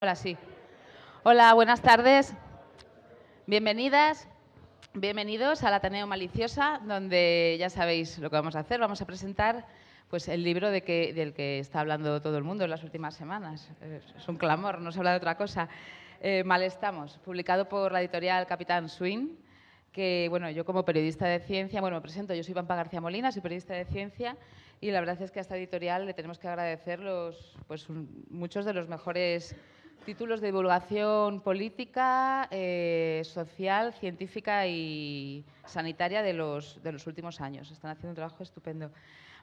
Hola, 0.00 0.14
sí. 0.14 0.36
Hola, 1.24 1.52
buenas 1.54 1.82
tardes. 1.82 2.32
Bienvenidas, 3.48 4.28
bienvenidos 4.94 5.64
al 5.64 5.74
Ateneo 5.74 6.06
Maliciosa, 6.06 6.80
donde 6.86 7.56
ya 7.58 7.68
sabéis 7.68 8.16
lo 8.20 8.30
que 8.30 8.36
vamos 8.36 8.54
a 8.54 8.60
hacer. 8.60 8.78
Vamos 8.78 9.02
a 9.02 9.06
presentar 9.06 9.66
pues, 10.08 10.28
el 10.28 10.44
libro 10.44 10.70
del 10.70 10.84
que 10.84 11.58
está 11.58 11.80
hablando 11.80 12.22
todo 12.22 12.38
el 12.38 12.44
mundo 12.44 12.62
en 12.62 12.70
las 12.70 12.84
últimas 12.84 13.16
semanas. 13.16 13.72
Es 14.16 14.28
un 14.28 14.36
clamor, 14.36 14.80
no 14.80 14.92
se 14.92 15.00
habla 15.00 15.10
de 15.10 15.16
otra 15.16 15.36
cosa. 15.36 15.68
Eh, 16.20 16.44
Mal 16.44 16.62
estamos, 16.62 17.18
publicado 17.18 17.68
por 17.68 17.90
la 17.90 18.00
editorial 18.00 18.46
Capitán 18.46 18.88
Swing, 18.88 19.30
que 19.90 20.28
bueno, 20.30 20.48
yo 20.48 20.64
como 20.64 20.84
periodista 20.84 21.26
de 21.26 21.40
ciencia, 21.40 21.80
bueno, 21.80 21.96
me 21.96 22.02
presento, 22.02 22.34
yo 22.34 22.44
soy 22.44 22.54
Pampa 22.54 22.76
García 22.76 23.00
Molina, 23.00 23.32
soy 23.32 23.42
periodista 23.42 23.74
de 23.74 23.84
ciencia 23.84 24.36
y 24.80 24.92
la 24.92 25.00
verdad 25.00 25.20
es 25.20 25.32
que 25.32 25.40
a 25.40 25.42
esta 25.42 25.56
editorial 25.56 26.06
le 26.06 26.14
tenemos 26.14 26.38
que 26.38 26.46
agradecer 26.46 27.00
los, 27.00 27.58
pues, 27.66 27.88
muchos 28.30 28.64
de 28.64 28.74
los 28.74 28.88
mejores 28.88 29.56
títulos 30.08 30.40
de 30.40 30.46
divulgación 30.46 31.42
política, 31.42 32.48
eh, 32.50 33.20
social, 33.26 33.92
científica 33.92 34.66
y 34.66 35.44
sanitaria 35.66 36.22
de 36.22 36.32
los, 36.32 36.82
de 36.82 36.92
los 36.92 37.06
últimos 37.06 37.42
años. 37.42 37.70
Están 37.70 37.90
haciendo 37.90 38.12
un 38.12 38.14
trabajo 38.14 38.42
estupendo. 38.42 38.90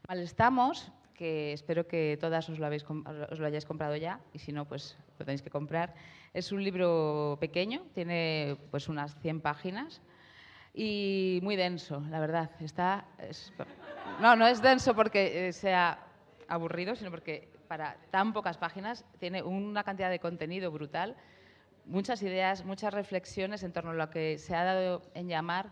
Mal 0.08 0.18
estamos, 0.22 0.92
que 1.14 1.54
espero 1.54 1.86
que 1.86 2.18
todas 2.20 2.50
os 2.50 2.58
lo, 2.58 2.66
habéis, 2.66 2.84
os 2.84 3.38
lo 3.38 3.46
hayáis 3.46 3.64
comprado 3.64 3.96
ya, 3.96 4.20
y 4.34 4.40
si 4.40 4.52
no, 4.52 4.66
pues 4.66 4.98
lo 5.20 5.26
tenéis 5.26 5.44
que 5.44 5.52
comprar. 5.52 5.94
Es 6.34 6.52
un 6.52 6.64
libro 6.64 7.38
pequeño, 7.40 7.84
tiene 7.94 8.58
pues 8.72 8.90
unas 8.90 9.16
100 9.20 9.42
páginas 9.42 10.02
y 10.74 11.42
muy 11.44 11.56
denso, 11.56 12.02
la 12.10 12.20
verdad. 12.20 12.50
Está, 12.60 13.06
no, 14.20 14.36
no 14.36 14.48
es 14.48 14.64
denso 14.64 14.96
porque 14.96 15.50
eh, 15.50 15.54
sea 15.54 16.00
aburrido, 16.48 16.96
sino 16.96 17.12
porque 17.12 17.55
para 17.66 17.98
tan 18.12 18.34
pocas 18.34 18.58
páginas, 18.58 19.06
tiene 19.20 19.44
una 19.44 19.84
cantidad 19.84 20.10
de 20.10 20.20
contenido 20.20 20.72
brutal, 20.72 21.16
muchas 21.86 22.22
ideas, 22.24 22.66
muchas 22.66 22.94
reflexiones 22.94 23.64
en 23.64 23.74
torno 23.74 23.92
a 23.92 23.94
lo 23.94 24.10
que 24.10 24.38
se 24.38 24.56
ha 24.56 24.64
dado 24.64 25.02
en 25.14 25.28
llamar 25.28 25.72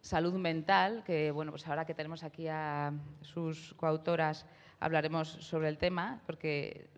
salud 0.00 0.34
mental, 0.34 1.04
que 1.04 1.30
bueno, 1.30 1.52
pues 1.52 1.66
ahora 1.68 1.84
que 1.84 1.94
tenemos 1.94 2.24
aquí 2.24 2.48
a 2.48 2.92
sus 3.20 3.74
coautoras 3.74 4.46
hablaremos 4.80 5.28
sobre 5.28 5.68
el 5.68 5.78
tema, 5.78 6.20
porque 6.26 6.90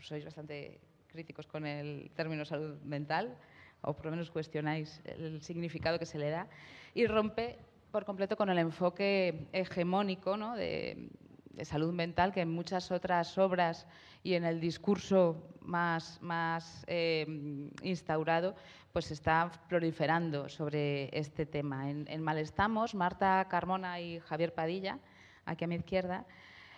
sois 0.00 0.24
bastante 0.24 0.80
críticos 1.08 1.46
con 1.46 1.66
el 1.66 2.10
término 2.14 2.44
salud 2.44 2.76
mental, 2.82 3.36
o 3.80 3.94
por 3.94 4.06
lo 4.06 4.10
menos 4.12 4.30
cuestionáis 4.30 5.00
el 5.04 5.40
significado 5.40 5.98
que 5.98 6.06
se 6.06 6.18
le 6.18 6.28
da, 6.28 6.46
y 6.92 7.06
rompe 7.06 7.58
por 7.90 8.04
completo 8.04 8.36
con 8.36 8.50
el 8.50 8.58
enfoque 8.58 9.46
hegemónico 9.52 10.36
¿no? 10.36 10.54
de, 10.54 11.08
de 11.56 11.64
salud 11.64 11.92
mental 11.92 12.32
que 12.32 12.40
en 12.40 12.50
muchas 12.50 12.90
otras 12.90 13.38
obras 13.38 13.86
y 14.22 14.34
en 14.34 14.44
el 14.44 14.60
discurso 14.60 15.50
más, 15.60 16.20
más 16.22 16.84
eh, 16.86 17.70
instaurado, 17.82 18.54
pues 18.92 19.10
está 19.10 19.50
proliferando 19.68 20.48
sobre 20.48 21.16
este 21.16 21.46
tema. 21.46 21.90
En, 21.90 22.22
Malestamos, 22.22 22.94
Marta 22.94 23.46
Carmona 23.48 24.00
y 24.00 24.20
Javier 24.20 24.54
Padilla, 24.54 24.98
aquí 25.44 25.64
a 25.64 25.68
mi 25.68 25.74
izquierda, 25.76 26.26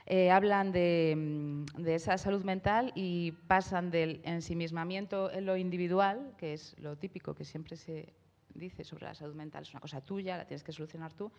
eh, 0.06 0.30
hablan 0.30 0.72
de, 0.72 1.64
de, 1.76 1.94
esa 1.94 2.16
salud 2.16 2.44
mental 2.44 2.92
y 2.94 3.32
pasan 3.32 3.90
del 3.90 4.20
ensimismamiento 4.24 5.30
en 5.32 5.46
lo 5.46 5.56
individual, 5.56 6.34
que 6.38 6.52
es 6.52 6.78
lo 6.78 6.96
típico 6.96 7.34
que 7.34 7.44
siempre 7.44 7.76
se 7.76 8.14
dice 8.54 8.84
sobre 8.84 9.06
la 9.06 9.14
salud 9.14 9.34
mental, 9.34 9.62
es 9.62 9.72
una 9.72 9.80
cosa 9.80 10.00
tuya, 10.00 10.36
la 10.36 10.46
tienes 10.46 10.62
que 10.62 10.72
solucionar 10.72 11.12
tú, 11.12 11.30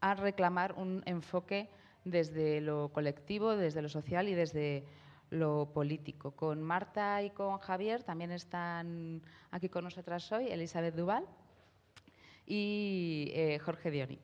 a 0.00 0.14
reclamar 0.14 0.74
un 0.74 1.02
enfoque 1.06 1.68
desde 2.04 2.60
lo 2.60 2.90
colectivo, 2.92 3.56
desde 3.56 3.82
lo 3.82 3.88
social 3.88 4.28
y 4.28 4.34
desde 4.34 4.84
lo 5.30 5.70
político. 5.72 6.32
Con 6.32 6.62
Marta 6.62 7.22
y 7.22 7.30
con 7.30 7.58
Javier 7.58 8.02
también 8.02 8.32
están 8.32 9.22
aquí 9.50 9.68
con 9.68 9.84
nosotras 9.84 10.30
hoy 10.32 10.48
Elizabeth 10.48 10.94
Duval 10.94 11.24
y 12.46 13.30
eh, 13.34 13.58
Jorge 13.58 13.90
Dioni. 13.90 14.18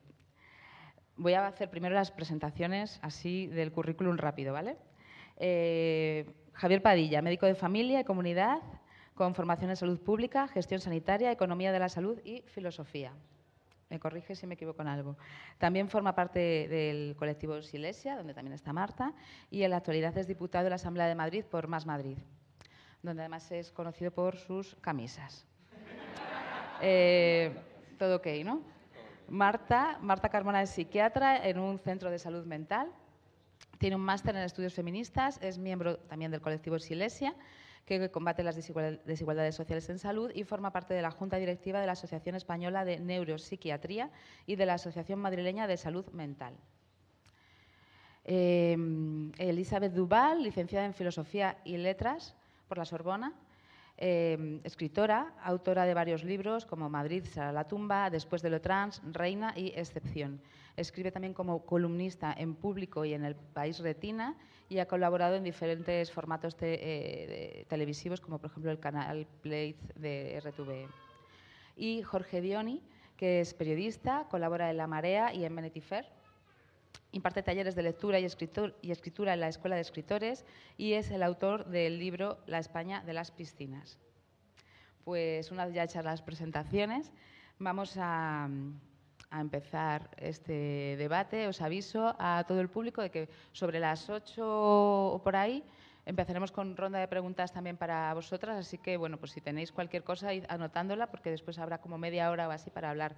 Voy 1.15 1.33
a 1.33 1.47
hacer 1.47 1.69
primero 1.69 1.95
las 1.95 2.11
presentaciones 2.11 2.99
así 3.01 3.47
del 3.47 3.71
currículum 3.71 4.17
rápido, 4.17 4.53
¿vale? 4.53 4.77
Eh, 5.37 6.29
Javier 6.53 6.81
Padilla, 6.81 7.21
médico 7.21 7.45
de 7.45 7.55
familia 7.55 8.01
y 8.01 8.03
comunidad, 8.03 8.61
con 9.15 9.33
formación 9.33 9.71
en 9.71 9.75
salud 9.75 9.99
pública, 9.99 10.47
gestión 10.47 10.79
sanitaria, 10.79 11.31
economía 11.31 11.71
de 11.71 11.79
la 11.79 11.89
salud 11.89 12.19
y 12.23 12.41
filosofía 12.47 13.13
me 13.89 13.99
corrige 13.99 14.35
si 14.35 14.47
me 14.47 14.55
equivoco 14.55 14.81
en 14.81 14.87
algo. 14.89 15.17
También 15.57 15.89
forma 15.89 16.13
parte 16.15 16.67
del 16.67 17.15
colectivo 17.15 17.61
Silesia, 17.61 18.15
donde 18.17 18.33
también 18.33 18.53
está 18.53 18.73
Marta, 18.73 19.13
y 19.49 19.63
en 19.63 19.71
la 19.71 19.77
actualidad 19.77 20.17
es 20.17 20.27
diputado 20.27 20.65
de 20.65 20.71
la 20.71 20.75
Asamblea 20.75 21.07
de 21.07 21.15
Madrid 21.15 21.45
por 21.45 21.67
Más 21.67 21.85
Madrid, 21.85 22.17
donde 23.01 23.21
además 23.21 23.51
es 23.51 23.71
conocido 23.71 24.11
por 24.11 24.37
sus 24.37 24.75
camisas. 24.81 25.45
Eh, 26.79 27.57
todo 27.97 28.17
ok, 28.17 28.27
¿no? 28.45 28.61
Marta, 29.29 29.97
Marta 29.99 30.29
Carmona 30.29 30.61
es 30.61 30.69
psiquiatra 30.69 31.47
en 31.47 31.57
un 31.57 31.79
centro 31.79 32.11
de 32.11 32.19
salud 32.19 32.45
mental, 32.45 32.91
tiene 33.79 33.95
un 33.95 34.03
máster 34.03 34.35
en 34.35 34.43
estudios 34.43 34.75
feministas, 34.75 35.39
es 35.41 35.57
miembro 35.57 35.97
también 35.97 36.29
del 36.29 36.39
colectivo 36.39 36.77
Silesia 36.77 37.33
que 37.87 38.11
combate 38.11 38.43
las 38.43 38.55
desigualdades 38.57 39.55
sociales 39.55 39.89
en 39.89 39.97
salud 39.97 40.29
y 40.35 40.43
forma 40.43 40.71
parte 40.71 40.93
de 40.93 41.01
la 41.01 41.09
Junta 41.09 41.37
Directiva 41.37 41.79
de 41.79 41.85
la 41.85 41.93
Asociación 41.93 42.35
Española 42.35 42.83
de 42.83 42.99
Neuropsiquiatría 42.99 44.11
y 44.45 44.57
de 44.57 44.65
la 44.65 44.73
Asociación 44.73 45.19
Madrileña 45.19 45.67
de 45.67 45.77
Salud 45.77 46.05
Mental. 46.11 46.53
Eh, 48.25 48.75
Elizabeth 49.37 49.93
Duval, 49.93 50.43
licenciada 50.43 50.85
en 50.85 50.93
Filosofía 50.93 51.59
y 51.63 51.77
Letras 51.77 52.35
por 52.67 52.77
la 52.77 52.83
Sorbona, 52.83 53.33
eh, 53.97 54.59
escritora, 54.63 55.33
autora 55.43 55.85
de 55.85 55.93
varios 55.93 56.23
libros 56.23 56.65
como 56.65 56.89
Madrid 56.89 57.23
será 57.25 57.51
la 57.51 57.67
tumba, 57.67 58.09
Después 58.09 58.41
de 58.41 58.49
lo 58.49 58.61
trans, 58.61 59.01
Reina 59.11 59.53
y 59.55 59.73
Excepción. 59.75 60.39
Escribe 60.75 61.11
también 61.11 61.33
como 61.33 61.65
columnista 61.65 62.33
en 62.37 62.53
Público 62.53 63.05
y 63.05 63.13
en 63.13 63.25
El 63.25 63.35
País 63.35 63.79
Retina 63.79 64.35
y 64.69 64.79
ha 64.79 64.87
colaborado 64.87 65.35
en 65.35 65.43
diferentes 65.43 66.11
formatos 66.11 66.55
eh, 66.61 67.65
televisivos, 67.67 68.21
como 68.21 68.37
por 68.37 68.51
ejemplo 68.51 68.69
el 68.69 68.79
canal 68.79 69.25
Play 69.41 69.75
de 69.95 70.39
RTV. 70.41 70.87
Y 71.75 72.03
Jorge 72.03 72.41
Dioni, 72.41 72.83
que 73.15 73.39
es 73.39 73.53
periodista, 73.53 74.27
colabora 74.29 74.69
en 74.69 74.77
La 74.77 74.87
Marea 74.87 75.33
y 75.33 75.45
en 75.45 75.53
Menetifer. 75.53 76.16
Imparte 77.17 77.41
talleres 77.41 77.73
de 77.73 77.81
lectura 77.81 78.19
y, 78.19 78.25
escritura 78.25 79.33
en 79.33 79.39
la 79.39 79.47
Escuela 79.47 79.75
de 79.75 79.81
Escritores 79.81 80.45
y 80.77 80.93
es 80.93 81.09
el 81.09 81.23
autor 81.23 81.65
del 81.65 81.97
libro 81.97 82.37
La 82.45 82.59
España 82.59 83.01
de 83.01 83.13
las 83.13 83.31
piscinas. 83.31 83.97
Pues 85.03 85.49
una 85.49 85.65
vez 85.65 85.73
ya 85.73 85.83
hechas 85.83 86.05
las 86.05 86.21
presentaciones, 86.21 87.11
vamos 87.57 87.97
a, 87.97 88.47
a 89.31 89.41
empezar 89.41 90.11
este 90.17 90.95
debate. 90.97 91.47
Os 91.47 91.59
aviso 91.59 92.15
a 92.19 92.45
todo 92.47 92.61
el 92.61 92.69
público 92.69 93.01
de 93.01 93.09
que 93.09 93.29
sobre 93.51 93.79
las 93.79 94.11
8 94.11 94.43
o 94.45 95.19
por 95.23 95.35
ahí 95.35 95.63
empezaremos 96.05 96.51
con 96.51 96.77
ronda 96.77 96.99
de 96.99 97.07
preguntas 97.07 97.51
también 97.51 97.77
para 97.77 98.13
vosotras, 98.13 98.57
así 98.57 98.77
que 98.77 98.95
bueno, 98.95 99.17
pues 99.17 99.31
si 99.31 99.41
tenéis 99.41 99.71
cualquier 99.71 100.03
cosa, 100.03 100.35
id 100.35 100.45
anotándola 100.49 101.07
porque 101.07 101.31
después 101.31 101.57
habrá 101.57 101.79
como 101.79 101.97
media 101.97 102.29
hora 102.29 102.47
o 102.47 102.51
así 102.51 102.69
para 102.69 102.91
hablar 102.91 103.15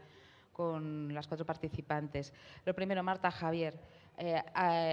con 0.60 1.14
las 1.14 1.26
cuatro 1.26 1.46
participantes. 1.46 2.34
Lo 2.66 2.76
primero, 2.76 3.02
Marta 3.02 3.32
Javier. 3.32 3.80
Eh, 4.18 4.44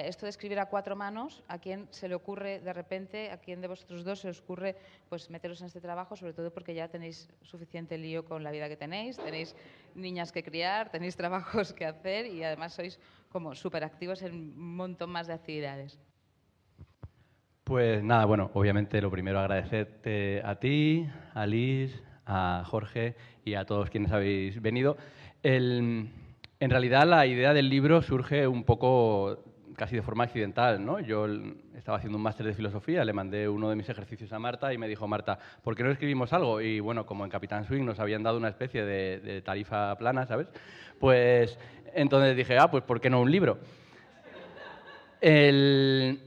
esto 0.04 0.24
de 0.24 0.30
escribir 0.30 0.60
a 0.60 0.66
cuatro 0.66 0.94
manos, 0.94 1.42
¿a 1.48 1.58
quién 1.58 1.88
se 1.90 2.06
le 2.06 2.14
ocurre 2.14 2.60
de 2.60 2.72
repente, 2.72 3.32
a 3.32 3.38
quién 3.38 3.60
de 3.60 3.66
vosotros 3.66 4.04
dos 4.04 4.20
se 4.20 4.28
os 4.28 4.38
ocurre 4.38 4.76
pues, 5.08 5.28
meteros 5.28 5.60
en 5.62 5.66
este 5.66 5.80
trabajo, 5.80 6.14
sobre 6.14 6.34
todo 6.34 6.52
porque 6.52 6.72
ya 6.72 6.86
tenéis 6.86 7.28
suficiente 7.42 7.98
lío 7.98 8.24
con 8.24 8.44
la 8.44 8.52
vida 8.52 8.68
que 8.68 8.76
tenéis, 8.76 9.16
tenéis 9.16 9.56
niñas 9.96 10.30
que 10.30 10.44
criar, 10.44 10.88
tenéis 10.90 11.16
trabajos 11.22 11.72
que 11.72 11.84
hacer 11.84 12.26
y 12.26 12.44
además 12.44 12.74
sois 12.74 13.00
como 13.28 13.56
súper 13.56 13.82
activos 13.82 14.22
en 14.22 14.34
un 14.34 14.76
montón 14.76 15.10
más 15.10 15.26
de 15.26 15.32
actividades? 15.32 15.98
Pues 17.64 18.04
nada, 18.04 18.24
bueno, 18.24 18.52
obviamente 18.54 19.02
lo 19.02 19.10
primero 19.10 19.40
agradecerte 19.40 20.40
a 20.44 20.60
ti, 20.60 21.08
a 21.34 21.44
Liz, 21.44 22.00
a 22.26 22.64
Jorge 22.66 23.16
y 23.44 23.54
a 23.54 23.64
todos 23.64 23.88
quienes 23.88 24.12
habéis 24.12 24.60
venido. 24.60 24.96
En 25.42 26.10
realidad 26.60 27.06
la 27.06 27.26
idea 27.26 27.52
del 27.52 27.68
libro 27.68 28.02
surge 28.02 28.46
un 28.46 28.64
poco 28.64 29.44
casi 29.76 29.94
de 29.94 30.02
forma 30.02 30.24
accidental. 30.24 30.84
¿no? 30.84 30.98
Yo 31.00 31.26
estaba 31.76 31.98
haciendo 31.98 32.16
un 32.16 32.22
máster 32.22 32.46
de 32.46 32.54
filosofía, 32.54 33.04
le 33.04 33.12
mandé 33.12 33.48
uno 33.48 33.68
de 33.68 33.76
mis 33.76 33.88
ejercicios 33.88 34.32
a 34.32 34.38
Marta 34.38 34.72
y 34.72 34.78
me 34.78 34.88
dijo, 34.88 35.06
Marta, 35.06 35.38
¿por 35.62 35.76
qué 35.76 35.84
no 35.84 35.90
escribimos 35.90 36.32
algo? 36.32 36.60
Y 36.60 36.80
bueno, 36.80 37.06
como 37.06 37.24
en 37.24 37.30
Capitán 37.30 37.64
Swing 37.64 37.84
nos 37.84 38.00
habían 38.00 38.22
dado 38.22 38.38
una 38.38 38.48
especie 38.48 38.84
de, 38.84 39.42
tarifa 39.42 39.96
plana, 39.96 40.26
¿sabes? 40.26 40.48
Pues 40.98 41.58
entonces 41.94 42.36
dije, 42.36 42.58
ah, 42.58 42.70
pues 42.70 42.82
¿por 42.82 43.00
qué 43.00 43.10
no 43.10 43.20
un 43.20 43.30
libro? 43.30 43.58
En 45.20 46.18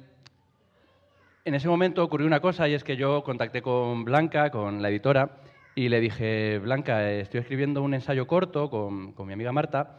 ese 1.46 1.68
momento 1.68 2.04
ocurrió 2.04 2.28
una 2.28 2.40
cosa 2.40 2.68
y 2.68 2.74
es 2.74 2.84
que 2.84 2.96
yo 2.96 3.24
contacté 3.24 3.62
con 3.62 4.04
Blanca, 4.06 4.52
con 4.52 4.82
la 4.82 4.90
editora, 4.90 5.30
y 5.76 5.90
le 5.90 6.00
dije, 6.00 6.60
Blanca, 6.60 7.12
estoy 7.12 7.42
escribiendo 7.42 7.82
un 7.82 7.94
ensayo 7.94 8.28
corto 8.28 8.70
con, 8.70 9.14
con 9.14 9.28
mi 9.28 9.34
amiga 9.34 9.52
Marta 9.52 9.98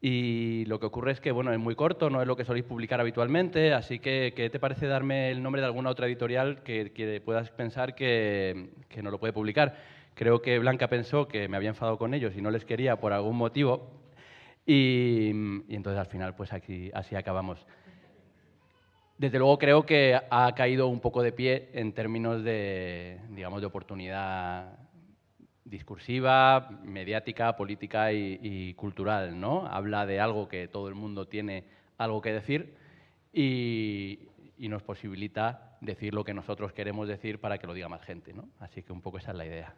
Y 0.00 0.64
lo 0.66 0.78
que 0.78 0.86
ocurre 0.86 1.12
es 1.12 1.20
que, 1.20 1.32
bueno, 1.32 1.52
es 1.52 1.58
muy 1.58 1.74
corto, 1.74 2.10
no 2.10 2.20
es 2.20 2.28
lo 2.28 2.36
que 2.36 2.44
soléis 2.44 2.64
publicar 2.64 3.00
habitualmente, 3.00 3.72
así 3.72 3.98
que, 3.98 4.34
¿qué 4.36 4.50
te 4.50 4.60
parece 4.60 4.86
darme 4.86 5.30
el 5.30 5.42
nombre 5.42 5.62
de 5.62 5.66
alguna 5.66 5.90
otra 5.90 6.06
editorial 6.06 6.62
que, 6.62 7.22
puedas 7.24 7.50
pensar 7.50 7.94
que, 7.94 8.70
no 9.02 9.10
lo 9.10 9.18
puede 9.18 9.32
publicar? 9.32 9.76
Creo 10.14 10.40
que 10.42 10.58
Blanca 10.58 10.88
pensó 10.88 11.28
que 11.28 11.48
me 11.48 11.56
había 11.56 11.70
enfadado 11.70 11.98
con 11.98 12.14
ellos 12.14 12.34
y 12.36 12.42
no 12.42 12.50
les 12.50 12.64
quería 12.64 13.00
por 13.00 13.12
algún 13.12 13.36
motivo, 13.36 13.90
y, 14.66 15.30
entonces 15.68 15.98
al 15.98 16.06
final, 16.06 16.34
pues 16.34 16.52
aquí, 16.52 16.90
así 16.92 17.16
acabamos. 17.16 17.66
Desde 19.18 19.38
luego 19.38 19.58
creo 19.58 19.86
que 19.86 20.20
ha 20.30 20.54
caído 20.54 20.88
un 20.88 21.00
poco 21.00 21.22
de 21.22 21.32
pie 21.32 21.70
en 21.72 21.92
términos 21.92 22.44
de, 22.44 23.18
digamos, 23.30 23.60
de 23.60 23.66
oportunidad 23.66 24.85
discursiva, 25.66 26.70
mediática, 26.84 27.56
política 27.56 28.12
y, 28.12 28.72
cultural, 28.74 29.38
¿no? 29.38 29.66
Habla 29.66 30.06
de 30.06 30.20
algo 30.20 30.48
que 30.48 30.68
todo 30.68 30.88
el 30.88 30.94
mundo 30.94 31.26
tiene 31.26 31.64
algo 31.98 32.22
que 32.22 32.32
decir 32.32 32.74
y, 33.32 34.20
nos 34.58 34.82
posibilita 34.82 35.76
decir 35.80 36.14
lo 36.14 36.24
que 36.24 36.34
nosotros 36.34 36.72
queremos 36.72 37.06
decir 37.06 37.40
para 37.40 37.58
que 37.58 37.66
lo 37.66 37.74
diga 37.74 37.88
más 37.88 38.02
gente, 38.02 38.32
¿no? 38.32 38.48
Así 38.58 38.82
que 38.82 38.92
un 38.92 39.02
poco 39.02 39.18
esa 39.18 39.32
es 39.32 39.36
la 39.36 39.46
idea. 39.46 39.74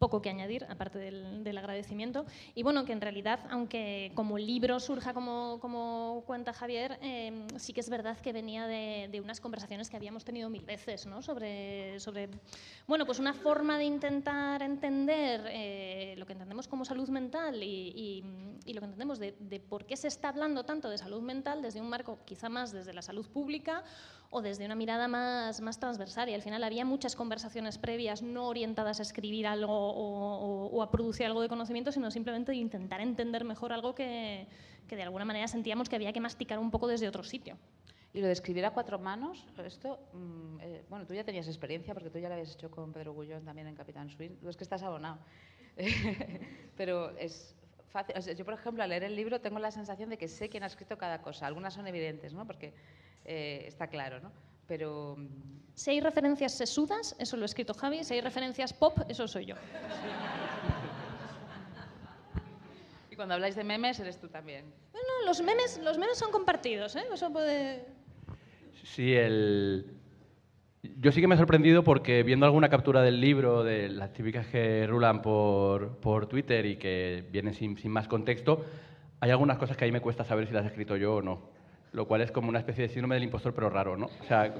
Poco 0.00 0.22
que 0.22 0.30
añadir, 0.30 0.66
aparte 0.68 0.98
del, 0.98 1.58
agradecimiento. 1.58 2.24
Y 2.54 2.62
bueno, 2.62 2.86
que 2.86 2.92
en 2.92 3.02
realidad, 3.02 3.40
aunque 3.50 4.10
como 4.14 4.38
libro 4.38 4.80
surja 4.80 5.12
como, 5.12 5.58
como 5.60 6.24
cuenta 6.26 6.54
Javier, 6.54 6.98
em, 7.02 7.46
sí 7.58 7.74
que 7.74 7.80
es 7.80 7.90
verdad 7.90 8.18
que 8.18 8.32
venía 8.32 8.66
de, 8.66 9.20
unas 9.22 9.40
conversaciones 9.40 9.90
que 9.90 9.96
habíamos 9.96 10.24
tenido 10.24 10.48
mil 10.48 10.64
veces, 10.64 11.04
¿no? 11.04 11.20
Sobre, 11.20 12.00
sobre 12.00 12.30
bueno, 12.86 13.04
pues 13.04 13.18
una 13.18 13.34
forma 13.34 13.76
de 13.76 13.84
intentar 13.84 14.62
entender 14.62 15.42
eh, 15.50 16.14
lo 16.16 16.24
que 16.24 16.32
entendemos 16.32 16.66
como 16.66 16.86
salud 16.86 17.08
mental 17.10 17.62
y, 17.62 18.24
y, 18.64 18.72
lo 18.72 18.80
que 18.80 18.86
entendemos 18.86 19.18
de, 19.18 19.34
de 19.38 19.60
por 19.60 19.84
qué 19.84 19.96
se 19.96 20.08
está 20.08 20.30
hablando 20.30 20.64
tanto 20.64 20.88
de 20.88 20.96
salud 20.96 21.20
mental 21.20 21.60
desde 21.60 21.80
un 21.80 21.90
marco 21.90 22.20
quizá 22.24 22.48
más 22.48 22.72
desde 22.72 22.94
la 22.94 23.02
salud 23.02 23.28
pública 23.28 23.82
o 24.30 24.42
desde 24.42 24.64
una 24.64 24.76
mirada 24.76 25.08
más, 25.08 25.60
más 25.60 25.78
transversal. 25.78 26.28
Y 26.28 26.34
al 26.34 26.42
final 26.42 26.62
había 26.62 26.84
muchas 26.84 27.16
conversaciones 27.16 27.78
previas 27.78 28.22
no 28.22 28.46
orientadas 28.46 29.00
a 29.00 29.02
escribir 29.02 29.46
algo 29.46 29.72
o, 29.72 30.82
a 30.82 30.90
producir 30.90 31.26
algo 31.26 31.42
de 31.42 31.48
conocimiento, 31.48 31.90
sino 31.90 32.10
simplemente 32.10 32.52
de 32.52 32.58
intentar 32.58 33.00
entender 33.00 33.44
mejor 33.44 33.72
algo 33.72 33.94
que, 33.94 34.46
que, 34.88 34.96
de 34.96 35.02
alguna 35.02 35.24
manera 35.24 35.48
sentíamos 35.48 35.88
que 35.88 35.96
había 35.96 36.12
que 36.12 36.20
masticar 36.20 36.58
un 36.60 36.70
poco 36.70 36.86
desde 36.86 37.08
otro 37.08 37.24
sitio. 37.24 37.58
Y 38.12 38.20
lo 38.20 38.26
de 38.26 38.32
escribir 38.32 38.64
a 38.64 38.70
cuatro 38.70 38.98
manos, 38.98 39.46
esto, 39.64 40.00
mm, 40.12 40.60
eh, 40.60 40.84
bueno, 40.88 41.06
tú 41.06 41.14
ya 41.14 41.24
tenías 41.24 41.46
experiencia 41.46 41.94
porque 41.94 42.10
tú 42.10 42.18
ya 42.18 42.28
lo 42.28 42.34
habías 42.34 42.54
hecho 42.54 42.70
con 42.70 42.92
Pedro 42.92 43.12
Gullón 43.12 43.44
también 43.44 43.66
en 43.68 43.74
Capitán 43.74 44.10
Swing, 44.10 44.36
tú 44.40 44.48
es 44.48 44.56
que 44.56 44.64
estás 44.64 44.82
abonado. 44.82 45.18
Pero 46.76 47.16
es 47.16 47.54
fácil, 47.88 48.14
yo 48.36 48.44
por 48.44 48.54
ejemplo 48.54 48.82
al 48.82 48.90
leer 48.90 49.04
el 49.04 49.14
libro 49.14 49.40
tengo 49.40 49.58
la 49.58 49.70
sensación 49.70 50.10
de 50.10 50.18
que 50.18 50.28
sé 50.28 50.48
quién 50.48 50.62
ha 50.64 50.66
escrito 50.66 50.98
cada 50.98 51.22
cosa, 51.22 51.46
algunas 51.46 51.74
son 51.74 51.86
evidentes, 51.86 52.32
¿no? 52.32 52.46
Porque 52.46 52.74
eh, 53.24 53.64
está 53.66 53.86
claro, 53.88 54.20
¿no? 54.20 54.32
Pero... 54.66 55.16
Mm, 55.16 55.60
si 55.80 55.92
hay 55.92 56.00
referencias 56.00 56.52
sesudas, 56.52 57.16
eso 57.18 57.38
lo 57.38 57.44
ha 57.44 57.46
escrito 57.46 57.72
Javi, 57.72 58.04
si 58.04 58.12
hay 58.12 58.20
referencias 58.20 58.74
pop, 58.74 58.98
eso 59.08 59.26
soy 59.26 59.46
yo. 59.46 59.54
y 63.10 63.16
cuando 63.16 63.32
habláis 63.32 63.56
de 63.56 63.64
memes, 63.64 63.98
eres 63.98 64.20
tú 64.20 64.28
también. 64.28 64.66
Bueno, 64.92 65.08
los 65.24 65.40
memes, 65.40 65.80
los 65.82 65.96
memes 65.96 66.18
son 66.18 66.30
compartidos, 66.30 66.96
¿eh? 66.96 67.04
Eso 67.10 67.32
puede... 67.32 67.86
Sí, 68.84 69.14
el... 69.14 69.96
Yo 70.82 71.12
sí 71.12 71.22
que 71.22 71.28
me 71.28 71.34
he 71.34 71.38
sorprendido 71.38 71.82
porque 71.82 72.22
viendo 72.24 72.44
alguna 72.44 72.68
captura 72.68 73.00
del 73.00 73.18
libro, 73.18 73.64
de 73.64 73.88
las 73.88 74.12
típicas 74.12 74.46
que 74.48 74.86
rulan 74.86 75.22
por, 75.22 75.96
por 76.00 76.26
Twitter 76.26 76.66
y 76.66 76.76
que 76.76 77.26
vienen 77.30 77.54
sin, 77.54 77.78
sin, 77.78 77.90
más 77.90 78.06
contexto, 78.06 78.66
hay 79.20 79.30
algunas 79.30 79.56
cosas 79.56 79.78
que 79.78 79.86
ahí 79.86 79.92
me 79.92 80.02
cuesta 80.02 80.24
saber 80.24 80.46
si 80.46 80.52
las 80.52 80.64
he 80.64 80.68
escrito 80.68 80.98
yo 80.98 81.16
o 81.16 81.22
no 81.22 81.59
lo 81.92 82.06
cual 82.06 82.20
es 82.20 82.30
como 82.30 82.48
una 82.48 82.58
especie 82.58 82.82
de 82.82 82.88
síndrome 82.88 83.16
del 83.16 83.24
impostor, 83.24 83.54
pero 83.54 83.70
raro, 83.70 83.96
¿no? 83.96 84.06
O 84.06 84.24
sea, 84.24 84.54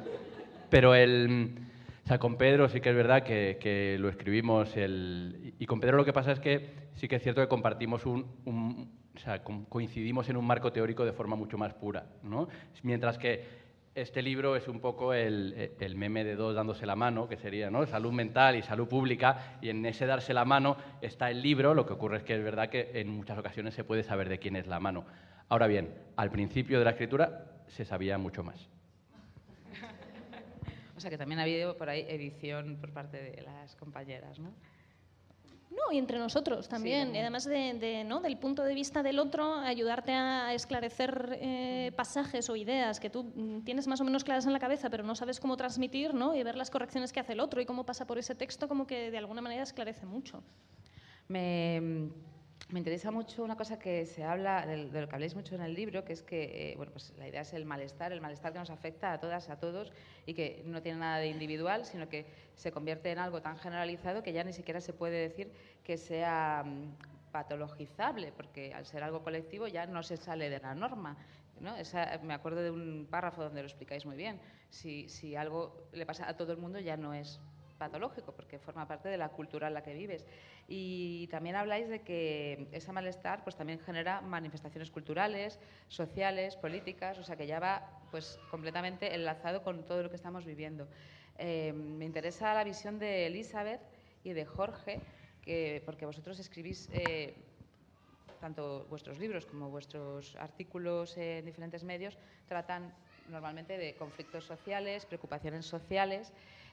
pero 0.69 0.94
el, 0.94 1.59
o 2.05 2.09
sea, 2.09 2.19
con 2.19 2.37
Pedro 2.37 2.69
sí 2.69 2.81
que 2.81 2.91
es 2.91 2.97
verdad 2.97 3.23
que, 3.23 3.59
que 3.61 3.97
lo 3.99 4.09
escribimos, 4.09 4.77
el, 4.77 5.55
y 5.59 5.67
con 5.67 5.81
Pedro 5.81 5.97
lo 5.97 6.05
que 6.05 6.12
pasa 6.12 6.32
es 6.32 6.41
que 6.41 6.71
sí 6.94 7.09
que 7.09 7.17
es 7.17 7.23
cierto 7.23 7.41
que 7.41 7.49
compartimos 7.49 8.06
un, 8.06 8.27
un 8.44 9.00
o 9.15 9.19
sea, 9.19 9.43
coincidimos 9.43 10.29
en 10.29 10.37
un 10.37 10.47
marco 10.47 10.73
teórico 10.73 11.05
de 11.05 11.12
forma 11.12 11.37
mucho 11.37 11.59
más 11.59 11.75
pura, 11.75 12.06
¿no? 12.23 12.49
Mientras 12.82 13.19
que 13.19 13.61
este 13.94 14.23
libro 14.23 14.55
es 14.56 14.69
un 14.69 14.81
poco 14.81 15.12
el, 15.12 15.73
el, 15.79 15.97
meme 15.97 16.25
de 16.25 16.37
dos 16.37 16.55
dándose 16.55 16.87
la 16.87 16.94
mano, 16.94 17.29
que 17.29 17.37
sería 17.37 17.71
¿no? 17.71 17.85
salud 17.87 18.12
mental 18.12 18.56
y 18.56 18.62
salud 18.62 18.88
pública, 18.88 19.59
y 19.61 19.69
en 19.69 19.85
ese 19.85 20.06
darse 20.06 20.32
la 20.32 20.44
mano 20.44 20.77
está 21.00 21.31
el 21.31 21.43
libro, 21.43 21.75
lo 21.75 21.87
que 21.87 21.93
ocurre 21.93 22.19
es 22.19 22.23
que 22.23 22.37
es 22.37 22.44
verdad 22.44 22.69
que 22.69 22.93
en 22.94 23.09
muchas 23.11 23.37
ocasiones 23.37 23.75
se 23.75 23.85
puede 23.85 24.05
saber 24.05 24.29
de 24.29 24.38
quién 24.38 24.56
es 24.56 24.67
la 24.67 24.79
mano. 24.79 25.05
Ahora 25.50 25.67
bien, 25.67 25.93
al 26.14 26.31
principio 26.31 26.79
de 26.79 26.85
la 26.85 26.93
escritura 26.93 27.44
se 27.67 27.85
sabía 27.85 28.17
mucho 28.19 28.43
más. 28.43 28.69
O 30.97 31.00
sea 31.00 31.11
que 31.11 31.19
también 31.19 31.41
ha 31.41 31.43
habido 31.43 31.76
por 31.79 31.88
ahí 31.88 32.05
edición 32.08 32.76
por 32.76 32.93
parte 32.93 33.17
de 33.23 33.43
las 33.43 33.75
compañeras, 33.75 34.38
¿no? 34.38 34.52
No, 35.70 35.93
y 35.93 35.99
entre 35.99 36.19
nosotros 36.19 36.69
también. 36.69 37.14
y 37.14 37.19
además 37.19 37.47
de, 37.47 38.05
¿no? 38.05 38.20
del 38.20 38.37
punto 38.37 38.62
de 38.62 38.75
vista 38.75 39.02
del 39.02 39.19
otro, 39.19 39.55
ayudarte 39.55 40.12
a 40.12 40.52
esclarecer 40.52 41.38
eh, 41.41 41.93
pasajes 41.96 42.50
o 42.50 42.56
ideas 42.56 43.00
que 43.00 43.08
tú 43.08 43.25
mm, 43.35 43.62
tienes 43.62 43.87
más 43.87 44.00
o 44.00 44.05
menos 44.05 44.23
claras 44.23 44.46
en 44.46 44.53
la 44.53 44.58
cabeza, 44.58 44.91
pero 44.91 45.05
no 45.05 45.14
sabes 45.14 45.41
cómo 45.41 45.56
transmitir, 45.56 46.12
¿no? 46.12 46.35
y 46.35 46.43
ver 46.43 46.56
las 46.56 46.70
correcciones 46.70 47.12
que 47.12 47.20
hace 47.20 47.32
el 47.32 47.41
otro 47.41 47.61
y 47.61 47.67
cómo 47.67 47.87
pasa 47.87 48.06
por 48.06 48.19
ese 48.19 48.35
texto, 48.35 48.69
como 48.69 48.87
que 48.87 49.11
de 49.11 49.19
alguna 49.19 49.41
manera 49.41 49.62
esclarece 49.62 50.06
mucho. 50.06 50.43
Me 51.29 52.11
me 52.68 52.78
interesa 52.78 53.10
mucho 53.10 53.42
una 53.42 53.56
cosa 53.56 53.78
que 53.78 54.06
se 54.06 54.22
habla, 54.22 54.64
de, 54.66 54.76
lo 55.00 55.08
que 55.08 55.14
habléis 55.14 55.34
mucho 55.34 55.54
en 55.54 55.62
el 55.62 55.74
libro, 55.74 56.04
que 56.04 56.12
es 56.12 56.22
que 56.22 56.72
eh, 56.72 56.76
bueno, 56.76 56.92
pues 56.92 57.12
la 57.18 57.26
idea 57.26 57.40
es 57.40 57.52
el 57.52 57.64
malestar, 57.64 58.12
el 58.12 58.20
malestar 58.20 58.52
que 58.52 58.58
nos 58.58 58.70
afecta 58.70 59.12
a 59.12 59.18
todas, 59.18 59.48
a 59.50 59.58
todos, 59.58 59.92
y 60.26 60.34
que 60.34 60.62
no 60.66 60.80
tiene 60.82 60.98
nada 61.00 61.18
de 61.18 61.28
individual, 61.28 61.84
sino 61.84 62.08
que 62.08 62.26
se 62.54 62.70
convierte 62.70 63.10
en 63.10 63.18
algo 63.18 63.42
tan 63.42 63.58
generalizado 63.58 64.22
que 64.22 64.32
ya 64.32 64.44
ni 64.44 64.52
siquiera 64.52 64.80
se 64.80 64.92
puede 64.92 65.16
decir 65.16 65.50
que 65.82 65.96
sea 65.96 66.62
mm, 66.64 67.32
patologizable, 67.32 68.32
porque 68.32 68.72
al 68.72 68.86
ser 68.86 69.02
algo 69.02 69.22
colectivo 69.22 69.66
ya 69.66 69.86
no 69.86 70.02
se 70.02 70.16
sale 70.16 70.48
de 70.48 70.60
la 70.60 70.74
norma. 70.74 71.16
¿no? 71.60 71.74
me 72.22 72.34
acuerdo 72.34 72.62
de 72.62 72.70
un 72.70 73.06
párrafo 73.10 73.42
donde 73.42 73.60
lo 73.60 73.66
explicáis 73.66 74.06
muy 74.06 74.16
bien. 74.16 74.40
Si, 74.70 75.08
si 75.08 75.36
algo 75.36 75.88
le 75.92 76.06
pasa 76.06 76.28
a 76.28 76.36
todo 76.36 76.52
el 76.52 76.58
mundo 76.58 76.78
ya 76.78 76.96
no 76.96 77.12
es 77.12 77.38
patológico, 77.81 78.32
porque 78.32 78.59
forma 78.59 78.87
parte 78.87 79.09
de 79.09 79.17
la 79.17 79.31
cultura 79.31 79.67
en 79.69 79.75
la 79.75 79.82
que 79.82 79.94
vives. 79.94 80.27
Y 80.69 81.27
también 81.29 81.56
habláis 81.56 81.88
de 81.88 82.03
que 82.03 82.69
ese 82.71 82.93
malestar 82.93 83.43
pues, 83.43 83.56
también 83.56 83.81
genera 83.81 84.21
manifestaciones 84.21 84.91
culturales, 84.91 85.59
sociales, 85.88 86.56
políticas, 86.56 87.19
o 87.19 87.25
sea 87.25 87.37
que 87.37 87.47
ya 87.47 87.59
va 87.59 88.06
pues, 88.11 88.39
completamente 88.49 89.15
enlazado 89.15 89.63
con 89.65 89.84
todo 89.87 90.03
lo 90.03 90.10
que 90.10 90.17
estamos 90.17 90.44
viviendo. 90.44 90.87
Eh, 91.39 91.72
me 91.72 92.05
interesa 92.05 92.53
la 92.55 92.65
visión 92.65 92.99
de 92.99 93.27
Elizabeth 93.27 93.81
y 94.22 94.34
de 94.34 94.44
Jorge, 94.44 95.01
que, 95.41 95.82
porque 95.87 96.05
vosotros 96.05 96.39
escribís 96.39 96.91
eh, 96.93 97.34
tanto 98.41 98.84
vuestros 98.91 99.19
libros 99.19 99.46
como 99.46 99.70
vuestros 99.70 100.37
artículos 100.37 101.17
en 101.17 101.46
diferentes 101.46 101.82
medios, 101.82 102.19
tratan 102.46 102.93
normalmente 103.27 103.79
de 103.79 103.96
conflictos 103.96 104.44
sociales, 104.44 105.06
preocupaciones 105.06 105.65
sociales. 105.67 106.32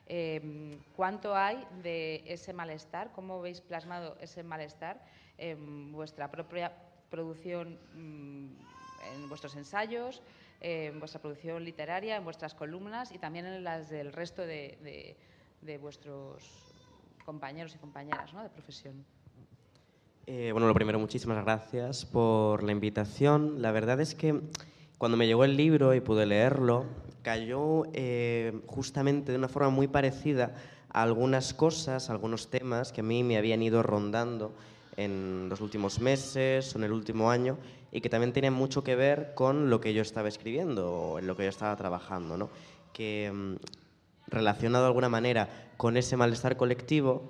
Em, 0.09 0.79
¿Cuánto 0.95 1.35
hay 1.35 1.65
de 1.83 2.23
ese 2.25 2.53
malestar? 2.53 3.11
¿Cómo 3.11 3.41
veis 3.41 3.59
plasmado 3.59 4.15
ese 4.21 4.41
malestar 4.41 5.03
en 5.37 5.91
vuestra 5.91 6.31
propia 6.31 6.71
producción, 7.09 7.77
mm, 7.93 8.47
en 9.13 9.29
vuestros 9.29 9.55
ensayos, 9.55 10.21
en 10.61 10.99
vuestra 10.99 11.21
producción 11.21 11.63
literaria, 11.63 12.15
en 12.15 12.23
vuestras 12.23 12.53
columnas 12.53 13.11
y 13.11 13.19
también 13.19 13.45
en 13.45 13.63
las 13.63 13.89
del 13.89 14.13
resto 14.13 14.41
de, 14.45 15.17
vuestros 15.81 16.43
compañeros 17.25 17.75
y 17.75 17.77
compañeras 17.77 18.31
de 18.31 18.49
profesión? 18.49 19.05
Eh, 20.25 20.51
bueno, 20.51 20.67
lo 20.67 20.73
primero, 20.73 20.99
muchísimas 20.99 21.43
gracias 21.43 22.05
por 22.05 22.63
la 22.63 22.71
invitación. 22.71 23.61
La 23.61 23.71
verdad 23.71 23.99
es 23.99 24.15
que 24.15 24.41
cuando 24.97 25.17
me 25.17 25.27
llegó 25.27 25.43
el 25.43 25.55
libro 25.55 25.93
y 25.93 26.01
pude 26.01 26.25
leerlo, 26.25 26.85
cayó 27.21 27.83
eh, 27.93 28.61
justamente 28.67 29.31
de 29.31 29.37
una 29.37 29.47
forma 29.47 29.69
muy 29.69 29.87
parecida 29.87 30.55
a 30.89 31.03
algunas 31.03 31.53
cosas, 31.53 32.09
algunos 32.09 32.49
temas 32.49 32.91
que 32.91 33.01
a 33.01 33.03
mí 33.03 33.23
me 33.23 33.37
habían 33.37 33.61
ido 33.61 33.83
rondando 33.83 34.53
en 34.95 35.47
los 35.49 35.61
últimos 35.61 35.99
meses 35.99 36.73
o 36.73 36.79
en 36.79 36.85
el 36.85 36.91
último 36.91 37.29
año 37.29 37.57
y 37.91 38.01
que 38.01 38.09
también 38.09 38.33
tienen 38.33 38.53
mucho 38.53 38.83
que 38.83 38.95
ver 38.95 39.33
con 39.35 39.69
lo 39.69 39.79
que 39.79 39.93
yo 39.93 40.01
estaba 40.01 40.27
escribiendo 40.27 40.91
o 40.91 41.19
en 41.19 41.27
lo 41.27 41.37
que 41.37 41.43
yo 41.43 41.49
estaba 41.49 41.75
trabajando, 41.75 42.37
¿no? 42.37 42.49
que 42.97 43.31
mm, 43.31 43.55
relacionado 44.27 44.85
de 44.85 44.87
alguna 44.87 45.09
manera 45.09 45.69
con 45.77 45.97
ese 45.97 46.17
malestar 46.17 46.57
colectivo 46.57 47.29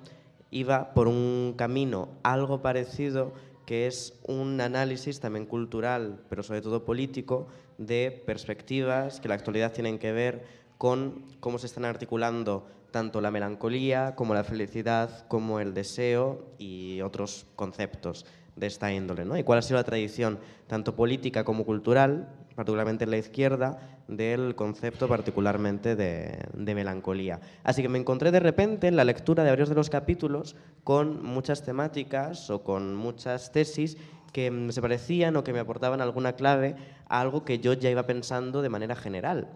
iba 0.50 0.94
por 0.94 1.08
un 1.08 1.54
camino 1.58 2.08
algo 2.22 2.62
parecido 2.62 3.34
que 3.68 3.86
es 3.86 4.18
un 4.26 4.62
análisis 4.62 5.20
también 5.20 5.44
cultural, 5.44 6.22
pero 6.30 6.42
sobre 6.42 6.62
todo 6.62 6.86
político, 6.86 7.48
de 7.76 8.22
perspectivas 8.24 9.20
que 9.20 9.28
la 9.28 9.34
actualidad 9.34 9.74
tienen 9.74 9.98
que 9.98 10.10
ver 10.10 10.42
con 10.78 11.26
cómo 11.38 11.58
se 11.58 11.66
están 11.66 11.84
articulando 11.84 12.66
tanto 12.92 13.20
la 13.20 13.30
melancolía 13.30 14.14
como 14.14 14.32
la 14.32 14.42
felicidad, 14.42 15.26
como 15.28 15.60
el 15.60 15.74
deseo 15.74 16.46
y 16.56 17.02
otros 17.02 17.44
conceptos 17.56 18.24
de 18.56 18.68
esta 18.68 18.90
índole. 18.90 19.26
¿no? 19.26 19.36
Y 19.36 19.42
cuál 19.42 19.58
ha 19.58 19.62
sido 19.62 19.76
la 19.76 19.84
tradición, 19.84 20.38
tanto 20.66 20.96
política 20.96 21.44
como 21.44 21.66
cultural, 21.66 22.26
particularmente 22.56 23.04
en 23.04 23.10
la 23.10 23.18
izquierda, 23.18 23.97
del 24.08 24.54
concepto 24.54 25.06
particularmente 25.06 25.94
de, 25.94 26.74
melancolía. 26.74 27.40
Así 27.62 27.82
que 27.82 27.88
me 27.88 27.98
encontré 27.98 28.30
de 28.30 28.40
repente 28.40 28.88
en 28.88 28.96
la 28.96 29.04
lectura 29.04 29.44
de 29.44 29.50
varios 29.50 29.68
de 29.68 29.74
los 29.74 29.90
capítulos 29.90 30.56
con 30.82 31.22
muchas 31.22 31.62
temáticas 31.62 32.50
o 32.50 32.64
con 32.64 32.96
muchas 32.96 33.52
tesis 33.52 33.96
que 34.32 34.68
se 34.70 34.82
parecían 34.82 35.36
o 35.36 35.44
que 35.44 35.52
me 35.52 35.60
aportaban 35.60 36.00
alguna 36.00 36.32
clave 36.32 36.74
a 37.08 37.20
algo 37.20 37.44
que 37.44 37.58
yo 37.58 37.74
ya 37.74 37.90
iba 37.90 38.06
pensando 38.06 38.62
de 38.62 38.68
manera 38.68 38.96
general 38.96 39.48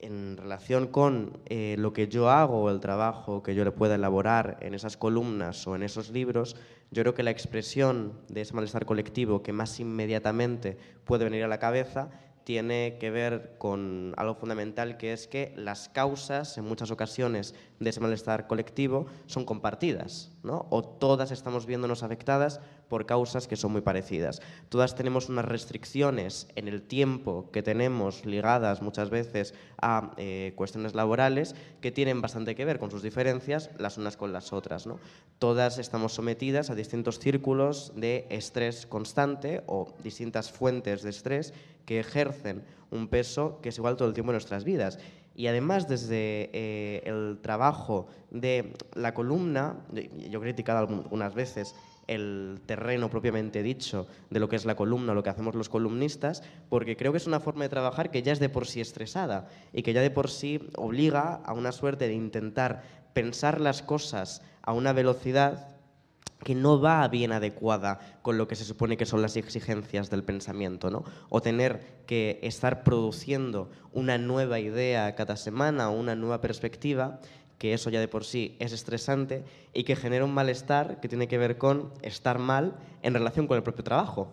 en 0.00 0.38
relación 0.38 0.86
con 0.86 1.38
eh, 1.46 1.76
lo 1.78 1.92
que 1.92 2.08
yo 2.08 2.30
hago 2.30 2.62
o 2.62 2.70
el 2.70 2.80
trabajo 2.80 3.42
que 3.42 3.54
yo 3.54 3.64
le 3.64 3.70
pueda 3.70 3.96
elaborar 3.96 4.56
en 4.60 4.74
esas 4.74 4.96
columnas 4.96 5.66
o 5.66 5.76
en 5.76 5.82
esos 5.82 6.10
libros, 6.10 6.56
yo 6.90 7.02
creo 7.02 7.14
que 7.14 7.22
la 7.22 7.30
expresión 7.30 8.14
de 8.28 8.40
ese 8.40 8.54
malestar 8.54 8.86
colectivo 8.86 9.42
que 9.42 9.52
más 9.52 9.78
inmediatamente 9.78 10.78
puede 11.04 11.24
venir 11.24 11.44
a 11.44 11.48
la 11.48 11.58
cabeza 11.58 12.10
tiene 12.50 12.96
que 12.98 13.12
ver 13.12 13.54
con 13.58 14.12
algo 14.16 14.34
fundamental 14.34 14.96
que 14.96 15.12
es 15.12 15.28
que 15.28 15.52
las 15.54 15.88
causas 15.88 16.58
en 16.58 16.64
muchas 16.64 16.90
ocasiones 16.90 17.54
de 17.80 17.90
ese 17.90 18.00
malestar 18.00 18.46
colectivo 18.46 19.06
son 19.26 19.46
compartidas, 19.46 20.30
¿no? 20.42 20.66
o 20.68 20.84
todas 20.84 21.30
estamos 21.30 21.64
viéndonos 21.64 22.02
afectadas 22.02 22.60
por 22.88 23.06
causas 23.06 23.48
que 23.48 23.56
son 23.56 23.72
muy 23.72 23.80
parecidas. 23.80 24.42
Todas 24.68 24.94
tenemos 24.94 25.30
unas 25.30 25.46
restricciones 25.46 26.46
en 26.56 26.68
el 26.68 26.82
tiempo 26.82 27.50
que 27.52 27.62
tenemos 27.62 28.26
ligadas 28.26 28.82
muchas 28.82 29.08
veces 29.08 29.54
a 29.80 30.12
eh, 30.18 30.52
cuestiones 30.56 30.94
laborales 30.94 31.54
que 31.80 31.90
tienen 31.90 32.20
bastante 32.20 32.54
que 32.54 32.66
ver 32.66 32.78
con 32.78 32.90
sus 32.90 33.02
diferencias 33.02 33.70
las 33.78 33.96
unas 33.96 34.18
con 34.18 34.34
las 34.34 34.52
otras. 34.52 34.86
¿no? 34.86 34.98
Todas 35.38 35.78
estamos 35.78 36.12
sometidas 36.12 36.68
a 36.68 36.74
distintos 36.74 37.18
círculos 37.18 37.92
de 37.96 38.26
estrés 38.28 38.86
constante 38.86 39.62
o 39.66 39.94
distintas 40.04 40.52
fuentes 40.52 41.02
de 41.02 41.10
estrés 41.10 41.54
que 41.86 41.98
ejercen 41.98 42.62
un 42.90 43.08
peso 43.08 43.60
que 43.62 43.70
es 43.70 43.78
igual 43.78 43.96
todo 43.96 44.08
el 44.08 44.14
tiempo 44.14 44.32
en 44.32 44.34
nuestras 44.34 44.64
vidas. 44.64 44.98
Y 45.40 45.46
además 45.46 45.88
desde 45.88 46.50
eh, 46.52 47.02
el 47.06 47.38
trabajo 47.40 48.08
de 48.30 48.74
la 48.92 49.14
columna, 49.14 49.76
yo 50.28 50.38
he 50.38 50.42
criticado 50.42 50.80
algunas 50.80 51.32
veces 51.32 51.74
el 52.08 52.60
terreno 52.66 53.08
propiamente 53.08 53.62
dicho 53.62 54.06
de 54.28 54.38
lo 54.38 54.50
que 54.50 54.56
es 54.56 54.66
la 54.66 54.74
columna, 54.74 55.14
lo 55.14 55.22
que 55.22 55.30
hacemos 55.30 55.54
los 55.54 55.70
columnistas, 55.70 56.42
porque 56.68 56.94
creo 56.94 57.12
que 57.12 57.16
es 57.16 57.26
una 57.26 57.40
forma 57.40 57.62
de 57.62 57.70
trabajar 57.70 58.10
que 58.10 58.22
ya 58.22 58.32
es 58.32 58.38
de 58.38 58.50
por 58.50 58.66
sí 58.66 58.82
estresada 58.82 59.48
y 59.72 59.82
que 59.82 59.94
ya 59.94 60.02
de 60.02 60.10
por 60.10 60.28
sí 60.28 60.60
obliga 60.76 61.36
a 61.36 61.54
una 61.54 61.72
suerte 61.72 62.06
de 62.06 62.12
intentar 62.12 62.82
pensar 63.14 63.62
las 63.62 63.80
cosas 63.80 64.42
a 64.60 64.74
una 64.74 64.92
velocidad 64.92 65.68
que 66.42 66.54
no 66.54 66.80
va 66.80 67.06
bien 67.08 67.32
adecuada 67.32 68.00
con 68.22 68.38
lo 68.38 68.48
que 68.48 68.56
se 68.56 68.64
supone 68.64 68.96
que 68.96 69.06
son 69.06 69.22
las 69.22 69.36
exigencias 69.36 70.10
del 70.10 70.24
pensamiento, 70.24 70.90
¿no? 70.90 71.04
O 71.28 71.42
tener 71.42 72.02
que 72.06 72.38
estar 72.42 72.82
produciendo 72.82 73.70
una 73.92 74.18
nueva 74.18 74.58
idea 74.58 75.14
cada 75.14 75.36
semana 75.36 75.90
o 75.90 75.98
una 75.98 76.14
nueva 76.14 76.40
perspectiva, 76.40 77.20
que 77.58 77.74
eso 77.74 77.90
ya 77.90 78.00
de 78.00 78.08
por 78.08 78.24
sí 78.24 78.56
es 78.58 78.72
estresante 78.72 79.44
y 79.74 79.84
que 79.84 79.96
genera 79.96 80.24
un 80.24 80.32
malestar 80.32 80.98
que 81.00 81.08
tiene 81.08 81.28
que 81.28 81.38
ver 81.38 81.58
con 81.58 81.92
estar 82.02 82.38
mal 82.38 82.74
en 83.02 83.12
relación 83.12 83.46
con 83.46 83.56
el 83.56 83.62
propio 83.62 83.84
trabajo. 83.84 84.32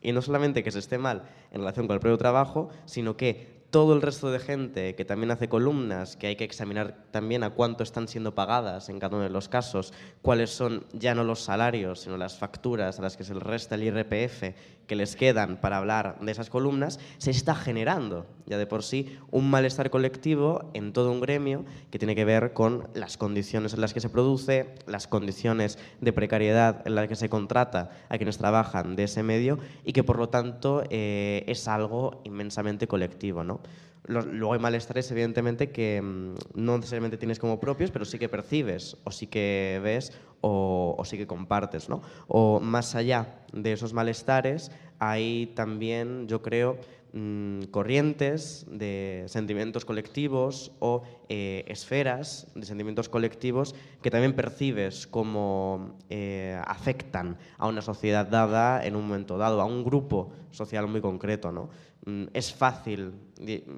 Y 0.00 0.12
no 0.12 0.22
solamente 0.22 0.64
que 0.64 0.70
se 0.70 0.78
esté 0.78 0.98
mal 0.98 1.22
en 1.52 1.60
relación 1.60 1.86
con 1.86 1.94
el 1.94 2.00
propio 2.00 2.18
trabajo, 2.18 2.70
sino 2.86 3.16
que 3.16 3.61
todo 3.72 3.94
el 3.94 4.02
resto 4.02 4.30
de 4.30 4.38
gente 4.38 4.94
que 4.94 5.06
también 5.06 5.30
hace 5.30 5.48
columnas, 5.48 6.18
que 6.18 6.26
hay 6.26 6.36
que 6.36 6.44
examinar 6.44 7.06
también 7.10 7.42
a 7.42 7.50
cuánto 7.50 7.82
están 7.82 8.06
siendo 8.06 8.34
pagadas 8.34 8.90
en 8.90 9.00
cada 9.00 9.16
uno 9.16 9.24
de 9.24 9.30
los 9.30 9.48
casos, 9.48 9.94
cuáles 10.20 10.50
son 10.50 10.84
ya 10.92 11.14
no 11.14 11.24
los 11.24 11.40
salarios, 11.40 12.00
sino 12.00 12.18
las 12.18 12.36
facturas 12.36 12.98
a 12.98 13.02
las 13.02 13.16
que 13.16 13.24
se 13.24 13.32
les 13.32 13.42
resta 13.42 13.76
el 13.76 13.84
IRPF 13.84 14.42
que 14.86 14.94
les 14.94 15.16
quedan 15.16 15.56
para 15.58 15.78
hablar 15.78 16.18
de 16.20 16.30
esas 16.30 16.50
columnas, 16.50 17.00
se 17.16 17.30
está 17.30 17.54
generando 17.54 18.26
ya 18.44 18.58
de 18.58 18.66
por 18.66 18.82
sí 18.82 19.16
un 19.30 19.48
malestar 19.48 19.88
colectivo 19.88 20.70
en 20.74 20.92
todo 20.92 21.10
un 21.10 21.22
gremio 21.22 21.64
que 21.90 21.98
tiene 21.98 22.14
que 22.14 22.26
ver 22.26 22.52
con 22.52 22.90
las 22.92 23.16
condiciones 23.16 23.72
en 23.72 23.80
las 23.80 23.94
que 23.94 24.00
se 24.00 24.10
produce, 24.10 24.74
las 24.86 25.06
condiciones 25.06 25.78
de 26.02 26.12
precariedad 26.12 26.86
en 26.86 26.94
las 26.94 27.08
que 27.08 27.16
se 27.16 27.30
contrata 27.30 27.90
a 28.10 28.18
quienes 28.18 28.36
trabajan 28.36 28.94
de 28.96 29.04
ese 29.04 29.22
medio 29.22 29.58
y 29.82 29.94
que 29.94 30.04
por 30.04 30.18
lo 30.18 30.28
tanto 30.28 30.82
eh, 30.90 31.44
es 31.46 31.68
algo 31.68 32.20
inmensamente 32.24 32.86
colectivo. 32.86 33.44
¿no? 33.44 33.61
Luego 34.08 34.54
hay 34.54 34.58
malestares, 34.58 35.10
evidentemente, 35.12 35.70
que 35.70 36.02
mm, 36.02 36.34
no 36.54 36.76
necesariamente 36.76 37.18
tienes 37.18 37.38
como 37.38 37.60
propios, 37.60 37.90
pero 37.92 38.04
sí 38.04 38.18
que 38.18 38.28
percibes, 38.28 38.96
o 39.04 39.12
sí 39.12 39.28
que 39.28 39.80
ves, 39.82 40.12
o, 40.40 41.00
sí 41.04 41.16
que 41.16 41.26
compartes. 41.26 41.88
¿no? 41.88 42.02
O 42.26 42.58
más 42.58 42.96
allá 42.96 43.44
de 43.52 43.72
esos 43.72 43.92
malestares, 43.92 44.72
hay 44.98 45.52
también, 45.54 46.26
yo 46.26 46.42
creo, 46.42 46.78
mm, 47.12 47.64
corrientes 47.70 48.66
de 48.68 49.24
sentimientos 49.28 49.84
colectivos 49.84 50.72
o 50.80 51.04
eh, 51.28 51.64
esferas 51.68 52.48
de 52.56 52.66
sentimientos 52.66 53.08
colectivos 53.08 53.76
que 54.02 54.10
también 54.10 54.34
percibes 54.34 55.06
como 55.06 55.96
eh, 56.10 56.60
afectan 56.66 57.38
a 57.58 57.68
una 57.68 57.82
sociedad 57.82 58.26
dada 58.26 58.84
en 58.84 58.96
un 58.96 59.06
momento 59.06 59.38
dado, 59.38 59.60
a 59.60 59.64
un 59.64 59.84
grupo 59.84 60.32
social 60.50 60.88
muy 60.88 61.00
concreto. 61.00 61.52
¿no? 61.52 61.70
Mm, 62.04 62.24
es 62.32 62.52
fácil 62.52 63.12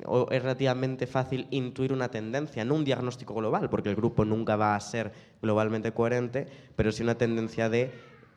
o 0.07 0.29
es 0.31 0.43
relativamente 0.43 1.07
fácil 1.07 1.47
intuir 1.51 1.93
una 1.93 2.09
tendencia, 2.09 2.65
no 2.65 2.75
un 2.75 2.85
diagnóstico 2.85 3.35
global, 3.35 3.69
porque 3.69 3.91
el 3.91 3.97
grupo 3.97 4.25
nunca 4.25 4.57
va 4.57 4.75
a 4.75 4.81
ser 4.81 5.13
globalmente 5.43 5.93
coherente, 5.93 6.47
pero 6.75 6.91
sí 6.91 7.03
una 7.03 7.17
tendencia 7.17 7.69
de 7.69 7.93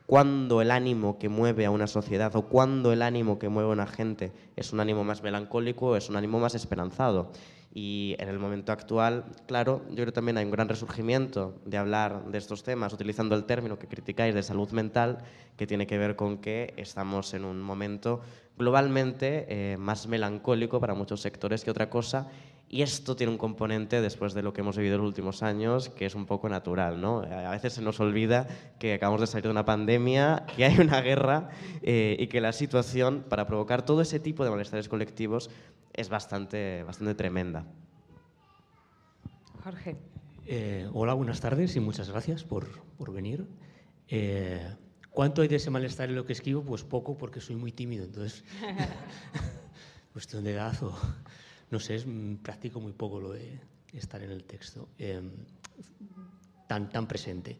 cuando 0.08 0.62
el 0.62 0.70
ánimo 0.70 1.18
que 1.18 1.28
mueve 1.28 1.66
a 1.66 1.70
una 1.70 1.86
sociedad 1.86 2.34
o 2.34 2.46
cuando 2.46 2.94
el 2.94 3.02
ánimo 3.02 3.38
que 3.38 3.50
mueve 3.50 3.68
a 3.68 3.74
una 3.74 3.86
gente 3.86 4.32
es 4.56 4.72
un 4.72 4.80
ánimo 4.80 5.04
más 5.04 5.22
melancólico 5.22 5.88
o 5.88 5.96
es 5.96 6.08
un 6.08 6.16
ánimo 6.16 6.40
más 6.40 6.54
esperanzado. 6.54 7.30
Y 7.74 8.16
en 8.18 8.30
el 8.30 8.38
momento 8.38 8.72
actual, 8.72 9.26
claro, 9.46 9.82
yo 9.90 9.96
creo 9.96 10.06
que 10.06 10.12
también 10.12 10.38
hay 10.38 10.46
un 10.46 10.50
gran 10.50 10.66
resurgimiento 10.66 11.56
de 11.66 11.76
hablar 11.76 12.24
de 12.24 12.38
estos 12.38 12.62
temas 12.62 12.94
utilizando 12.94 13.36
el 13.36 13.44
término 13.44 13.78
que 13.78 13.86
criticáis 13.86 14.34
de 14.34 14.42
salud 14.42 14.70
mental, 14.70 15.18
que 15.58 15.66
tiene 15.66 15.86
que 15.86 15.98
ver 15.98 16.16
con 16.16 16.38
que 16.38 16.72
estamos 16.78 17.34
en 17.34 17.44
un 17.44 17.60
momento 17.60 18.22
globalmente 18.56 19.44
eh, 19.50 19.76
más 19.76 20.06
melancólico 20.06 20.80
para 20.80 20.94
muchos 20.94 21.20
sectores 21.20 21.64
que 21.64 21.70
otra 21.70 21.90
cosa. 21.90 22.28
Y 22.70 22.82
esto 22.82 23.16
tiene 23.16 23.32
un 23.32 23.38
componente, 23.38 24.02
después 24.02 24.34
de 24.34 24.42
lo 24.42 24.52
que 24.52 24.60
hemos 24.60 24.76
vivido 24.76 24.96
en 24.96 25.00
los 25.00 25.08
últimos 25.08 25.42
años, 25.42 25.88
que 25.88 26.04
es 26.04 26.14
un 26.14 26.26
poco 26.26 26.50
natural. 26.50 27.00
¿no? 27.00 27.20
A 27.22 27.50
veces 27.50 27.72
se 27.72 27.82
nos 27.82 27.98
olvida 27.98 28.46
que 28.78 28.92
acabamos 28.92 29.22
de 29.22 29.26
salir 29.26 29.44
de 29.44 29.50
una 29.50 29.64
pandemia, 29.64 30.44
que 30.54 30.66
hay 30.66 30.78
una 30.78 31.00
guerra 31.00 31.48
eh, 31.80 32.16
y 32.18 32.26
que 32.26 32.42
la 32.42 32.52
situación 32.52 33.24
para 33.26 33.46
provocar 33.46 33.86
todo 33.86 34.02
ese 34.02 34.20
tipo 34.20 34.44
de 34.44 34.50
malestares 34.50 34.88
colectivos 34.88 35.48
es 35.94 36.10
bastante, 36.10 36.82
bastante 36.82 37.14
tremenda. 37.14 37.64
Jorge. 39.64 39.96
Eh, 40.44 40.88
hola, 40.92 41.14
buenas 41.14 41.40
tardes 41.40 41.74
y 41.76 41.80
muchas 41.80 42.10
gracias 42.10 42.44
por, 42.44 42.66
por 42.98 43.12
venir. 43.12 43.46
¿Cuánto 45.10 45.42
hay 45.42 45.48
de 45.48 45.56
ese 45.56 45.70
malestar 45.70 46.10
en 46.10 46.16
lo 46.16 46.24
que 46.24 46.32
escribo? 46.32 46.62
Pues 46.62 46.84
poco, 46.84 47.16
porque 47.18 47.40
soy 47.40 47.56
muy 47.56 47.72
tímido, 47.72 48.04
entonces, 48.04 48.44
cuestión 50.12 50.44
de 50.44 50.52
edad 50.52 50.80
o, 50.82 50.94
no 51.70 51.80
sé, 51.80 51.96
es, 51.96 52.06
mm, 52.06 52.36
practico 52.36 52.80
muy 52.80 52.92
poco 52.92 53.20
lo 53.20 53.32
de 53.32 53.60
estar 53.92 54.22
en 54.22 54.30
el 54.30 54.44
texto 54.44 54.88
em, 54.98 55.30
tan, 56.66 56.88
tan 56.88 57.06
presente. 57.06 57.58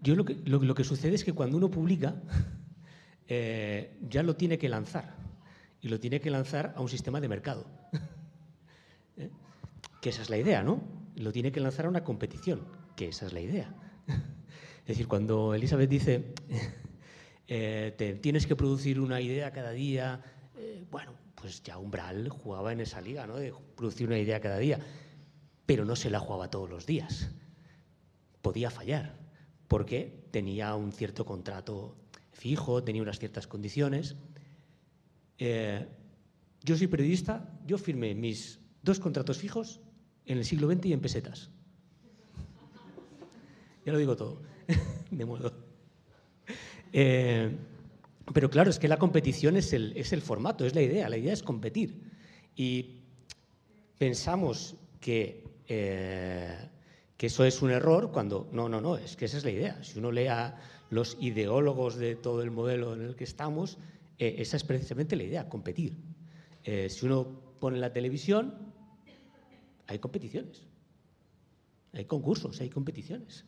Yo 0.00 0.14
lo 0.14 0.24
que, 0.24 0.34
lo, 0.44 0.74
que 0.74 0.84
sucede 0.84 1.14
es 1.14 1.24
que 1.24 1.32
cuando 1.32 1.56
uno 1.56 1.70
publica, 1.70 2.14
eh, 3.28 3.96
ya 4.08 4.22
lo 4.22 4.36
tiene 4.36 4.58
que 4.58 4.68
lanzar, 4.68 5.14
y 5.80 5.88
lo 5.88 6.00
tiene 6.00 6.20
que 6.20 6.30
lanzar 6.30 6.74
a 6.76 6.80
un 6.80 6.88
sistema 6.88 7.20
de 7.20 7.28
mercado. 7.28 7.66
¿Eh? 9.16 9.30
Que 10.00 10.10
esa 10.10 10.22
es 10.22 10.30
la 10.30 10.38
idea, 10.38 10.62
¿no? 10.62 10.82
Lo 11.16 11.32
tiene 11.32 11.52
que 11.52 11.60
lanzar 11.60 11.86
a 11.86 11.88
una 11.88 12.04
competición, 12.04 12.60
que 12.94 13.08
esa 13.08 13.26
es 13.26 13.32
la 13.32 13.40
idea. 13.40 13.74
Es 14.86 14.90
decir, 14.90 15.08
cuando 15.08 15.52
Elizabeth 15.52 15.90
dice, 15.90 16.32
eh, 17.48 17.92
te, 17.98 18.14
tienes 18.14 18.46
que 18.46 18.54
producir 18.54 19.00
una 19.00 19.20
idea 19.20 19.50
cada 19.50 19.72
día, 19.72 20.22
bueno, 20.92 21.12
pues 21.46 21.62
ya 21.62 21.78
Umbral 21.78 22.28
jugaba 22.28 22.72
en 22.72 22.80
esa 22.80 23.00
liga, 23.00 23.24
¿no? 23.24 23.36
De 23.36 23.54
producir 23.76 24.08
una 24.08 24.18
idea 24.18 24.40
cada 24.40 24.58
día, 24.58 24.80
pero 25.64 25.84
no 25.84 25.94
se 25.94 26.10
la 26.10 26.18
jugaba 26.18 26.50
todos 26.50 26.68
los 26.68 26.86
días. 26.86 27.30
Podía 28.42 28.68
fallar, 28.68 29.14
porque 29.68 30.26
tenía 30.32 30.74
un 30.74 30.90
cierto 30.90 31.24
contrato 31.24 31.94
fijo, 32.32 32.82
tenía 32.82 33.00
unas 33.00 33.20
ciertas 33.20 33.46
condiciones. 33.46 34.16
Eh, 35.38 35.86
yo 36.64 36.76
soy 36.76 36.88
periodista, 36.88 37.56
yo 37.64 37.78
firmé 37.78 38.16
mis 38.16 38.58
dos 38.82 38.98
contratos 38.98 39.38
fijos 39.38 39.78
en 40.24 40.38
el 40.38 40.44
siglo 40.44 40.68
XX 40.68 40.86
y 40.86 40.92
en 40.94 41.00
pesetas. 41.00 41.50
Ya 43.84 43.92
lo 43.92 43.98
digo 43.98 44.16
todo. 44.16 44.42
de 45.12 45.24
modo. 45.24 45.52
Eh, 46.92 47.56
pero 48.32 48.50
claro, 48.50 48.70
es 48.70 48.78
que 48.78 48.88
la 48.88 48.98
competición 48.98 49.56
es 49.56 49.72
el, 49.72 49.92
es 49.96 50.12
el 50.12 50.22
formato, 50.22 50.64
es 50.64 50.74
la 50.74 50.82
idea. 50.82 51.08
La 51.08 51.16
idea 51.16 51.32
es 51.32 51.42
competir. 51.42 52.02
Y 52.54 53.00
pensamos 53.98 54.76
que 55.00 55.44
Eh, 55.68 56.68
que 57.16 57.26
eso 57.26 57.44
es 57.44 57.62
un 57.62 57.70
error 57.70 58.12
cuando... 58.12 58.48
No, 58.52 58.68
no, 58.68 58.80
no, 58.80 58.96
es 58.96 59.16
que 59.16 59.24
esa 59.24 59.38
es 59.38 59.44
la 59.44 59.50
idea. 59.50 59.82
Si 59.82 59.98
uno 59.98 60.12
lea 60.12 60.60
los 60.90 61.16
ideólogos 61.20 61.96
de 61.96 62.14
todo 62.14 62.42
el 62.42 62.50
modelo 62.50 62.94
en 62.94 63.02
el 63.02 63.16
que 63.16 63.24
estamos, 63.24 63.78
eh, 64.18 64.36
esa 64.38 64.56
es 64.56 64.64
precisamente 64.64 65.16
la 65.16 65.24
idea, 65.24 65.48
competir. 65.48 65.96
Eh, 66.62 66.88
si 66.88 67.06
uno 67.06 67.26
pone 67.58 67.78
la 67.78 67.92
televisión, 67.92 68.54
hay 69.86 69.98
competiciones. 69.98 70.62
Hay 71.92 72.04
concursos, 72.04 72.60
hay 72.60 72.68
competiciones. 72.68 73.44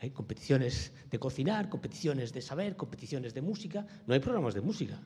Hay 0.00 0.10
competiciones 0.10 0.92
de 1.10 1.18
cocinar, 1.18 1.68
competiciones 1.68 2.32
de 2.32 2.40
saber, 2.40 2.74
competiciones 2.74 3.34
de 3.34 3.42
música. 3.42 3.86
No 4.06 4.14
hay 4.14 4.20
programas 4.20 4.54
de 4.54 4.62
música. 4.62 4.98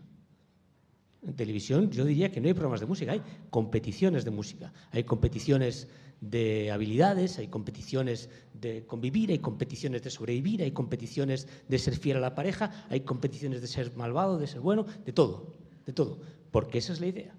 En 1.22 1.34
televisión 1.34 1.90
yo 1.90 2.04
diría 2.04 2.30
que 2.30 2.40
no 2.40 2.46
hay 2.46 2.54
programas 2.54 2.80
de 2.80 2.86
música, 2.86 3.10
hay 3.10 3.22
competiciones 3.50 4.24
de 4.24 4.30
música. 4.30 4.72
Hay 4.92 5.02
competiciones 5.02 5.88
de 6.20 6.70
habilidades, 6.70 7.38
hay 7.38 7.48
competiciones 7.48 8.30
de 8.52 8.86
convivir, 8.86 9.30
hay 9.30 9.40
competiciones 9.40 10.02
de 10.02 10.10
sobrevivir, 10.10 10.62
hay 10.62 10.70
competiciones 10.70 11.48
de 11.68 11.78
ser 11.78 11.96
fiel 11.96 12.18
a 12.18 12.20
la 12.20 12.36
pareja, 12.36 12.86
hay 12.88 13.00
competiciones 13.00 13.62
de 13.62 13.66
ser 13.66 13.96
malvado, 13.96 14.38
de 14.38 14.46
ser 14.46 14.60
bueno, 14.60 14.86
de 15.04 15.12
todo, 15.12 15.54
de 15.86 15.92
todo. 15.92 16.20
Porque 16.52 16.78
esa 16.78 16.92
es 16.92 17.00
la 17.00 17.06
idea. 17.08 17.34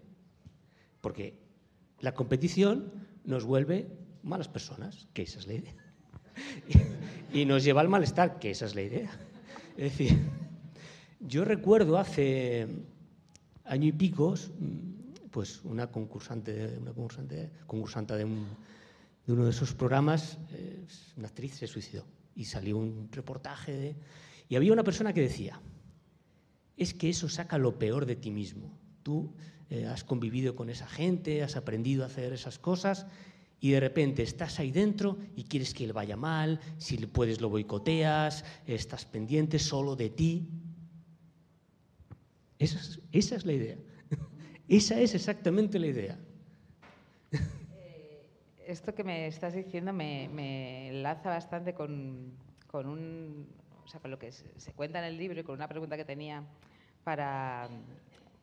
Porque 0.99 1.39
la 2.01 2.13
competición 2.13 2.91
nos 3.23 3.45
vuelve 3.45 3.87
malas 4.23 4.49
personas, 4.49 5.07
que 5.13 5.21
esa 5.21 5.39
es 5.39 5.47
la 5.47 5.53
idea. 5.53 5.75
Y 7.35 7.43
nos 7.43 7.65
lleva 7.65 7.81
al 7.81 7.89
malestar, 7.89 8.39
que 8.39 8.51
esa 8.51 8.65
es 8.65 8.75
la 8.75 8.81
idea. 8.81 9.11
Es 9.75 9.91
decir, 9.91 10.17
yo 11.19 11.43
recuerdo 11.43 11.97
hace 11.97 12.65
año 13.65 13.87
y 13.87 13.91
pico, 13.91 14.35
pues 15.31 15.59
una 15.65 15.87
concursante, 15.87 16.77
una 16.79 16.93
concursante, 16.93 17.49
concursante 17.67 18.15
de, 18.15 18.23
uno 18.23 19.43
de 19.43 19.49
esos 19.49 19.73
programas, 19.73 20.37
una 21.17 21.27
actriz 21.27 21.55
se 21.55 21.67
suicidó 21.67 22.05
y 22.37 22.45
salió 22.45 22.77
un 22.77 23.09
reportaje 23.11 23.97
y 24.47 24.55
había 24.55 24.71
una 24.71 24.85
persona 24.85 25.11
que 25.11 25.19
decía, 25.19 25.59
es 26.77 26.93
que 26.93 27.09
eso 27.09 27.27
saca 27.27 27.57
lo 27.57 27.77
peor 27.77 28.05
de 28.05 28.15
ti 28.15 28.31
mismo. 28.31 28.71
Tú 29.03 29.33
eh, 29.69 29.87
has 29.87 30.05
convivido 30.05 30.55
con 30.55 30.69
esa 30.69 30.87
gente, 30.87 31.43
has 31.43 31.57
aprendido 31.57 32.03
a 32.03 32.07
hacer 32.07 32.31
esas 32.31 32.59
cosas 32.59 33.07
y 33.65 33.71
de 33.71 33.79
repente 33.79 34.21
estás 34.21 34.59
ahí 34.59 34.69
dentro 34.69 35.17
y 35.35 35.45
quieres 35.45 35.73
que 35.73 35.85
él 35.85 35.91
vaya 35.91 36.15
mal, 36.15 36.59
si 36.77 36.97
puedes 37.07 37.41
lo 37.41 37.49
boicoteas, 37.49 38.45
estás 38.67 39.05
pendiente 39.05 39.57
solo 39.57 39.95
de 39.95 40.11
ti. 40.11 40.47
Esa 42.59 42.77
es, 42.77 43.01
esa 43.11 43.35
es 43.37 43.43
la 43.43 43.53
idea. 43.53 43.77
Esa 44.67 44.99
es 44.99 45.15
exactamente 45.15 45.79
la 45.79 45.87
idea. 45.87 46.19
Eh, 47.31 48.27
esto 48.67 48.93
que 48.93 49.03
me 49.03 49.25
estás 49.25 49.55
diciendo 49.55 49.93
me, 49.93 50.29
me 50.31 50.89
enlaza 50.89 51.29
bastante 51.31 51.73
con, 51.73 52.33
con, 52.67 52.85
un, 52.85 53.47
o 53.83 53.87
sea, 53.87 53.99
con 53.99 54.11
lo 54.11 54.19
que 54.19 54.31
se, 54.31 54.73
cuenta 54.73 54.99
en 54.99 55.05
el 55.05 55.17
libro 55.17 55.39
y 55.39 55.43
con 55.43 55.55
una 55.55 55.67
pregunta 55.67 55.97
que 55.97 56.05
tenía 56.05 56.43
para, 57.03 57.67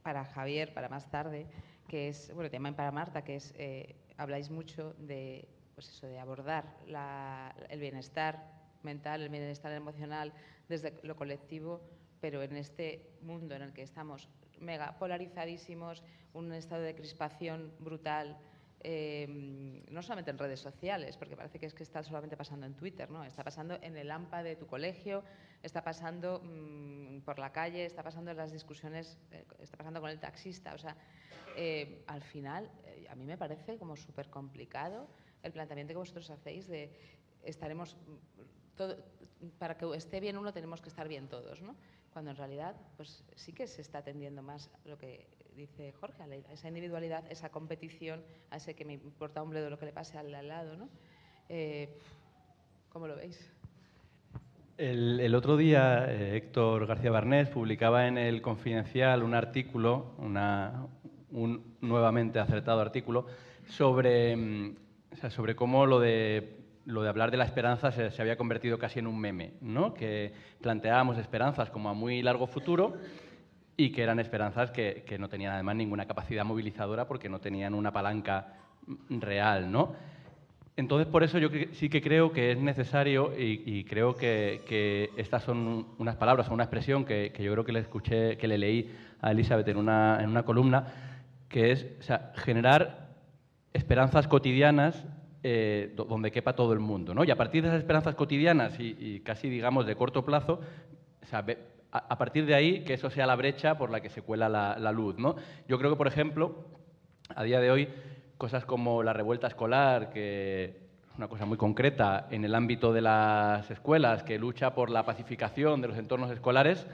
para 0.03 0.25
Javier, 0.25 0.75
para 0.75 0.89
más 0.89 1.09
tarde, 1.13 1.47
que 1.87 2.09
es, 2.09 2.33
bueno, 2.35 2.51
también 2.51 2.75
para 2.75 2.91
Marta, 2.91 3.23
que 3.23 3.37
es, 3.37 3.55
eh, 3.57 3.95
habláis 4.23 4.51
mucho 4.51 4.95
de, 4.99 5.49
pues 5.75 5.89
eso, 5.89 6.07
de 6.07 6.19
abordar 6.19 6.77
la, 6.87 7.55
el 7.69 7.81
bienestar 7.81 8.53
mental, 8.83 9.23
el 9.23 9.29
bienestar 9.29 9.73
emocional 9.73 10.33
desde 10.69 10.99
lo 11.03 11.17
colectivo, 11.17 11.81
pero 12.21 12.43
en 12.43 12.57
este 12.57 13.11
mundo 13.23 13.55
en 13.55 13.63
el 13.63 13.73
que 13.73 13.83
estamos 13.83 14.29
mega 14.59 14.97
polarizadísimos, 14.99 16.03
un 16.35 16.53
estado 16.53 16.83
de 16.83 16.95
crispación 16.95 17.73
brutal, 17.81 18.39
eh, 18.85 19.27
no 19.91 20.03
solamente 20.03 20.31
en 20.31 20.39
redes 20.39 20.61
sociales, 20.61 21.17
porque 21.17 21.37
parece 21.37 21.59
que 21.59 21.67
es 21.67 21.75
que 21.75 21.83
está 21.83 22.03
solamente 22.03 22.37
pasando 22.37 22.67
en 22.67 22.75
Twitter, 22.75 23.11
¿no? 23.11 23.25
Está 23.25 23.45
pasando 23.45 23.79
en 23.81 23.97
el 23.97 24.11
AMPA 24.11 24.43
de 24.43 24.57
tu 24.57 24.67
colegio, 24.67 25.23
está 25.63 25.85
pasando 25.85 26.41
mmm, 26.43 27.21
por 27.21 27.39
la 27.39 27.53
calle, 27.53 27.85
está 27.85 28.03
pasando 28.03 28.33
en 28.33 28.37
las 28.37 28.53
discusiones, 28.53 29.19
eh, 29.31 29.45
está 29.61 29.77
pasando 29.77 30.01
con 30.01 30.11
el 30.11 30.19
taxista. 30.19 30.75
O 30.75 30.79
sea, 30.79 30.97
eh, 31.57 32.03
al 32.07 32.23
final, 32.23 32.71
eh, 32.85 33.07
a 33.09 33.15
mí 33.15 33.25
me 33.25 33.39
parece 33.39 33.79
como 33.79 33.97
súper 33.97 34.29
complicado 34.29 35.07
el 35.43 35.53
planteamiento 35.53 35.93
que 35.93 35.99
vosotros 35.99 36.31
hacéis 36.31 36.67
de 36.67 36.91
estaremos, 37.45 37.97
todo, 38.77 38.97
para 39.59 39.77
que 39.77 39.87
esté 39.97 40.21
bien 40.21 40.37
uno 40.37 40.53
tenemos 40.53 40.81
que 40.81 40.89
estar 40.89 41.09
bien 41.09 41.29
todos, 41.29 41.61
¿no? 41.61 41.77
Cuando 42.13 42.31
en 42.31 42.37
realidad, 42.37 42.77
pues 42.97 43.25
sí 43.35 43.53
que 43.53 43.67
se 43.67 43.81
está 43.81 43.99
atendiendo 43.99 44.43
más 44.43 44.71
lo 44.85 44.99
que 44.99 45.27
dice 45.57 45.93
Jorge, 45.93 46.23
esa 46.51 46.69
individualidad, 46.69 47.25
esa 47.31 47.51
competición, 47.51 48.23
a 48.51 48.57
ese 48.57 48.75
que 48.75 48.85
me 48.85 48.95
importa 48.95 49.43
un 49.43 49.51
bledo 49.51 49.71
lo 49.71 49.79
que 49.79 49.87
le 49.87 49.93
pase 49.93 50.19
al, 50.19 50.31
lado, 50.31 50.77
¿no? 50.77 50.89
Eh, 51.49 51.97
¿Cómo 52.91 53.07
lo 53.07 53.17
veis? 53.17 53.51
El, 54.79 55.35
otro 55.35 55.57
día 55.57 56.07
eh, 56.11 56.37
Héctor 56.37 56.87
García 56.87 57.11
Barnés 57.11 57.49
publicaba 57.49 58.09
en 58.09 58.19
el 58.19 58.43
Confidencial 58.43 59.23
un 59.23 59.35
artículo, 59.35 60.15
una, 60.19 60.87
un 61.31 61.77
nuevamente 61.81 62.39
acertado 62.39 62.81
artículo, 62.81 63.27
sobre, 63.67 64.35
mm, 64.37 64.77
sobre 65.31 65.55
cómo 65.55 65.87
lo 65.87 66.01
de, 66.01 66.57
lo 66.87 67.03
de 67.03 67.09
hablar 67.09 67.31
de 67.31 67.37
la 67.37 67.45
esperanza 67.45 67.93
se, 67.93 68.11
se, 68.11 68.23
había 68.23 68.37
convertido 68.37 68.79
casi 68.79 68.99
en 68.99 69.07
un 69.07 69.19
meme, 69.19 69.53
¿no? 69.61 69.95
que 69.95 70.33
planteábamos 70.61 71.19
esperanzas 71.19 71.71
como 71.71 71.89
a 71.89 71.95
muy 71.95 72.23
largo 72.23 72.47
futuro 72.47 72.97
y 73.85 73.91
que 73.91 74.03
eran 74.03 74.21
esperanzas 74.21 74.71
que, 74.71 75.03
que 75.07 75.19
no 75.19 75.29
tenían 75.29 75.55
además 75.55 75.75
ninguna 75.75 76.07
capacidad 76.07 76.45
movilizadora 76.45 77.07
porque 77.07 77.29
no 77.29 77.41
tenían 77.41 77.75
una 77.75 77.93
palanca 77.93 78.55
real. 79.11 79.71
¿no? 79.73 79.95
Entonces, 80.77 81.09
por 81.09 81.25
eso 81.25 81.39
yo 81.39 81.49
sí 81.73 81.89
que 81.89 82.01
creo 82.01 82.33
que 82.33 82.53
es 82.53 82.59
necesario 82.59 83.33
y, 83.37 83.63
y 83.67 83.85
creo 83.85 84.15
que, 84.15 84.63
que, 84.67 85.11
estas 85.17 85.43
son 85.43 85.87
unas 85.99 86.17
palabras 86.17 86.49
o 86.49 86.55
una 86.55 86.65
expresión 86.65 87.05
que, 87.05 87.33
que, 87.35 87.43
yo 87.43 87.53
creo 87.53 87.65
que 87.65 87.73
le 87.73 87.81
escuché, 87.81 88.37
que 88.39 88.49
le 88.49 88.57
leí 88.57 88.95
a 89.21 89.33
Elizabeth 89.33 89.67
en 89.69 89.77
una, 89.77 90.19
en 90.23 90.31
una 90.31 90.45
columna, 90.45 90.87
que 91.49 91.73
es 91.73 91.87
o 91.99 92.03
sea, 92.03 92.33
generar 92.37 93.09
esperanzas 93.73 94.29
cotidianas 94.29 95.05
eh, 95.43 95.93
donde 95.97 96.31
quepa 96.31 96.55
todo 96.55 96.73
el 96.73 96.79
mundo. 96.79 97.15
¿no? 97.15 97.25
Y 97.25 97.31
a 97.33 97.37
partir 97.37 97.63
de 97.63 97.69
esas 97.69 97.81
esperanzas 97.81 98.15
cotidianas 98.15 98.79
y, 98.79 98.97
y 98.99 99.21
casi, 99.21 99.49
digamos, 99.49 99.87
de 99.87 99.97
corto 99.97 100.25
plazo, 100.25 100.61
o 101.23 101.27
sea, 101.27 101.45
a, 101.93 102.17
partir 102.17 102.47
de 102.47 102.55
ahí 102.55 102.85
que 102.85 102.95
eso 102.95 103.11
sea 103.11 103.27
la 103.27 103.37
brecha 103.37 103.77
por 103.77 103.91
la 103.91 104.01
que 104.01 104.09
se 104.09 104.23
cuela 104.23 104.49
la, 104.49 104.77
la 104.79 104.93
luz. 104.93 105.19
¿no? 105.19 105.37
Yo 105.69 105.79
creo 105.79 105.91
que, 105.91 105.97
por 105.97 106.09
ejemplo, 106.09 106.65
a 107.35 107.43
día 107.45 107.61
de 107.61 107.71
hoy 107.71 107.89
cosas 108.39 108.65
como 108.65 109.03
la 109.03 109.13
revuelta 109.13 109.47
escolar, 109.47 110.11
que 110.11 110.65
es 110.65 111.17
una 111.17 111.29
cosa 111.29 111.45
muy 111.45 111.59
concreta 111.59 112.27
en 112.31 112.45
el 112.45 112.55
ámbito 112.55 112.93
de 112.93 113.03
las 113.03 113.71
escuelas, 113.71 114.23
que 114.23 114.39
lucha 114.39 114.75
por 114.75 114.91
la 114.91 115.05
pacificación 115.05 115.81
de 115.83 115.89
los 115.89 115.99
entornos 115.99 116.31
escolares, 116.31 116.87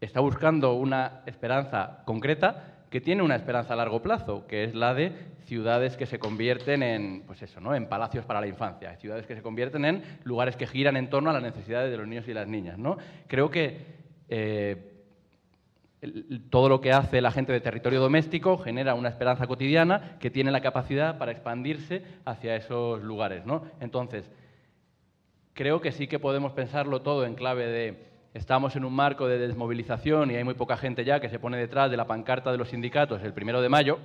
está 0.00 0.20
buscando 0.20 0.74
una 0.74 1.22
esperanza 1.26 2.02
concreta 2.04 2.71
que 2.92 3.00
tiene 3.00 3.22
una 3.22 3.36
esperanza 3.36 3.72
a 3.72 3.76
largo 3.76 4.02
plazo, 4.02 4.46
que 4.46 4.64
es 4.64 4.74
la 4.74 4.92
de 4.92 5.12
ciudades 5.46 5.96
que 5.96 6.04
se 6.04 6.18
convierten 6.18 6.82
en, 6.82 7.22
pues 7.26 7.40
eso, 7.40 7.58
¿no? 7.58 7.74
en 7.74 7.88
palacios 7.88 8.26
para 8.26 8.38
la 8.38 8.46
infancia, 8.46 8.94
ciudades 8.96 9.26
que 9.26 9.34
se 9.34 9.40
convierten 9.40 9.86
en 9.86 10.02
lugares 10.24 10.56
que 10.56 10.66
giran 10.66 10.98
en 10.98 11.08
torno 11.08 11.30
a 11.30 11.32
las 11.32 11.42
necesidades 11.42 11.90
de 11.90 11.96
los 11.96 12.06
niños 12.06 12.28
y 12.28 12.34
las 12.34 12.46
niñas. 12.46 12.76
¿no? 12.76 12.98
Creo 13.28 13.50
que 13.50 13.78
eh, 14.28 14.92
todo 16.50 16.68
lo 16.68 16.82
que 16.82 16.92
hace 16.92 17.22
la 17.22 17.30
gente 17.30 17.50
de 17.54 17.62
territorio 17.62 17.98
doméstico 17.98 18.58
genera 18.58 18.92
una 18.92 19.08
esperanza 19.08 19.46
cotidiana 19.46 20.18
que 20.20 20.30
tiene 20.30 20.50
la 20.50 20.60
capacidad 20.60 21.16
para 21.16 21.32
expandirse 21.32 22.04
hacia 22.26 22.56
esos 22.56 23.02
lugares. 23.02 23.46
¿no? 23.46 23.64
Entonces, 23.80 24.30
creo 25.54 25.80
que 25.80 25.92
sí 25.92 26.08
que 26.08 26.18
podemos 26.18 26.52
pensarlo 26.52 27.00
todo 27.00 27.24
en 27.24 27.36
clave 27.36 27.66
de 27.68 28.11
estamos 28.34 28.76
en 28.76 28.84
un 28.84 28.94
marco 28.94 29.28
de 29.28 29.38
desmovilización 29.38 30.30
y 30.30 30.36
hay 30.36 30.44
muy 30.44 30.54
poca 30.54 30.76
gente 30.76 31.04
ya 31.04 31.20
que 31.20 31.28
se 31.28 31.38
pone 31.38 31.58
detrás 31.58 31.90
de 31.90 31.96
la 31.96 32.06
pancarta 32.06 32.50
de 32.50 32.58
los 32.58 32.70
sindicatos 32.70 33.22
el 33.22 33.32
primero 33.32 33.60
de 33.60 33.68
mayo, 33.68 33.98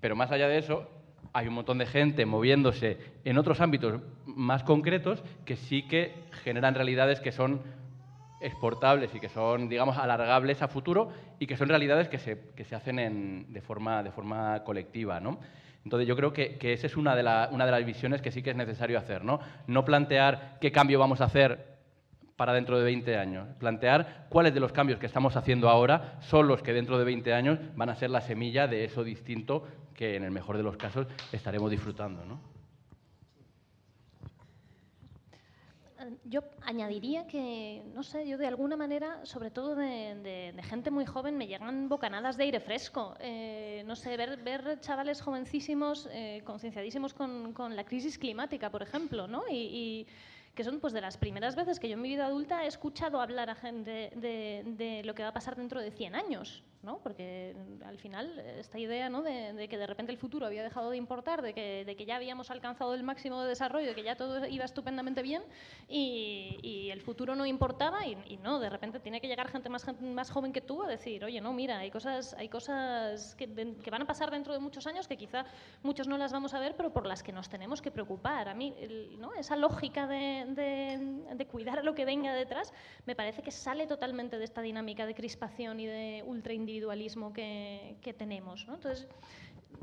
pero 0.00 0.14
más 0.14 0.30
allá 0.30 0.48
de 0.48 0.58
eso, 0.58 0.88
hay 1.32 1.48
un 1.48 1.54
montón 1.54 1.78
de 1.78 1.86
gente 1.86 2.26
moviéndose 2.26 2.98
en 3.24 3.38
otros 3.38 3.60
ámbitos 3.60 4.00
más 4.24 4.62
concretos 4.62 5.22
que 5.44 5.56
sí 5.56 5.82
que 5.82 6.14
generan 6.44 6.74
realidades 6.74 7.20
que 7.20 7.32
son 7.32 7.62
exportables 8.40 9.14
y 9.14 9.20
que 9.20 9.28
son, 9.28 9.68
digamos, 9.68 9.96
alargables 9.96 10.62
a 10.62 10.68
futuro 10.68 11.08
y 11.38 11.46
que 11.46 11.56
son 11.56 11.68
realidades 11.68 12.08
que 12.08 12.18
se, 12.18 12.38
que 12.54 12.64
se 12.64 12.76
hacen 12.76 12.98
en, 12.98 13.52
de, 13.52 13.60
forma, 13.62 14.02
de 14.02 14.12
forma 14.12 14.62
colectiva, 14.64 15.18
¿no? 15.18 15.40
Entonces 15.82 16.06
yo 16.06 16.14
creo 16.14 16.32
que, 16.32 16.56
que 16.56 16.72
esa 16.72 16.86
es 16.86 16.96
una 16.96 17.16
de, 17.16 17.22
una 17.22 17.66
de, 17.66 17.70
las 17.70 17.84
visiones 17.84 18.22
que 18.22 18.30
sí 18.30 18.42
que 18.42 18.50
es 18.50 18.56
necesario 18.56 18.98
hacer, 18.98 19.24
¿no? 19.24 19.40
No 19.66 19.84
plantear 19.84 20.58
qué 20.60 20.70
cambio 20.72 20.98
vamos 20.98 21.20
a 21.20 21.24
hacer 21.24 21.73
para 22.36 22.52
dentro 22.52 22.78
de 22.78 22.84
20 22.84 23.16
años, 23.16 23.48
plantear 23.58 24.26
cuáles 24.28 24.54
de 24.54 24.60
los 24.60 24.72
cambios 24.72 24.98
que 24.98 25.06
estamos 25.06 25.36
haciendo 25.36 25.68
ahora 25.68 26.18
son 26.20 26.48
los 26.48 26.62
que 26.62 26.72
dentro 26.72 26.98
de 26.98 27.04
20 27.04 27.32
años 27.32 27.58
van 27.76 27.90
a 27.90 27.96
ser 27.96 28.10
la 28.10 28.20
semilla 28.20 28.66
de 28.66 28.84
eso 28.84 29.04
distinto 29.04 29.66
que 29.94 30.16
en 30.16 30.24
el 30.24 30.32
mejor 30.32 30.56
de 30.56 30.64
los 30.64 30.76
casos 30.76 31.06
estaremos 31.32 31.70
disfrutando, 31.70 32.24
¿no? 32.24 32.54
yo 36.24 36.42
añadiría 36.62 37.26
que, 37.26 37.82
no 37.94 38.02
sé, 38.02 38.28
yo 38.28 38.36
de 38.36 38.46
alguna 38.46 38.76
manera, 38.76 39.24
sobre 39.24 39.50
todo 39.50 39.74
de, 39.74 40.54
gente 40.62 40.90
muy 40.90 41.06
joven, 41.06 41.36
me 41.36 41.46
llegan 41.46 41.88
bocanadas 41.88 42.36
de 42.36 42.44
aire 42.44 42.60
fresco. 42.60 43.14
Eh, 43.20 43.82
no 43.86 43.96
sé, 43.96 44.16
ver, 44.16 44.42
ver 44.42 44.80
chavales 44.80 45.22
jovencísimos, 45.22 46.08
eh, 46.12 46.42
concienciadísimos 46.44 47.14
con, 47.14 47.52
con, 47.52 47.76
la 47.76 47.84
crisis 47.84 48.18
climática, 48.18 48.70
por 48.70 48.82
ejemplo, 48.82 49.26
¿no? 49.26 49.44
y 49.50 50.06
que 50.54 50.64
son 50.64 50.80
pues, 50.80 50.92
de 50.92 51.00
las 51.00 51.16
primeras 51.16 51.56
veces 51.56 51.80
que 51.80 51.88
yo 51.88 51.94
en 51.94 52.02
mi 52.02 52.08
vida 52.08 52.26
adulta 52.26 52.64
he 52.64 52.66
escuchado 52.66 53.20
hablar 53.20 53.50
a 53.50 53.54
gente 53.54 54.12
de, 54.16 55.02
lo 55.04 55.14
que 55.14 55.22
va 55.22 55.30
a 55.30 55.34
pasar 55.34 55.56
dentro 55.56 55.80
de 55.80 55.90
100 55.90 56.14
años, 56.14 56.62
¿no? 56.84 56.98
porque 56.98 57.56
al 57.84 57.98
final 57.98 58.38
esta 58.38 58.78
idea 58.78 59.08
¿no? 59.08 59.22
de, 59.22 59.66
que 59.68 59.78
de 59.78 59.86
repente 59.86 60.12
el 60.12 60.18
futuro 60.18 60.46
había 60.46 60.62
dejado 60.62 60.90
de 60.90 60.96
importar, 60.96 61.42
de 61.42 61.54
que, 61.54 61.84
de 61.84 61.96
que 61.96 62.04
ya 62.04 62.16
habíamos 62.16 62.50
alcanzado 62.50 62.94
el 62.94 63.02
máximo 63.02 63.40
de 63.42 63.48
desarrollo, 63.48 63.86
de 63.86 63.94
que 63.94 64.02
ya 64.02 64.16
todo 64.16 64.46
iba 64.46 64.64
estupendamente 64.64 65.22
bien 65.22 65.42
y, 65.88 66.90
el 66.94 67.00
futuro 67.00 67.34
no 67.34 67.46
importaba 67.46 68.06
y, 68.06 68.36
no, 68.42 68.60
de 68.60 68.68
repente 68.68 69.00
tiene 69.00 69.20
que 69.20 69.26
llegar 69.26 69.48
gente 69.48 69.68
más, 69.68 69.84
más 70.00 70.30
joven 70.30 70.52
que 70.52 70.60
tú 70.60 70.82
a 70.82 70.86
decir, 70.86 71.24
oye, 71.24 71.40
no, 71.40 71.52
mira, 71.52 71.78
hay 71.78 71.90
cosas, 71.90 72.34
hay 72.34 72.48
cosas 72.48 73.34
que, 73.34 73.48
que 73.82 73.90
van 73.90 74.02
a 74.02 74.06
pasar 74.06 74.30
dentro 74.30 74.52
de 74.52 74.60
muchos 74.60 74.86
años 74.86 75.08
que 75.08 75.16
quizá 75.16 75.44
muchos 75.82 76.06
no 76.06 76.16
las 76.18 76.32
vamos 76.32 76.54
a 76.54 76.60
ver, 76.60 76.76
pero 76.76 76.92
por 76.92 77.06
las 77.06 77.22
que 77.22 77.32
nos 77.32 77.48
tenemos 77.48 77.82
que 77.82 77.90
preocupar. 77.90 78.48
A 78.48 78.54
mí, 78.54 78.74
¿no? 79.18 79.34
esa 79.34 79.56
lógica 79.56 80.06
de 80.06 80.44
de, 80.54 81.46
cuidar 81.50 81.84
lo 81.84 81.94
que 81.94 82.04
venga 82.04 82.34
detrás, 82.34 82.72
me 83.06 83.14
parece 83.14 83.42
que 83.42 83.50
sale 83.50 83.86
totalmente 83.86 84.38
de 84.38 84.44
esta 84.44 84.62
dinámica 84.62 85.06
de 85.06 85.14
crispación 85.14 85.80
y 85.80 85.86
de 85.86 86.24
ultraindividualismo 86.26 86.73
que, 87.32 87.96
que 88.00 88.12
tenemos. 88.12 88.66
¿no? 88.66 88.74
Entonces, 88.74 89.08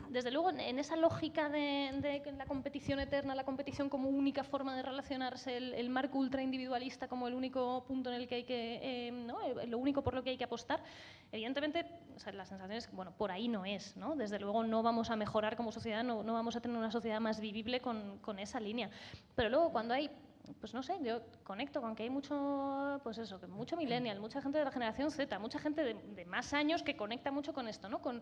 desde 0.10 0.30
luego, 0.30 0.50
en 0.50 0.78
esa 0.78 0.96
lógica 0.98 1.48
de, 1.48 2.22
la 2.38 2.46
competición 2.46 3.00
eterna, 3.00 3.34
la 3.34 3.46
competición 3.46 3.90
como 3.90 4.10
única 4.10 4.44
forma 4.44 4.76
de 4.76 4.84
relacionarse, 4.84 5.56
el, 5.56 5.90
marco 5.90 6.18
ultraindividualista 6.18 7.08
como 7.08 7.28
el 7.28 7.34
único 7.34 7.86
punto 7.86 8.10
en 8.10 8.16
el 8.18 8.28
que 8.28 8.36
hay 8.36 8.44
que, 8.44 8.80
eh, 9.08 9.12
¿no? 9.12 9.40
lo 9.68 9.78
único 9.78 10.02
por 10.02 10.14
lo 10.14 10.22
que 10.22 10.32
hay 10.32 10.38
que 10.38 10.44
apostar, 10.44 10.84
evidentemente, 11.32 11.86
o 12.28 12.32
la 12.32 12.46
sensación 12.46 12.78
es 12.78 12.92
bueno, 12.92 13.14
por 13.18 13.32
ahí 13.32 13.48
no 13.48 13.64
es, 13.66 13.96
¿no? 13.96 14.16
Desde 14.16 14.38
luego 14.40 14.64
no 14.66 14.84
vamos 14.84 15.10
a 15.10 15.16
mejorar 15.16 15.56
como 15.56 15.72
sociedad, 15.72 16.04
no, 16.04 16.24
no 16.24 16.34
vamos 16.34 16.58
a 16.58 16.62
tener 16.62 16.78
una 16.78 16.92
sociedad 16.92 17.22
más 17.22 17.40
vivible 17.40 17.80
con, 17.80 18.20
con 18.20 18.38
esa 18.40 18.60
línea. 18.60 18.90
Pero 19.36 19.50
luego, 19.50 19.72
cuando 19.72 19.94
hay 19.94 20.10
pues 20.60 20.74
no 20.74 20.84
sé, 20.84 20.98
yo 21.02 21.22
conecto 21.44 21.82
con 21.82 21.96
que 21.96 22.04
hay 22.04 22.10
mucho, 22.10 23.00
pues 23.04 23.18
eso, 23.18 23.40
mucho 23.50 23.76
millennial, 23.76 24.20
mucha 24.20 24.42
gente 24.42 24.58
de 24.58 24.66
la 24.66 24.72
generación 24.72 25.12
Z, 25.12 25.40
mucha 25.40 25.60
gente 25.60 25.84
de, 25.84 26.26
más 26.26 26.54
años 26.54 26.84
que 26.84 26.96
conecta 26.96 27.32
mucho 27.32 27.54
con 27.54 27.68
esto, 27.68 27.90
¿no? 27.90 28.02
Con, 28.02 28.22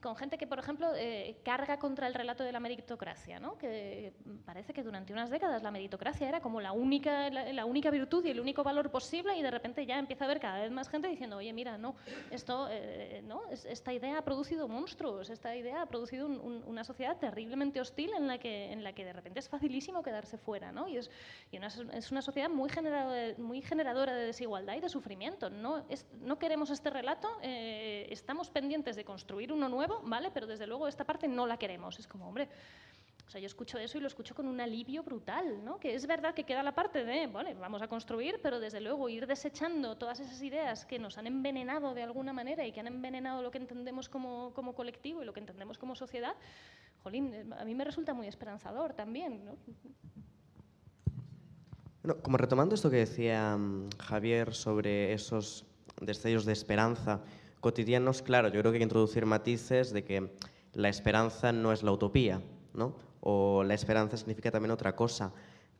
con 0.00 0.16
gente 0.16 0.38
que, 0.38 0.46
por 0.46 0.58
ejemplo, 0.58 0.92
eh, 0.96 1.36
carga 1.44 1.78
contra 1.78 2.06
el 2.06 2.14
relato 2.14 2.44
de 2.44 2.52
la 2.52 2.60
meritocracia, 2.60 3.40
¿no? 3.40 3.56
Que 3.58 4.12
parece 4.44 4.72
que 4.72 4.82
durante 4.82 5.12
unas 5.12 5.30
décadas 5.30 5.62
la 5.62 5.70
meritocracia 5.70 6.28
era 6.28 6.40
como 6.40 6.60
la 6.60 6.72
única, 6.72 7.30
la, 7.30 7.64
única 7.64 7.90
virtud 7.90 8.24
y 8.24 8.30
el 8.30 8.40
único 8.40 8.62
valor 8.62 8.90
posible 8.90 9.36
y 9.36 9.42
de 9.42 9.50
repente 9.50 9.86
ya 9.86 9.98
empieza 9.98 10.24
a 10.24 10.26
haber 10.26 10.40
cada 10.40 10.60
vez 10.60 10.70
más 10.70 10.88
gente 10.88 11.08
diciendo, 11.08 11.36
oye, 11.36 11.52
mira, 11.52 11.78
no, 11.78 11.96
esto, 12.30 12.68
eh, 12.70 13.22
no, 13.24 13.42
esta 13.50 13.92
idea 13.92 14.18
ha 14.18 14.24
producido 14.24 14.68
monstruos, 14.68 15.30
esta 15.30 15.54
idea 15.56 15.82
ha 15.82 15.86
producido 15.86 16.26
una 16.26 16.84
sociedad 16.84 17.16
terriblemente 17.18 17.80
hostil 17.80 18.12
en 18.16 18.26
la 18.26 18.38
que, 18.38 18.72
en 18.72 18.84
la 18.84 18.92
que 18.94 19.04
de 19.04 19.12
repente 19.12 19.40
es 19.40 19.48
facilísimo 19.48 20.02
quedarse 20.02 20.38
fuera, 20.38 20.72
¿no? 20.72 20.88
Y 20.88 20.98
es, 20.98 21.10
es 21.92 22.10
una 22.10 22.22
sociedad 22.22 22.48
muy, 22.48 22.70
muy 23.38 23.62
generadora 23.62 24.14
de 24.14 24.26
desigualdad 24.26 24.76
y 24.76 24.80
de 24.80 24.88
sufrimiento. 24.88 25.50
No, 25.50 25.84
no 26.20 26.38
queremos 26.38 26.70
este 26.70 26.90
relato, 26.90 27.28
eh, 27.42 28.06
estamos 28.10 28.50
pendientes 28.50 28.96
de 28.96 29.04
construir 29.04 29.52
uno 29.52 29.68
nuevo, 29.68 30.00
¿vale? 30.04 30.30
Pero 30.32 30.46
desde 30.46 30.66
luego 30.66 30.88
esta 30.88 31.04
parte 31.04 31.28
no 31.28 31.46
la 31.46 31.56
queremos. 31.56 31.98
Es 31.98 32.06
como, 32.06 32.28
hombre, 32.28 32.48
o 33.26 33.30
sea, 33.30 33.40
yo 33.40 33.46
escucho 33.46 33.78
eso 33.78 33.98
y 33.98 34.00
lo 34.00 34.06
escucho 34.06 34.34
con 34.34 34.46
un 34.46 34.60
alivio 34.60 35.02
brutal, 35.02 35.64
¿no? 35.64 35.78
Que 35.80 35.94
es 35.94 36.06
verdad 36.06 36.34
que 36.34 36.44
queda 36.44 36.62
la 36.62 36.74
parte 36.74 37.04
de, 37.04 37.26
bueno, 37.26 37.50
vamos 37.58 37.80
a 37.80 37.88
construir, 37.88 38.40
pero 38.42 38.60
desde 38.60 38.80
luego 38.80 39.08
ir 39.08 39.26
desechando 39.26 39.96
todas 39.96 40.20
esas 40.20 40.42
ideas 40.42 40.84
que 40.84 40.98
nos 40.98 41.16
han 41.16 41.26
envenenado 41.26 41.94
de 41.94 42.02
alguna 42.02 42.32
manera 42.32 42.66
y 42.66 42.72
que 42.72 42.80
han 42.80 42.86
envenenado 42.86 43.42
lo 43.42 43.50
que 43.50 43.58
entendemos 43.58 44.08
como, 44.08 44.52
como 44.52 44.74
colectivo 44.74 45.22
y 45.22 45.24
lo 45.24 45.32
que 45.32 45.40
entendemos 45.40 45.78
como 45.78 45.94
sociedad, 45.94 46.34
jolín, 47.02 47.52
a 47.52 47.64
mí 47.64 47.74
me 47.74 47.84
resulta 47.84 48.12
muy 48.12 48.26
esperanzador 48.26 48.92
también, 48.92 49.44
¿no? 49.44 49.56
Como 52.22 52.36
retomando 52.36 52.74
esto 52.74 52.90
que 52.90 52.98
decía 52.98 53.56
mm, 53.56 53.88
Javier 53.98 54.52
sobre 54.52 55.14
esos 55.14 55.64
destellos 56.02 56.44
de 56.44 56.52
esperanza 56.52 57.22
cotidianos, 57.60 58.20
claro, 58.20 58.48
yo 58.48 58.60
creo 58.60 58.72
que 58.72 58.76
hay 58.76 58.80
que 58.80 58.84
introducir 58.84 59.24
matices 59.24 59.90
de 59.90 60.04
que 60.04 60.30
la 60.74 60.90
esperanza 60.90 61.50
no 61.50 61.72
es 61.72 61.82
la 61.82 61.92
utopía, 61.92 62.42
¿no? 62.74 62.94
O 63.20 63.64
la 63.64 63.72
esperanza 63.72 64.18
significa 64.18 64.50
también 64.50 64.70
otra 64.70 64.94
cosa. 64.94 65.32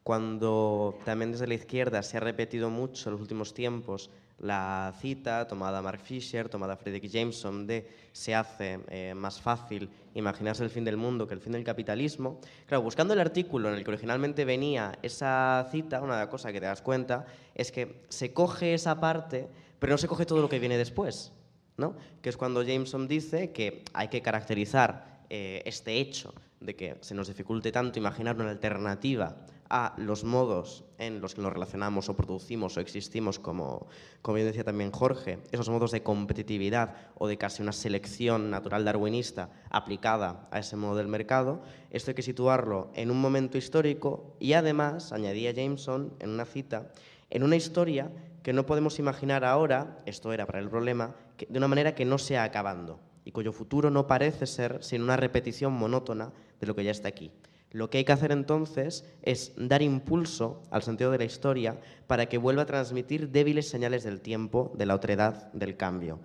Cuando 0.02 0.98
también 1.04 1.32
desde 1.32 1.46
la 1.46 1.54
izquierda 1.54 2.02
se 2.02 2.16
ha 2.16 2.20
repetido 2.20 2.70
mucho 2.70 3.10
en 3.10 3.12
los 3.12 3.20
últimos 3.20 3.52
tiempos 3.52 4.10
la 4.38 4.92
cita 5.00 5.46
tomada 5.46 5.80
Mark 5.80 6.00
Fisher, 6.00 6.48
tomada 6.48 6.76
Frederick 6.76 7.10
Jameson, 7.10 7.66
de 7.66 7.88
se 8.12 8.34
hace 8.34 8.80
eh, 8.88 9.14
más 9.14 9.40
fácil 9.40 9.88
imaginarse 10.14 10.62
el 10.62 10.70
fin 10.70 10.84
del 10.84 10.96
mundo 10.96 11.26
que 11.26 11.34
el 11.34 11.40
fin 11.40 11.52
del 11.52 11.64
capitalismo. 11.64 12.40
Claro, 12.66 12.82
buscando 12.82 13.14
el 13.14 13.20
artículo 13.20 13.68
en 13.68 13.76
el 13.76 13.84
que 13.84 13.90
originalmente 13.90 14.44
venía 14.44 14.98
esa 15.02 15.66
cita, 15.70 16.00
una 16.02 16.28
cosa 16.28 16.52
que 16.52 16.60
te 16.60 16.66
das 16.66 16.82
cuenta 16.82 17.26
es 17.54 17.72
que 17.72 18.02
se 18.08 18.32
coge 18.32 18.74
esa 18.74 19.00
parte, 19.00 19.48
pero 19.78 19.92
no 19.92 19.98
se 19.98 20.08
coge 20.08 20.26
todo 20.26 20.40
lo 20.40 20.48
que 20.48 20.58
viene 20.58 20.78
después, 20.78 21.32
¿no? 21.76 21.96
Que 22.22 22.28
es 22.28 22.36
cuando 22.36 22.62
Jameson 22.62 23.08
dice 23.08 23.52
que 23.52 23.84
hay 23.92 24.08
que 24.08 24.22
caracterizar 24.22 25.22
eh, 25.30 25.62
este 25.64 25.98
hecho 25.98 26.34
de 26.60 26.76
que 26.76 26.96
se 27.00 27.14
nos 27.14 27.28
dificulte 27.28 27.72
tanto 27.72 27.98
imaginar 27.98 28.36
una 28.36 28.50
alternativa 28.50 29.36
a 29.68 29.94
los 29.96 30.24
modos 30.24 30.84
en 30.98 31.20
los 31.20 31.34
que 31.34 31.42
nos 31.42 31.52
relacionamos 31.52 32.08
o 32.08 32.16
producimos 32.16 32.76
o 32.76 32.80
existimos, 32.80 33.38
como, 33.38 33.86
como 34.22 34.36
bien 34.36 34.46
decía 34.46 34.64
también 34.64 34.92
Jorge, 34.92 35.38
esos 35.52 35.68
modos 35.68 35.90
de 35.90 36.02
competitividad 36.02 36.94
o 37.16 37.26
de 37.26 37.38
casi 37.38 37.62
una 37.62 37.72
selección 37.72 38.50
natural 38.50 38.84
darwinista 38.84 39.50
aplicada 39.70 40.48
a 40.50 40.58
ese 40.58 40.76
modo 40.76 40.96
del 40.96 41.08
mercado, 41.08 41.62
esto 41.90 42.10
hay 42.10 42.14
que 42.14 42.22
situarlo 42.22 42.90
en 42.94 43.10
un 43.10 43.20
momento 43.20 43.58
histórico 43.58 44.36
y 44.38 44.52
además, 44.52 45.12
añadía 45.12 45.52
Jameson 45.52 46.14
en 46.20 46.30
una 46.30 46.44
cita, 46.44 46.92
en 47.30 47.42
una 47.42 47.56
historia 47.56 48.10
que 48.42 48.52
no 48.52 48.66
podemos 48.66 48.98
imaginar 48.98 49.44
ahora, 49.44 50.02
esto 50.06 50.32
era 50.32 50.46
para 50.46 50.58
el 50.58 50.68
problema, 50.68 51.16
de 51.48 51.58
una 51.58 51.68
manera 51.68 51.94
que 51.94 52.04
no 52.04 52.18
sea 52.18 52.44
acabando 52.44 53.00
y 53.24 53.32
cuyo 53.32 53.52
futuro 53.52 53.90
no 53.90 54.06
parece 54.06 54.46
ser 54.46 54.82
sino 54.82 55.04
una 55.04 55.16
repetición 55.16 55.72
monótona 55.72 56.32
de 56.60 56.66
lo 56.66 56.76
que 56.76 56.84
ya 56.84 56.90
está 56.90 57.08
aquí. 57.08 57.32
Lo 57.74 57.90
que 57.90 57.98
hay 57.98 58.04
que 58.04 58.12
hacer 58.12 58.30
entonces 58.30 59.04
es 59.22 59.52
dar 59.56 59.82
impulso 59.82 60.62
al 60.70 60.84
sentido 60.84 61.10
de 61.10 61.18
la 61.18 61.24
historia 61.24 61.80
para 62.06 62.26
que 62.26 62.38
vuelva 62.38 62.62
a 62.62 62.66
transmitir 62.66 63.30
débiles 63.30 63.68
señales 63.68 64.04
del 64.04 64.20
tiempo, 64.20 64.70
de 64.76 64.86
la 64.86 64.94
otredad, 64.94 65.52
del 65.52 65.76
cambio. 65.76 66.20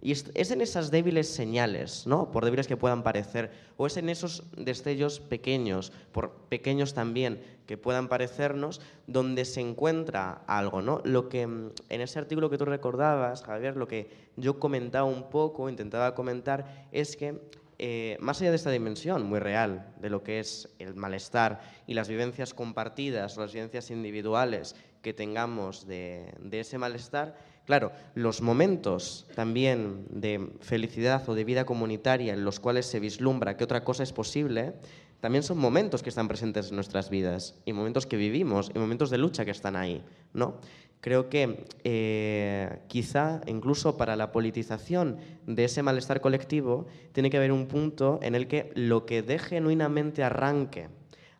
Y 0.00 0.12
es 0.12 0.50
en 0.50 0.62
esas 0.62 0.90
débiles 0.90 1.28
señales, 1.28 2.06
¿no? 2.06 2.30
por 2.30 2.46
débiles 2.46 2.66
que 2.66 2.78
puedan 2.78 3.02
parecer, 3.02 3.50
o 3.76 3.86
es 3.86 3.98
en 3.98 4.08
esos 4.08 4.44
destellos 4.56 5.20
pequeños, 5.20 5.92
por 6.10 6.32
pequeños 6.48 6.94
también 6.94 7.42
que 7.66 7.76
puedan 7.76 8.08
parecernos, 8.08 8.80
donde 9.06 9.44
se 9.44 9.60
encuentra 9.60 10.42
algo. 10.46 10.80
¿no? 10.80 11.02
Lo 11.04 11.28
que 11.28 11.42
en 11.42 11.72
ese 11.88 12.18
artículo 12.18 12.48
que 12.48 12.56
tú 12.56 12.64
recordabas, 12.64 13.42
Javier, 13.42 13.76
lo 13.76 13.88
que 13.88 14.08
yo 14.36 14.58
comentaba 14.58 15.04
un 15.04 15.28
poco, 15.28 15.68
intentaba 15.68 16.14
comentar, 16.14 16.88
es 16.92 17.14
que 17.14 17.40
eh, 17.86 18.16
más 18.18 18.40
allá 18.40 18.48
de 18.48 18.56
esta 18.56 18.70
dimensión 18.70 19.24
muy 19.24 19.40
real 19.40 19.92
de 20.00 20.08
lo 20.08 20.22
que 20.22 20.40
es 20.40 20.70
el 20.78 20.94
malestar 20.94 21.60
y 21.86 21.92
las 21.92 22.08
vivencias 22.08 22.54
compartidas 22.54 23.36
o 23.36 23.42
las 23.42 23.52
vivencias 23.52 23.90
individuales 23.90 24.74
que 25.02 25.12
tengamos 25.12 25.86
de, 25.86 26.32
ese 26.50 26.78
malestar, 26.78 27.36
claro, 27.66 27.92
los 28.14 28.40
momentos 28.40 29.26
también 29.34 30.06
de 30.08 30.48
felicidad 30.62 31.28
o 31.28 31.34
de 31.34 31.44
vida 31.44 31.66
comunitaria 31.66 32.32
en 32.32 32.46
los 32.46 32.58
cuales 32.58 32.86
se 32.86 33.00
vislumbra 33.00 33.58
que 33.58 33.64
otra 33.64 33.84
cosa 33.84 34.02
es 34.02 34.14
posible, 34.14 34.72
también 35.20 35.42
son 35.42 35.58
momentos 35.58 36.02
que 36.02 36.08
están 36.08 36.26
presentes 36.26 36.70
en 36.70 36.76
nuestras 36.76 37.10
vidas 37.10 37.60
y 37.66 37.74
momentos 37.74 38.06
que 38.06 38.16
vivimos 38.16 38.70
y 38.74 38.78
momentos 38.78 39.10
de 39.10 39.18
lucha 39.18 39.44
que 39.44 39.50
están 39.50 39.76
ahí, 39.76 40.02
¿no? 40.32 40.58
Creo 41.04 41.28
que 41.28 41.66
eh, 41.84 42.78
quizá 42.88 43.42
incluso 43.44 43.98
para 43.98 44.16
la 44.16 44.32
politización 44.32 45.18
de 45.46 45.64
ese 45.64 45.82
malestar 45.82 46.22
colectivo 46.22 46.86
tiene 47.12 47.28
que 47.28 47.36
haber 47.36 47.52
un 47.52 47.66
punto 47.66 48.18
en 48.22 48.34
el 48.34 48.48
que 48.48 48.72
lo 48.74 49.04
que 49.04 49.20
dé 49.20 49.38
genuinamente 49.38 50.24
arranque 50.24 50.88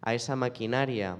a 0.02 0.12
esa 0.12 0.36
maquinaria 0.36 1.16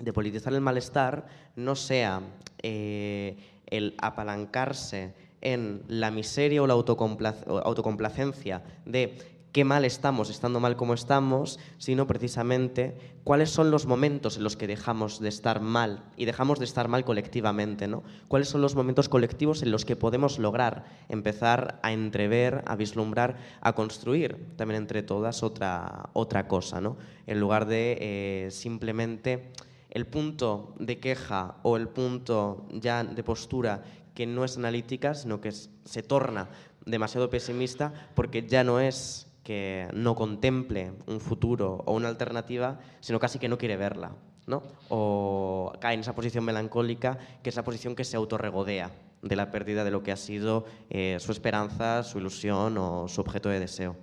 de 0.00 0.12
politizar 0.12 0.54
el 0.54 0.60
malestar 0.60 1.28
no 1.54 1.76
sea 1.76 2.22
eh, 2.64 3.36
el 3.66 3.94
apalancarse 3.98 5.14
en 5.40 5.84
la 5.86 6.10
miseria 6.10 6.64
o 6.64 6.66
la 6.66 6.74
autocomplacencia 6.74 8.64
de 8.86 9.37
qué 9.58 9.64
mal 9.64 9.84
estamos 9.84 10.30
estando 10.30 10.60
mal 10.60 10.76
como 10.76 10.94
estamos, 10.94 11.58
sino 11.78 12.06
precisamente 12.06 12.96
cuáles 13.24 13.50
son 13.50 13.72
los 13.72 13.86
momentos 13.86 14.36
en 14.36 14.44
los 14.44 14.56
que 14.56 14.68
dejamos 14.68 15.18
de 15.18 15.28
estar 15.28 15.60
mal 15.60 16.04
y 16.16 16.26
dejamos 16.26 16.60
de 16.60 16.64
estar 16.64 16.86
mal 16.86 17.04
colectivamente, 17.04 17.88
¿no? 17.88 18.04
Cuáles 18.28 18.48
son 18.50 18.62
los 18.62 18.76
momentos 18.76 19.08
colectivos 19.08 19.64
en 19.64 19.72
los 19.72 19.84
que 19.84 19.96
podemos 19.96 20.38
lograr 20.38 20.84
empezar 21.08 21.80
a 21.82 21.92
entrever, 21.92 22.62
a 22.68 22.76
vislumbrar, 22.76 23.36
a 23.60 23.72
construir 23.72 24.46
también 24.54 24.82
entre 24.82 25.02
todas 25.02 25.42
otra, 25.42 26.10
otra 26.12 26.46
cosa, 26.46 26.80
¿no? 26.80 26.96
En 27.26 27.40
lugar 27.40 27.66
de 27.66 27.98
eh, 28.00 28.50
simplemente 28.52 29.50
el 29.90 30.06
punto 30.06 30.76
de 30.78 31.00
queja 31.00 31.56
o 31.64 31.76
el 31.76 31.88
punto 31.88 32.68
ya 32.70 33.02
de 33.02 33.24
postura 33.24 33.82
que 34.14 34.24
no 34.24 34.44
es 34.44 34.56
analítica, 34.56 35.14
sino 35.14 35.40
que 35.40 35.50
se 35.50 36.02
torna 36.04 36.48
demasiado 36.86 37.28
pesimista 37.28 37.92
porque 38.14 38.46
ya 38.46 38.62
no 38.62 38.78
es 38.78 39.27
que 39.48 39.88
no 39.94 40.14
contemple 40.14 40.92
un 41.06 41.20
futuro 41.20 41.82
o 41.86 41.94
una 41.94 42.08
alternativa, 42.08 42.80
sino 43.00 43.18
casi 43.18 43.38
que 43.38 43.48
no 43.48 43.56
quiere 43.56 43.78
verla, 43.78 44.12
¿no? 44.46 44.62
O 44.90 45.72
cae 45.80 45.94
en 45.94 46.00
esa 46.00 46.14
posición 46.14 46.44
melancólica, 46.44 47.16
que 47.42 47.48
es 47.48 47.56
la 47.56 47.64
posición 47.64 47.96
que 47.96 48.04
se 48.04 48.18
autorregodea 48.18 48.90
de 49.22 49.36
la 49.36 49.50
pérdida 49.50 49.84
de 49.84 49.90
lo 49.90 50.02
que 50.02 50.12
ha 50.12 50.16
sido 50.16 50.66
eh, 50.90 51.16
su 51.18 51.32
esperanza, 51.32 52.02
su 52.02 52.18
ilusión 52.18 52.76
o 52.76 53.08
su 53.08 53.22
objeto 53.22 53.48
de 53.48 53.60
deseo 53.60 53.96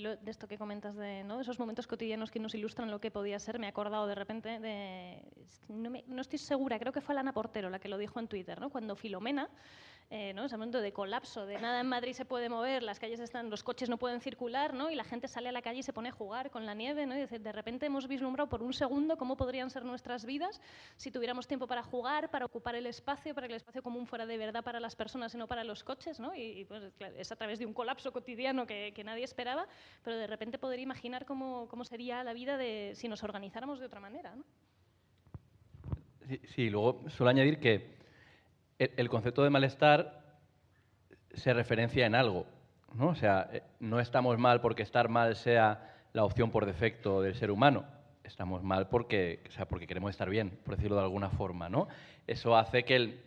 de 0.00 0.30
esto 0.30 0.48
que 0.48 0.58
comentas 0.58 0.96
de, 0.96 1.24
esos 1.40 1.58
momentos 1.58 1.86
cotidianos 1.86 2.30
que 2.30 2.40
nos 2.40 2.54
ilustran 2.54 2.90
lo 2.90 3.00
que 3.00 3.10
podía 3.10 3.38
ser, 3.38 3.58
me 3.58 3.66
he 3.66 3.68
acordado 3.68 4.06
de 4.06 4.14
repente 4.14 4.58
de... 4.58 5.22
No, 5.68 5.90
no, 6.06 6.20
estoy 6.20 6.38
segura, 6.38 6.78
creo 6.78 6.92
que 6.92 7.00
fue 7.00 7.14
Lana 7.14 7.32
Portero 7.32 7.70
la 7.70 7.78
que 7.78 7.88
lo 7.88 7.96
dijo 7.96 8.18
en 8.18 8.26
Twitter, 8.26 8.60
¿no? 8.60 8.70
cuando 8.70 8.96
Filomena 8.96 9.48
eh, 10.10 10.32
¿no? 10.34 10.44
ese 10.44 10.56
momento 10.56 10.80
de 10.80 10.92
colapso, 10.92 11.46
de 11.46 11.58
nada 11.58 11.80
en 11.80 11.88
Madrid 11.88 12.12
se 12.12 12.24
puede 12.24 12.48
mover, 12.48 12.82
las 12.82 13.00
calles 13.00 13.20
están, 13.20 13.50
los 13.50 13.62
coches 13.62 13.88
no 13.88 13.98
pueden 13.98 14.20
circular, 14.20 14.74
¿no? 14.74 14.90
y 14.90 14.94
la 14.94 15.04
gente 15.04 15.28
sale 15.28 15.48
a 15.48 15.52
la 15.52 15.62
calle 15.62 15.80
y 15.80 15.82
se 15.82 15.92
pone 15.92 16.10
a 16.10 16.12
jugar 16.12 16.50
con 16.50 16.66
la 16.66 16.74
nieve, 16.74 17.06
¿no? 17.06 17.16
y 17.16 17.26
de 17.26 17.52
repente 17.52 17.86
hemos 17.86 18.06
vislumbrado 18.06 18.48
por 18.48 18.62
un 18.62 18.72
segundo 18.72 19.16
cómo 19.16 19.36
podrían 19.36 19.70
ser 19.70 19.84
nuestras 19.84 20.24
vidas 20.24 20.60
si 20.96 21.10
tuviéramos 21.10 21.46
tiempo 21.46 21.66
para 21.66 21.82
jugar, 21.82 22.30
para 22.30 22.44
ocupar 22.44 22.74
el 22.74 22.86
espacio, 22.86 23.34
para 23.34 23.46
que 23.46 23.54
el 23.54 23.56
espacio 23.56 23.82
común 23.82 24.06
fuera 24.06 24.26
de 24.26 24.36
verdad 24.36 24.62
para 24.62 24.78
las 24.80 24.94
personas 24.94 25.34
y 25.34 25.38
no 25.38 25.46
para 25.46 25.64
los 25.64 25.82
coches, 25.82 26.20
¿no? 26.20 26.34
y, 26.34 26.64
pues, 26.66 26.92
es 27.16 27.32
a 27.32 27.36
través 27.36 27.58
de 27.58 27.66
un 27.66 27.72
colapso 27.72 28.12
cotidiano 28.12 28.66
que, 28.66 28.92
que, 28.94 29.04
nadie 29.04 29.24
esperaba, 29.24 29.66
pero 30.02 30.16
de 30.16 30.26
repente 30.26 30.58
poder 30.58 30.80
imaginar 30.80 31.24
cómo, 31.26 31.66
cómo 31.68 31.84
sería 31.84 32.22
la 32.24 32.32
vida 32.32 32.56
de, 32.56 32.92
si 32.94 33.08
nos 33.08 33.22
organizáramos 33.22 33.80
de 33.80 33.86
otra 33.86 34.00
manera. 34.00 34.34
¿no? 34.34 34.44
Sí, 36.28 36.40
sí, 36.46 36.70
luego 36.70 37.08
suelo 37.10 37.30
añadir 37.30 37.58
que 37.58 38.03
el 38.78 39.08
concepto 39.08 39.42
de 39.42 39.50
malestar 39.50 40.24
se 41.34 41.52
referencia 41.52 42.06
en 42.06 42.14
algo. 42.14 42.46
¿no? 42.94 43.08
O 43.08 43.14
sea, 43.14 43.48
eh, 43.52 43.62
no 43.80 44.00
estamos 44.00 44.38
mal 44.38 44.60
porque 44.60 44.82
estar 44.82 45.08
mal 45.08 45.36
sea 45.36 45.92
la 46.12 46.24
opción 46.24 46.50
por 46.50 46.66
defecto 46.66 47.20
del 47.22 47.34
ser 47.34 47.50
humano. 47.50 47.84
Estamos 48.22 48.62
mal 48.62 48.88
porque, 48.88 49.42
o 49.48 49.50
sea, 49.50 49.66
porque 49.66 49.86
queremos 49.86 50.10
estar 50.10 50.30
bien, 50.30 50.58
por 50.64 50.76
decirlo 50.76 50.96
de 50.96 51.02
alguna 51.02 51.30
forma. 51.30 51.68
¿no? 51.68 51.88
Eso 52.26 52.56
hace 52.56 52.84
que 52.84 52.96
el, 52.96 53.20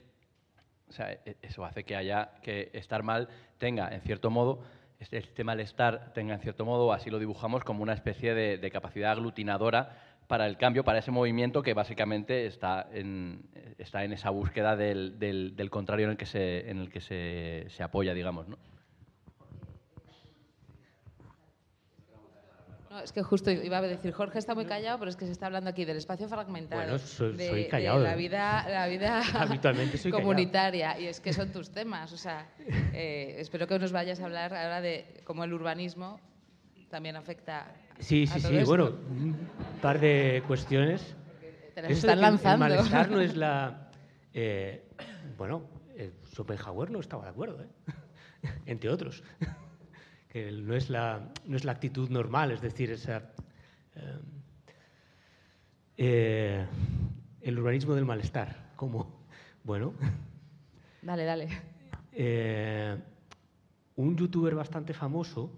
o 0.89 0.91
sea, 0.91 1.11
e, 1.11 1.37
eso 1.41 1.65
hace 1.65 1.83
que 1.83 1.95
haya 1.95 2.31
que 2.41 2.71
estar 2.73 3.03
mal 3.03 3.29
tenga, 3.57 3.93
en 3.93 4.01
cierto 4.01 4.29
modo, 4.29 4.63
este, 4.99 5.17
este 5.17 5.43
malestar 5.43 6.13
tenga, 6.13 6.33
en 6.33 6.39
cierto 6.39 6.65
modo, 6.65 6.91
así 6.91 7.09
lo 7.09 7.19
dibujamos 7.19 7.63
como 7.63 7.83
una 7.83 7.93
especie 7.93 8.33
de 8.33 8.71
capacidad 8.71 9.11
aglutinadora 9.11 10.16
para 10.27 10.45
el 10.45 10.57
cambio, 10.57 10.83
para 10.83 10.99
ese 10.99 11.11
movimiento 11.11 11.63
que 11.63 11.73
básicamente 11.73 12.45
está 12.45 12.87
en, 12.91 13.49
está 13.77 14.03
en 14.03 14.11
esa 14.11 14.29
búsqueda 14.29 14.75
del, 14.75 15.17
del, 15.17 15.69
contrario 15.69 16.05
en 16.05 16.11
el 16.11 16.17
que 16.17 16.25
se, 16.25 16.69
en 16.69 16.79
el 16.79 16.89
que 16.89 16.99
se, 16.99 17.65
se 17.69 17.83
apoya, 17.83 18.13
digamos. 18.13 18.47
¿no? 18.49 18.57
No, 22.89 22.99
es 22.99 23.13
que 23.13 23.23
justo 23.23 23.51
iba 23.51 23.77
a 23.77 23.81
decir, 23.81 24.11
Jorge 24.11 24.39
está 24.39 24.53
muy 24.53 24.65
callado, 24.65 24.99
pero 24.99 25.09
es 25.09 25.15
que 25.15 25.25
se 25.25 25.31
está 25.31 25.45
hablando 25.45 25.69
aquí 25.69 25.85
del 25.85 25.97
espacio 25.97 26.27
fragmentado. 26.27 26.81
Bueno, 26.81 26.99
soy, 26.99 27.67
callado. 27.69 27.99
De 27.99 28.05
la 28.05 28.15
vida, 28.15 28.65
la 28.69 28.87
vida 28.87 29.21
Habitualmente 29.33 29.97
soy 29.97 30.11
comunitaria. 30.11 30.99
Y 30.99 31.05
es 31.05 31.21
que 31.21 31.31
son 31.31 31.53
tus 31.53 31.69
temas. 31.69 32.11
O 32.11 32.17
sea, 32.17 32.49
eh, 32.93 33.35
espero 33.39 33.65
que 33.65 33.79
nos 33.79 33.93
vayas 33.93 34.19
a 34.19 34.25
hablar 34.25 34.53
ahora 34.53 34.81
de 34.81 35.21
cómo 35.23 35.45
el 35.45 35.53
urbanismo 35.53 36.19
también 36.89 37.17
afecta 37.17 37.67
Sí, 37.99 38.27
sí, 38.27 38.39
sí. 38.39 38.63
Bueno, 38.63 38.91
un 39.09 39.35
par 39.77 39.99
de 39.99 40.43
cuestiones. 40.47 41.15
Te 41.73 41.91
están 41.91 42.21
lanzando. 42.21 42.65
El 42.65 42.71
malestar 42.73 43.09
no 43.09 43.19
es 43.19 43.35
la. 43.43 43.89
Eh, 44.33 44.89
bueno, 45.37 45.63
eh, 45.95 46.13
Schopenhauer 46.25 46.91
no 46.91 46.99
estaba 46.99 47.23
de 47.25 47.29
acuerdo, 47.29 47.61
¿eh? 47.61 47.67
entre 48.65 48.89
otros. 48.89 49.23
que 50.29 50.51
no 50.51 50.75
es, 50.75 50.89
la, 50.89 51.31
no 51.45 51.55
es 51.55 51.63
la 51.63 51.71
actitud 51.71 52.09
normal, 52.09 52.51
es 52.51 52.61
decir, 52.61 52.91
esa. 52.91 53.23
Eh, 55.95 56.65
el 57.41 57.59
urbanismo 57.59 57.95
del 57.95 58.05
malestar, 58.05 58.71
como. 58.75 59.25
Bueno. 59.63 59.93
Dale, 61.01 61.23
dale. 61.23 61.47
un 63.95 64.17
youtuber 64.17 64.55
bastante 64.55 64.93
famoso 64.93 65.51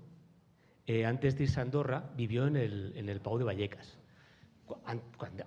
eh, 0.90 1.06
antes 1.06 1.38
de 1.38 1.44
irse 1.44 1.60
a 1.60 1.62
Andorra, 1.62 2.10
vivió 2.18 2.48
en 2.48 2.56
el, 2.56 2.94
en 2.96 3.10
el 3.10 3.22
Pau 3.22 3.38
de 3.38 3.44
Vallecas. 3.44 3.99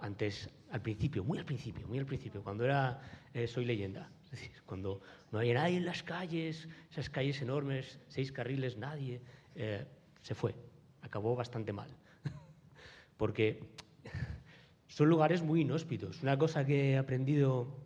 Antes, 0.01 0.51
al 0.71 0.83
principio, 0.83 1.25
muy 1.25 1.39
al 1.39 1.45
principio, 1.45 1.87
muy 1.87 1.99
al 1.99 2.07
principio, 2.07 2.43
cuando 2.43 2.65
era 2.65 3.01
eh, 3.35 3.47
Soy 3.47 3.65
Leyenda. 3.65 4.11
Es 4.25 4.31
decir, 4.33 4.53
cuando 4.65 5.01
no 5.31 5.39
había 5.39 5.55
nadie 5.55 5.77
en 5.77 5.85
las 5.85 6.03
calles, 6.03 6.69
esas 6.91 7.11
calles 7.11 7.41
enormes, 7.43 8.01
seis 8.09 8.33
carriles, 8.33 8.79
nadie, 8.79 9.21
eh, 9.55 9.85
se 10.23 10.35
fue. 10.35 10.55
Acabó 11.03 11.37
bastante 11.37 11.73
mal. 11.73 11.95
Porque 13.17 13.61
son 14.89 15.09
lugares 15.09 15.43
muy 15.43 15.63
inhóspitos. 15.63 16.23
Una 16.23 16.39
cosa 16.39 16.65
que 16.65 16.93
he 16.93 16.99
aprendido 16.99 17.77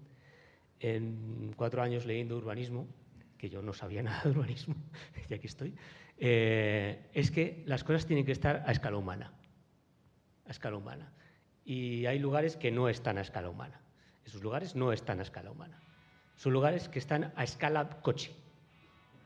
en 0.80 1.52
cuatro 1.56 1.82
años 1.82 2.04
leyendo 2.04 2.36
urbanismo, 2.36 2.86
que 3.38 3.48
yo 3.48 3.62
no 3.62 3.72
sabía 3.72 4.02
nada 4.04 4.22
de 4.24 4.30
urbanismo, 4.30 4.74
y 5.28 5.34
aquí 5.34 5.46
estoy, 5.46 5.74
eh, 6.18 7.10
es 7.12 7.30
que 7.30 7.62
las 7.66 7.84
cosas 7.84 8.06
tienen 8.06 8.24
que 8.24 8.32
estar 8.32 8.62
a 8.66 8.72
escala 8.72 8.96
humana. 8.96 9.32
A 10.46 10.50
escala 10.50 10.76
humana. 10.76 11.12
Y 11.66 12.06
hay 12.06 12.18
lugares 12.18 12.56
que 12.56 12.70
no 12.70 12.88
están 12.88 13.18
a 13.18 13.20
escala 13.20 13.50
humana. 13.50 13.78
Esos 14.24 14.42
lugares 14.42 14.74
no 14.74 14.92
están 14.92 15.18
a 15.18 15.22
escala 15.22 15.50
humana. 15.50 15.78
Son 16.36 16.52
lugares 16.52 16.88
que 16.88 16.98
están 16.98 17.32
a 17.36 17.44
escala 17.44 18.00
coche, 18.00 18.32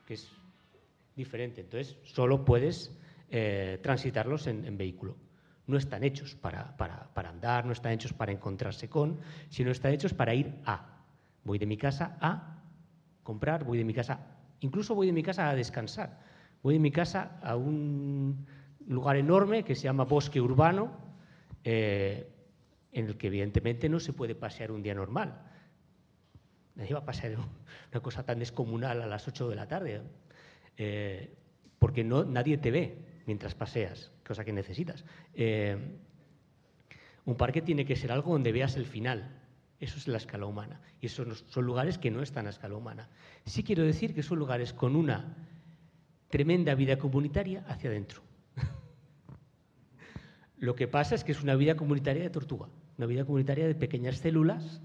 que 0.07 0.14
es 0.14 0.33
diferente. 1.14 1.61
Entonces, 1.61 1.96
solo 2.03 2.44
puedes 2.44 2.92
eh, 3.31 3.79
transitarlos 3.83 4.48
en, 4.48 4.76
vehículo. 4.76 5.16
No 5.68 5.76
están 5.76 6.03
hechos 6.03 6.35
para, 6.35 6.76
para, 6.76 7.29
andar, 7.29 7.64
no 7.64 7.72
están 7.72 7.92
hechos 7.92 8.12
para 8.12 8.33
encontrarse 8.33 8.88
con, 8.88 9.20
sino 9.50 9.70
están 9.70 9.92
hechos 9.92 10.12
para 10.12 10.35
ir 10.35 10.53
a. 10.64 11.05
Voy 11.44 11.59
de 11.59 11.66
mi 11.66 11.76
casa 11.76 12.16
a 12.20 12.62
comprar, 13.22 13.62
voy 13.62 13.79
de 13.79 13.85
mi 13.85 13.94
casa, 13.94 14.26
incluso 14.61 14.96
voy 14.96 15.07
de 15.07 15.12
mi 15.12 15.22
casa 15.22 15.48
a 15.48 15.55
descansar 15.55 16.18
Voy 16.62 16.74
de 16.74 16.81
mi 16.81 16.90
casa 16.90 17.38
a 17.42 17.57
un 17.57 18.46
lugar 18.87 19.16
enorme 19.16 19.62
que 19.62 19.74
se 19.74 19.85
llama 19.85 20.05
Bosque 20.05 20.42
Urbano, 20.42 20.90
eh, 21.64 22.29
en 22.92 23.07
el 23.07 23.16
que 23.16 23.29
evidentemente 23.29 23.88
no 23.88 24.01
se 24.01 24.12
puede 24.12 24.35
pasear 24.35 24.73
un 24.73 24.83
día 24.83 24.94
normal. 24.94 25.42
Nadie 26.75 26.94
va 26.94 27.01
a 27.01 27.05
pasear 27.05 27.37
una 27.92 28.01
cosa 28.01 28.25
tan 28.25 28.38
descomunal 28.38 29.03
a 29.03 29.07
las 29.07 29.27
8 29.29 29.49
de 29.49 29.57
la 29.57 29.68
tarde, 29.68 30.03
eh, 30.77 31.35
porque 31.79 32.05
no, 32.05 32.25
nadie 32.25 32.59
te 32.59 32.70
ve 32.70 32.99
mientras 33.27 33.55
paseas, 33.55 34.12
cosa 34.27 34.44
que 34.44 34.53
necesitas. 34.53 35.05
Eh, 35.35 35.77
un 37.25 37.37
parque 37.37 37.62
tiene 37.62 37.85
que 37.85 37.96
ser 37.96 38.12
algo 38.12 38.33
donde 38.33 38.53
veas 38.53 38.77
el 38.77 38.87
final. 38.87 39.37
Eso 39.79 39.96
es 39.96 40.09
la 40.09 40.18
escala 40.18 40.46
humana. 40.46 40.81
Y 41.01 41.07
esos 41.07 41.44
son 41.49 41.64
lugares 41.64 41.96
que 41.96 42.11
no 42.11 42.23
están 42.23 42.46
a 42.46 42.51
escala 42.51 42.77
humana. 42.77 43.09
Sí 43.46 43.62
quiero 43.62 43.83
decir 43.83 44.14
que 44.14 44.23
son 44.23 44.38
lugares 44.38 44.73
con 44.73 44.94
una 44.94 45.37
tremenda 46.29 46.75
vida 46.75 46.99
comunitaria 46.99 47.64
hacia 47.66 47.90
adentro. 47.90 48.23
Lo 50.61 50.75
que 50.75 50.87
pasa 50.87 51.14
es 51.14 51.25
que 51.25 51.33
es 51.33 51.42
una 51.42 51.57
vida 51.57 51.75
comunitaria 51.75 52.23
de 52.23 52.31
tortuga, 52.31 52.68
una 52.99 53.07
vida 53.07 53.25
comunitaria 53.25 53.66
de 53.66 53.75
pequeñas 53.75 54.18
células 54.18 54.83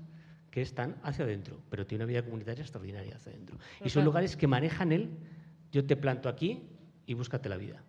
que 0.49 0.61
están 0.61 0.95
hacia 1.03 1.25
adentro, 1.25 1.61
pero 1.69 1.85
tiene 1.85 2.05
una 2.05 2.11
vida 2.11 2.23
comunitaria 2.23 2.61
extraordinaria 2.61 3.17
hacia 3.17 3.33
adentro. 3.33 3.57
Y 3.83 3.89
son 3.89 4.05
lugares 4.05 4.37
que 4.37 4.47
manejan 4.47 4.93
el 4.93 5.09
yo 5.73 5.85
te 5.85 5.97
planto 5.97 6.29
aquí 6.29 6.63
y 7.05 7.13
búscate 7.13 7.49
la 7.49 7.57
vida. 7.57 7.83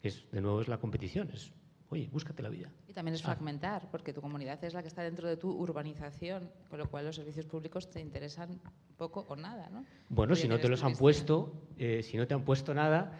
Es, 0.00 0.30
de 0.30 0.40
nuevo 0.40 0.60
es 0.60 0.68
la 0.68 0.78
competición, 0.78 1.28
es 1.34 1.52
oye, 1.90 2.08
búscate 2.12 2.40
la 2.40 2.50
vida. 2.50 2.70
Y 2.86 2.92
también 2.92 3.16
es 3.16 3.22
fragmentar, 3.22 3.90
porque 3.90 4.12
tu 4.12 4.20
comunidad 4.20 4.62
es 4.62 4.74
la 4.74 4.82
que 4.82 4.88
está 4.88 5.02
dentro 5.02 5.26
de 5.26 5.36
tu 5.36 5.50
urbanización, 5.50 6.48
con 6.70 6.78
lo 6.78 6.88
cual 6.88 7.06
los 7.06 7.16
servicios 7.16 7.46
públicos 7.46 7.90
te 7.90 8.00
interesan 8.00 8.60
poco 8.96 9.26
o 9.28 9.34
nada, 9.34 9.68
¿no? 9.70 9.84
Bueno, 10.08 10.36
si 10.36 10.46
no 10.46 10.60
te 10.60 10.68
los 10.68 10.84
han 10.84 10.94
puesto, 10.94 11.52
eh, 11.78 12.04
si 12.04 12.16
no 12.16 12.28
te 12.28 12.34
han 12.34 12.44
puesto 12.44 12.74
nada, 12.74 13.18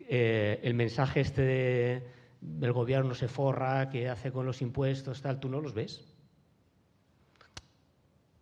eh, 0.00 0.60
el 0.62 0.74
mensaje 0.74 1.20
este 1.20 2.17
del 2.40 2.72
gobierno 2.72 3.14
se 3.14 3.28
forra, 3.28 3.88
que 3.90 4.08
hace 4.08 4.30
con 4.32 4.46
los 4.46 4.62
impuestos, 4.62 5.22
tal, 5.22 5.40
tú 5.40 5.48
no 5.48 5.60
los 5.60 5.74
ves. 5.74 6.04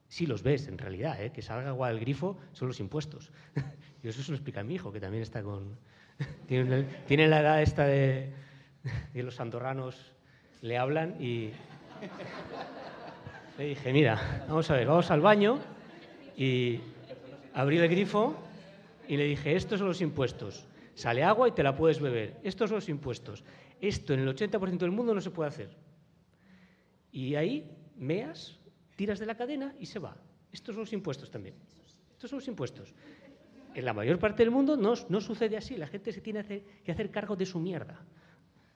Sí 0.08 0.26
los 0.26 0.42
ves, 0.42 0.68
en 0.68 0.78
realidad, 0.78 1.22
¿eh? 1.22 1.32
que 1.32 1.42
salga 1.42 1.68
agua 1.68 1.88
del 1.88 2.00
grifo 2.00 2.38
son 2.52 2.68
los 2.68 2.80
impuestos. 2.80 3.32
y 4.02 4.08
eso 4.08 4.22
se 4.22 4.30
lo 4.30 4.36
explica 4.36 4.62
mi 4.62 4.74
hijo, 4.74 4.92
que 4.92 5.00
también 5.00 5.22
está 5.22 5.42
con... 5.42 5.76
tiene, 6.46 7.28
la 7.28 7.40
edad 7.40 7.62
esta 7.62 7.84
de 7.84 8.32
y 9.14 9.22
los 9.22 9.40
andorranos 9.40 10.12
le 10.62 10.78
hablan 10.78 11.20
y 11.20 11.50
le 13.58 13.64
dije, 13.64 13.92
mira, 13.92 14.44
vamos 14.48 14.70
a 14.70 14.74
ver, 14.74 14.86
vamos 14.86 15.10
al 15.10 15.20
baño 15.20 15.58
y 16.36 16.80
abrí 17.52 17.78
el 17.78 17.88
grifo 17.88 18.36
y 19.08 19.16
le 19.16 19.24
dije, 19.24 19.56
estos 19.56 19.78
son 19.78 19.88
los 19.88 20.00
impuestos. 20.00 20.66
Sale 20.94 21.22
agua 21.22 21.48
y 21.48 21.52
te 21.52 21.62
la 21.62 21.76
puedes 21.76 22.00
beber. 22.00 22.38
Estos 22.42 22.70
son 22.70 22.76
los 22.76 22.88
impuestos. 22.88 23.44
Esto 23.80 24.14
en 24.14 24.20
el 24.20 24.34
80% 24.34 24.78
del 24.78 24.90
mundo 24.90 25.14
no 25.14 25.20
se 25.20 25.30
puede 25.30 25.48
hacer. 25.48 25.76
Y 27.12 27.34
ahí 27.34 27.70
meas, 27.96 28.58
tiras 28.96 29.18
de 29.18 29.26
la 29.26 29.36
cadena 29.36 29.74
y 29.78 29.86
se 29.86 29.98
va. 29.98 30.16
Estos 30.52 30.74
son 30.74 30.82
los 30.82 30.92
impuestos 30.92 31.30
también. 31.30 31.54
Estos 32.12 32.30
son 32.30 32.38
los 32.38 32.48
impuestos. 32.48 32.94
En 33.74 33.84
la 33.84 33.92
mayor 33.92 34.18
parte 34.18 34.42
del 34.42 34.50
mundo 34.50 34.76
no, 34.76 34.94
no 35.08 35.20
sucede 35.20 35.56
así. 35.56 35.76
La 35.76 35.86
gente 35.86 36.12
se 36.12 36.20
tiene 36.20 36.44
que 36.82 36.92
hacer 36.92 37.10
cargo 37.10 37.36
de 37.36 37.44
su 37.44 37.58
mierda. 37.60 38.00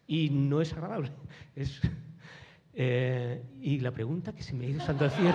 Y 0.06 0.28
no 0.30 0.60
es 0.60 0.72
agradable. 0.72 1.12
Es, 1.56 1.80
eh, 2.72 3.42
y 3.60 3.80
la 3.80 3.90
pregunta 3.90 4.32
que 4.32 4.42
se 4.42 4.54
me 4.54 4.66
ha 4.66 4.68
ido 4.68 4.80
santo 4.84 5.04
al 5.04 5.10
cielo. 5.10 5.34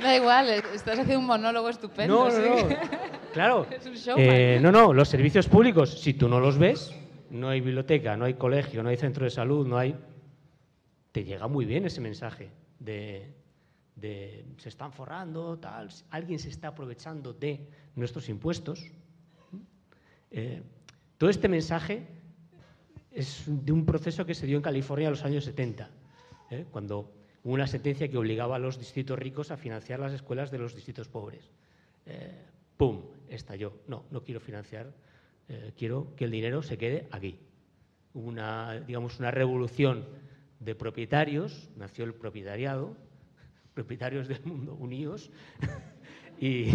Da 0.00 0.14
igual, 0.14 0.48
estás 0.48 0.98
haciendo 0.98 1.18
un 1.18 1.26
monólogo 1.26 1.68
estupendo. 1.68 2.28
No, 2.28 2.38
no, 2.38 2.68
no. 2.68 3.07
Claro. 3.32 3.66
Eh, 4.16 4.58
no, 4.60 4.72
no, 4.72 4.92
los 4.92 5.08
servicios 5.08 5.46
públicos, 5.46 6.00
si 6.00 6.14
tú 6.14 6.28
no 6.28 6.40
los 6.40 6.58
ves, 6.58 6.94
no 7.30 7.48
hay 7.48 7.60
biblioteca, 7.60 8.16
no 8.16 8.24
hay 8.24 8.34
colegio, 8.34 8.82
no 8.82 8.88
hay 8.88 8.96
centro 8.96 9.24
de 9.24 9.30
salud, 9.30 9.66
no 9.66 9.76
hay... 9.76 9.94
Te 11.12 11.24
llega 11.24 11.46
muy 11.46 11.64
bien 11.64 11.84
ese 11.84 12.00
mensaje 12.00 12.50
de, 12.78 13.34
se 14.56 14.68
están 14.68 14.92
forrando, 14.92 15.58
tal, 15.58 15.88
alguien 16.10 16.38
se 16.38 16.48
está 16.48 16.68
aprovechando 16.68 17.32
de 17.32 17.60
nuestros 17.96 18.28
impuestos. 18.28 18.90
Eh, 20.30 20.62
todo 21.16 21.30
este 21.30 21.48
mensaje 21.48 22.06
es 23.10 23.44
de 23.46 23.72
un 23.72 23.84
proceso 23.84 24.24
que 24.24 24.34
se 24.34 24.46
dio 24.46 24.56
en 24.56 24.62
California 24.62 25.06
en 25.06 25.12
los 25.12 25.24
años 25.24 25.44
70, 25.44 25.90
¿eh? 26.50 26.66
cuando 26.70 27.10
hubo 27.42 27.54
una 27.54 27.66
sentencia 27.66 28.08
que 28.08 28.16
obligaba 28.16 28.56
a 28.56 28.58
los 28.58 28.78
distritos 28.78 29.18
ricos 29.18 29.50
a 29.50 29.56
financiar 29.56 29.98
las 30.00 30.12
escuelas 30.12 30.50
de 30.50 30.58
los 30.58 30.74
distritos 30.74 31.08
pobres. 31.08 31.50
Eh, 32.06 32.44
¡Pum! 32.78 33.02
Estalló. 33.28 33.82
No, 33.88 34.06
no 34.10 34.22
quiero 34.22 34.40
financiar, 34.40 34.94
eh, 35.48 35.72
quiero 35.76 36.14
que 36.16 36.24
el 36.24 36.30
dinero 36.30 36.62
se 36.62 36.78
quede 36.78 37.08
aquí. 37.10 37.38
Una, 38.14 38.80
digamos, 38.80 39.18
una 39.18 39.32
revolución 39.32 40.06
de 40.60 40.74
propietarios, 40.76 41.68
nació 41.76 42.04
el 42.04 42.14
propietariado, 42.14 42.96
propietarios 43.74 44.28
del 44.28 44.44
mundo 44.44 44.74
unidos, 44.74 45.30
y, 46.40 46.70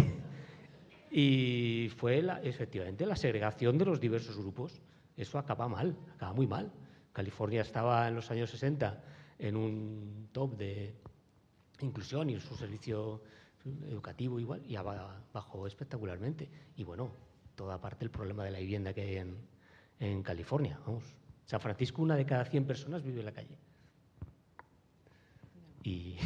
y 1.10 1.89
fue 1.96 2.22
efectivamente 2.44 3.06
la 3.06 3.16
segregación 3.16 3.78
de 3.78 3.86
los 3.86 4.00
diversos 4.02 4.38
grupos. 4.38 4.82
Eso 5.16 5.39
acaba 5.39 5.70
mal, 5.70 5.96
acaba 6.16 6.34
muy 6.34 6.48
mal. 6.48 6.70
California 7.13 7.62
estaba 7.62 8.10
en 8.10 8.16
los 8.16 8.30
años 8.30 8.50
60 8.50 9.02
en 9.39 9.56
un 9.56 10.28
top 10.34 10.58
de 10.58 10.96
inclusión 11.80 12.30
y 12.30 12.39
su 12.42 12.56
servicio 12.56 13.22
educativo 13.65 14.39
igual, 14.39 14.62
y 14.67 14.76
bajó 14.76 15.67
espectacularmente. 15.67 16.49
Y 16.76 16.84
bueno, 16.84 17.12
toda 17.56 17.80
parte 17.80 18.06
el 18.06 18.12
problema 18.12 18.43
de 18.43 18.52
la 18.52 18.60
vivienda 18.60 18.93
que 18.93 19.02
hay 19.02 19.17
en, 19.17 19.38
en 19.99 20.23
California. 20.23 20.80
Vamos. 20.86 21.04
San 21.45 21.60
Francisco, 21.60 22.02
una 22.02 22.15
de 22.15 22.26
cada 22.26 22.45
100 22.45 22.65
personas 22.65 23.04
vive 23.04 23.19
en 23.19 23.26
la 23.26 23.32
calle. 23.32 23.58
Y 25.84 26.17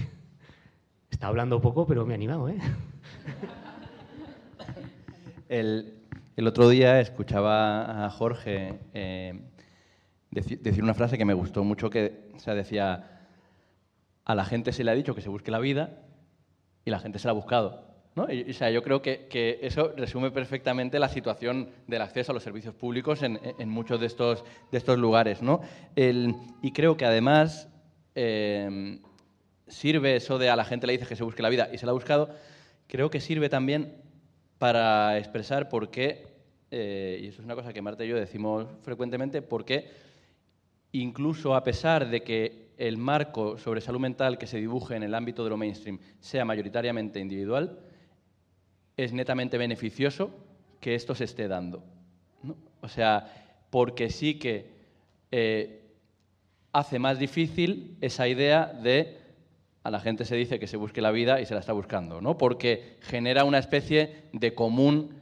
está 1.09 1.27
hablando 1.27 1.61
poco, 1.61 1.87
pero 1.87 2.05
me 2.05 2.13
ha 2.13 2.15
animado, 2.15 2.49
¿eh? 2.49 2.57
El, 5.49 5.93
el 6.35 6.45
otro 6.45 6.67
día 6.67 6.99
escuchaba 6.99 8.05
a 8.05 8.09
Jorge 8.09 8.79
eh, 8.93 9.39
decir 10.29 10.83
una 10.83 10.93
frase 10.93 11.17
que 11.17 11.25
me 11.25 11.33
gustó 11.33 11.63
mucho, 11.63 11.89
que 11.89 12.31
o 12.35 12.53
decía, 12.53 13.27
a 14.25 14.35
la 14.35 14.45
gente 14.45 14.73
se 14.73 14.83
le 14.83 14.91
ha 14.91 14.93
dicho 14.93 15.15
que 15.15 15.21
se 15.21 15.29
busque 15.29 15.51
la 15.51 15.59
vida 15.59 16.06
y 16.87 16.89
la 16.89 16.99
gente 16.99 17.19
se 17.19 17.27
la 17.27 17.31
ha 17.31 17.33
buscado. 17.33 17.83
¿no? 18.15 18.23
o 18.23 18.53
sea, 18.53 18.71
yo 18.71 18.81
creo 18.81 19.01
que, 19.01 19.27
que, 19.27 19.59
eso 19.61 19.91
resume 19.95 20.31
perfectamente 20.31 20.99
la 20.99 21.09
situación 21.09 21.69
del 21.85 22.01
acceso 22.01 22.31
a 22.31 22.33
los 22.33 22.41
servicios 22.41 22.73
públicos 22.73 23.21
en, 23.23 23.39
en 23.59 23.69
muchos 23.69 23.99
de 23.99 24.05
estos, 24.05 24.45
de 24.71 24.77
estos 24.77 24.97
lugares. 24.97 25.41
¿no? 25.41 25.59
El, 25.97 26.33
y 26.61 26.71
creo 26.71 26.95
que 26.95 27.05
además 27.05 27.67
eh, 28.15 29.01
sirve 29.67 30.15
eso 30.15 30.39
de 30.39 30.49
a 30.49 30.55
la 30.55 30.63
gente 30.63 30.87
le 30.87 30.93
dices 30.93 31.09
que 31.09 31.17
se 31.17 31.25
busque 31.25 31.43
la 31.43 31.49
vida 31.49 31.69
y 31.73 31.77
se 31.77 31.85
la 31.85 31.91
ha 31.91 31.93
buscado, 31.93 32.29
creo 32.87 33.11
que 33.11 33.19
sirve 33.19 33.49
también 33.49 34.01
para 34.57 35.17
expresar 35.17 35.67
por 35.67 35.91
qué, 35.91 36.25
eh, 36.71 37.19
y 37.21 37.27
eso 37.27 37.41
es 37.41 37.45
una 37.45 37.55
cosa 37.55 37.73
que 37.73 37.81
Marta 37.81 38.05
y 38.05 38.07
yo 38.07 38.15
decimos 38.15 38.65
frecuentemente, 38.81 39.41
por 39.41 39.65
qué 39.65 39.91
incluso 40.93 41.53
a 41.53 41.65
pesar 41.65 42.09
de 42.09 42.23
que 42.23 42.66
el 42.77 42.97
marco 42.97 43.57
sobre 43.57 43.81
salud 43.81 43.99
mental 43.99 44.37
que 44.37 44.47
se 44.47 44.57
dibuje 44.57 44.95
en 44.95 45.03
el 45.03 45.15
ámbito 45.15 45.43
de 45.43 45.49
lo 45.49 45.57
mainstream 45.57 45.99
sea 46.19 46.45
mayoritariamente 46.45 47.19
individual, 47.19 47.79
es 48.95 49.13
netamente 49.13 49.57
beneficioso 49.57 50.31
que 50.79 50.95
esto 50.95 51.15
se 51.15 51.25
esté 51.25 51.47
dando. 51.47 51.83
O 52.81 52.87
sea, 52.87 53.55
porque 53.69 54.09
sí 54.09 54.39
que 54.39 54.71
eh, 55.31 55.81
hace 56.71 56.99
más 56.99 57.19
difícil 57.19 57.97
esa 58.01 58.27
idea 58.27 58.65
de 58.65 59.17
a 59.83 59.91
la 59.91 59.99
gente 59.99 60.25
se 60.25 60.35
dice 60.35 60.59
que 60.59 60.67
se 60.67 60.77
busque 60.77 61.01
la 61.01 61.11
vida 61.11 61.39
y 61.39 61.45
se 61.45 61.53
la 61.53 61.61
está 61.61 61.73
buscando, 61.73 62.21
¿no? 62.21 62.37
Porque 62.37 62.97
genera 63.01 63.45
una 63.45 63.57
especie 63.57 64.23
de 64.33 64.53
común 64.53 65.21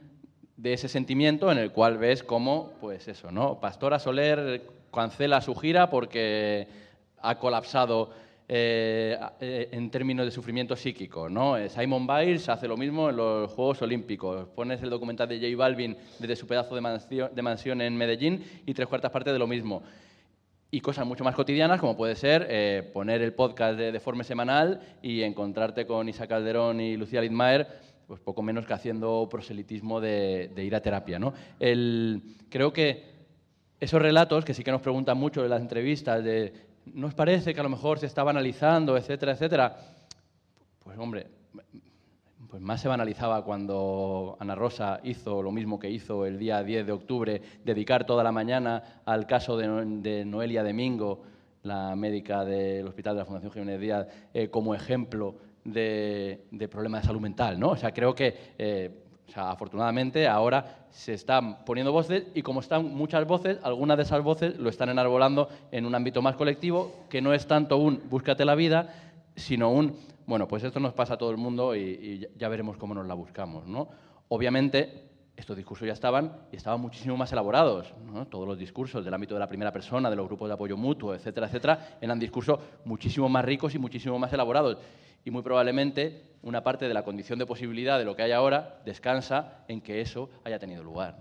de 0.56 0.72
ese 0.72 0.88
sentimiento 0.88 1.52
en 1.52 1.58
el 1.58 1.70
cual 1.70 1.98
ves 1.98 2.24
cómo, 2.24 2.72
pues 2.80 3.06
eso, 3.08 3.30
¿no? 3.30 3.60
Pastora 3.60 3.98
Soler 3.98 4.62
cancela 4.92 5.40
su 5.40 5.54
gira 5.54 5.88
porque 5.88 6.66
ha 7.20 7.38
colapsado 7.38 8.10
eh, 8.48 9.18
eh, 9.40 9.68
en 9.72 9.90
términos 9.90 10.24
de 10.24 10.30
sufrimiento 10.30 10.76
psíquico, 10.76 11.28
¿no? 11.28 11.56
Eh, 11.56 11.68
Simon 11.68 12.06
Biles 12.06 12.48
hace 12.48 12.68
lo 12.68 12.76
mismo 12.76 13.10
en 13.10 13.16
los 13.16 13.50
Juegos 13.52 13.82
Olímpicos. 13.82 14.46
Pones 14.48 14.82
el 14.82 14.90
documental 14.90 15.28
de 15.28 15.40
J 15.40 15.56
Balvin 15.56 15.96
desde 16.18 16.36
su 16.36 16.46
pedazo 16.46 16.74
de 16.74 16.80
mansión, 16.80 17.30
de 17.34 17.42
mansión 17.42 17.80
en 17.80 17.96
Medellín 17.96 18.44
y 18.64 18.72
tres 18.72 18.88
cuartas 18.88 19.10
partes 19.10 19.32
de 19.32 19.38
lo 19.38 19.46
mismo 19.46 19.82
y 20.70 20.80
cosas 20.80 21.06
mucho 21.06 21.24
más 21.24 21.34
cotidianas, 21.34 21.80
como 21.80 21.96
puede 21.96 22.16
ser 22.16 22.46
eh, 22.50 22.90
poner 22.92 23.22
el 23.22 23.32
podcast 23.32 23.78
de, 23.78 24.00
forma 24.00 24.24
semanal 24.24 24.80
y 25.00 25.22
encontrarte 25.22 25.86
con 25.86 26.08
Isa 26.08 26.26
Calderón 26.26 26.80
y 26.80 26.96
Lucía 26.96 27.20
Lidmaer, 27.20 27.66
pues 28.06 28.20
poco 28.20 28.42
menos 28.42 28.66
que 28.66 28.74
haciendo 28.74 29.28
proselitismo 29.30 30.00
de, 30.00 30.50
ir 30.56 30.74
a 30.74 30.80
terapia. 30.80 31.18
¿no? 31.18 31.34
El, 31.60 32.22
creo 32.50 32.72
que 32.72 33.16
esos 33.78 34.02
relatos, 34.02 34.44
que 34.44 34.54
sí 34.54 34.64
que 34.64 34.70
nos 34.70 34.80
preguntan 34.80 35.18
mucho 35.18 35.44
en 35.44 35.50
las 35.50 35.60
entrevistas, 35.60 36.22
de 36.24 36.52
¿nos 36.92 37.14
parece 37.14 37.54
que 37.54 37.60
a 37.60 37.62
lo 37.62 37.68
mejor 37.68 37.98
se 37.98 38.06
estaba 38.06 38.30
analizando, 38.30 38.96
etcétera, 38.96 39.32
etcétera? 39.32 39.76
Pues 40.82 40.98
hombre, 40.98 41.26
pues 42.48 42.62
más 42.62 42.80
se 42.80 42.88
banalizaba 42.88 43.44
cuando 43.44 44.36
Ana 44.40 44.54
Rosa 44.54 45.00
hizo 45.02 45.42
lo 45.42 45.50
mismo 45.50 45.78
que 45.78 45.90
hizo 45.90 46.24
el 46.24 46.38
día 46.38 46.62
10 46.62 46.86
de 46.86 46.92
octubre, 46.92 47.42
dedicar 47.64 48.06
toda 48.06 48.22
la 48.22 48.32
mañana 48.32 49.02
al 49.04 49.26
caso 49.26 49.56
de, 49.56 50.24
Noelia 50.24 50.62
Domingo, 50.62 51.22
la 51.64 51.94
médica 51.96 52.44
del 52.44 52.86
Hospital 52.86 53.14
de 53.16 53.18
la 53.18 53.24
Fundación 53.24 53.52
Jiménez 53.52 53.80
Díaz, 53.80 54.06
eh, 54.32 54.48
como 54.48 54.74
ejemplo 54.74 55.34
de, 55.64 56.68
problemas 56.70 57.02
de 57.02 57.06
salud 57.08 57.20
mental. 57.20 57.58
¿no? 57.58 57.70
O 57.70 57.76
sea, 57.76 57.92
creo 57.92 58.14
que, 58.14 58.54
eh, 58.56 59.05
afortunadamente, 59.34 60.26
ahora 60.28 60.86
se 60.90 61.14
están 61.14 61.64
poniendo 61.64 61.92
voces 61.92 62.24
y 62.34 62.42
como 62.42 62.60
están 62.60 62.94
muchas 62.94 63.26
voces, 63.26 63.58
algunas 63.62 63.96
de 63.96 64.04
esas 64.04 64.22
voces 64.22 64.58
lo 64.58 64.68
están 64.68 64.88
enarbolando 64.88 65.48
en 65.70 65.84
un 65.86 65.94
ámbito 65.94 66.22
más 66.22 66.36
colectivo, 66.36 67.04
que 67.08 67.20
no 67.20 67.34
es 67.34 67.46
tanto 67.46 67.76
un 67.76 68.02
búscate 68.08 68.44
la 68.44 68.54
vida, 68.54 68.94
sino 69.36 69.70
un 69.70 69.96
bueno, 70.26 70.48
pues 70.48 70.64
esto 70.64 70.80
nos 70.80 70.92
pasa 70.92 71.14
a 71.14 71.18
todo 71.18 71.30
el 71.30 71.36
mundo 71.36 71.76
y, 71.76 72.26
ya 72.36 72.48
veremos 72.48 72.76
cómo 72.76 72.94
nos 72.94 73.06
la 73.06 73.14
buscamos. 73.14 73.64
¿no? 73.66 73.88
Obviamente, 74.28 75.04
estos 75.36 75.56
discursos 75.56 75.86
ya 75.86 75.92
estaban 75.92 76.32
y 76.50 76.56
estaban 76.56 76.80
muchísimo 76.80 77.16
más 77.16 77.32
elaborados. 77.32 77.94
Todos 78.28 78.48
los 78.48 78.58
discursos 78.58 79.04
del 79.04 79.14
ámbito 79.14 79.34
de 79.34 79.40
la 79.40 79.48
primera 79.48 79.72
persona, 79.72 80.10
de 80.10 80.16
los 80.16 80.26
grupos 80.26 80.48
de 80.48 80.54
apoyo 80.54 80.76
mutuo, 80.76 81.14
etcétera, 81.14 81.46
etcétera, 81.46 81.98
eran 82.00 82.18
discursos 82.18 82.58
muchísimo 82.84 83.28
más 83.28 83.44
ricos 83.44 83.74
y 83.76 83.78
muchísimo 83.78 84.18
más 84.18 84.32
elaborados. 84.32 84.78
Y 85.26 85.32
muy 85.32 85.42
probablemente 85.42 86.22
una 86.42 86.62
parte 86.62 86.86
de 86.86 86.94
la 86.94 87.02
condición 87.02 87.40
de 87.40 87.46
posibilidad 87.46 87.98
de 87.98 88.04
lo 88.04 88.14
que 88.14 88.22
hay 88.22 88.30
ahora 88.30 88.80
descansa 88.84 89.64
en 89.66 89.80
que 89.80 90.00
eso 90.00 90.30
haya 90.44 90.60
tenido 90.60 90.84
lugar. 90.84 91.16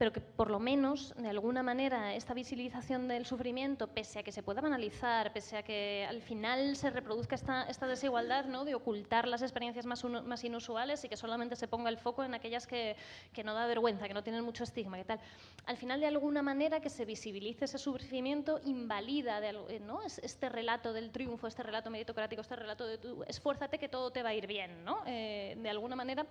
Pero 0.00 0.14
que 0.14 0.22
por 0.22 0.50
lo 0.50 0.58
menos, 0.58 1.12
de 1.18 1.28
alguna 1.28 1.62
manera, 1.62 2.14
esta 2.14 2.32
visibilización 2.32 3.06
del 3.06 3.26
sufrimiento, 3.26 3.86
pese 3.86 4.20
a 4.20 4.22
que 4.22 4.32
se 4.32 4.42
pueda 4.42 4.62
banalizar, 4.62 5.30
pese 5.34 5.58
a 5.58 5.62
que 5.62 6.06
al 6.08 6.22
final 6.22 6.74
se 6.74 6.88
reproduzca 6.88 7.34
esta, 7.34 7.64
esta 7.64 7.86
desigualdad 7.86 8.46
¿no? 8.46 8.64
de 8.64 8.74
ocultar 8.74 9.28
las 9.28 9.42
experiencias 9.42 9.84
más, 9.84 10.02
más, 10.02 10.42
inusuales 10.42 11.04
y 11.04 11.10
que 11.10 11.18
solamente 11.18 11.54
se 11.54 11.68
ponga 11.68 11.90
el 11.90 11.98
foco 11.98 12.24
en 12.24 12.32
aquellas 12.32 12.66
que, 12.66 12.96
que, 13.34 13.44
no 13.44 13.52
da 13.52 13.66
vergüenza, 13.66 14.08
que 14.08 14.14
no 14.14 14.22
tienen 14.22 14.42
mucho 14.42 14.64
estigma, 14.64 14.98
y 14.98 15.04
tal. 15.04 15.20
Al 15.66 15.76
final, 15.76 16.00
de 16.00 16.06
alguna 16.06 16.40
manera, 16.40 16.80
que 16.80 16.88
se 16.88 17.04
visibilice 17.04 17.66
ese 17.66 17.76
sufrimiento 17.76 18.58
invalida 18.64 19.42
de, 19.42 19.80
¿no? 19.80 20.00
este 20.02 20.48
relato 20.48 20.94
del 20.94 21.10
triunfo, 21.10 21.46
este 21.46 21.62
relato 21.62 21.90
meritocrático, 21.90 22.40
este 22.40 22.56
relato 22.56 22.86
de 22.86 22.96
tú, 22.96 23.22
esfuérzate 23.28 23.76
que 23.76 23.90
todo 23.90 24.10
te 24.10 24.22
va 24.22 24.30
a 24.30 24.34
ir 24.34 24.46
bien. 24.46 24.82
¿no? 24.82 25.02
Eh, 25.04 25.58
de 25.58 25.68
alguna 25.68 25.94
manera 25.94 26.24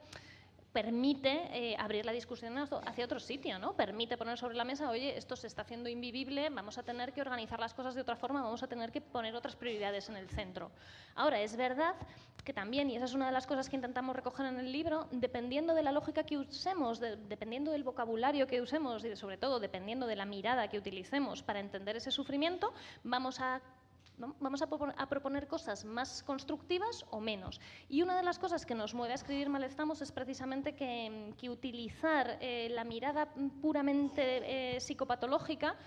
permite 0.71 1.49
eh, 1.51 1.75
abrir 1.79 2.05
la 2.05 2.11
discusión 2.11 2.57
hacia 2.57 3.05
otro 3.05 3.19
sitio, 3.19 3.57
¿no? 3.57 3.75
Permite 3.75 4.17
poner 4.17 4.37
sobre 4.37 4.55
la 4.55 4.63
mesa, 4.63 4.89
oye, 4.89 5.17
esto 5.17 5.35
se 5.35 5.47
está 5.47 5.63
haciendo 5.63 5.89
invivible, 5.89 6.49
vamos 6.49 6.77
a 6.77 6.83
tener 6.83 7.11
que 7.11 7.21
organizar 7.21 7.59
las 7.59 7.73
cosas 7.73 7.95
de 7.95 8.01
otra 8.01 8.15
forma, 8.15 8.43
vamos 8.43 8.61
a 8.61 8.67
tener 8.67 8.91
que 8.91 9.01
poner 9.01 9.35
otras 9.35 9.55
prioridades 9.55 10.09
en 10.09 10.15
el 10.15 10.29
centro. 10.29 10.71
Ahora, 11.15 11.41
es 11.41 11.55
verdad 11.55 11.95
que 12.43 12.53
también, 12.53 12.89
y 12.89 12.95
esa 12.95 13.05
es 13.05 13.13
una 13.13 13.25
de 13.25 13.31
las 13.31 13.47
cosas 13.47 13.67
que 13.69 13.75
intentamos 13.75 14.15
recoger 14.15 14.45
en 14.45 14.59
el 14.59 14.71
libro, 14.71 15.07
dependiendo 15.11 15.73
de 15.73 15.83
la 15.83 15.91
lógica 15.91 16.23
que 16.23 16.37
usemos, 16.37 16.99
dependiendo 16.99 17.71
del 17.71 17.83
vocabulario 17.83 18.47
que 18.47 18.61
usemos 18.61 19.03
y 19.03 19.15
sobre 19.15 19.37
todo 19.37 19.59
dependiendo 19.59 20.07
de 20.07 20.15
la 20.15 20.25
mirada 20.25 20.67
que 20.67 20.77
utilicemos 20.77 21.43
para 21.43 21.59
entender 21.59 21.95
ese 21.95 22.11
sufrimiento, 22.11 22.73
vamos 23.03 23.39
a 23.39 23.61
Vamos 24.19 24.61
a, 24.61 24.67
proponer 25.07 25.47
cosas 25.47 25.85
más 25.85 26.23
constructivas 26.23 27.05
o 27.09 27.21
menos. 27.21 27.61
Y 27.87 28.01
una 28.01 28.17
de 28.17 28.23
las 28.23 28.37
cosas 28.37 28.65
que 28.65 28.75
nos 28.75 28.93
mueve 28.93 29.13
a 29.13 29.15
escribir 29.15 29.47
Malestamos 29.47 30.01
es 30.01 30.11
precisamente 30.11 30.75
que, 30.75 31.49
utilizar 31.49 32.37
eh, 32.41 32.67
la 32.71 32.83
mirada 32.83 33.33
puramente 33.61 34.75
eh, 34.75 34.79
psicopatológica 34.81 35.77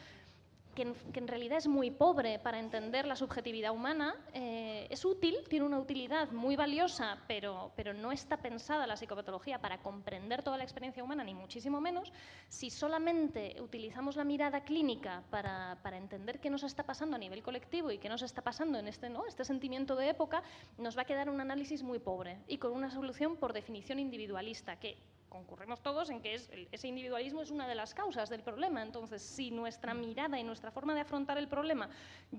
que 0.75 0.83
en, 0.83 1.29
realidad 1.29 1.59
es 1.59 1.69
muy 1.69 1.91
pobre 1.91 2.39
para 2.39 2.59
entender 2.59 3.07
la 3.07 3.17
subjetividad 3.17 3.73
humana, 3.73 4.15
eh, 4.33 4.87
es 4.91 5.05
útil, 5.05 5.37
tiene 5.49 5.67
una 5.67 5.79
utilidad 5.79 6.31
muy 6.31 6.57
valiosa, 6.57 7.19
pero, 7.29 7.73
pero 7.77 7.93
no 7.93 8.13
está 8.13 8.39
pensada 8.39 8.87
la 8.87 8.97
psicopatología 8.97 9.61
para 9.61 9.79
comprender 9.79 10.43
toda 10.43 10.57
la 10.57 10.65
experiencia 10.65 11.05
humana, 11.05 11.25
ni 11.25 11.35
muchísimo 11.35 11.81
menos. 11.81 12.13
Si 12.49 12.71
solamente 12.71 13.57
utilizamos 13.61 14.17
la 14.17 14.25
mirada 14.25 14.65
clínica 14.65 15.23
para, 15.31 15.79
para 15.83 15.97
entender 15.97 16.41
qué 16.41 16.51
nos 16.51 16.63
está 16.63 16.85
pasando 16.85 17.17
a 17.17 17.19
nivel 17.19 17.43
colectivo 17.43 17.91
y 17.91 17.99
qué 17.99 18.09
nos 18.09 18.23
está 18.23 18.43
pasando 18.43 18.79
en 18.79 18.89
este, 18.89 19.11
¿no? 19.11 19.27
este 19.27 19.45
sentimiento 19.45 19.97
de 19.97 20.09
época, 20.09 20.43
nos 20.79 20.97
va 20.97 21.03
a 21.03 21.07
quedar 21.07 21.29
un 21.29 21.41
análisis 21.41 21.83
muy 21.83 21.99
pobre 21.99 22.39
y 22.49 22.59
con 22.59 22.73
una 22.73 22.91
solución 22.91 23.37
por 23.37 23.53
definición 23.53 23.99
individualista, 23.99 24.77
que 24.77 24.97
concurrimos 25.33 25.81
todos 25.81 26.11
en 26.11 26.21
que 26.21 26.35
ese 26.35 26.89
individualismo 26.89 27.41
es 27.41 27.51
una 27.51 27.67
de 27.67 27.75
las 27.75 27.95
causas 27.95 28.29
del 28.29 28.43
problema. 28.43 28.83
Entonces, 28.83 29.23
si 29.23 29.51
nuestra 29.51 29.95
mirada 29.95 30.39
y 30.39 30.45
nuestra 30.45 30.71
forma 30.71 30.95
de 30.95 31.01
afrontar 31.01 31.39
el 31.39 31.49
problema 31.49 31.89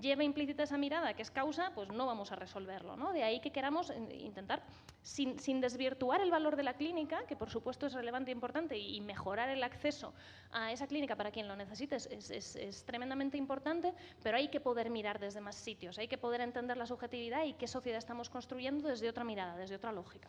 lleva 0.00 0.22
implícita 0.22 0.62
esa 0.62 0.78
mirada 0.78 1.12
que 1.14 1.22
es 1.22 1.30
causa, 1.32 1.72
pues 1.74 1.88
no 1.88 2.06
vamos 2.06 2.30
a 2.30 2.36
resolverlo. 2.36 2.96
¿no? 2.96 3.12
De 3.12 3.24
ahí 3.24 3.40
que 3.40 3.50
queramos 3.50 3.90
eh, 3.90 3.96
intentar, 4.20 4.62
sin, 5.02 5.60
desvirtuar 5.60 6.20
el 6.20 6.30
valor 6.30 6.54
de 6.54 6.62
la 6.62 6.74
clínica, 6.74 7.26
que 7.26 7.34
por 7.34 7.50
supuesto 7.50 7.86
es 7.86 7.94
relevante 7.94 8.30
e 8.30 8.34
importante, 8.34 8.78
y 8.78 9.00
mejorar 9.00 9.48
el 9.48 9.64
acceso 9.64 10.14
a 10.52 10.70
esa 10.70 10.86
clínica 10.86 11.16
para 11.16 11.32
quien 11.32 11.48
lo 11.48 11.56
necesite 11.56 11.96
es, 11.96 12.84
tremendamente 12.86 13.36
importante, 13.36 13.92
pero 14.22 14.36
hay 14.36 14.48
que 14.48 14.60
poder 14.60 14.88
mirar 14.90 15.18
desde 15.18 15.40
más 15.40 15.56
sitios, 15.56 15.98
hay 15.98 16.06
que 16.06 16.18
poder 16.18 16.42
entender 16.42 16.76
la 16.76 16.86
subjetividad 16.86 17.44
y 17.44 17.54
qué 17.54 17.66
sociedad 17.66 17.98
estamos 17.98 18.30
construyendo 18.30 18.88
desde 18.88 19.08
otra 19.08 19.24
mirada, 19.24 19.56
desde 19.56 19.74
otra 19.74 19.90
lógica. 19.90 20.28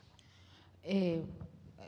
Eh, 0.84 1.24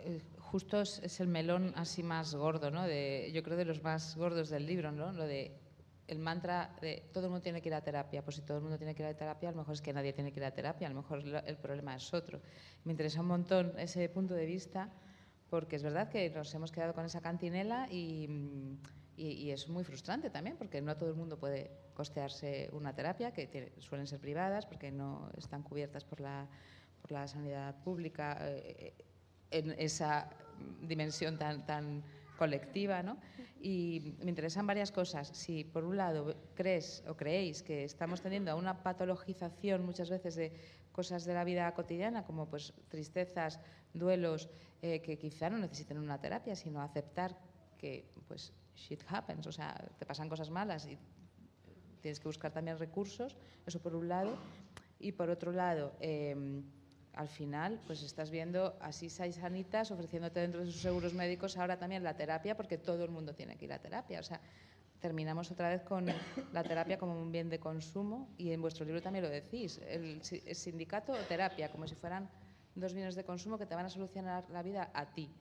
eh, 0.05 0.21
justo 0.51 0.81
es, 0.81 1.19
el 1.19 1.27
melón 1.27 1.73
así 1.75 2.03
más 2.03 2.33
gordo, 2.33 2.71
¿no? 2.71 2.83
De, 2.83 3.31
yo 3.33 3.43
creo 3.43 3.57
de 3.57 3.65
los 3.65 3.83
más 3.83 4.15
gordos 4.15 4.49
del 4.49 4.65
libro, 4.65 4.91
¿no? 4.91 5.11
Lo 5.11 5.25
de 5.25 5.59
el 6.07 6.19
mantra 6.19 6.73
de 6.81 7.03
todo 7.11 7.25
el 7.25 7.31
mundo 7.31 7.43
tiene 7.43 7.61
que 7.61 7.67
ir 7.67 7.75
a 7.75 7.81
terapia. 7.81 8.23
Pues 8.23 8.37
si 8.37 8.41
todo 8.41 8.57
el 8.57 8.63
mundo 8.63 8.77
tiene 8.77 8.95
que 8.95 9.03
ir 9.03 9.09
a 9.09 9.13
terapia, 9.13 9.49
a 9.49 9.51
lo 9.51 9.57
mejor 9.57 9.73
es 9.73 9.81
que 9.81 9.91
nadie 9.91 10.13
tiene 10.13 10.31
que 10.31 10.39
ir 10.39 10.45
a 10.45 10.51
terapia, 10.51 10.87
a 10.87 10.89
lo 10.91 11.01
mejor 11.01 11.21
el 11.45 11.57
problema 11.57 11.95
es 11.95 12.13
otro. 12.13 12.41
Me 12.85 12.91
interesa 12.91 13.21
un 13.21 13.27
montón 13.27 13.73
ese 13.77 14.07
punto 14.07 14.33
de 14.33 14.45
vista 14.45 14.89
porque 15.49 15.75
es 15.75 15.83
verdad 15.83 16.09
que 16.09 16.29
nos 16.29 16.53
hemos 16.55 16.71
quedado 16.71 16.93
con 16.93 17.05
esa 17.05 17.21
cantinela 17.21 17.87
y, 17.91 18.29
es 19.17 19.67
muy 19.67 19.83
frustrante 19.83 20.29
también 20.29 20.57
porque 20.57 20.79
no 20.79 20.95
todo 20.95 21.09
el 21.09 21.15
mundo 21.15 21.39
puede 21.39 21.71
costearse 21.95 22.69
una 22.71 22.93
terapia, 22.93 23.31
que 23.31 23.73
suelen 23.79 24.05
ser 24.05 24.19
privadas 24.19 24.65
porque 24.65 24.91
no 24.91 25.29
están 25.35 25.63
cubiertas 25.63 26.05
por 26.05 26.21
la, 26.21 26.47
por 27.01 27.11
la 27.11 27.27
sanidad 27.27 27.75
pública. 27.83 28.37
Eh, 28.41 28.93
en 29.51 29.75
esa 29.77 30.29
dimensión 30.81 31.37
tan, 31.37 31.65
tan 31.65 32.03
colectiva. 32.37 33.03
¿no? 33.03 33.17
Y 33.59 34.15
me 34.19 34.29
interesan 34.29 34.67
varias 34.67 34.91
cosas. 34.91 35.29
Si 35.29 35.63
por 35.63 35.83
un 35.83 35.97
lado 35.97 36.35
crees 36.55 37.03
o 37.07 37.15
creéis 37.15 37.63
que 37.63 37.83
estamos 37.83 38.21
teniendo 38.21 38.55
una 38.55 38.83
patologización 38.83 39.85
muchas 39.85 40.09
veces 40.09 40.35
de 40.35 40.53
cosas 40.91 41.25
de 41.25 41.33
la 41.33 41.43
vida 41.43 41.71
cotidiana, 41.73 42.23
como 42.23 42.47
pues 42.47 42.73
tristezas, 42.89 43.59
duelos, 43.93 44.49
eh, 44.81 45.01
que 45.01 45.17
quizá 45.17 45.49
no 45.49 45.57
necesiten 45.57 45.97
una 45.97 46.19
terapia, 46.19 46.55
sino 46.55 46.81
aceptar 46.81 47.37
que 47.77 48.09
pues 48.27 48.53
shit 48.75 49.03
happens, 49.07 49.45
o 49.47 49.51
sea, 49.51 49.73
te 49.97 50.05
pasan 50.05 50.29
cosas 50.29 50.49
malas 50.49 50.87
y 50.87 50.97
tienes 52.01 52.19
que 52.19 52.27
buscar 52.27 52.51
también 52.51 52.77
recursos, 52.77 53.37
eso 53.65 53.79
por 53.79 53.95
un 53.95 54.07
lado. 54.07 54.37
Y 54.99 55.11
por 55.11 55.29
otro 55.29 55.51
lado, 55.51 55.95
em, 55.99 56.63
al 57.17 57.27
final, 57.27 57.81
pues 57.87 58.03
estás 58.03 58.29
viendo 58.29 58.77
así 58.79 59.09
seis 59.09 59.35
sanitas 59.35 59.89
ofreciéndote 59.89 60.39
dentro 60.39 60.61
de 60.61 60.71
sus 60.71 60.81
seguros 60.81 61.13
médicos 61.13 61.57
ahora 61.57 61.77
también 61.77 62.03
la 62.03 62.15
terapia, 62.15 62.55
porque 62.55 62.77
todo 62.77 63.03
el 63.03 63.09
mundo 63.09 63.33
tiene 63.33 63.57
que 63.57 63.65
ir 63.65 63.73
a 63.73 63.79
terapia. 63.79 64.19
O 64.19 64.23
sea, 64.23 64.39
terminamos 64.99 65.49
otra 65.49 65.69
vez 65.69 65.81
con 65.81 66.05
la 66.53 66.63
terapia 66.63 66.99
como 66.99 67.19
un 67.19 67.31
bien 67.31 67.49
de 67.49 67.59
consumo 67.59 68.29
y 68.37 68.51
en 68.51 68.61
vuestro 68.61 68.85
libro 68.85 69.01
también 69.01 69.25
lo 69.25 69.31
decís, 69.31 69.81
el, 69.87 70.21
el 70.45 70.55
sindicato 70.55 71.11
o 71.11 71.17
terapia, 71.27 71.71
como 71.71 71.87
si 71.87 71.95
fueran 71.95 72.29
dos 72.75 72.93
bienes 72.93 73.15
de 73.15 73.23
consumo 73.23 73.57
que 73.57 73.65
te 73.65 73.73
van 73.73 73.87
a 73.87 73.89
solucionar 73.89 74.47
la 74.51 74.61
vida 74.61 74.91
a 74.93 75.07
ti. 75.07 75.31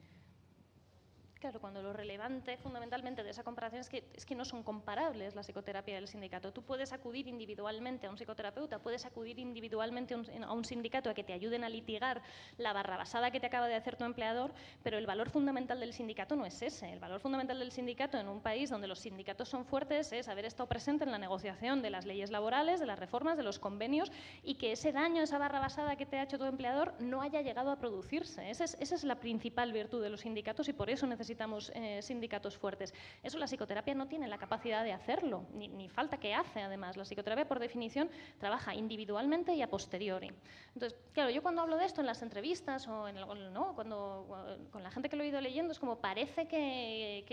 Claro, 1.46 1.60
cuando 1.60 1.80
lo 1.80 1.92
relevante 1.92 2.56
fundamentalmente 2.56 3.22
de 3.22 3.30
esa 3.30 3.44
comparación 3.44 3.80
es 3.80 3.88
que, 3.88 4.02
es 4.14 4.26
que 4.26 4.34
no 4.34 4.44
son 4.44 4.64
comparables 4.64 5.36
la 5.36 5.44
psicoterapia 5.44 5.94
y 5.94 5.98
el 5.98 6.08
sindicato. 6.08 6.52
Tú 6.52 6.64
puedes 6.64 6.92
acudir 6.92 7.28
individualmente 7.28 8.08
a 8.08 8.10
un 8.10 8.16
psicoterapeuta, 8.16 8.80
puedes 8.80 9.06
acudir 9.06 9.38
individualmente 9.38 10.14
a 10.14 10.52
un 10.52 10.64
sindicato 10.64 11.08
a 11.08 11.14
que 11.14 11.22
te 11.22 11.32
ayuden 11.32 11.62
a 11.62 11.68
litigar 11.68 12.20
la 12.58 12.72
barrabasada 12.72 13.30
que 13.30 13.38
te 13.38 13.46
acaba 13.46 13.68
de 13.68 13.76
hacer 13.76 13.94
tu 13.94 14.02
empleador, 14.02 14.52
pero 14.82 14.98
el 14.98 15.06
valor 15.06 15.30
fundamental 15.30 15.78
del 15.78 15.92
sindicato 15.92 16.34
no 16.34 16.46
es 16.46 16.60
ese. 16.62 16.92
El 16.92 16.98
valor 16.98 17.20
fundamental 17.20 17.60
del 17.60 17.70
sindicato 17.70 18.18
en 18.18 18.26
un 18.26 18.40
país 18.40 18.68
donde 18.68 18.88
los 18.88 18.98
sindicatos 18.98 19.48
son 19.48 19.64
fuertes 19.64 20.12
es 20.12 20.26
haber 20.26 20.46
estado 20.46 20.68
presente 20.68 21.04
en 21.04 21.12
la 21.12 21.18
negociación 21.18 21.80
de 21.80 21.90
las 21.90 22.06
leyes 22.06 22.32
laborales, 22.32 22.80
de 22.80 22.86
las 22.86 22.98
reformas, 22.98 23.36
de 23.36 23.44
los 23.44 23.60
convenios 23.60 24.10
y 24.42 24.56
que 24.56 24.72
ese 24.72 24.90
daño, 24.90 25.22
esa 25.22 25.38
barrabasada 25.38 25.94
que 25.94 26.06
te 26.06 26.18
ha 26.18 26.24
hecho 26.24 26.38
tu 26.38 26.44
empleador 26.44 26.94
no 26.98 27.22
haya 27.22 27.40
llegado 27.40 27.70
a 27.70 27.78
producirse. 27.78 28.50
Esa 28.50 28.64
es, 28.64 28.76
esa 28.80 28.96
es 28.96 29.04
la 29.04 29.20
principal 29.20 29.72
virtud 29.72 30.02
de 30.02 30.10
los 30.10 30.22
sindicatos 30.22 30.68
y 30.68 30.72
por 30.72 30.90
eso 30.90 31.06
necesitamos 31.06 31.35
necesitamos 31.36 31.70
eh, 31.74 32.00
sindicatos 32.02 32.56
fuertes. 32.56 32.94
Eso 33.22 33.38
la 33.38 33.46
psicoterapia 33.46 33.94
no 33.94 34.08
tiene 34.08 34.26
la 34.26 34.38
capacidad 34.38 34.82
de 34.82 34.92
hacerlo, 34.92 35.44
ni, 35.52 35.88
falta 35.88 36.16
que 36.18 36.34
hace 36.34 36.62
además. 36.62 36.96
La 36.96 37.04
psicoterapia, 37.04 37.46
por 37.46 37.58
definición, 37.58 38.08
trabaja 38.38 38.74
individualmente 38.74 39.54
y 39.54 39.62
a 39.62 39.68
posteriori. 39.68 40.30
Entonces, 40.74 40.98
claro, 41.12 41.30
yo 41.30 41.42
cuando 41.42 41.62
hablo 41.62 41.76
de 41.76 41.84
esto 41.84 42.00
en 42.00 42.06
las 42.06 42.22
entrevistas 42.22 42.88
o 42.88 43.08
en 43.08 43.18
el, 43.18 43.52
¿no? 43.52 43.74
cuando, 43.74 44.26
con 44.70 44.82
la 44.82 44.90
gente 44.90 45.08
que 45.08 45.16
lo 45.16 45.24
he 45.24 45.28
ido 45.28 45.40
leyendo, 45.40 45.72
es 45.72 45.78
como 45.78 45.98
parece 45.98 46.48
que, 46.48 47.24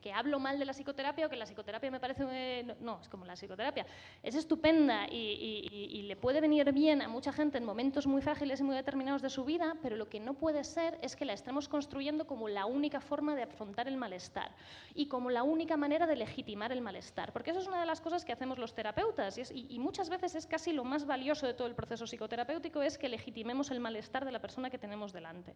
que, 0.00 0.12
hablo 0.12 0.40
mal 0.40 0.58
de 0.58 0.64
la 0.64 0.72
psicoterapia 0.72 1.26
o 1.26 1.30
que 1.30 1.36
la 1.36 1.46
psicoterapia 1.46 1.90
me 1.90 2.00
parece... 2.00 2.24
Eh, 2.30 2.76
no, 2.80 3.00
es 3.00 3.08
como 3.08 3.24
la 3.24 3.34
psicoterapia. 3.34 3.86
Es 4.22 4.34
estupenda 4.34 5.06
y, 5.08 5.68
y 5.70 6.02
le 6.02 6.16
puede 6.16 6.40
venir 6.40 6.72
bien 6.72 7.00
a 7.00 7.08
mucha 7.08 7.32
gente 7.32 7.58
en 7.58 7.64
momentos 7.64 8.06
muy 8.06 8.22
frágiles 8.22 8.60
y 8.60 8.64
muy 8.64 8.74
determinados 8.74 9.22
de 9.22 9.30
su 9.30 9.44
vida, 9.44 9.76
pero 9.82 9.96
lo 9.96 10.08
que 10.08 10.18
no 10.18 10.34
puede 10.34 10.64
ser 10.64 10.98
es 11.00 11.14
que 11.14 11.24
la 11.24 11.32
estemos 11.32 11.68
construyendo 11.68 12.26
como 12.26 12.48
la 12.48 12.66
única 12.66 13.00
forma 13.00 13.19
de 13.20 13.42
afrontar 13.42 13.86
el 13.88 13.96
malestar 13.96 14.50
y 14.94 15.06
como 15.06 15.30
la 15.30 15.42
única 15.42 15.76
manera 15.76 16.06
de 16.06 16.16
legitimar 16.16 16.72
el 16.72 16.80
malestar. 16.80 17.32
Porque 17.32 17.50
eso 17.50 17.60
es 17.60 17.66
una 17.66 17.80
de 17.80 17.86
las 17.86 18.00
cosas 18.00 18.24
que 18.24 18.32
hacemos 18.32 18.58
los 18.58 18.74
terapeutas 18.74 19.38
y, 19.52 19.78
muchas 19.78 20.08
veces 20.08 20.34
es 20.34 20.46
casi 20.46 20.72
lo 20.72 20.84
más 20.84 21.06
valioso 21.06 21.46
de 21.46 21.54
todo 21.54 21.66
el 21.66 21.74
proceso 21.74 22.06
psicoterapéutico 22.06 22.82
es 22.82 22.98
que 22.98 23.08
legitimemos 23.08 23.70
el 23.70 23.80
malestar 23.80 24.24
de 24.24 24.32
la 24.32 24.40
persona 24.40 24.70
que 24.70 24.78
tenemos 24.78 25.12
delante. 25.12 25.54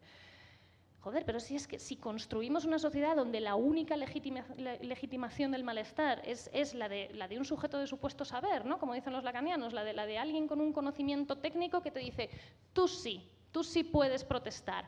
Joder, 1.00 1.26
pero 1.26 1.38
si 1.38 1.54
es 1.54 1.66
que 1.66 1.78
si 1.78 1.96
construimos 1.96 2.64
una 2.64 2.78
sociedad 2.78 3.14
donde 3.14 3.38
la 3.38 3.56
única 3.56 3.94
legitimación 3.94 5.52
del 5.52 5.62
malestar 5.62 6.22
es, 6.24 6.74
la, 6.74 6.88
de, 6.88 7.10
la, 7.12 7.28
de, 7.28 7.36
un 7.36 7.44
sujeto 7.44 7.78
de 7.78 7.86
supuesto 7.86 8.24
saber, 8.24 8.64
¿no? 8.64 8.78
como 8.78 8.94
dicen 8.94 9.12
los 9.12 9.22
lacanianos, 9.22 9.74
la 9.74 9.84
de, 9.84 9.92
la 9.92 10.06
de 10.06 10.16
alguien 10.16 10.48
con 10.48 10.62
un 10.62 10.72
conocimiento 10.72 11.36
técnico 11.36 11.82
que 11.82 11.90
te 11.90 12.00
dice, 12.00 12.30
tú 12.72 12.88
sí, 12.88 13.28
tú 13.52 13.62
sí 13.62 13.84
puedes 13.84 14.24
protestar 14.24 14.86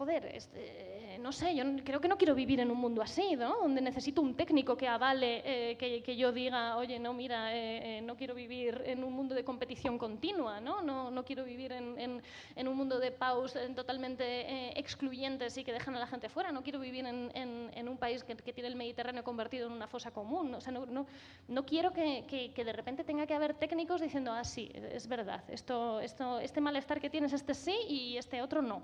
joder, 0.00 0.24
este, 0.34 1.18
no 1.20 1.30
sé, 1.30 1.54
yo 1.54 1.62
creo 1.84 2.00
que 2.00 2.08
no 2.08 2.16
quiero 2.16 2.34
vivir 2.34 2.58
en 2.60 2.70
un 2.70 2.78
mundo 2.78 3.02
así, 3.02 3.36
¿no? 3.36 3.58
Donde 3.60 3.82
necesito 3.82 4.22
un 4.22 4.34
técnico 4.34 4.74
que 4.74 4.88
avale, 4.88 5.42
eh, 5.44 5.76
que, 5.76 6.16
yo 6.16 6.32
diga, 6.32 6.78
oye, 6.78 6.98
no, 6.98 7.12
mira, 7.12 7.54
eh, 7.54 7.98
eh, 7.98 8.00
no 8.00 8.16
quiero 8.16 8.34
vivir 8.34 8.82
en 8.86 9.04
un 9.04 9.12
mundo 9.12 9.34
de 9.34 9.44
competición 9.44 9.98
continua, 9.98 10.58
¿no? 10.58 10.80
No, 10.80 11.10
no 11.10 11.22
quiero 11.22 11.44
vivir 11.44 11.72
en, 11.72 12.22
un 12.66 12.76
mundo 12.78 12.98
de 12.98 13.10
paus 13.10 13.52
totalmente 13.76 14.78
excluyentes 14.80 15.58
y 15.58 15.64
que 15.64 15.72
dejan 15.74 15.94
a 15.96 15.98
la 15.98 16.06
gente 16.06 16.30
fuera, 16.30 16.50
no 16.50 16.62
quiero 16.62 16.80
vivir 16.80 17.04
en, 17.04 17.88
un 17.90 17.98
país 17.98 18.24
que, 18.24 18.36
tiene 18.36 18.68
el 18.68 18.76
Mediterráneo 18.76 19.22
convertido 19.22 19.66
en 19.66 19.74
una 19.74 19.86
fosa 19.86 20.12
común, 20.12 20.54
o 20.54 20.62
sea, 20.62 20.72
no, 20.72 21.06
no, 21.48 21.66
quiero 21.66 21.92
que, 21.92 22.52
de 22.56 22.72
repente 22.72 23.04
tenga 23.04 23.26
que 23.26 23.34
haber 23.34 23.52
técnicos 23.52 24.00
diciendo, 24.00 24.32
ah, 24.32 24.44
sí, 24.44 24.72
es 24.72 25.06
verdad, 25.06 25.44
esto, 25.48 26.00
esto, 26.00 26.40
este 26.40 26.62
malestar 26.62 27.02
que 27.02 27.10
tienes, 27.10 27.34
este 27.34 27.52
sí 27.52 27.76
y 27.86 28.16
este 28.16 28.40
otro 28.40 28.62
no. 28.62 28.82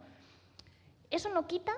Eso 1.11 1.29
no 1.31 1.47
quita 1.47 1.73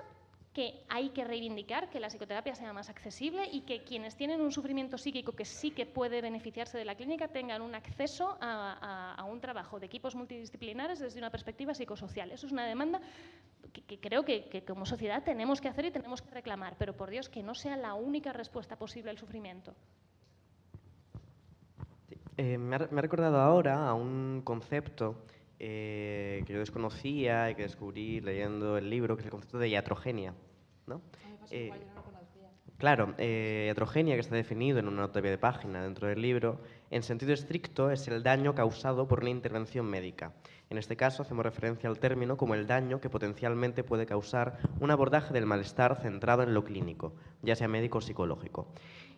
que 0.53 0.83
hay 0.89 1.09
que 1.09 1.23
reivindicar 1.23 1.89
que 1.89 1.99
la 1.99 2.07
psicoterapia 2.09 2.55
sea 2.55 2.73
más 2.73 2.89
accesible 2.89 3.47
y 3.51 3.61
que 3.61 3.83
quienes 3.83 4.15
tienen 4.15 4.41
un 4.41 4.51
sufrimiento 4.51 4.97
psíquico 4.97 5.33
que 5.33 5.45
sí 5.45 5.71
que 5.71 5.85
puede 5.85 6.21
beneficiarse 6.21 6.77
de 6.77 6.85
la 6.85 6.95
clínica 6.95 7.27
tengan 7.27 7.61
un 7.61 7.75
acceso 7.75 8.37
a, 8.41 9.23
un 9.29 9.39
trabajo 9.39 9.79
de 9.79 9.85
equipos 9.85 10.15
multidisciplinares 10.15 10.99
desde 10.99 11.19
una 11.19 11.29
perspectiva 11.29 11.73
psicosocial. 11.73 12.31
Eso 12.31 12.47
es 12.47 12.51
una 12.51 12.65
demanda 12.65 12.99
que, 13.87 13.99
creo 13.99 14.25
que, 14.25 14.63
como 14.67 14.85
sociedad 14.85 15.23
tenemos 15.23 15.61
que 15.61 15.67
hacer 15.67 15.85
y 15.85 15.91
tenemos 15.91 16.21
que 16.21 16.31
reclamar, 16.31 16.75
pero 16.79 16.97
por 16.97 17.11
Dios 17.11 17.29
que 17.29 17.43
no 17.43 17.53
sea 17.53 17.77
la 17.77 17.93
única 17.93 18.33
respuesta 18.33 18.75
posible 18.75 19.11
al 19.11 19.17
sufrimiento. 19.17 19.75
Eh, 22.37 22.57
me, 22.57 22.75
ha, 22.75 22.79
recordado 22.79 23.39
ahora 23.39 23.87
a 23.87 23.93
un 23.93 24.41
concepto 24.43 25.23
eh, 25.61 26.41
que 26.47 26.53
yo 26.53 26.59
desconocía 26.59 27.51
y 27.51 27.55
que 27.55 27.63
descubrí 27.63 28.21
leyendo 28.21 28.77
el 28.77 28.89
libro, 28.89 29.17
que 29.17 29.21
es 29.21 29.25
el 29.25 29.31
concepto 29.31 29.59
de 29.59 29.67
iatrogenia. 29.67 30.33
¿no? 30.87 31.01
Eh, 31.51 31.73
claro, 32.77 33.13
eh, 33.17 33.65
iatrogenia, 33.67 34.15
que 34.15 34.21
está 34.21 34.37
definido 34.37 34.79
en 34.79 34.87
una 34.87 35.01
nota 35.01 35.19
de 35.19 35.37
página 35.37 35.83
dentro 35.83 36.07
del 36.07 36.21
libro, 36.21 36.61
en 36.91 37.03
sentido 37.03 37.33
estricto 37.33 37.91
es 37.91 38.07
el 38.07 38.23
daño 38.23 38.55
causado 38.55 39.05
por 39.09 39.19
una 39.19 39.31
intervención 39.31 39.85
médica. 39.85 40.31
En 40.69 40.77
este 40.77 40.95
caso 40.95 41.23
hacemos 41.23 41.43
referencia 41.43 41.89
al 41.89 41.99
término 41.99 42.37
como 42.37 42.55
el 42.55 42.65
daño 42.65 43.01
que 43.01 43.09
potencialmente 43.09 43.83
puede 43.83 44.05
causar 44.05 44.59
un 44.79 44.91
abordaje 44.91 45.33
del 45.33 45.45
malestar 45.45 45.99
centrado 46.01 46.41
en 46.41 46.53
lo 46.53 46.63
clínico, 46.63 47.15
ya 47.41 47.57
sea 47.57 47.67
médico 47.67 47.97
o 47.97 48.01
psicológico. 48.01 48.71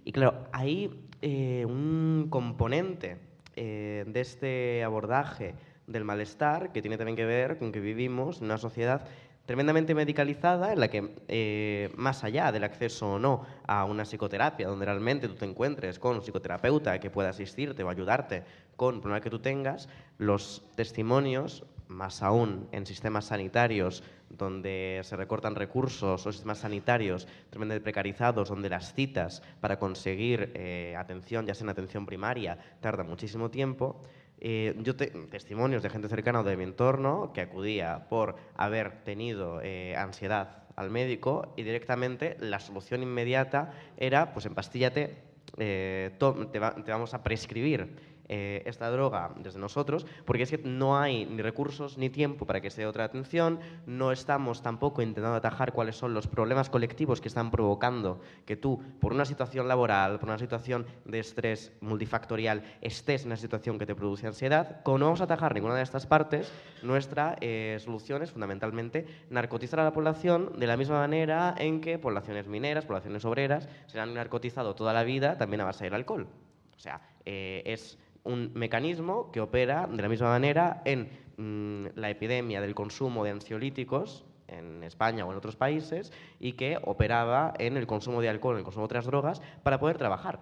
Y 0.05 0.11
claro, 0.11 0.47
hay 0.53 1.07
un 1.21 2.27
componente 2.31 3.19
de 3.53 4.11
este 4.15 4.83
abordaje 4.83 5.53
del 5.91 6.05
malestar, 6.05 6.71
que 6.71 6.81
tiene 6.81 6.97
también 6.97 7.15
que 7.15 7.25
ver 7.25 7.57
con 7.57 7.71
que 7.71 7.79
vivimos 7.79 8.39
en 8.39 8.45
una 8.45 8.57
sociedad 8.57 9.05
tremendamente 9.45 9.95
medicalizada 9.95 10.71
en 10.71 10.79
la 10.79 10.87
que, 10.87 11.15
eh, 11.27 11.91
más 11.95 12.23
allá 12.23 12.51
del 12.51 12.63
acceso 12.63 13.13
o 13.13 13.19
no 13.19 13.45
a 13.65 13.85
una 13.85 14.05
psicoterapia, 14.05 14.67
donde 14.67 14.85
realmente 14.85 15.27
tú 15.27 15.35
te 15.35 15.45
encuentres 15.45 15.99
con 15.99 16.15
un 16.15 16.21
psicoterapeuta 16.21 16.99
que 16.99 17.09
pueda 17.09 17.29
asistirte 17.29 17.83
o 17.83 17.89
ayudarte 17.89 18.43
con 18.75 18.95
el 18.95 19.01
problema 19.01 19.21
que 19.21 19.29
tú 19.29 19.39
tengas, 19.39 19.89
los 20.17 20.63
testimonios, 20.75 21.65
más 21.87 22.23
aún 22.23 22.69
en 22.71 22.85
sistemas 22.85 23.25
sanitarios 23.25 24.03
donde 24.29 25.01
se 25.03 25.17
recortan 25.17 25.55
recursos 25.55 26.25
o 26.25 26.31
sistemas 26.31 26.59
sanitarios 26.59 27.27
tremendamente 27.49 27.83
precarizados, 27.83 28.49
donde 28.49 28.69
las 28.69 28.93
citas 28.93 29.43
para 29.59 29.77
conseguir 29.77 30.51
eh, 30.55 30.95
atención, 30.97 31.45
ya 31.45 31.53
sea 31.53 31.65
en 31.65 31.69
atención 31.71 32.05
primaria, 32.05 32.57
tardan 32.79 33.07
muchísimo 33.07 33.51
tiempo, 33.51 34.01
eh, 34.43 34.75
yo 34.79 34.95
testimonios 34.95 35.83
de 35.83 35.89
gente 35.91 36.09
cercana 36.09 36.41
de 36.41 36.57
mi 36.57 36.63
entorno 36.63 37.31
que 37.31 37.41
acudía 37.41 38.07
por 38.09 38.35
haber 38.55 39.03
tenido 39.03 39.61
eh, 39.61 39.95
ansiedad 39.95 40.63
al 40.75 40.89
médico 40.89 41.53
y 41.55 41.63
directamente 41.63 42.37
la 42.39 42.59
solución 42.59 43.03
inmediata 43.03 43.71
era, 43.97 44.33
pues 44.33 44.47
empastíllate, 44.47 45.15
eh, 45.57 46.11
te, 46.51 46.59
vamos 46.59 47.13
a 47.13 47.21
prescribir 47.21 48.11
eh, 48.34 48.63
esta 48.65 48.89
droga 48.89 49.34
desde 49.36 49.59
nosotros, 49.59 50.05
porque 50.23 50.43
es 50.43 50.49
que 50.49 50.57
no 50.57 50.97
hay 50.97 51.25
ni 51.25 51.41
recursos 51.41 51.97
ni 51.97 52.09
tiempo 52.09 52.45
para 52.45 52.61
que 52.61 52.69
se 52.69 52.79
dé 52.79 52.88
otra 52.88 53.03
atención, 53.03 53.59
no 53.86 54.13
estamos 54.13 54.61
tampoco 54.61 55.01
intentando 55.01 55.36
atajar 55.36 55.73
cuáles 55.73 55.97
son 55.97 56.13
los 56.13 56.27
problemas 56.27 56.69
colectivos 56.69 57.19
que 57.19 57.27
están 57.27 57.51
provocando 57.51 58.21
que 58.45 58.55
tú, 58.55 58.82
por 59.01 59.11
una 59.11 59.25
situación 59.25 59.67
laboral, 59.67 60.17
por 60.17 60.29
una 60.29 60.38
situación 60.38 60.86
de 61.03 61.19
estrés 61.19 61.73
multifactorial, 61.82 62.63
estés 62.79 63.23
en 63.23 63.27
una 63.27 63.36
situación 63.36 63.77
que 63.77 63.86
te 63.86 63.95
produce 63.95 64.27
ansiedad. 64.27 64.82
Como 64.84 64.99
no 64.99 65.05
vamos 65.07 65.19
a 65.19 65.25
atajar 65.25 65.53
ninguna 65.53 65.75
de 65.75 65.84
estas 65.84 66.05
partes, 66.05 66.53
nuestra 66.84 67.36
eh, 67.41 67.79
solución 67.82 68.23
es 68.23 68.32
fundamentalmente 68.32 69.07
narcotizar 69.29 69.82
a 69.82 69.84
la 69.84 69.91
población 69.91 70.57
de 70.57 70.67
la 70.67 70.77
misma 70.77 70.99
manera 70.99 71.53
en 71.57 71.82
que 71.82 71.99
poblaciones 71.99 72.47
mineras, 72.47 72.86
poblaciones 72.86 73.25
obreras, 73.25 73.67
se 73.88 73.99
han 73.99 74.13
narcotizado 74.13 74.73
toda 74.73 74.93
la 74.93 75.03
vida 75.03 75.38
también 75.38 75.59
a 75.59 75.65
base 75.65 75.84
del 75.84 75.95
alcohol. 75.95 76.29
O 76.77 76.79
sea, 76.79 77.01
eh, 77.25 77.61
es 77.65 77.99
un 78.24 78.51
mecanismo 78.53 79.32
que 79.32 79.41
opera 79.41 79.88
de 79.88 80.01
la 80.01 80.09
misma 80.09 80.30
manera 80.30 80.82
en 80.86 81.09
mm, 81.38 81.99
la 81.99 82.09
epidemia 82.09 82.61
del 82.61 82.76
consumo 82.76 83.24
de 83.24 83.32
ansiolíticos 83.32 84.26
en 84.47 84.84
España 84.84 85.26
o 85.26 85.32
en 85.32 85.38
otros 85.38 85.55
países 85.55 86.11
y 86.39 86.53
que 86.53 86.78
operaba 86.84 87.53
en 87.57 87.78
el 87.78 87.88
consumo 87.88 88.22
de 88.22 88.30
alcohol, 88.30 88.55
en 88.55 88.59
el 88.59 88.65
consumo 88.65 88.84
de 88.84 88.91
otras 88.93 89.05
drogas, 89.05 89.41
para 89.63 89.80
poder 89.80 89.97
trabajar 89.97 90.39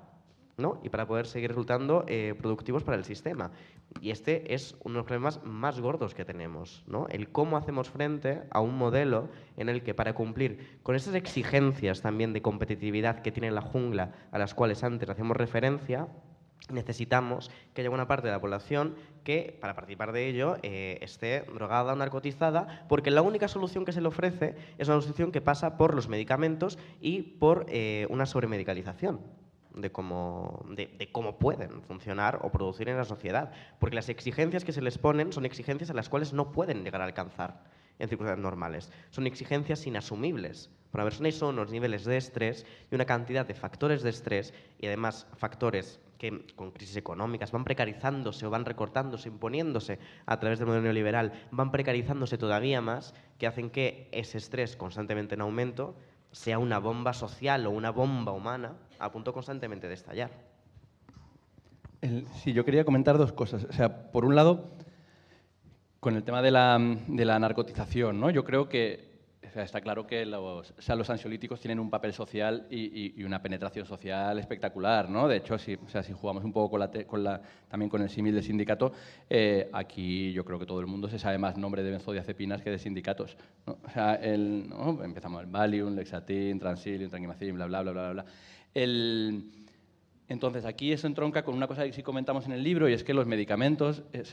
¿no? 0.59 0.79
y 0.83 0.89
para 0.89 1.07
poder 1.07 1.25
seguir 1.25 1.49
resultando 1.49 2.05
eh, 2.07 2.35
productivos 2.37 2.83
para 2.83 2.97
el 2.97 3.05
sistema. 3.05 3.51
Y 4.01 4.11
este 4.11 4.53
es 4.53 4.75
uno 4.83 4.93
de 4.93 4.97
los 4.99 5.05
problemas 5.05 5.43
más 5.43 5.79
gordos 5.79 6.13
que 6.13 6.25
tenemos, 6.25 6.83
¿no? 6.85 7.07
el 7.07 7.29
cómo 7.29 7.57
hacemos 7.57 7.89
frente 7.89 8.43
a 8.51 8.59
un 8.59 8.77
modelo 8.77 9.29
en 9.57 9.69
el 9.69 9.83
que 9.83 9.93
para 9.93 10.13
cumplir 10.13 10.79
con 10.83 10.95
esas 10.95 11.15
exigencias 11.15 12.01
también 12.01 12.33
de 12.33 12.41
competitividad 12.41 13.21
que 13.21 13.31
tiene 13.31 13.51
la 13.51 13.61
jungla 13.61 14.11
a 14.31 14.37
las 14.37 14.53
cuales 14.53 14.83
antes 14.83 15.09
hacíamos 15.09 15.37
referencia, 15.37 16.07
necesitamos 16.71 17.49
que 17.73 17.81
haya 17.81 17.89
una 17.89 18.07
parte 18.07 18.27
de 18.27 18.33
la 18.33 18.41
población 18.41 18.95
que, 19.23 19.57
para 19.59 19.75
participar 19.75 20.11
de 20.11 20.27
ello, 20.27 20.57
eh, 20.61 20.99
esté 21.01 21.41
drogada 21.53 21.93
o 21.93 21.95
narcotizada, 21.95 22.85
porque 22.87 23.11
la 23.11 23.21
única 23.21 23.47
solución 23.47 23.85
que 23.85 23.91
se 23.91 24.01
le 24.01 24.07
ofrece 24.07 24.55
es 24.77 24.87
una 24.87 25.01
solución 25.01 25.31
que 25.31 25.41
pasa 25.41 25.77
por 25.77 25.95
los 25.95 26.09
medicamentos 26.09 26.77
y 27.01 27.21
por 27.21 27.65
eh, 27.69 28.07
una 28.09 28.25
sobremedicalización 28.25 29.19
de 29.75 29.91
cómo, 29.91 30.65
de, 30.69 31.09
cómo 31.11 31.37
pueden 31.37 31.81
funcionar 31.83 32.39
o 32.43 32.51
producir 32.51 32.89
en 32.89 32.97
la 32.97 33.05
sociedad, 33.05 33.51
porque 33.79 33.95
las 33.95 34.09
exigencias 34.09 34.63
que 34.63 34.73
se 34.73 34.81
les 34.81 34.97
ponen 34.97 35.31
son 35.31 35.45
exigencias 35.45 35.89
a 35.89 35.93
las 35.93 36.09
cuales 36.09 36.33
no 36.33 36.51
pueden 36.51 36.83
llegar 36.83 37.01
a 37.01 37.05
alcanzar 37.05 37.63
en 37.99 38.09
circunstancias 38.09 38.43
normales. 38.43 38.91
Son 39.09 39.27
exigencias 39.27 39.85
inasumibles. 39.85 40.69
Para 40.91 41.03
la 41.03 41.09
persona 41.09 41.31
son 41.31 41.55
unos 41.55 41.71
niveles 41.71 42.05
de 42.05 42.17
estrés 42.17 42.65
y 42.91 42.95
una 42.95 43.05
cantidad 43.05 43.45
de 43.45 43.53
factores 43.53 44.01
de 44.01 44.09
estrés 44.09 44.53
y 44.79 44.87
además 44.87 45.27
factores 45.37 45.99
que 46.19 46.45
con 46.55 46.71
crisis 46.71 46.97
económicas 46.97 47.51
van 47.51 47.63
precarizándose 47.63 48.45
o 48.45 48.49
van 48.51 48.65
recortándose, 48.65 49.29
imponiéndose 49.29 49.97
a 50.25 50.37
través 50.37 50.59
del 50.59 50.67
modelo 50.67 50.83
neoliberal, 50.83 51.31
van 51.49 51.71
precarizándose 51.71 52.37
todavía 52.37 52.81
más, 52.81 53.15
que 53.39 53.47
hacen 53.47 53.71
que 53.71 54.09
ese 54.11 54.37
estrés 54.37 54.75
constantemente 54.75 55.35
en 55.35 55.41
aumento 55.41 55.95
sea 56.31 56.59
una 56.59 56.77
bomba 56.77 57.13
social 57.13 57.65
o 57.65 57.71
una 57.71 57.89
bomba 57.89 58.33
humana 58.33 58.73
a 58.99 59.11
punto 59.11 59.33
constantemente 59.33 59.87
de 59.87 59.93
estallar. 59.93 60.29
sí, 62.43 62.51
yo 62.53 62.65
quería 62.65 62.83
comentar 62.83 63.17
dos 63.17 63.31
cosas. 63.31 63.63
O 63.63 63.71
sea, 63.71 64.11
por 64.11 64.25
un 64.25 64.35
lado, 64.35 64.71
con 66.01 66.17
el 66.17 66.23
tema 66.23 66.41
de 66.41 66.51
la, 66.51 66.77
de 67.07 67.25
la 67.25 67.39
narcotización, 67.39 68.19
¿no? 68.19 68.29
yo 68.29 68.43
creo 68.43 68.67
que 68.67 69.08
está 69.55 69.81
claro 69.81 70.05
que 70.05 70.25
los, 70.25 70.73
los 70.87 71.09
ansiolíticos 71.09 71.59
tienen 71.59 71.79
un 71.79 71.89
papel 71.89 72.13
social 72.13 72.67
y, 72.69 73.23
una 73.23 73.41
penetración 73.41 73.85
social 73.85 74.39
espectacular, 74.39 75.09
¿no? 75.09 75.27
De 75.27 75.37
hecho, 75.37 75.57
si, 75.57 75.75
o 75.75 75.89
sea, 75.89 76.03
jugamos 76.03 76.43
un 76.43 76.53
poco 76.53 76.79
también 77.67 77.89
con 77.89 78.01
el 78.01 78.09
símil 78.09 78.33
del 78.33 78.43
sindicato, 78.43 78.91
eh, 79.29 79.69
aquí 79.73 80.31
yo 80.31 80.43
creo 80.45 80.57
que 80.59 80.65
todo 80.65 80.79
el 80.79 80.87
mundo 80.87 81.09
se 81.09 81.19
sabe 81.19 81.37
más 81.37 81.57
nombre 81.57 81.83
de 81.83 81.91
benzodiazepinas 81.91 82.61
que 82.61 82.71
de 82.71 82.79
sindicatos. 82.79 83.37
O 83.65 83.89
sea, 83.93 84.15
el, 84.15 84.69
empezamos 85.03 85.41
el 85.41 85.47
Valium, 85.47 85.95
Lexatin, 85.95 86.59
Transilium, 86.59 87.09
Tranquimacin, 87.09 87.55
bla, 87.55 87.65
bla, 87.65 87.81
bla, 87.81 88.11
bla, 88.11 88.25
entonces, 90.29 90.63
aquí 90.65 90.91
eso 90.91 91.07
entronca 91.07 91.43
con 91.43 91.55
una 91.55 91.67
cosa 91.67 91.83
que 91.83 91.91
sí 91.91 92.03
comentamos 92.03 92.45
en 92.45 92.51
el 92.51 92.63
libro 92.63 92.87
y 92.87 92.93
es 92.93 93.03
que 93.03 93.15
los 93.15 93.25
medicamentos 93.25 94.03
eh, 94.13 94.23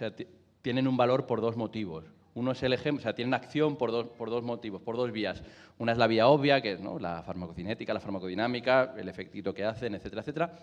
tienen 0.61 0.87
un 0.87 0.97
valor 0.97 1.27
por 1.27 1.41
dos 1.41 1.57
motivos. 1.57 2.05
Uno 2.37 2.53
es 2.53 2.63
el 2.63 2.75
ejemplo, 2.75 3.01
o 3.01 3.03
sea, 3.03 3.15
tienen 3.15 3.33
acción 3.33 3.77
por 3.77 3.91
dos, 3.91 4.09
por 4.09 4.29
dos 4.29 4.43
motivos, 4.43 4.83
por 4.83 4.99
dos 4.99 5.11
vías. 5.11 5.43
Una 5.79 5.93
es 5.93 5.99
la 5.99 6.07
vía 6.07 6.29
obvia, 6.29 6.61
que 6.61 6.73
es 6.73 6.81
la 7.01 7.23
farmacocinética, 7.23 7.95
la 7.95 8.01
farmacodinámica, 8.01 8.95
el 8.99 9.09
efectito 9.09 9.55
que 9.55 9.65
hacen, 9.65 9.95
etcétera, 9.95 10.21
etcétera. 10.21 10.59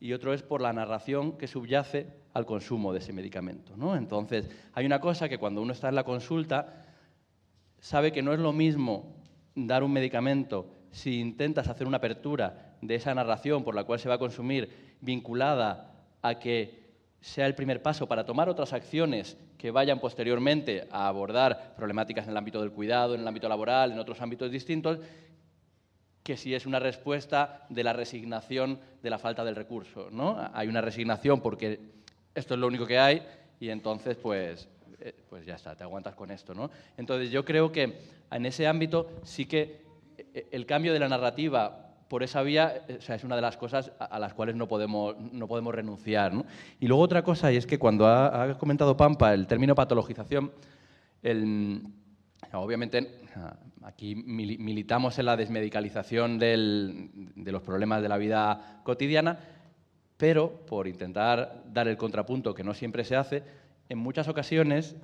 Y 0.00 0.14
otro 0.14 0.32
es 0.32 0.42
por 0.42 0.62
la 0.62 0.72
narración 0.72 1.36
que 1.36 1.46
subyace 1.46 2.06
al 2.32 2.46
consumo 2.46 2.94
de 2.94 3.00
ese 3.00 3.12
medicamento. 3.12 3.76
¿no? 3.76 3.96
Entonces, 3.96 4.48
hay 4.72 4.86
una 4.86 4.98
cosa 4.98 5.28
que 5.28 5.36
cuando 5.36 5.60
uno 5.60 5.74
está 5.74 5.90
en 5.90 5.94
la 5.94 6.04
consulta, 6.04 6.86
sabe 7.80 8.10
que 8.10 8.22
no 8.22 8.32
es 8.32 8.40
lo 8.40 8.54
mismo 8.54 9.14
dar 9.54 9.84
un 9.84 9.92
medicamento 9.92 10.70
si 10.90 11.20
intentas 11.20 11.68
hacer 11.68 11.86
una 11.86 11.98
apertura 11.98 12.76
de 12.80 12.94
esa 12.94 13.14
narración 13.14 13.62
por 13.62 13.74
la 13.74 13.84
cual 13.84 13.98
se 13.98 14.08
va 14.08 14.14
a 14.14 14.18
consumir 14.18 14.96
vinculada 15.02 15.92
a 16.22 16.38
que 16.38 16.83
sea 17.24 17.46
el 17.46 17.54
primer 17.54 17.80
paso 17.80 18.06
para 18.06 18.26
tomar 18.26 18.50
otras 18.50 18.74
acciones 18.74 19.38
que 19.56 19.70
vayan 19.70 19.98
posteriormente 19.98 20.86
a 20.90 21.08
abordar 21.08 21.72
problemáticas 21.74 22.26
en 22.26 22.32
el 22.32 22.36
ámbito 22.36 22.60
del 22.60 22.70
cuidado, 22.70 23.14
en 23.14 23.22
el 23.22 23.26
ámbito 23.26 23.48
laboral, 23.48 23.92
en 23.92 23.98
otros 23.98 24.20
ámbitos 24.20 24.50
distintos, 24.50 24.98
que 26.22 26.36
si 26.36 26.54
es 26.54 26.66
una 26.66 26.78
respuesta 26.80 27.64
de 27.70 27.82
la 27.82 27.94
resignación 27.94 28.78
de 29.02 29.08
la 29.08 29.18
falta 29.18 29.42
del 29.42 29.56
recurso. 29.56 30.10
¿no? 30.10 30.36
Hay 30.52 30.68
una 30.68 30.82
resignación 30.82 31.40
porque 31.40 31.80
esto 32.34 32.54
es 32.54 32.60
lo 32.60 32.66
único 32.66 32.86
que 32.86 32.98
hay 32.98 33.22
y 33.58 33.70
entonces 33.70 34.18
pues, 34.18 34.68
eh, 35.00 35.14
pues 35.30 35.46
ya 35.46 35.54
está, 35.54 35.74
te 35.74 35.82
aguantas 35.82 36.14
con 36.14 36.30
esto. 36.30 36.52
¿no? 36.52 36.70
Entonces 36.98 37.30
yo 37.30 37.42
creo 37.42 37.72
que 37.72 38.00
en 38.30 38.44
ese 38.44 38.66
ámbito 38.66 39.10
sí 39.22 39.46
que 39.46 39.80
eh, 40.18 40.48
el 40.50 40.66
cambio 40.66 40.92
de 40.92 40.98
la 40.98 41.08
narrativa 41.08 41.93
por 42.08 42.22
esa 42.22 42.42
vía 42.42 42.84
eh, 42.88 42.98
es 43.06 43.24
una 43.24 43.36
de 43.36 43.42
las 43.42 43.56
cosas 43.56 43.92
a, 43.98 44.18
las 44.18 44.34
cuales 44.34 44.56
no 44.56 44.68
podemos, 44.68 45.16
no 45.32 45.48
podemos 45.48 45.74
renunciar. 45.74 46.32
Y 46.80 46.86
luego 46.86 47.02
otra 47.02 47.22
cosa, 47.22 47.52
y 47.52 47.56
es 47.56 47.66
que 47.66 47.78
cuando 47.78 48.06
ha, 48.06 48.56
comentado 48.58 48.96
Pampa 48.96 49.34
el 49.34 49.46
término 49.46 49.74
patologización, 49.74 50.52
Obviamente, 52.52 53.22
aquí 53.82 54.14
militamos 54.14 55.18
en 55.18 55.26
la 55.26 55.36
desmedicalización 55.36 56.38
de 56.38 56.56
los 57.46 57.62
problemas 57.62 58.02
de 58.02 58.08
la 58.08 58.18
vida 58.18 58.80
cotidiana, 58.84 59.38
pero 60.16 60.64
por 60.66 60.86
intentar 60.86 61.64
dar 61.72 61.88
el 61.88 61.96
contrapunto 61.96 62.54
que 62.54 62.62
no 62.62 62.74
siempre 62.74 63.04
se 63.04 63.16
hace, 63.16 63.42
en 63.88 63.98
muchas 63.98 64.28
ocasiones 64.28 64.96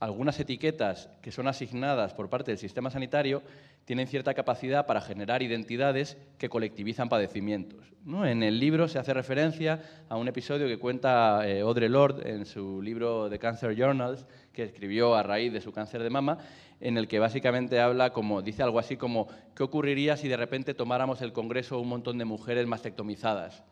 algunas 0.00 0.40
etiquetas 0.40 1.10
que 1.20 1.30
son 1.30 1.46
asignadas 1.46 2.14
por 2.14 2.30
parte 2.30 2.50
del 2.50 2.58
sistema 2.58 2.90
sanitario 2.90 3.42
tienen 3.84 4.06
cierta 4.06 4.34
capacidad 4.34 4.86
para 4.86 5.02
generar 5.02 5.42
identidades 5.42 6.16
que 6.38 6.48
colectivizan 6.48 7.08
padecimientos. 7.08 7.92
En 8.06 8.42
el 8.42 8.58
libro 8.58 8.88
se 8.88 8.98
hace 8.98 9.12
referencia 9.12 9.82
a 10.08 10.16
un 10.16 10.26
episodio 10.26 10.66
que 10.66 10.78
cuenta 10.78 11.46
eh, 11.46 11.60
Audre 11.60 11.90
Lorde 11.90 12.30
en 12.30 12.46
su 12.46 12.80
libro 12.80 13.28
The 13.28 13.38
Cancer 13.38 13.76
Journals, 13.76 14.26
que 14.54 14.64
escribió 14.64 15.14
a 15.14 15.22
raíz 15.22 15.52
de 15.52 15.60
su 15.60 15.70
cáncer 15.70 16.02
de 16.02 16.10
mama, 16.10 16.38
en 16.80 16.96
el 16.96 17.06
que 17.06 17.18
básicamente 17.18 17.78
habla 17.78 18.10
como, 18.10 18.40
dice 18.40 18.62
algo 18.62 18.78
así 18.78 18.96
como, 18.96 19.28
¿qué 19.54 19.62
ocurriría 19.62 20.16
si 20.16 20.28
de 20.28 20.38
repente 20.38 20.72
tomáramos 20.72 21.20
el 21.20 21.34
Congreso 21.34 21.78
un 21.78 21.88
montón 21.88 22.16
de 22.16 22.24
mujeres 22.24 22.66
mastectomizadas? 22.66 23.64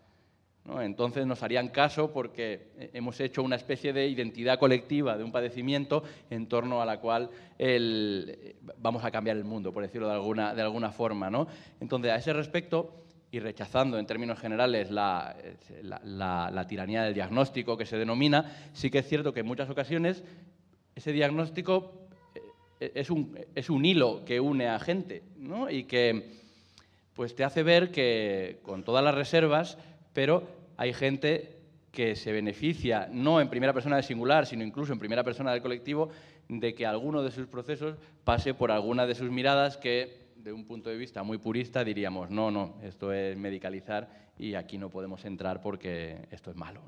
Entonces 0.80 1.26
nos 1.26 1.42
harían 1.42 1.68
caso 1.68 2.12
porque 2.12 2.68
hemos 2.92 3.18
hecho 3.20 3.42
una 3.42 3.56
especie 3.56 3.92
de 3.92 4.06
identidad 4.06 4.59
colectiva 4.59 5.16
de 5.16 5.24
un 5.24 5.32
padecimiento 5.32 6.02
en 6.28 6.46
torno 6.46 6.82
a 6.82 6.84
la 6.84 7.00
cual 7.00 7.30
vamos 8.76 9.02
a 9.04 9.11
cambiar 9.11 9.38
el 9.38 9.44
mundo, 9.44 9.72
por 9.72 9.82
decirlo 9.82 10.09
de 10.09 10.14
alguna, 10.14 10.54
de 10.54 10.61
alguna 10.61 10.92
forma. 10.92 11.30
Entonces, 11.80 12.12
a 12.12 12.16
ese 12.16 12.34
respecto, 12.34 13.06
y 13.30 13.40
rechazando 13.40 13.98
en 13.98 14.06
términos 14.06 14.38
generales 14.38 14.90
la, 14.90 15.36
la, 15.82 16.66
tiranía 16.66 17.02
del 17.02 17.14
diagnóstico 17.14 17.76
que 17.76 17.84
se 17.84 17.98
denomina, 17.98 18.70
sí 18.72 18.90
que 18.90 18.98
es 18.98 19.09
cierto 19.09 19.32
que 19.32 19.40
en 19.40 19.46
muchas 19.46 19.68
ocasiones 19.68 20.22
ese 20.94 21.12
diagnóstico 21.12 22.09
eh, 22.80 22.92
es 22.94 23.11
un, 23.11 23.38
es 23.54 23.68
un 23.68 23.84
hilo 23.84 24.24
que 24.24 24.40
une 24.40 24.68
a 24.68 24.78
gente 24.78 25.22
y 25.70 25.84
que 25.84 26.38
pues, 27.14 27.34
te 27.34 27.44
hace 27.44 27.62
ver 27.62 27.90
que 27.90 28.61
con 28.62 28.82
todas 28.82 29.04
las 29.04 29.14
reservas, 29.14 29.76
pero 30.19 30.43
hay 30.77 30.93
gente 30.93 31.61
que 31.93 32.16
se 32.16 32.33
beneficia, 32.33 33.09
no 33.09 33.41
en 33.41 33.49
primera 33.49 33.73
persona 33.73 33.95
del 33.95 34.05
singular, 34.05 34.47
sino 34.47 34.64
incluso 34.64 34.93
en 34.93 34.99
primera 34.99 35.23
persona 35.23 35.53
del 35.53 35.62
colectivo, 35.62 36.11
de 36.49 36.75
que 36.75 36.87
alguno 36.87 37.23
de 37.23 37.31
sus 37.31 37.47
procesos 37.47 37.97
pase 38.25 38.53
por 38.53 38.73
alguna 38.73 39.07
de 39.07 39.14
sus 39.14 39.31
miradas 39.31 39.77
que, 39.77 40.33
de 40.35 40.53
un 40.53 40.64
punto 40.64 40.91
de 40.91 40.97
vista 40.97 41.23
muy 41.23 41.39
purista, 41.39 41.85
diríamos, 41.85 42.31
no, 42.31 42.51
no, 42.51 42.81
esto 42.83 43.12
es 43.12 43.37
medicalizar 43.37 44.33
y 44.37 44.55
aquí 44.55 44.77
no 44.77 44.91
podemos 44.91 45.25
entrar 45.25 45.61
porque 45.61 46.27
esto 46.33 46.51
es 46.51 46.57
malo. 46.57 46.81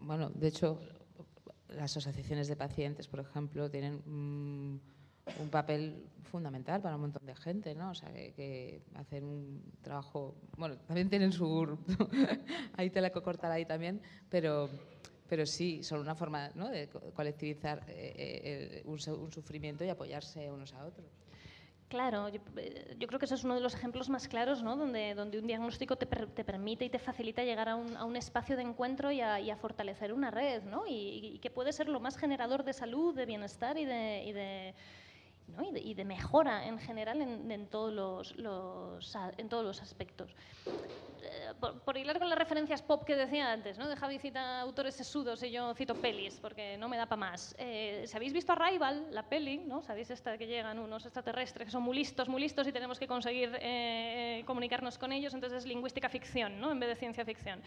bueno, 0.00 0.30
de 0.30 0.48
hecho, 0.48 0.80
las 1.68 1.94
asociaciones 1.98 2.48
de 2.48 2.56
pacientes, 2.56 3.08
por 3.08 3.20
ejemplo, 3.20 3.70
tienen... 3.70 4.00
Mm, 4.06 4.95
un 5.40 5.48
papel 5.48 6.06
fundamental 6.26 6.80
para 6.82 6.96
un 6.96 7.02
montón 7.02 7.24
de 7.26 7.34
gente, 7.34 7.74
¿no? 7.74 7.90
O 7.90 7.94
sea, 7.94 8.12
que, 8.12 8.82
hacen 8.94 9.24
un 9.24 9.62
trabajo, 9.82 10.34
bueno, 10.56 10.76
también 10.86 11.08
tienen 11.08 11.32
su, 11.32 11.78
hay 12.76 12.90
tela 12.90 13.10
que 13.10 13.22
cortar 13.22 13.50
ahí 13.50 13.64
también, 13.64 14.00
pero, 14.28 14.68
pero 15.28 15.46
sí, 15.46 15.82
son 15.82 16.00
una 16.00 16.14
forma 16.14 16.50
de 16.50 16.88
colectivizar 17.14 17.84
eh, 17.88 18.82
eh, 18.82 18.82
un, 18.84 18.98
sufrimiento 18.98 19.84
y 19.84 19.88
apoyarse 19.88 20.50
unos 20.50 20.72
a 20.74 20.84
otros. 20.84 21.06
Claro, 21.88 22.26
eh, 22.28 22.96
yo, 22.98 23.06
creo 23.06 23.20
que 23.20 23.26
ese 23.26 23.36
es 23.36 23.44
uno 23.44 23.54
de 23.54 23.60
los 23.60 23.74
ejemplos 23.74 24.08
más 24.08 24.26
claros, 24.26 24.60
¿no? 24.60 24.74
donde, 24.76 25.14
donde 25.14 25.38
un 25.38 25.46
diagnóstico 25.46 25.94
te, 25.96 26.06
te 26.06 26.44
permite 26.44 26.84
y 26.84 26.90
te 26.90 26.98
facilita 26.98 27.44
llegar 27.44 27.68
a 27.68 27.76
un, 27.76 27.96
a 27.96 28.04
un 28.04 28.16
espacio 28.16 28.56
de 28.56 28.62
encuentro 28.62 29.12
y 29.12 29.20
a, 29.20 29.56
fortalecer 29.56 30.12
una 30.12 30.32
red, 30.32 30.64
¿no? 30.64 30.82
Y, 30.88 31.38
que 31.40 31.50
puede 31.50 31.72
ser 31.72 31.88
lo 31.88 32.00
más 32.00 32.16
generador 32.16 32.64
de 32.64 32.72
salud, 32.72 33.14
de 33.14 33.24
bienestar 33.24 33.78
y 33.78 33.84
de 33.84 34.74
y, 35.76 35.94
de, 35.94 36.04
mejora 36.04 36.66
en 36.66 36.78
general 36.78 37.22
en, 37.22 37.66
todos, 37.68 38.34
los, 38.36 39.16
en 39.38 39.48
todos 39.48 39.64
los 39.64 39.82
aspectos. 39.82 40.34
Eh, 41.26 41.54
por, 41.84 41.96
hilar 41.96 42.18
con 42.18 42.28
las 42.28 42.38
referencias 42.38 42.82
pop 42.82 43.04
que 43.04 43.16
decía 43.16 43.52
antes, 43.52 43.78
¿no? 43.78 43.88
de 43.88 43.96
Javi 43.96 44.18
cita 44.18 44.60
autores 44.60 44.94
sesudos 44.94 45.42
y 45.42 45.50
yo 45.50 45.74
cito 45.74 45.94
pelis, 45.94 46.38
porque 46.40 46.76
no 46.78 46.88
me 46.88 46.96
da 46.96 47.06
para 47.06 47.20
más. 47.20 47.54
Eh, 47.58 48.04
si 48.06 48.16
habéis 48.16 48.32
visto 48.32 48.52
Arrival, 48.52 49.08
la 49.10 49.28
peli, 49.28 49.58
¿no? 49.58 49.82
sabéis 49.82 50.10
esta 50.10 50.36
que 50.38 50.46
llegan 50.46 50.78
unos 50.78 51.04
extraterrestres 51.04 51.66
que 51.66 51.72
son 51.72 51.82
muy 51.82 51.96
listos, 51.96 52.28
muy 52.28 52.40
listos 52.40 52.66
y 52.66 52.72
tenemos 52.72 52.98
que 52.98 53.06
conseguir 53.06 53.58
eh, 53.60 54.42
comunicarnos 54.46 54.98
con 54.98 55.12
ellos, 55.12 55.34
entonces 55.34 55.58
es 55.60 55.66
lingüística 55.66 56.08
ficción 56.08 56.60
¿no? 56.60 56.70
en 56.70 56.80
vez 56.80 56.90
de 56.90 56.96
ciencia 56.96 57.24
ficción. 57.24 57.60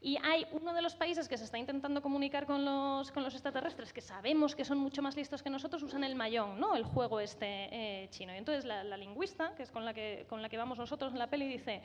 Y 0.00 0.16
hay 0.22 0.46
uno 0.52 0.72
de 0.72 0.80
los 0.80 0.94
países 0.94 1.28
que 1.28 1.36
se 1.36 1.44
está 1.44 1.58
intentando 1.58 2.00
comunicar 2.00 2.46
con 2.46 2.64
los, 2.64 3.10
con 3.10 3.24
los 3.24 3.34
extraterrestres, 3.34 3.92
que 3.92 4.00
sabemos 4.00 4.54
que 4.54 4.64
son 4.64 4.78
mucho 4.78 5.02
más 5.02 5.16
listos 5.16 5.42
que 5.42 5.50
nosotros, 5.50 5.82
usan 5.82 6.04
el 6.04 6.14
mayón, 6.14 6.60
¿no? 6.60 6.76
el 6.76 6.84
juego 6.84 7.18
este 7.18 8.04
eh, 8.04 8.08
chino. 8.10 8.32
Y 8.32 8.36
entonces 8.36 8.64
la, 8.64 8.96
lingüista, 8.96 9.54
que 9.56 9.64
es 9.64 9.72
con 9.72 9.84
la 9.84 9.92
que, 9.92 10.24
con 10.28 10.40
la 10.40 10.48
que 10.48 10.56
vamos 10.56 10.78
nosotros 10.78 11.12
en 11.12 11.18
la 11.18 11.26
peli, 11.26 11.48
dice, 11.48 11.82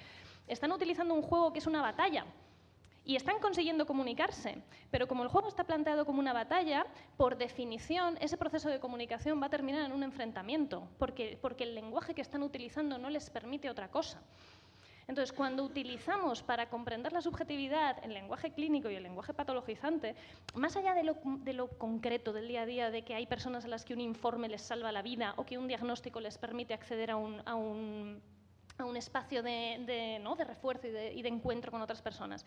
están 0.47 0.71
utilizando 0.71 1.15
un 1.15 1.23
juego 1.23 1.51
que 1.51 1.59
es 1.59 1.67
una 1.67 1.81
batalla. 1.81 2.25
Y 3.05 3.17
están 3.17 3.39
consiguiendo 3.39 3.85
comunicarse, 3.85 4.61
pero 4.89 5.09
como 5.09 5.23
el 5.23 5.29
juego 5.29 5.49
está 5.49 5.65
planteado 5.65 6.05
como 6.05 6.19
una 6.19 6.31
batalla, 6.31 6.85
por 7.17 7.35
definición 7.35 8.17
ese 8.21 8.37
proceso 8.37 8.69
de 8.69 8.79
comunicación 8.79 9.41
va 9.41 9.47
a 9.47 9.49
terminar 9.49 9.83
en 9.83 9.91
un 9.91 10.03
enfrentamiento, 10.03 10.87
porque, 10.97 11.37
porque 11.41 11.65
el 11.65 11.75
lenguaje 11.75 12.13
que 12.13 12.21
están 12.21 12.43
utilizando 12.43 12.97
no 12.97 13.09
les 13.09 13.29
permite 13.29 13.69
otra 13.69 13.89
cosa. 13.89 14.21
Entonces, 15.07 15.33
cuando 15.33 15.63
utilizamos 15.63 16.43
para 16.43 16.69
comprender 16.69 17.11
la 17.11 17.21
subjetividad 17.21 17.97
el 18.03 18.13
lenguaje 18.13 18.51
clínico 18.51 18.89
y 18.89 18.95
el 18.95 19.03
lenguaje 19.03 19.33
patologizante, 19.33 20.15
más 20.55 20.75
allá 20.75 20.93
de 20.93 21.03
lo, 21.53 21.67
concreto 21.77 22.33
del 22.33 22.47
día 22.47 22.61
a 22.61 22.65
día, 22.65 22.91
de 22.91 23.03
que 23.03 23.15
hay 23.15 23.25
personas 23.25 23.65
a 23.65 23.67
las 23.67 23.85
que 23.85 23.93
un 23.93 24.01
informe 24.01 24.47
les 24.47 24.61
salva 24.61 24.91
la 24.91 25.01
vida 25.01 25.33
o 25.37 25.45
que 25.45 25.57
un 25.57 25.67
diagnóstico 25.67 26.19
les 26.19 26.37
permite 26.37 26.73
acceder 26.73 27.11
a 27.11 27.17
un, 27.17 28.21
espacio 28.95 29.43
de, 29.43 30.21
refuerzo 30.45 30.87
y 30.87 31.21
de 31.21 31.29
encuentro 31.29 31.71
con 31.71 31.81
otras 31.81 32.01
personas, 32.01 32.45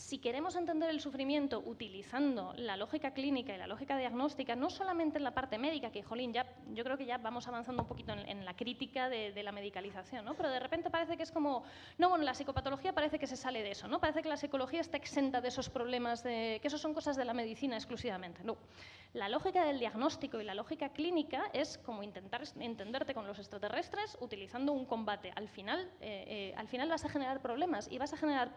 si 0.00 0.18
queremos 0.18 0.56
entender 0.56 0.88
el 0.88 1.00
sufrimiento 1.00 1.62
utilizando 1.64 2.54
la 2.56 2.76
lógica 2.76 3.12
clínica 3.12 3.54
y 3.54 3.58
la 3.58 3.66
lógica 3.66 3.98
diagnóstica, 3.98 4.56
no 4.56 4.70
solamente 4.70 5.18
en 5.18 5.24
la 5.24 5.34
parte 5.34 5.58
médica, 5.58 5.92
que, 5.92 6.02
jolín, 6.02 6.32
ya, 6.32 6.46
yo 6.72 6.82
creo 6.84 6.96
que 6.96 7.04
ya 7.04 7.18
vamos 7.18 7.46
avanzando 7.46 7.82
un 7.82 7.88
poquito 7.88 8.12
en, 8.12 8.44
la 8.44 8.56
crítica 8.56 9.08
de, 9.08 9.40
la 9.42 9.52
medicalización, 9.52 10.24
¿no? 10.24 10.34
pero 10.34 10.48
de 10.48 10.58
repente 10.58 10.90
parece 10.90 11.16
que 11.16 11.22
es 11.22 11.30
como, 11.30 11.64
no, 11.98 12.08
bueno, 12.08 12.24
la 12.24 12.34
psicopatología 12.34 12.94
parece 12.94 13.18
que 13.18 13.26
se 13.26 13.36
sale 13.36 13.62
de 13.62 13.72
eso, 13.72 13.88
¿no? 13.88 14.00
parece 14.00 14.22
que 14.22 14.28
la 14.28 14.38
psicología 14.38 14.80
está 14.80 14.96
exenta 14.96 15.40
de 15.40 15.48
esos 15.48 15.68
problemas, 15.68 16.22
de, 16.22 16.58
que 16.62 16.68
eso 16.68 16.78
son 16.78 16.94
cosas 16.94 17.16
de 17.16 17.24
la 17.26 17.34
medicina 17.34 17.76
exclusivamente. 17.76 18.42
No. 18.42 18.56
La 19.12 19.28
lógica 19.28 19.64
del 19.64 19.80
diagnóstico 19.80 20.40
y 20.40 20.44
la 20.44 20.54
lógica 20.54 20.90
clínica 20.90 21.50
es 21.52 21.78
como 21.78 22.04
intentar 22.04 22.42
entenderte 22.60 23.12
con 23.12 23.26
los 23.26 23.38
extraterrestres 23.38 24.16
utilizando 24.20 24.72
un 24.72 24.86
combate. 24.86 25.32
Al 25.34 25.48
final, 25.48 25.90
eh, 26.00 26.24
eh, 26.28 26.54
al 26.56 26.68
final 26.68 26.88
vas 26.88 27.04
a 27.04 27.08
generar 27.08 27.42
problemas 27.42 27.88
y 27.90 27.98
vas 27.98 28.12
a 28.12 28.16
generar 28.16 28.52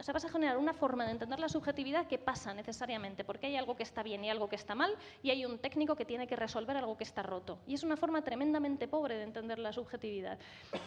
o 0.00 0.02
sea, 0.02 0.14
vas 0.14 0.24
a 0.24 0.30
generar 0.30 0.56
una 0.56 0.72
forma 0.72 1.04
de 1.04 1.12
entender 1.12 1.38
la 1.38 1.48
subjetividad 1.48 2.06
que 2.06 2.18
pasa 2.18 2.54
necesariamente, 2.54 3.22
porque 3.22 3.48
hay 3.48 3.56
algo 3.56 3.76
que 3.76 3.82
está 3.82 4.02
bien 4.02 4.24
y 4.24 4.30
algo 4.30 4.48
que 4.48 4.56
está 4.56 4.74
mal, 4.74 4.96
y 5.22 5.30
hay 5.30 5.44
un 5.44 5.58
técnico 5.58 5.94
que 5.94 6.06
tiene 6.06 6.26
que 6.26 6.36
resolver 6.36 6.76
algo 6.76 6.96
que 6.96 7.04
está 7.04 7.22
roto. 7.22 7.58
Y 7.66 7.74
es 7.74 7.82
una 7.82 7.98
forma 7.98 8.22
tremendamente 8.22 8.88
pobre 8.88 9.16
de 9.16 9.24
entender 9.24 9.58
la 9.58 9.72
subjetividad. 9.74 10.38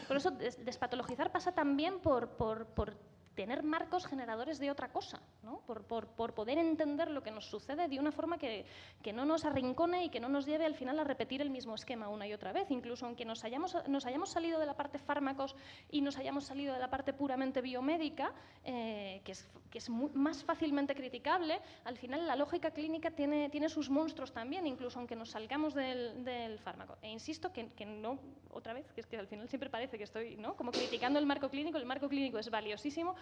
Por 0.07 0.17
eso 0.17 0.31
despatologizar 0.31 1.31
pasa 1.31 1.51
también 1.51 1.99
por, 1.99 2.29
por, 2.29 2.65
por 2.65 2.95
tener 3.35 3.63
marcos 3.63 4.05
generadores 4.05 4.59
de 4.59 4.71
otra 4.71 4.91
cosa, 4.91 5.21
¿no? 5.41 5.61
por, 5.65 5.83
por, 5.83 6.33
poder 6.33 6.57
entender 6.57 7.09
lo 7.09 7.23
que 7.23 7.31
nos 7.31 7.45
sucede 7.45 7.87
de 7.87 7.99
una 7.99 8.11
forma 8.11 8.37
que, 8.37 8.65
que, 9.01 9.13
no 9.13 9.25
nos 9.25 9.45
arrincone 9.45 10.05
y 10.05 10.09
que 10.09 10.19
no 10.19 10.29
nos 10.29 10.45
lleve 10.45 10.65
al 10.65 10.75
final 10.75 10.99
a 10.99 11.03
repetir 11.03 11.41
el 11.41 11.49
mismo 11.49 11.75
esquema 11.75 12.09
una 12.09 12.27
y 12.27 12.33
otra 12.33 12.53
vez, 12.53 12.69
incluso 12.71 13.05
aunque 13.05 13.25
nos 13.25 13.43
hayamos, 13.43 13.75
nos 13.87 14.05
hayamos 14.05 14.29
salido 14.29 14.59
de 14.59 14.65
la 14.65 14.75
parte 14.75 14.99
fármacos 14.99 15.55
y 15.89 16.01
nos 16.01 16.17
hayamos 16.17 16.45
salido 16.45 16.73
de 16.73 16.79
la 16.79 16.89
parte 16.89 17.13
puramente 17.13 17.61
biomédica, 17.61 18.33
eh, 18.63 19.21
que 19.23 19.31
es, 19.31 19.47
que 19.69 19.79
es 19.79 19.89
más 19.89 20.43
fácilmente 20.43 20.95
criticable, 20.95 21.59
al 21.83 21.97
final 21.97 22.27
la 22.27 22.35
lógica 22.35 22.71
clínica 22.71 23.11
tiene, 23.11 23.49
tiene 23.49 23.69
sus 23.69 23.89
monstruos 23.89 24.31
también, 24.31 24.67
incluso 24.67 24.99
aunque 24.99 25.15
nos 25.15 25.31
salgamos 25.31 25.73
del, 25.73 26.23
del 26.23 26.59
fármaco. 26.59 26.97
E 27.01 27.09
insisto 27.09 27.51
que, 27.51 27.71
que, 27.71 27.85
no, 27.85 28.19
otra 28.51 28.73
vez, 28.73 28.91
que 28.93 29.01
es 29.01 29.07
que 29.07 29.17
al 29.17 29.27
final 29.27 29.47
siempre 29.49 29.69
parece 29.69 29.97
que 29.97 30.03
estoy 30.03 30.35
¿no? 30.37 30.55
como 30.55 30.71
criticando 30.71 31.19
el 31.19 31.25
marco 31.25 31.49
clínico, 31.49 31.77
el 31.77 31.85
marco 31.85 32.07
clínico 32.07 32.37
es 32.37 32.49
valiosísimo, 32.49 33.15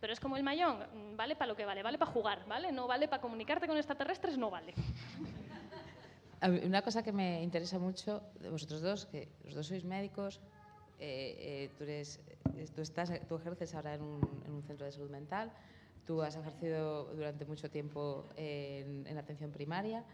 pero 0.00 0.12
es 0.12 0.20
como 0.20 0.36
el 0.36 0.42
mayón, 0.42 0.78
vale 1.16 1.34
para 1.34 1.48
lo 1.48 1.56
que 1.56 1.64
vale, 1.64 1.82
vale 1.82 1.98
para 1.98 2.10
jugar, 2.10 2.46
¿vale? 2.46 2.70
No 2.72 2.86
vale 2.86 3.08
para 3.08 3.20
comunicarte 3.20 3.66
con 3.66 3.76
extraterrestres, 3.76 4.38
no 4.38 4.50
vale. 4.50 4.74
Una 6.64 6.82
cosa 6.82 7.02
que 7.02 7.10
me 7.10 7.42
interesa 7.42 7.80
mucho 7.80 8.22
de 8.38 8.48
vosotros 8.48 8.80
dos, 8.80 9.06
que 9.06 9.28
los 9.44 9.54
dos 9.54 9.66
sois 9.66 9.84
médicos, 9.84 10.40
eh, 11.00 11.34
eh, 11.38 11.70
tú, 11.76 11.82
eres, 11.82 12.20
tú, 12.76 12.80
estás, 12.80 13.10
tú 13.26 13.34
ejerces 13.36 13.74
ahora 13.74 13.94
en 13.94 14.02
un, 14.02 14.42
en 14.46 14.52
un, 14.52 14.62
centro 14.62 14.86
de 14.86 14.92
salud 14.92 15.10
mental, 15.10 15.50
tú 16.06 16.22
has 16.22 16.36
ejercido 16.36 17.12
durante 17.14 17.44
mucho 17.44 17.68
tiempo 17.68 18.28
en 18.36 19.18
atención 19.18 19.50
primaria. 19.50 20.04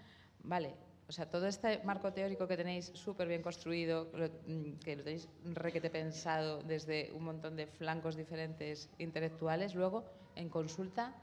Vale, 0.42 0.74
o 1.06 1.12
sea, 1.12 1.28
todo 1.28 1.46
este 1.46 1.80
marco 1.84 2.12
teórico 2.12 2.48
que 2.48 2.56
tenéis 2.56 2.90
súper 2.94 3.28
bien 3.28 3.42
construido, 3.42 4.08
mm, 4.46 4.78
que 4.82 4.96
lo 4.96 5.04
tenéis 5.04 5.28
requete 5.44 5.90
pensado 5.90 6.62
desde 6.62 7.12
un 7.12 7.24
montón 7.24 7.56
de 7.56 7.66
flancos 7.66 8.16
diferentes 8.16 8.88
intelectuales, 8.98 9.74
luego 9.74 10.04
en 10.34 10.48
consulta, 10.48 11.14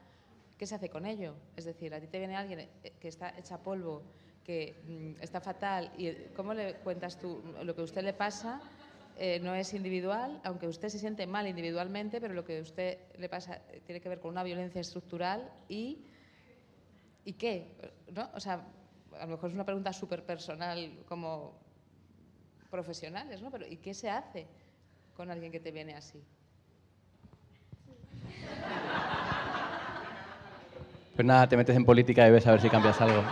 ¿qué 0.58 0.68
se 0.68 0.76
hace 0.76 0.90
con 0.90 1.06
ello? 1.06 1.34
Es 1.56 1.66
decir, 1.66 1.94
a 1.94 2.00
ti 2.00 2.08
te 2.08 2.20
viene 2.20 2.36
alguien 2.36 2.60
eh, 2.60 2.94
que 3.00 3.08
está 3.08 3.34
hecha 3.38 3.58
polvo, 3.58 4.04
que 4.44 4.76
mm, 4.86 5.22
está 5.22 5.42
fatal, 5.42 5.92
y 5.98 6.12
¿cómo 6.36 6.54
le 6.54 6.76
cuentas 6.76 7.18
tú 7.18 7.42
lo 7.64 7.74
que 7.74 7.82
a 7.82 7.84
usted 7.84 8.04
le 8.04 8.14
pasa? 8.14 8.62
Eh, 9.18 9.40
no 9.40 9.56
es 9.56 9.74
individual, 9.74 10.40
aunque 10.44 10.68
usted 10.68 10.90
se 10.90 11.00
siente 11.00 11.26
mal 11.26 11.48
individualmente, 11.48 12.22
pero 12.22 12.36
lo 12.36 12.46
que 12.46 12.60
a 12.60 12.62
usted 12.62 13.00
le 13.18 13.30
pasa 13.30 13.62
eh, 13.72 13.82
tiene 13.84 14.00
que 14.00 14.10
ver 14.10 14.20
con 14.20 14.30
una 14.30 14.44
violencia 14.44 14.80
estructural 14.80 15.52
y, 15.68 16.06
¿y 17.26 17.34
qué? 17.34 17.76
¿No? 18.14 18.30
O 18.34 18.40
sea, 18.40 18.66
a 19.20 19.26
lo 19.26 19.32
mejor 19.32 19.50
es 19.50 19.56
una 19.56 19.66
pregunta 19.66 19.92
súper 19.94 20.26
personal 20.26 21.04
como 21.08 21.60
profesionales, 22.70 23.42
¿no? 23.42 23.52
Pero 23.52 23.68
¿y 23.68 23.78
qué 23.78 23.94
se 23.94 24.10
hace 24.10 24.48
con 25.16 25.30
alguien 25.30 25.52
que 25.52 25.60
te 25.60 25.72
viene 25.72 25.96
así? 25.96 26.24
Pues 31.16 31.26
nada, 31.26 31.48
te 31.48 31.58
metes 31.58 31.76
en 31.76 31.86
política 31.86 32.28
y 32.28 32.32
ves 32.32 32.48
a 32.48 32.52
ver 32.52 32.62
si 32.62 32.70
cambias 32.70 33.00
algo. 33.02 33.22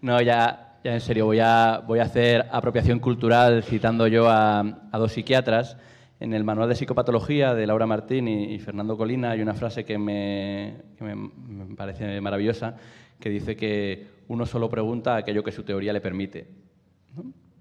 no, 0.00 0.20
ya, 0.22 0.78
ya 0.84 0.94
en 0.94 1.00
serio, 1.00 1.26
voy 1.26 1.40
a, 1.40 1.82
voy 1.84 1.98
a 1.98 2.04
hacer 2.04 2.46
apropiación 2.50 3.00
cultural 3.00 3.64
citando 3.64 4.06
yo 4.06 4.28
a, 4.28 4.62
dos 4.92 5.12
psiquiatras. 5.12 5.76
En 6.24 6.32
el 6.32 6.42
manual 6.42 6.70
de 6.70 6.74
psicopatología 6.74 7.52
de 7.52 7.66
Laura 7.66 7.86
Martín 7.86 8.28
y, 8.28 8.58
Fernando 8.58 8.96
Colina 8.96 9.32
hay 9.32 9.42
una 9.42 9.52
frase 9.52 9.84
que 9.84 9.98
me, 9.98 10.74
me, 10.98 11.76
parece 11.76 12.18
maravillosa, 12.22 12.76
que 13.20 13.28
dice 13.28 13.56
que 13.56 14.06
uno 14.28 14.46
solo 14.46 14.70
pregunta 14.70 15.16
aquello 15.16 15.44
que 15.44 15.52
su 15.52 15.64
teoría 15.64 15.92
le 15.92 16.00
permite. 16.00 16.48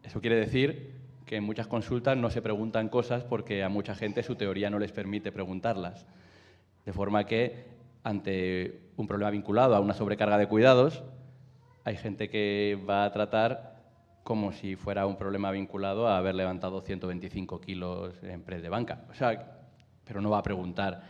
Eso 0.02 0.22
quiere 0.22 0.38
decir 0.38 0.94
que 1.26 1.36
en 1.36 1.44
muchas 1.44 1.68
consultas 1.68 2.16
no 2.16 2.30
se 2.30 2.42
preguntan 2.42 2.88
cosas 2.88 3.26
porque 3.26 3.64
a 3.64 3.68
mucha 3.68 3.96
gente 3.96 4.24
su 4.24 4.36
teoría 4.36 4.70
no 4.70 4.80
les 4.80 4.94
permite 4.94 5.34
preguntarlas. 5.34 6.06
De 6.86 6.94
forma 6.94 7.26
que 7.26 7.66
ante 8.02 8.80
un 8.96 9.08
problema 9.08 9.32
vinculado 9.32 9.76
a 9.76 9.82
una 9.82 9.94
sobrecarga 9.94 10.38
de 10.38 10.48
cuidados, 10.48 11.04
hay 11.84 11.98
gente 11.98 12.30
que 12.30 12.80
va 12.90 13.04
a 13.04 13.12
tratar 13.12 13.73
como 14.24 14.52
si 14.52 14.76
fuera 14.76 15.06
un 15.06 15.18
problema 15.18 15.52
vinculado 15.52 16.08
a 16.08 16.18
haber 16.18 16.36
levantado 16.36 16.82
125 16.82 17.60
kilos 17.62 18.16
en 18.24 18.42
press 18.42 18.62
de 18.62 18.70
banca. 18.70 19.06
O 19.10 19.14
sea, 19.14 19.60
pero 20.04 20.22
no 20.22 20.30
va 20.30 20.40
a 20.40 20.44
preguntar 20.44 21.04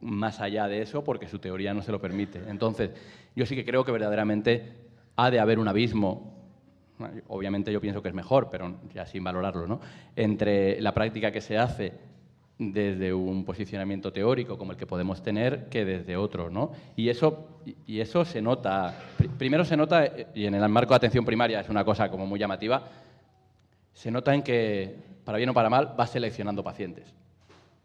más 0.00 0.40
allá 0.40 0.68
de 0.68 0.82
eso 0.82 1.04
porque 1.04 1.28
su 1.28 1.38
teoría 1.38 1.74
no 1.74 1.82
se 1.82 1.92
lo 1.92 2.00
permite. 2.00 2.42
Entonces, 2.48 2.90
yo 3.34 3.46
sí 3.46 3.54
que 3.54 3.64
creo 3.64 3.84
que 3.84 3.92
verdaderamente 3.92 4.74
ha 5.16 5.30
de 5.30 5.40
haber 5.40 5.58
un 5.58 5.68
abismo 5.68 6.36
obviamente 7.28 7.72
yo 7.72 7.80
pienso 7.80 8.02
que 8.02 8.08
es 8.08 8.14
mejor, 8.14 8.48
pero 8.50 8.74
ya 8.94 9.06
sin 9.06 9.22
valorarlo, 9.22 9.66
¿no? 9.66 9.80
entre 10.14 10.80
la 10.80 10.94
práctica 10.94 11.30
que 11.30 11.40
se 11.40 11.58
hace 11.58 11.92
desde 12.58 13.12
un 13.12 13.44
posicionamiento 13.44 14.12
teórico 14.12 14.56
como 14.56 14.72
el 14.72 14.78
que 14.78 14.86
podemos 14.86 15.22
tener 15.22 15.68
que 15.68 15.84
desde 15.84 16.16
otro. 16.16 16.50
¿no? 16.50 16.72
Y, 16.96 17.08
eso, 17.08 17.60
y 17.86 18.00
eso 18.00 18.24
se 18.24 18.40
nota, 18.40 18.98
primero 19.38 19.64
se 19.64 19.76
nota, 19.76 20.10
y 20.34 20.46
en 20.46 20.54
el 20.54 20.68
marco 20.68 20.90
de 20.90 20.96
atención 20.96 21.24
primaria 21.24 21.60
es 21.60 21.68
una 21.68 21.84
cosa 21.84 22.10
como 22.10 22.26
muy 22.26 22.38
llamativa, 22.38 22.88
se 23.92 24.10
nota 24.10 24.34
en 24.34 24.42
que, 24.42 24.96
para 25.24 25.38
bien 25.38 25.50
o 25.50 25.54
para 25.54 25.70
mal, 25.70 25.94
vas 25.96 26.10
seleccionando 26.10 26.62
pacientes. 26.62 27.14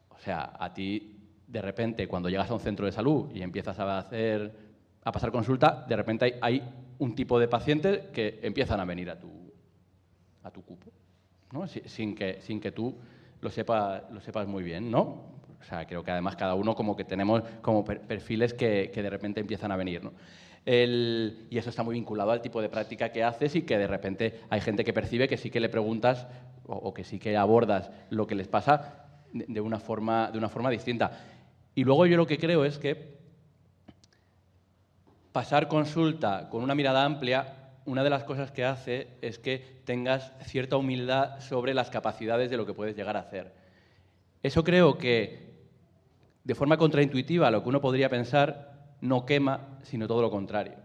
O 0.09 0.19
sea, 0.19 0.53
a 0.59 0.73
ti, 0.73 1.17
de 1.47 1.61
repente, 1.61 2.07
cuando 2.07 2.29
llegas 2.29 2.49
a 2.49 2.53
un 2.53 2.59
centro 2.59 2.85
de 2.85 2.91
salud 2.91 3.29
y 3.33 3.41
empiezas 3.41 3.79
a 3.79 3.97
hacer 3.97 4.71
a 5.03 5.11
pasar 5.11 5.31
consulta, 5.31 5.85
de 5.87 5.95
repente 5.95 6.37
hay, 6.41 6.61
un 7.01 7.15
tipo 7.15 7.39
de 7.39 7.47
pacientes 7.47 8.09
que 8.13 8.39
empiezan 8.43 8.79
a 8.79 8.85
venir 8.85 9.09
a 9.09 9.19
tu, 9.19 9.27
a 10.43 10.51
tu 10.51 10.61
cupo, 10.63 10.91
¿no? 11.51 11.65
sin, 11.65 12.13
que, 12.13 12.39
sin 12.41 12.61
que 12.61 12.71
tú 12.71 12.95
lo, 13.41 13.49
sepa, 13.49 14.03
lo 14.11 14.21
sepas 14.21 14.47
muy 14.47 14.63
bien, 14.63 14.89
¿no? 14.89 15.31
O 15.59 15.63
sea, 15.63 15.85
creo 15.85 16.03
que 16.03 16.11
además 16.11 16.35
cada 16.35 16.55
uno 16.55 16.75
como 16.75 16.95
que 16.95 17.03
tenemos 17.03 17.43
como 17.61 17.83
perfiles 17.83 18.53
que, 18.53 18.91
que, 18.93 19.03
de 19.03 19.09
repente 19.09 19.39
empiezan 19.39 19.71
a 19.71 19.75
venir, 19.75 20.03
¿no? 20.03 20.13
El, 20.65 21.47
y 21.49 21.57
eso 21.57 21.71
está 21.71 21.81
muy 21.83 21.95
vinculado 21.95 22.31
al 22.31 22.41
tipo 22.41 22.61
de 22.61 22.69
práctica 22.69 23.11
que 23.11 23.23
haces 23.23 23.55
y 23.55 23.63
que 23.63 23.77
de 23.79 23.87
repente 23.87 24.41
hay 24.49 24.61
gente 24.61 24.83
que 24.83 24.93
percibe 24.93 25.27
que 25.27 25.37
sí 25.37 25.49
que 25.49 25.59
le 25.59 25.69
preguntas 25.69 26.27
o, 26.67 26.93
que 26.93 27.03
sí 27.03 27.17
que 27.17 27.35
abordas 27.35 27.89
lo 28.11 28.27
que 28.27 28.35
les 28.35 28.47
pasa 28.47 29.07
de, 29.33 29.45
de, 29.47 29.61
una 29.61 29.79
forma, 29.79 30.29
de 30.31 30.37
una 30.37 30.49
forma 30.49 30.69
distinta. 30.69 31.19
Y 31.73 31.83
luego 31.83 32.05
yo 32.05 32.15
lo 32.15 32.27
que 32.27 32.37
creo 32.37 32.63
es 32.63 32.77
que 32.77 33.19
pasar 35.31 35.67
consulta 35.67 36.49
con 36.49 36.63
una 36.63 36.75
mirada 36.75 37.05
amplia, 37.05 37.60
una 37.85 38.03
de 38.03 38.09
las 38.09 38.23
cosas 38.23 38.51
que 38.51 38.65
hace 38.65 39.07
es 39.21 39.39
que 39.39 39.81
tengas 39.85 40.31
cierta 40.45 40.77
humildad 40.77 41.39
sobre 41.39 41.73
las 41.73 41.89
capacidades 41.89 42.49
de 42.49 42.57
lo 42.57 42.65
que 42.65 42.73
puedes 42.73 42.95
llegar 42.95 43.17
a 43.17 43.21
hacer. 43.21 43.53
Eso 44.43 44.63
creo 44.63 44.97
que, 44.97 45.51
de 46.43 46.55
forma 46.55 46.77
contraintuitiva, 46.77 47.51
lo 47.51 47.63
que 47.63 47.69
uno 47.69 47.81
podría 47.81 48.09
pensar 48.09 48.95
no 49.01 49.25
quema, 49.25 49.79
sino 49.83 50.07
todo 50.07 50.21
lo 50.21 50.31
contrario. 50.31 50.75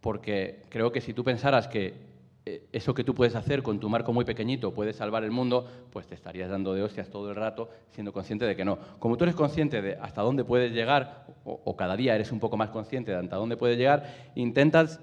Porque 0.00 0.62
creo 0.68 0.92
que 0.92 1.00
si 1.00 1.12
tú 1.12 1.24
pensaras 1.24 1.68
que 1.68 2.10
eh, 2.46 2.66
eso 2.72 2.94
que 2.94 3.04
tú 3.04 3.14
puedes 3.14 3.34
hacer 3.34 3.62
con 3.62 3.78
tu 3.78 3.90
marco 3.90 4.14
muy 4.14 4.24
pequeñito 4.24 4.72
puede 4.72 4.94
salvar 4.94 5.24
el 5.24 5.30
mundo, 5.30 5.66
pues 5.92 6.06
te 6.06 6.14
estarías 6.14 6.48
dando 6.48 6.72
de 6.72 6.82
hostias 6.82 7.10
todo 7.10 7.28
el 7.28 7.36
rato 7.36 7.68
siendo 7.90 8.12
consciente 8.12 8.46
de 8.46 8.56
que 8.56 8.64
no. 8.64 8.78
Como 8.98 9.18
tú 9.18 9.24
eres 9.24 9.36
consciente 9.36 9.82
de 9.82 9.96
hasta 10.00 10.22
dónde 10.22 10.44
puedes 10.44 10.72
llegar, 10.72 11.26
o, 11.44 11.76
cada 11.76 11.96
día 11.96 12.14
eres 12.14 12.32
un 12.32 12.40
poco 12.40 12.56
más 12.56 12.70
consciente 12.70 13.10
de 13.10 13.18
hasta 13.18 13.36
dónde 13.36 13.58
puedes 13.58 13.76
llegar, 13.76 14.30
intentas 14.34 15.00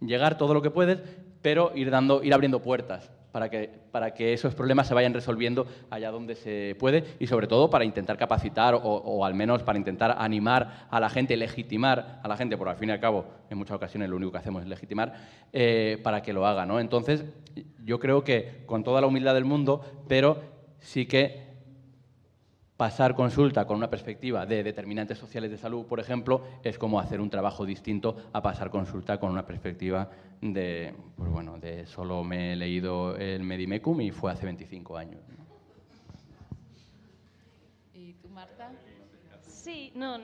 llegar 0.00 0.38
todo 0.38 0.54
lo 0.54 0.62
que 0.62 0.70
puedes, 0.70 1.00
pero 1.42 1.72
ir, 1.74 1.90
dando, 1.90 2.22
ir 2.22 2.34
abriendo 2.34 2.60
puertas 2.60 3.10
para 3.32 3.50
que, 3.50 3.70
para 3.90 4.14
que 4.14 4.32
esos 4.32 4.54
problemas 4.54 4.88
se 4.88 4.94
vayan 4.94 5.14
resolviendo 5.14 5.66
allá 5.90 6.10
donde 6.10 6.34
se 6.34 6.76
puede 6.78 7.04
y 7.18 7.26
sobre 7.26 7.46
todo 7.46 7.70
para 7.70 7.84
intentar 7.84 8.16
capacitar 8.16 8.78
o, 8.82 9.24
al 9.24 9.34
menos 9.34 9.62
para 9.62 9.78
intentar 9.78 10.16
animar 10.18 10.86
a 10.90 10.98
la 10.98 11.10
gente, 11.10 11.36
legitimar 11.36 12.20
a 12.22 12.28
la 12.28 12.36
gente, 12.36 12.56
porque 12.56 12.70
al 12.70 12.76
fin 12.78 12.88
y 12.88 12.92
al 12.92 13.00
cabo 13.00 13.26
en 13.50 13.58
muchas 13.58 13.76
ocasiones 13.76 14.08
lo 14.08 14.16
único 14.16 14.32
que 14.32 14.38
hacemos 14.38 14.62
es 14.62 14.68
legitimar, 14.68 15.14
eh, 15.52 16.00
para 16.02 16.22
que 16.22 16.32
lo 16.32 16.46
haga. 16.46 16.64
¿no? 16.66 16.80
Entonces 16.80 17.24
yo 17.84 17.98
creo 17.98 18.24
que 18.24 18.62
con 18.66 18.82
toda 18.82 19.00
la 19.00 19.06
humildad 19.06 19.34
del 19.34 19.44
mundo, 19.44 19.82
pero 20.08 20.40
sí 20.80 21.06
que 21.06 21.47
pasar 22.78 23.16
consulta 23.16 23.66
con 23.66 23.76
una 23.76 23.90
perspectiva 23.90 24.46
de 24.46 24.62
determinantes 24.62 25.18
sociales 25.18 25.50
de 25.50 25.58
salud, 25.58 25.84
por 25.84 25.98
ejemplo, 25.98 26.44
es 26.62 26.78
como 26.78 27.00
hacer 27.00 27.20
un 27.20 27.28
trabajo 27.28 27.66
distinto 27.66 28.16
a 28.32 28.40
pasar 28.40 28.70
consulta 28.70 29.18
con 29.18 29.32
una 29.32 29.44
perspectiva 29.44 30.08
de, 30.40 30.94
pues 31.16 31.28
bueno, 31.28 31.58
de 31.58 31.86
solo 31.86 32.22
me 32.22 32.52
he 32.52 32.56
leído 32.56 33.16
el 33.16 33.42
Medimecum 33.42 34.00
y 34.00 34.12
fue 34.12 34.30
hace 34.30 34.44
25 34.44 34.96
años. 34.96 35.20
¿Y 37.92 38.12
tú, 38.12 38.28
Marta? 38.28 38.70
Sí, 39.42 39.90
no, 39.96 40.16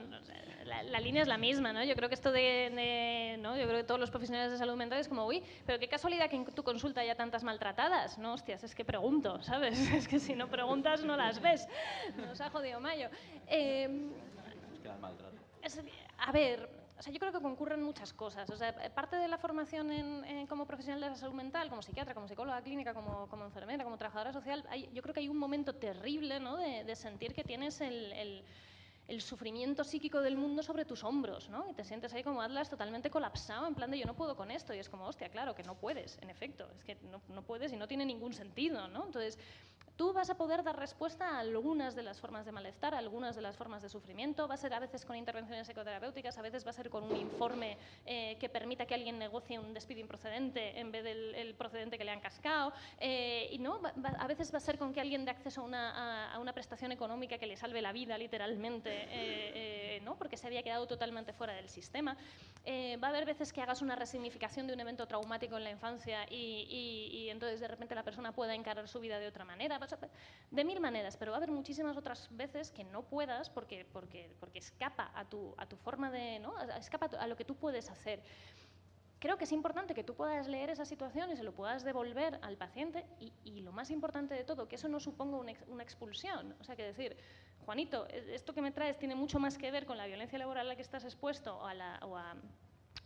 la, 0.65 0.99
línea 0.99 1.21
es 1.21 1.27
la 1.27 1.37
misma, 1.37 1.71
¿no? 1.71 1.83
Yo 1.83 1.95
creo 1.95 2.09
que 2.09 2.15
esto 2.15 2.31
de, 2.31 3.37
¿no? 3.39 3.55
Yo 3.55 3.65
creo 3.65 3.77
que 3.77 3.83
todos 3.83 3.99
los 3.99 4.09
profesionales 4.09 4.51
de 4.51 4.57
salud 4.57 4.75
mental 4.75 4.99
es 4.99 5.07
como, 5.07 5.25
uy, 5.25 5.43
pero 5.65 5.79
qué 5.79 5.87
casualidad 5.87 6.29
que 6.29 6.35
en 6.35 6.45
tu 6.45 6.63
consulta 6.63 7.01
haya 7.01 7.15
tantas 7.15 7.43
maltratadas. 7.43 8.17
No, 8.17 8.33
hostias, 8.33 8.63
es 8.63 8.73
que 8.73 8.83
pregunto, 8.83 9.41
¿sabes? 9.41 9.75
Es 9.95 10.07
que 10.07 10.19
si 10.19 10.35
no 10.35 10.49
preguntas 10.49 11.03
no 11.03 11.15
las 11.15 11.41
ves. 11.41 11.67
Nos 12.17 12.41
ha 12.41 12.49
jodido 12.49 12.79
Mayo. 12.79 13.09
Eh, 13.47 14.09
es 14.73 14.79
que 14.79 14.87
las 14.87 14.99
maltratan. 14.99 15.39
a 16.17 16.31
ver, 16.31 16.69
o 16.97 17.01
sea, 17.01 17.13
yo 17.13 17.19
creo 17.19 17.31
que 17.31 17.41
concurren 17.41 17.83
muchas 17.83 18.13
cosas. 18.13 18.49
O 18.49 18.57
sea, 18.57 18.73
parte 18.93 19.17
de 19.17 19.27
la 19.27 19.37
formación 19.37 19.91
en, 19.91 20.47
como 20.47 20.65
profesional 20.65 21.01
de 21.01 21.09
la 21.09 21.15
salud 21.15 21.33
mental, 21.33 21.69
como 21.69 21.81
psiquiatra, 21.81 22.13
como 22.13 22.27
psicóloga 22.27 22.61
clínica, 22.61 22.93
como, 22.93 23.27
como 23.27 23.45
enfermera, 23.45 23.83
como 23.83 23.97
trabajadora 23.97 24.33
social, 24.33 24.65
yo 24.93 25.01
creo 25.01 25.13
que 25.13 25.19
hay 25.19 25.29
un 25.29 25.37
momento 25.37 25.73
terrible 25.73 26.39
¿no? 26.39 26.57
de, 26.57 26.95
sentir 26.95 27.33
que 27.33 27.43
tienes 27.43 27.81
el 27.81 28.11
el 28.13 28.43
sufrimiento 29.21 29.83
psíquico 29.83 30.21
del 30.21 30.37
mundo 30.37 30.63
sobre 30.63 30.85
tus 30.85 31.03
hombros, 31.03 31.49
¿no? 31.49 31.69
Y 31.69 31.73
te 31.73 31.83
sientes 31.83 32.13
ahí 32.13 32.23
como 32.23 32.41
Atlas 32.41 32.69
totalmente 32.69 33.09
colapsado, 33.09 33.67
en 33.67 33.75
plan 33.75 33.91
de 33.91 33.99
yo 33.99 34.05
no 34.05 34.15
puedo 34.15 34.35
con 34.35 34.51
esto. 34.51 34.73
Y 34.73 34.79
es 34.79 34.89
como, 34.89 35.05
hostia, 35.05 35.29
claro, 35.29 35.53
que 35.53 35.63
no 35.63 35.75
puedes, 35.75 36.17
en 36.21 36.29
efecto. 36.29 36.67
Es 36.77 36.83
que 36.83 36.95
no, 37.11 37.21
no 37.29 37.43
puedes 37.43 37.71
y 37.71 37.77
no 37.77 37.87
tiene 37.87 38.05
ningún 38.05 38.33
sentido, 38.33 38.87
¿no? 38.87 39.05
Entonces, 39.05 39.37
tú 39.95 40.13
vas 40.13 40.29
a 40.29 40.35
poder 40.35 40.63
dar 40.63 40.77
respuesta 40.77 41.29
a 41.29 41.39
algunas 41.39 41.95
de 41.95 42.03
las 42.03 42.19
formas 42.19 42.45
de 42.45 42.51
malestar, 42.51 42.93
a 42.93 42.97
algunas 42.97 43.35
de 43.35 43.41
las 43.41 43.55
formas 43.55 43.81
de 43.81 43.89
sufrimiento. 43.89 44.47
Va 44.47 44.55
a 44.55 44.57
ser 44.57 44.73
a 44.73 44.79
veces 44.79 45.05
con 45.05 45.15
intervenciones 45.15 45.67
psicoterapéuticas, 45.67 46.37
a 46.37 46.41
veces 46.41 46.65
va 46.65 46.71
a 46.71 46.73
ser 46.73 46.89
con 46.89 47.03
un 47.03 47.15
informe 47.15 47.77
eh, 48.05 48.37
que 48.39 48.49
permita 48.49 48.85
que 48.85 48.93
alguien 48.93 49.17
negocie 49.17 49.57
un 49.57 49.73
despido 49.73 50.01
improcedente 50.01 50.79
en 50.79 50.91
vez 50.91 51.03
del 51.03 51.55
procedente 51.55 51.97
que 51.97 52.03
le 52.03 52.11
han 52.11 52.19
cascado. 52.19 52.73
Eh, 52.99 53.47
y 53.51 53.57
no, 53.59 53.79
a 54.19 54.27
veces 54.27 54.53
va 54.53 54.57
a 54.57 54.61
ser 54.61 54.77
con 54.77 54.93
que 54.93 55.01
alguien 55.01 55.23
dé 55.23 55.31
acceso 55.31 55.61
a 55.61 56.39
una, 56.39 56.53
prestación 56.53 56.93
económica 56.93 57.37
que 57.37 57.47
le 57.47 57.57
salve 57.57 57.81
la 57.81 57.91
vida, 57.91 58.17
literalmente, 58.17 58.89
eh, 59.09 59.99
¿no? 60.03 60.15
porque 60.17 60.37
se 60.37 60.47
había 60.47 60.63
quedado 60.63 60.87
totalmente 60.87 61.33
fuera 61.33 61.53
del 61.53 61.67
sistema. 61.67 62.15
va 62.15 63.07
a 63.07 63.09
haber 63.09 63.25
veces 63.25 63.51
que 63.51 63.61
hagas 63.61 63.81
una 63.81 63.95
resignificación 63.95 64.67
de 64.67 64.73
un 64.73 64.79
evento 64.79 65.05
traumático 65.05 65.57
en 65.57 65.65
la 65.65 65.71
infancia 65.71 66.25
y, 66.29 66.65
y, 66.69 67.17
y 67.17 67.29
entonces 67.29 67.59
de 67.59 67.67
repente 67.67 67.93
la 67.93 68.03
persona 68.03 68.31
pueda 68.31 68.55
encarar 68.55 68.87
su 68.87 69.01
vida 69.01 69.19
de 69.19 69.27
otra 69.27 69.43
manera 69.43 69.79
de 70.51 70.63
mil 70.63 70.79
maneras, 70.79 71.17
pero 71.17 71.31
va 71.31 71.37
a 71.37 71.39
haber 71.39 71.51
muchísimas 71.51 71.97
otras 71.97 72.27
veces 72.31 72.71
que 72.71 72.83
no 72.83 73.03
puedas 73.03 73.49
porque, 73.49 73.85
porque, 73.91 74.35
porque 74.39 74.59
escapa 74.59 75.11
a 75.15 75.25
tu, 75.25 75.53
a 75.57 75.65
tu 75.65 75.75
forma 75.77 76.11
de, 76.11 76.39
¿no? 76.39 76.59
escapa 76.77 77.09
a 77.17 77.27
lo 77.27 77.35
que 77.35 77.45
tú 77.45 77.55
puedes 77.55 77.89
hacer. 77.89 78.21
creo 79.19 79.37
que 79.37 79.45
es 79.45 79.51
importante 79.51 79.93
que 79.93 80.03
tú 80.03 80.13
puedas 80.15 80.47
leer 80.47 80.69
esa 80.69 80.85
situación 80.85 81.31
y 81.31 81.35
se 81.35 81.43
lo 81.43 81.53
puedas 81.53 81.83
devolver 81.83 82.39
al 82.41 82.57
paciente 82.57 83.05
y, 83.19 83.61
lo 83.61 83.71
más 83.71 83.89
importante 83.89 84.35
de 84.35 84.43
todo, 84.43 84.67
que 84.67 84.75
eso 84.75 84.87
no 84.87 84.99
suponga 84.99 85.37
una, 85.37 85.83
expulsión. 85.83 86.55
O 86.59 86.63
sea, 86.63 86.75
que 86.75 86.83
decir, 86.83 87.17
Juanito, 87.65 88.07
e, 88.09 88.35
esto 88.35 88.53
que 88.53 88.61
me 88.61 88.71
traes 88.71 88.99
tiene 88.99 89.15
mucho 89.15 89.39
más 89.39 89.57
que 89.57 89.71
ver 89.71 89.85
con 89.85 89.97
la 89.97 90.05
violencia 90.05 90.37
laboral 90.37 90.67
a 90.67 90.69
la 90.69 90.75
que 90.75 90.83
estás 90.83 91.03
expuesto 91.03 91.57
o 91.57 91.65
a, 91.65 91.73
la, 91.73 91.99
o 92.03 92.15
a 92.15 92.35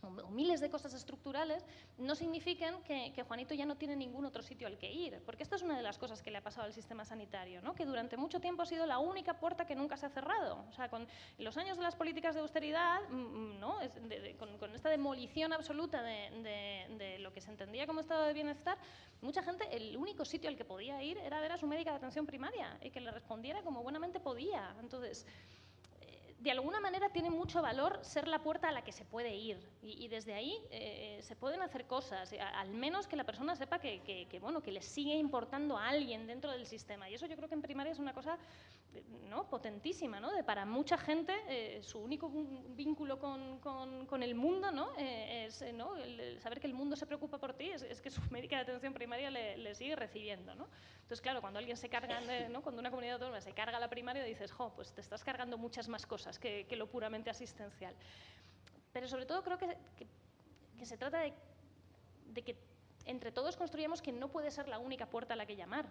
o 0.02 0.30
miles 0.30 0.60
de 0.60 0.70
cosas 0.70 0.94
estructurales, 0.94 1.64
no 1.98 2.14
significan 2.14 2.82
que, 2.82 3.12
Juanito 3.26 3.54
ya 3.54 3.66
no 3.66 3.76
tiene 3.76 3.96
ningún 3.96 4.24
otro 4.24 4.42
sitio 4.42 4.66
al 4.66 4.78
que 4.78 4.90
ir. 4.90 5.20
Porque 5.24 5.42
esta 5.42 5.56
es 5.56 5.62
una 5.62 5.76
de 5.76 5.82
las 5.82 5.98
cosas 5.98 6.22
que 6.22 6.30
le 6.30 6.38
ha 6.38 6.42
pasado 6.42 6.66
al 6.66 6.72
sistema 6.72 7.04
sanitario, 7.04 7.60
¿no? 7.62 7.74
que 7.74 7.84
durante 7.84 8.16
mucho 8.16 8.40
tiempo 8.40 8.62
ha 8.62 8.66
sido 8.66 8.86
la 8.86 8.98
única 8.98 9.38
puerta 9.38 9.66
que 9.66 9.74
nunca 9.74 9.96
se 9.96 10.06
ha 10.06 10.10
cerrado. 10.10 10.64
O 10.68 10.72
sea, 10.72 10.88
con 10.88 11.06
los 11.38 11.56
años 11.56 11.76
de 11.76 11.82
las 11.82 11.96
políticas 11.96 12.34
de 12.34 12.40
austeridad, 12.40 13.00
mm, 13.10 13.14
mm, 13.14 13.60
¿no? 13.60 13.78
con, 14.58 14.74
esta 14.74 14.88
demolición 14.88 15.52
absoluta 15.52 16.02
de, 16.02 16.88
de, 16.98 17.18
lo 17.18 17.32
que 17.32 17.40
se 17.40 17.50
entendía 17.50 17.86
como 17.86 18.00
estado 18.00 18.24
de 18.24 18.32
bienestar, 18.32 18.78
mucha 19.20 19.42
gente, 19.42 19.64
el 19.70 19.96
único 19.96 20.24
sitio 20.24 20.48
al 20.48 20.56
que 20.56 20.64
podía 20.64 21.02
ir 21.02 21.18
era 21.18 21.40
ver 21.40 21.52
a 21.52 21.58
su 21.58 21.66
médica 21.66 21.90
de 21.90 21.96
atención 21.98 22.24
primaria 22.26 22.78
y 22.82 22.90
que 22.90 23.00
le 23.00 23.10
respondiera 23.10 23.62
como 23.62 23.82
buenamente 23.82 24.20
podía. 24.20 24.74
Entonces, 24.80 25.26
de 26.40 26.50
alguna 26.50 26.80
manera 26.80 27.10
tiene 27.10 27.28
mucho 27.28 27.60
valor 27.60 27.98
ser 28.02 28.26
la 28.26 28.42
puerta 28.42 28.68
a 28.68 28.72
la 28.72 28.82
que 28.82 28.92
se 28.92 29.04
puede 29.04 29.34
ir 29.36 29.58
y, 29.82 30.08
desde 30.08 30.32
ahí 30.32 30.56
eh, 30.70 31.20
se 31.22 31.36
pueden 31.36 31.60
hacer 31.60 31.86
cosas, 31.86 32.32
al 32.54 32.70
menos 32.70 33.06
que 33.06 33.14
la 33.14 33.24
persona 33.24 33.54
sepa 33.54 33.78
que, 33.78 34.38
bueno, 34.40 34.62
que 34.62 34.72
le 34.72 34.80
sigue 34.80 35.14
importando 35.16 35.76
a 35.76 35.88
alguien 35.88 36.26
dentro 36.26 36.50
del 36.50 36.66
sistema. 36.66 37.10
Y 37.10 37.14
eso 37.14 37.26
yo 37.26 37.36
creo 37.36 37.48
que 37.48 37.54
en 37.54 37.62
primaria 37.62 37.92
es 37.92 37.98
una 37.98 38.14
cosa 38.14 38.38
¿no? 39.28 39.48
potentísima, 39.50 40.18
¿no? 40.18 40.32
de 40.32 40.42
para 40.42 40.64
mucha 40.64 40.96
gente 40.96 41.34
eh, 41.48 41.82
su 41.82 41.98
único 41.98 42.30
vínculo 42.70 43.18
con, 43.18 44.22
el 44.22 44.34
mundo 44.34 44.72
¿no? 44.72 44.92
Eh, 44.96 45.44
es 45.46 45.62
¿no? 45.74 45.92
Saber 46.40 46.58
que 46.58 46.66
el 46.66 46.74
mundo 46.74 46.96
se 46.96 47.06
preocupa 47.06 47.36
por 47.36 47.52
ti, 47.52 47.70
es, 47.70 48.00
que 48.00 48.10
su 48.10 48.20
médica 48.30 48.56
de 48.56 48.62
atención 48.62 48.94
primaria 48.94 49.30
le, 49.30 49.74
sigue 49.74 49.94
recibiendo. 49.94 50.54
¿no? 50.54 50.68
Entonces, 51.02 51.20
claro, 51.20 51.42
cuando 51.42 51.58
alguien 51.58 51.76
se 51.76 51.90
carga, 51.90 52.20
¿no? 52.48 52.62
cuando 52.62 52.80
una 52.80 52.90
comunidad 52.90 53.14
autónoma 53.16 53.42
se 53.42 53.52
carga 53.52 53.78
la 53.78 53.90
primaria, 53.90 54.24
dices, 54.24 54.50
jo, 54.52 54.72
pues 54.74 54.92
te 54.92 55.02
estás 55.02 55.22
cargando 55.22 55.58
muchas 55.58 55.88
más 55.88 56.06
cosas 56.06 56.29
que, 56.38 56.66
lo 56.76 56.86
puramente 56.88 57.30
asistencial. 57.30 57.94
Pero 58.92 59.08
sobre 59.08 59.26
todo 59.26 59.42
creo 59.42 59.58
que, 59.58 59.76
que, 60.78 60.86
se 60.86 60.96
trata 60.96 61.20
de, 61.20 61.32
de 62.32 62.42
que 62.42 62.56
entre 63.04 63.32
todos 63.32 63.56
construyamos 63.56 64.02
que 64.02 64.12
no 64.12 64.28
puede 64.28 64.50
ser 64.50 64.68
la 64.68 64.78
única 64.78 65.06
puerta 65.06 65.34
a 65.34 65.36
la 65.36 65.46
que 65.46 65.56
llamar. 65.56 65.86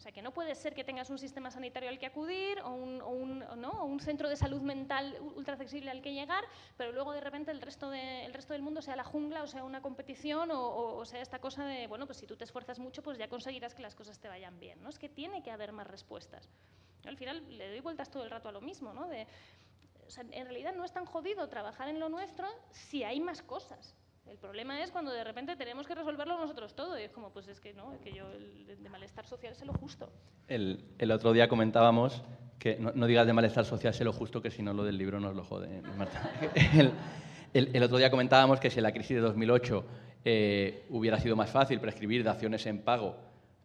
O 0.00 0.02
sea, 0.02 0.12
que 0.12 0.22
no 0.22 0.32
puede 0.32 0.54
ser 0.54 0.74
que 0.74 0.82
tengas 0.82 1.10
un 1.10 1.18
sistema 1.18 1.50
sanitario 1.50 1.90
al 1.90 1.98
que 1.98 2.06
acudir 2.06 2.58
o 2.62 2.70
un, 2.70 4.00
centro 4.00 4.30
de 4.30 4.36
salud 4.36 4.62
mental 4.62 5.18
ultra 5.36 5.52
accesible 5.52 5.90
al 5.90 6.00
que 6.00 6.14
llegar, 6.14 6.42
pero 6.78 6.90
luego 6.90 7.12
de 7.12 7.20
repente 7.20 7.50
el 7.50 7.60
resto, 7.60 7.90
resto 8.32 8.54
del 8.54 8.62
mundo 8.62 8.80
sea 8.80 8.96
la 8.96 9.04
jungla 9.04 9.42
o 9.42 9.46
sea 9.46 9.62
una 9.62 9.82
competición 9.82 10.48
o, 10.52 11.04
sea 11.04 11.20
esta 11.20 11.38
cosa 11.38 11.66
de, 11.66 11.86
bueno, 11.86 12.06
pues 12.06 12.16
si 12.16 12.26
tú 12.26 12.34
te 12.34 12.44
esfuerzas 12.44 12.78
mucho, 12.78 13.02
pues 13.02 13.18
ya 13.18 13.28
conseguirás 13.28 13.74
que 13.74 13.82
las 13.82 13.94
cosas 13.94 14.18
te 14.18 14.28
vayan 14.28 14.58
bien. 14.58 14.82
¿no? 14.82 14.88
Es 14.88 14.98
que 14.98 15.10
tiene 15.10 15.42
que 15.42 15.50
haber 15.50 15.72
más 15.72 15.86
respuestas. 15.86 16.48
al 17.04 17.18
final 17.18 17.44
le 17.58 17.68
doy 17.68 17.80
vueltas 17.80 18.10
todo 18.10 18.24
el 18.24 18.30
rato 18.30 18.48
a 18.48 18.52
lo 18.52 18.62
mismo, 18.62 18.94
¿no? 18.94 19.06
De, 19.06 19.26
en 20.18 20.44
realidad 20.44 20.74
no 20.74 20.84
es 20.84 20.92
tan 20.92 21.04
jodido 21.04 21.48
trabajar 21.48 21.88
en 21.88 22.00
lo 22.00 22.08
nuestro 22.08 22.46
si 22.70 23.04
hay 23.04 23.20
más 23.20 23.42
cosas. 23.42 23.96
El 24.26 24.38
problema 24.38 24.80
es 24.80 24.92
cuando 24.92 25.10
de 25.10 25.24
repente 25.24 25.56
tenemos 25.56 25.86
que 25.86 25.94
resolverlo 25.94 26.38
nosotros 26.38 26.74
todo 26.74 26.98
y 26.98 27.02
es 27.02 27.10
como, 27.10 27.30
pues 27.30 27.48
es 27.48 27.60
que 27.60 27.72
no, 27.72 27.92
es 27.92 28.00
que 28.00 28.12
yo 28.12 28.30
el 28.30 28.80
de 28.80 28.88
malestar 28.88 29.26
social 29.26 29.56
sé 29.56 29.64
lo 29.64 29.72
justo. 29.72 30.12
El, 30.46 30.84
el 30.98 31.10
otro 31.10 31.32
día 31.32 31.48
comentábamos 31.48 32.22
que 32.58 32.76
no, 32.78 33.06
digas 33.06 33.26
de 33.26 33.32
malestar 33.32 33.64
social 33.64 33.92
sé 33.92 34.04
lo 34.04 34.12
justo, 34.12 34.40
que 34.40 34.50
si 34.50 34.62
no 34.62 34.72
lo 34.72 34.84
del 34.84 34.98
libro 34.98 35.18
nos 35.18 35.34
lo 35.34 35.42
jode, 35.42 35.82
Marta. 35.96 36.30
El, 37.52 37.74
el, 37.74 37.82
otro 37.82 37.98
día 37.98 38.12
comentábamos 38.12 38.60
que 38.60 38.70
si 38.70 38.78
en 38.78 38.84
la 38.84 38.92
crisis 38.92 39.16
de 39.16 39.22
2008 39.22 39.84
eh, 40.24 40.86
hubiera 40.90 41.18
sido 41.18 41.34
más 41.34 41.50
fácil 41.50 41.80
prescribir 41.80 42.22
daciones 42.22 42.64
en 42.66 42.80
pago 42.80 43.16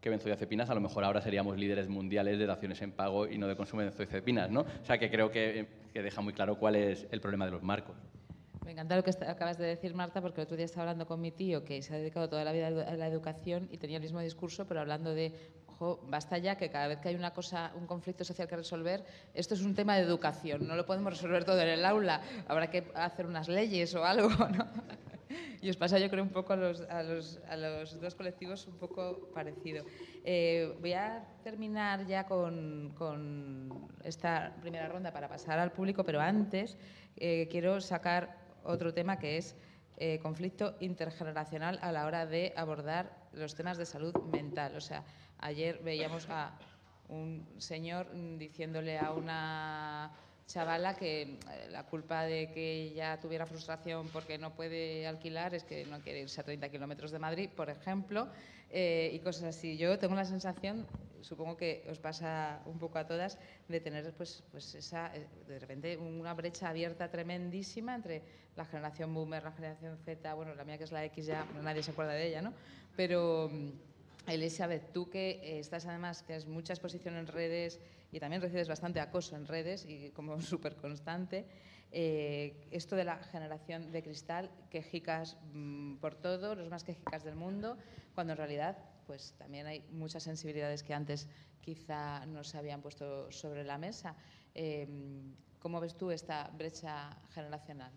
que 0.06 0.12
benzodiazepinas, 0.12 0.70
a 0.70 0.76
lo 0.76 0.82
mejor 0.82 1.04
ahora 1.04 1.20
seríamos 1.20 1.58
líderes 1.58 1.90
mundiales 1.90 2.38
de 2.38 2.46
daciones 2.46 2.80
en 2.84 2.92
pago 2.92 3.28
y 3.28 3.40
no 3.40 3.48
de 3.48 3.56
consumo 3.56 3.82
de 3.82 3.88
benzodiazepinas, 3.88 4.52
¿no? 4.52 4.62
O 4.62 4.86
sea 4.86 5.00
que 5.00 5.10
creo 5.10 5.32
que, 5.32 5.68
que 5.92 6.04
deja 6.04 6.22
muy 6.22 6.32
claro 6.32 6.60
cuál 6.60 6.76
es 6.76 7.08
el 7.10 7.20
problema 7.20 7.46
de 7.46 7.52
los 7.52 7.64
marcos. 7.64 7.96
Me 8.64 8.74
encanta 8.74 8.96
lo 8.96 9.04
que 9.04 9.10
acabas 9.10 9.58
de 9.58 9.66
decir, 9.66 9.96
Marta, 9.96 10.22
porque 10.22 10.42
el 10.42 10.46
otro 10.46 10.58
día 10.58 10.66
estaba 10.68 10.84
hablando 10.84 11.08
con 11.08 11.20
mi 11.20 11.32
tío, 11.32 11.66
que 11.66 11.82
se 11.82 11.96
ha 11.96 11.98
dedicado 11.98 12.30
toda 12.30 12.44
la 12.44 12.52
vida 12.52 12.68
a 12.68 12.96
la 12.96 13.08
educación 13.08 13.68
y 13.72 13.80
tenía 13.80 13.98
el 13.98 14.04
mismo 14.04 14.20
discurso, 14.20 14.68
pero 14.68 14.80
hablando 14.80 15.16
de, 15.16 15.34
ojo, 15.70 16.00
basta 16.08 16.38
ya 16.38 16.56
que 16.56 16.70
cada 16.70 16.88
vez 16.88 17.00
que 17.00 17.10
hay 17.10 17.16
una 17.16 17.34
cosa, 17.34 17.72
un 17.74 17.88
conflicto 17.88 18.24
social 18.24 18.48
que 18.48 18.58
resolver, 18.58 19.04
esto 19.34 19.56
es 19.56 19.64
un 19.64 19.74
tema 19.74 19.96
de 19.96 20.04
educación, 20.04 20.68
no 20.68 20.76
lo 20.76 20.86
podemos 20.86 21.14
resolver 21.14 21.46
todo 21.46 21.60
en 21.62 21.70
el 21.70 21.84
aula, 21.84 22.22
habrá 22.48 22.70
que 22.70 22.84
hacer 22.94 23.26
unas 23.26 23.50
leyes 23.50 23.96
o 23.96 24.06
algo, 24.06 24.30
¿no? 24.50 24.68
Y 25.62 25.70
os 25.70 25.78
pasa, 25.78 25.98
yo 26.00 26.10
creo, 26.10 26.24
un 26.24 26.30
poco 26.30 26.54
a 26.54 26.56
los, 26.56 26.82
a 26.82 27.04
los, 27.04 27.40
a 27.50 27.58
los 27.58 28.00
dos 28.00 28.16
colectivos 28.16 28.68
un 28.68 28.78
poco 28.78 29.30
parecido. 29.34 29.86
Eh, 30.24 30.76
voy 30.80 30.94
a 30.94 31.26
terminar 31.44 32.06
ya 32.06 32.26
con, 32.26 32.94
con, 32.96 33.88
esta 34.04 34.56
primera 34.62 34.88
ronda 34.88 35.12
para 35.12 35.28
pasar 35.28 35.58
al 35.60 35.72
público, 35.72 36.04
pero 36.04 36.22
antes 36.22 36.78
eh, 37.18 37.48
quiero 37.50 37.82
sacar 37.82 38.38
otro 38.64 38.94
tema 38.94 39.18
que 39.18 39.38
es 39.38 39.56
eh, 39.98 40.20
conflicto 40.20 40.76
intergeneracional 40.80 41.80
a 41.82 41.92
la 41.92 42.06
hora 42.06 42.26
de 42.26 42.54
abordar 42.56 43.16
los 43.34 43.56
temas 43.56 43.78
de 43.78 43.86
salud 43.86 44.14
mental. 44.32 44.76
O 44.76 44.82
sea, 44.82 45.04
ayer 45.40 45.80
veíamos 45.84 46.28
a 46.30 46.58
un 47.08 47.48
señor 47.58 48.08
diciéndole 48.38 48.98
a 48.98 49.12
una 49.12 50.12
chavala 50.48 50.96
que 50.96 51.22
eh, 51.22 51.38
la 51.72 51.84
culpa 51.84 52.24
de 52.24 52.52
que 52.52 52.84
ella 52.84 53.20
tuviera 53.20 53.46
frustración 53.46 54.08
porque 54.10 54.38
no 54.38 54.54
puede 54.54 55.08
alquilar 55.08 55.56
es 55.56 55.64
que 55.64 55.86
no 55.86 56.00
quiere 56.00 56.22
irse 56.22 56.42
a 56.42 56.44
30 56.44 56.70
kilómetros 56.70 57.12
de 57.12 57.20
Madrid, 57.20 57.50
por 57.56 57.70
ejemplo, 57.70 58.28
eh, 58.70 59.12
y 59.14 59.20
cosas 59.20 59.56
así. 59.56 59.78
Yo 59.78 59.98
tengo 59.98 60.16
la 60.16 60.26
sensación, 60.26 60.86
supongo 61.22 61.58
que 61.58 61.86
os 61.90 62.00
pasa 62.00 62.62
un 62.66 62.78
poco 62.78 63.00
a 63.00 63.08
todas, 63.08 63.38
de 63.68 63.80
tener 63.80 64.14
pues, 64.14 64.44
pues 64.52 64.76
esa, 64.76 65.16
eh, 65.16 65.28
de 65.48 65.60
repente 65.60 65.98
una 65.98 66.34
brecha 66.34 66.70
abierta 66.70 67.10
tremendísima 67.10 67.96
entre 67.96 68.22
la 68.56 68.66
generación 68.66 69.14
boomer, 69.14 69.44
la 69.44 69.52
generación 69.52 69.98
Z, 69.98 70.34
bueno, 70.34 70.54
la 70.56 70.64
mía 70.64 70.78
que 70.78 70.86
es 70.86 70.92
la 70.92 71.04
X 71.06 71.26
ya, 71.26 71.46
nadie 71.64 71.84
se 71.84 71.92
acuerda 71.92 72.14
de 72.14 72.28
ella, 72.28 72.42
¿no? 72.42 72.54
Pero 72.96 73.50
mm, 73.52 73.70
Elizabeth, 74.28 74.92
tú 74.92 75.10
que 75.10 75.60
estás 75.60 75.86
además, 75.86 76.24
que 76.24 76.34
has 76.34 76.46
mucha 76.46 76.74
exposición 76.74 77.16
en 77.16 77.28
redes 77.28 77.80
y 78.12 78.20
también 78.20 78.42
recibes 78.42 78.68
bastante 78.68 79.00
acoso 79.00 79.36
en 79.36 79.46
redes 79.46 79.86
y 79.86 80.10
como 80.12 80.42
súper 80.42 80.76
constante, 80.76 81.46
eh, 81.92 82.68
esto 82.72 82.96
de 82.96 83.06
la 83.06 83.18
generación 83.18 83.92
de 83.92 84.04
cristal, 84.04 84.50
quejicas 84.70 85.38
mm, 85.54 85.96
por 85.98 86.16
todo, 86.16 86.56
los 86.56 86.70
más 86.70 86.84
quejicas 86.84 87.24
del 87.24 87.36
mundo, 87.36 87.78
cuando 88.14 88.34
en 88.34 88.38
realidad 88.38 88.78
pues 89.06 89.34
también 89.38 89.68
hay 89.68 89.82
muchas 89.92 90.24
sensibilidades 90.24 90.82
que 90.84 90.94
antes 90.94 91.28
quizá 91.62 92.26
no 92.26 92.44
se 92.44 92.58
habían 92.58 92.82
puesto 92.82 93.32
sobre 93.32 93.64
la 93.64 93.78
mesa. 93.78 94.16
Em, 94.54 95.36
¿Cómo 95.60 95.80
ves 95.80 95.96
tú 95.96 96.12
esta 96.12 96.50
brecha 96.50 97.18
generacional? 97.34 97.92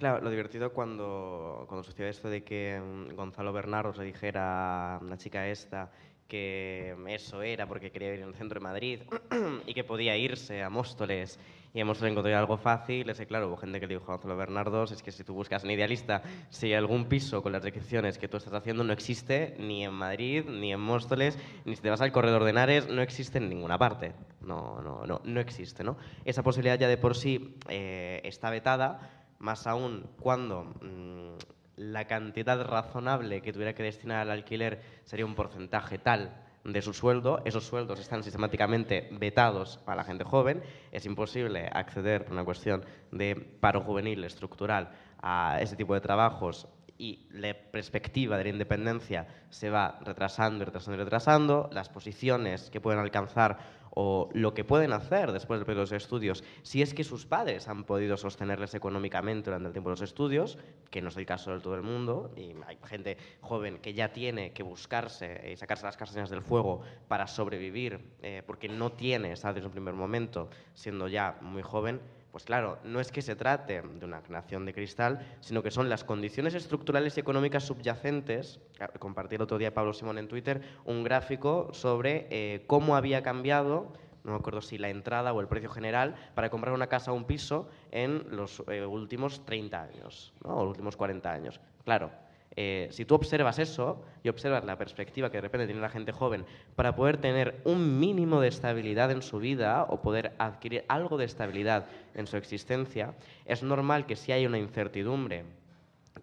Claro, 0.00 0.22
lo 0.22 0.30
divertido 0.30 0.72
cuando, 0.72 1.66
cuando 1.68 1.84
sucedió 1.84 2.08
esto 2.08 2.30
de 2.30 2.42
que 2.42 2.80
mm, 2.80 3.16
Gonzalo 3.16 3.52
Bernardo 3.52 3.92
se 3.92 4.02
dijera 4.02 4.96
a 4.96 5.02
la 5.02 5.18
chica 5.18 5.46
esta 5.46 5.90
que 6.26 6.96
eso 7.08 7.42
era 7.42 7.66
porque 7.66 7.90
quería 7.90 8.08
vivir 8.08 8.22
en 8.22 8.28
el 8.30 8.34
centro 8.34 8.60
de 8.60 8.64
Madrid 8.64 9.00
y 9.66 9.74
que 9.74 9.84
podía 9.84 10.16
irse 10.16 10.62
a 10.62 10.70
Móstoles 10.70 11.38
y 11.74 11.80
en 11.80 11.86
Móstoles 11.86 12.12
encontró 12.12 12.36
algo 12.36 12.56
fácil. 12.56 13.10
Ese, 13.10 13.26
claro, 13.26 13.48
hubo 13.48 13.56
gente 13.56 13.78
que 13.78 13.86
le 13.86 13.94
dijo 13.94 14.10
a 14.10 14.14
Gonzalo 14.16 14.36
Bernardos, 14.36 14.90
es 14.90 15.02
que 15.02 15.12
si 15.12 15.22
tú 15.22 15.34
buscas 15.34 15.64
en 15.64 15.70
Idealista, 15.70 16.22
si 16.48 16.72
algún 16.72 17.04
piso 17.04 17.42
con 17.42 17.52
las 17.52 17.62
descripciones 17.62 18.16
que 18.16 18.26
tú 18.26 18.38
estás 18.38 18.54
haciendo 18.54 18.82
no 18.82 18.92
existe 18.92 19.54
ni 19.58 19.84
en 19.84 19.92
Madrid, 19.92 20.44
ni 20.48 20.72
en 20.72 20.80
Móstoles, 20.80 21.38
ni 21.64 21.76
si 21.76 21.82
te 21.82 21.90
vas 21.90 22.00
al 22.00 22.10
corredor 22.10 22.44
de 22.44 22.50
Henares, 22.50 22.88
no 22.88 23.02
existe 23.02 23.38
en 23.38 23.50
ninguna 23.50 23.76
parte. 23.76 24.14
No, 24.40 24.80
no, 24.80 25.04
no, 25.06 25.20
no 25.22 25.40
existe, 25.40 25.84
¿no? 25.84 25.96
Esa 26.24 26.42
posibilidad 26.42 26.78
ya 26.78 26.88
de 26.88 26.96
por 26.96 27.14
sí 27.14 27.56
eh, 27.68 28.20
está 28.24 28.50
vetada, 28.50 29.19
más 29.40 29.66
aún 29.66 30.08
cuando... 30.20 30.64
Mm, 30.80 31.36
la 31.80 32.06
cantidad 32.06 32.62
razonable 32.62 33.40
que 33.40 33.54
tuviera 33.54 33.72
que 33.72 33.82
destinar 33.82 34.18
al 34.18 34.30
alquiler 34.30 34.82
sería 35.04 35.24
un 35.24 35.34
porcentaje 35.34 35.96
tal 35.96 36.44
de 36.62 36.82
su 36.82 36.92
sueldo. 36.92 37.40
Esos 37.46 37.64
sueldos 37.64 37.98
están 38.00 38.22
sistemáticamente 38.22 39.08
vetados 39.12 39.78
para 39.78 39.96
la 39.96 40.04
gente 40.04 40.24
joven. 40.24 40.62
Es 40.92 41.06
imposible 41.06 41.70
acceder 41.72 42.24
por 42.24 42.34
una 42.34 42.44
cuestión 42.44 42.84
de 43.12 43.34
paro 43.34 43.80
juvenil 43.80 44.22
estructural 44.24 44.90
a 45.22 45.58
ese 45.60 45.74
tipo 45.74 45.94
de 45.94 46.02
trabajos 46.02 46.68
y 46.98 47.26
la 47.30 47.54
perspectiva 47.54 48.36
de 48.36 48.44
la 48.44 48.50
independencia 48.50 49.26
se 49.48 49.70
va 49.70 49.98
retrasando 50.02 50.62
y 50.62 50.66
retrasando 50.66 51.00
y 51.00 51.04
retrasando. 51.04 51.70
Las 51.72 51.88
posiciones 51.88 52.68
que 52.68 52.82
pueden 52.82 53.00
alcanzar 53.00 53.56
o 53.90 54.28
lo 54.32 54.54
que 54.54 54.64
pueden 54.64 54.92
hacer 54.92 55.32
después 55.32 55.64
de 55.66 55.74
los 55.74 55.92
estudios, 55.92 56.44
si 56.62 56.82
es 56.82 56.94
que 56.94 57.04
sus 57.04 57.26
padres 57.26 57.68
han 57.68 57.84
podido 57.84 58.16
sostenerles 58.16 58.74
económicamente 58.74 59.50
durante 59.50 59.68
el 59.68 59.72
tiempo 59.72 59.90
de 59.90 59.94
los 59.94 60.02
estudios, 60.02 60.58
que 60.90 61.02
no 61.02 61.08
es 61.08 61.16
el 61.16 61.26
caso 61.26 61.52
de 61.52 61.60
todo 61.60 61.74
el 61.74 61.82
mundo, 61.82 62.32
y 62.36 62.54
hay 62.66 62.78
gente 62.84 63.16
joven 63.40 63.78
que 63.78 63.94
ya 63.94 64.12
tiene 64.12 64.52
que 64.52 64.62
buscarse 64.62 65.50
y 65.52 65.56
sacarse 65.56 65.84
las 65.84 65.96
castañas 65.96 66.30
del 66.30 66.42
fuego 66.42 66.82
para 67.08 67.26
sobrevivir, 67.26 68.00
eh, 68.22 68.42
porque 68.46 68.68
no 68.68 68.92
tiene, 68.92 69.30
desde 69.30 69.66
un 69.66 69.72
primer 69.72 69.94
momento, 69.94 70.50
siendo 70.74 71.08
ya 71.08 71.38
muy 71.40 71.62
joven, 71.62 72.00
Pues 72.32 72.44
claro, 72.44 72.78
no 72.84 73.00
es 73.00 73.10
que 73.10 73.22
se 73.22 73.34
trate 73.34 73.82
de 73.82 74.04
una 74.04 74.20
generación 74.22 74.64
de 74.64 74.72
cristal, 74.72 75.26
sino 75.40 75.62
que 75.62 75.70
son 75.70 75.88
las 75.88 76.04
condiciones 76.04 76.54
estructurales 76.54 77.16
y 77.16 77.20
económicas 77.20 77.64
subyacentes. 77.64 78.60
Compartí 79.00 79.34
el 79.34 79.42
otro 79.42 79.58
día 79.58 79.74
Pablo 79.74 79.92
Simón 79.92 80.18
en 80.18 80.28
Twitter 80.28 80.60
un 80.84 81.02
gráfico 81.02 81.70
sobre 81.72 82.28
eh, 82.30 82.64
cómo 82.66 82.94
había 82.94 83.22
cambiado 83.22 83.92
no 84.24 84.32
me 84.32 84.38
acuerdo 84.38 84.60
si 84.60 84.78
la 84.78 84.90
entrada 84.90 85.32
o 85.32 85.40
el 85.40 85.48
precio 85.48 85.70
general, 85.70 86.14
para 86.34 86.50
comprar 86.50 86.74
una 86.74 86.88
casa 86.88 87.12
o 87.12 87.14
un 87.14 87.24
piso 87.24 87.68
en 87.90 88.24
los 88.30 88.62
eh, 88.68 88.84
últimos 88.84 89.44
30 89.44 89.82
años, 89.82 90.34
¿no? 90.44 90.56
o 90.56 90.64
los 90.64 90.70
últimos 90.72 90.96
40 90.96 91.32
años. 91.32 91.60
Claro, 91.84 92.10
eh, 92.56 92.88
si 92.90 93.04
tú 93.04 93.14
observas 93.14 93.58
eso 93.58 94.02
y 94.24 94.28
observas 94.28 94.64
la 94.64 94.76
perspectiva 94.76 95.30
que 95.30 95.38
de 95.38 95.42
repente 95.42 95.66
tiene 95.66 95.80
la 95.80 95.88
gente 95.88 96.12
joven 96.12 96.44
para 96.74 96.96
poder 96.96 97.18
tener 97.18 97.60
un 97.64 98.00
mínimo 98.00 98.40
de 98.40 98.48
estabilidad 98.48 99.10
en 99.12 99.22
su 99.22 99.38
vida 99.38 99.86
o 99.88 100.02
poder 100.02 100.32
adquirir 100.38 100.84
algo 100.88 101.16
de 101.16 101.26
estabilidad 101.26 101.86
en 102.14 102.26
su 102.26 102.36
existencia, 102.36 103.14
es 103.44 103.62
normal 103.62 104.06
que 104.06 104.16
si 104.16 104.32
hay 104.32 104.46
una 104.46 104.58
incertidumbre 104.58 105.44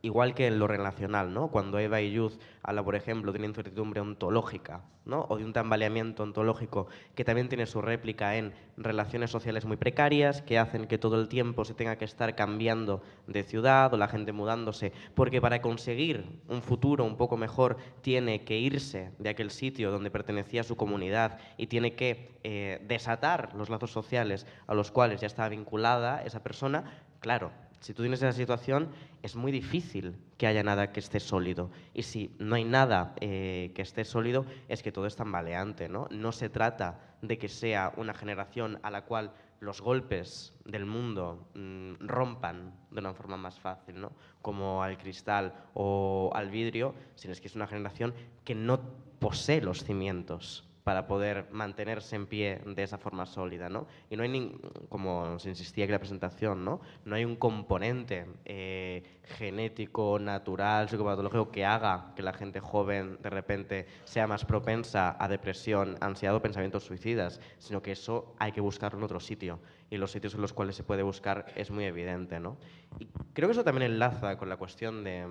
Igual 0.01 0.33
que 0.33 0.47
en 0.47 0.59
lo 0.59 0.67
relacional, 0.67 1.33
¿no? 1.33 1.49
Cuando 1.49 1.79
Eva 1.79 2.01
y 2.01 2.11
Youth 2.11 2.33
habla, 2.63 2.83
por 2.83 2.95
ejemplo, 2.95 3.31
de 3.31 3.39
una 3.39 3.47
incertidumbre 3.47 4.01
ontológica, 4.01 4.83
¿no? 5.05 5.25
O 5.29 5.37
de 5.37 5.45
un 5.45 5.53
tambaleamiento 5.53 6.23
ontológico 6.23 6.87
que 7.15 7.23
también 7.23 7.49
tiene 7.49 7.65
su 7.65 7.81
réplica 7.81 8.35
en 8.35 8.53
relaciones 8.77 9.31
sociales 9.31 9.65
muy 9.65 9.77
precarias 9.77 10.41
que 10.41 10.59
hacen 10.59 10.87
que 10.87 10.97
todo 10.97 11.19
el 11.19 11.27
tiempo 11.29 11.65
se 11.65 11.73
tenga 11.73 11.97
que 11.97 12.05
estar 12.05 12.35
cambiando 12.35 13.01
de 13.25 13.43
ciudad 13.43 13.93
o 13.93 13.97
la 13.97 14.07
gente 14.07 14.33
mudándose, 14.33 14.91
porque 15.15 15.41
para 15.41 15.61
conseguir 15.61 16.25
un 16.47 16.61
futuro 16.61 17.03
un 17.03 17.17
poco 17.17 17.37
mejor 17.37 17.77
tiene 18.01 18.43
que 18.43 18.57
irse 18.57 19.11
de 19.17 19.29
aquel 19.29 19.49
sitio 19.49 19.91
donde 19.91 20.11
pertenecía 20.11 20.63
su 20.63 20.75
comunidad 20.75 21.39
y 21.57 21.67
tiene 21.67 21.95
que 21.95 22.37
eh, 22.43 22.83
desatar 22.87 23.55
los 23.55 23.69
lazos 23.69 23.91
sociales 23.91 24.45
a 24.67 24.73
los 24.73 24.91
cuales 24.91 25.21
ya 25.21 25.27
estaba 25.27 25.49
vinculada 25.49 26.23
esa 26.23 26.43
persona, 26.43 27.03
claro, 27.19 27.51
si 27.79 27.93
tú 27.93 28.03
tienes 28.03 28.21
esa 28.21 28.33
situación, 28.33 28.89
es 29.21 29.35
muy 29.35 29.51
difícil 29.51 30.15
que 30.37 30.47
haya 30.47 30.63
nada 30.63 30.91
que 30.91 30.99
esté 30.99 31.19
sólido. 31.19 31.69
Y 31.93 32.03
si 32.03 32.35
no 32.39 32.55
hay 32.55 32.63
nada 32.63 33.13
eh, 33.21 33.71
que 33.75 33.81
esté 33.81 34.05
sólido, 34.05 34.45
es 34.67 34.83
que 34.83 34.91
todo 34.91 35.05
es 35.05 35.15
tambaleante. 35.15 35.89
¿no? 35.89 36.07
no 36.11 36.31
se 36.31 36.49
trata 36.49 36.99
de 37.21 37.37
que 37.37 37.49
sea 37.49 37.93
una 37.97 38.13
generación 38.13 38.79
a 38.83 38.91
la 38.91 39.05
cual 39.05 39.33
los 39.59 39.81
golpes 39.81 40.53
del 40.65 40.85
mundo 40.85 41.47
mm, 41.55 41.93
rompan 41.99 42.73
de 42.91 42.99
una 42.99 43.13
forma 43.13 43.37
más 43.37 43.59
fácil, 43.59 43.99
¿no? 43.99 44.11
como 44.41 44.83
al 44.83 44.97
cristal 44.97 45.53
o 45.73 46.31
al 46.33 46.51
vidrio, 46.51 46.93
sino 47.15 47.33
es 47.33 47.41
que 47.41 47.47
es 47.47 47.55
una 47.55 47.67
generación 47.67 48.13
que 48.43 48.53
no 48.53 48.79
posee 49.19 49.61
los 49.61 49.83
cimientos 49.83 50.66
para 50.87 51.05
poder 51.05 51.47
mantenerse 51.51 52.15
en 52.15 52.27
pie 52.27 52.61
de 52.65 52.81
esa 52.81 52.97
forma 52.97 53.25
sólida, 53.25 53.67
¿no? 53.67 53.87
Y 54.09 54.15
no 54.15 54.23
hay, 54.23 54.57
como 54.87 55.37
se 55.37 55.49
insistía 55.49 55.83
en 55.83 55.91
la 55.91 55.99
presentación, 55.99 56.63
¿no? 56.63 56.79
No 57.03 57.17
hay 57.17 57.25
un 57.25 57.35
componente 57.35 58.25
eh, 58.45 59.03
genético, 59.25 60.17
natural, 60.17 60.87
psicopatológico 60.87 61.51
que 61.51 61.65
haga 61.65 62.13
que 62.15 62.21
la 62.21 62.31
gente 62.31 62.61
joven 62.61 63.17
de 63.21 63.29
repente 63.29 63.85
sea 64.05 64.27
más 64.27 64.45
propensa 64.45 65.17
a 65.21 65.27
depresión, 65.27 65.97
ansiedad 65.99 66.33
o 66.33 66.41
pensamientos 66.41 66.85
suicidas, 66.85 67.41
sino 67.57 67.81
que 67.81 67.91
eso 67.91 68.33
hay 68.39 68.53
que 68.53 68.61
buscarlo 68.61 68.97
en 68.97 69.03
otro 69.03 69.19
sitio 69.19 69.59
y 69.89 69.97
los 69.97 70.11
sitios 70.11 70.35
en 70.35 70.41
los 70.41 70.53
cuales 70.53 70.77
se 70.77 70.83
puede 70.83 71.03
buscar 71.03 71.47
es 71.57 71.69
muy 71.69 71.83
evidente, 71.83 72.39
¿no? 72.39 72.55
Y 72.97 73.07
creo 73.33 73.49
que 73.49 73.51
eso 73.51 73.65
también 73.65 73.91
enlaza 73.91 74.37
con 74.37 74.47
la 74.47 74.55
cuestión 74.55 75.03
de 75.03 75.27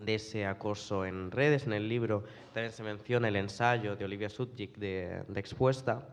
de 0.00 0.14
ese 0.14 0.46
acoso 0.46 1.04
en 1.04 1.30
redes. 1.30 1.66
En 1.66 1.72
el 1.72 1.88
libro 1.88 2.24
también 2.52 2.72
se 2.72 2.82
menciona 2.82 3.28
el 3.28 3.36
ensayo 3.36 3.96
de 3.96 4.04
Olivia 4.04 4.28
Sudzik 4.28 4.76
de, 4.76 5.24
Expuesta. 5.34 6.08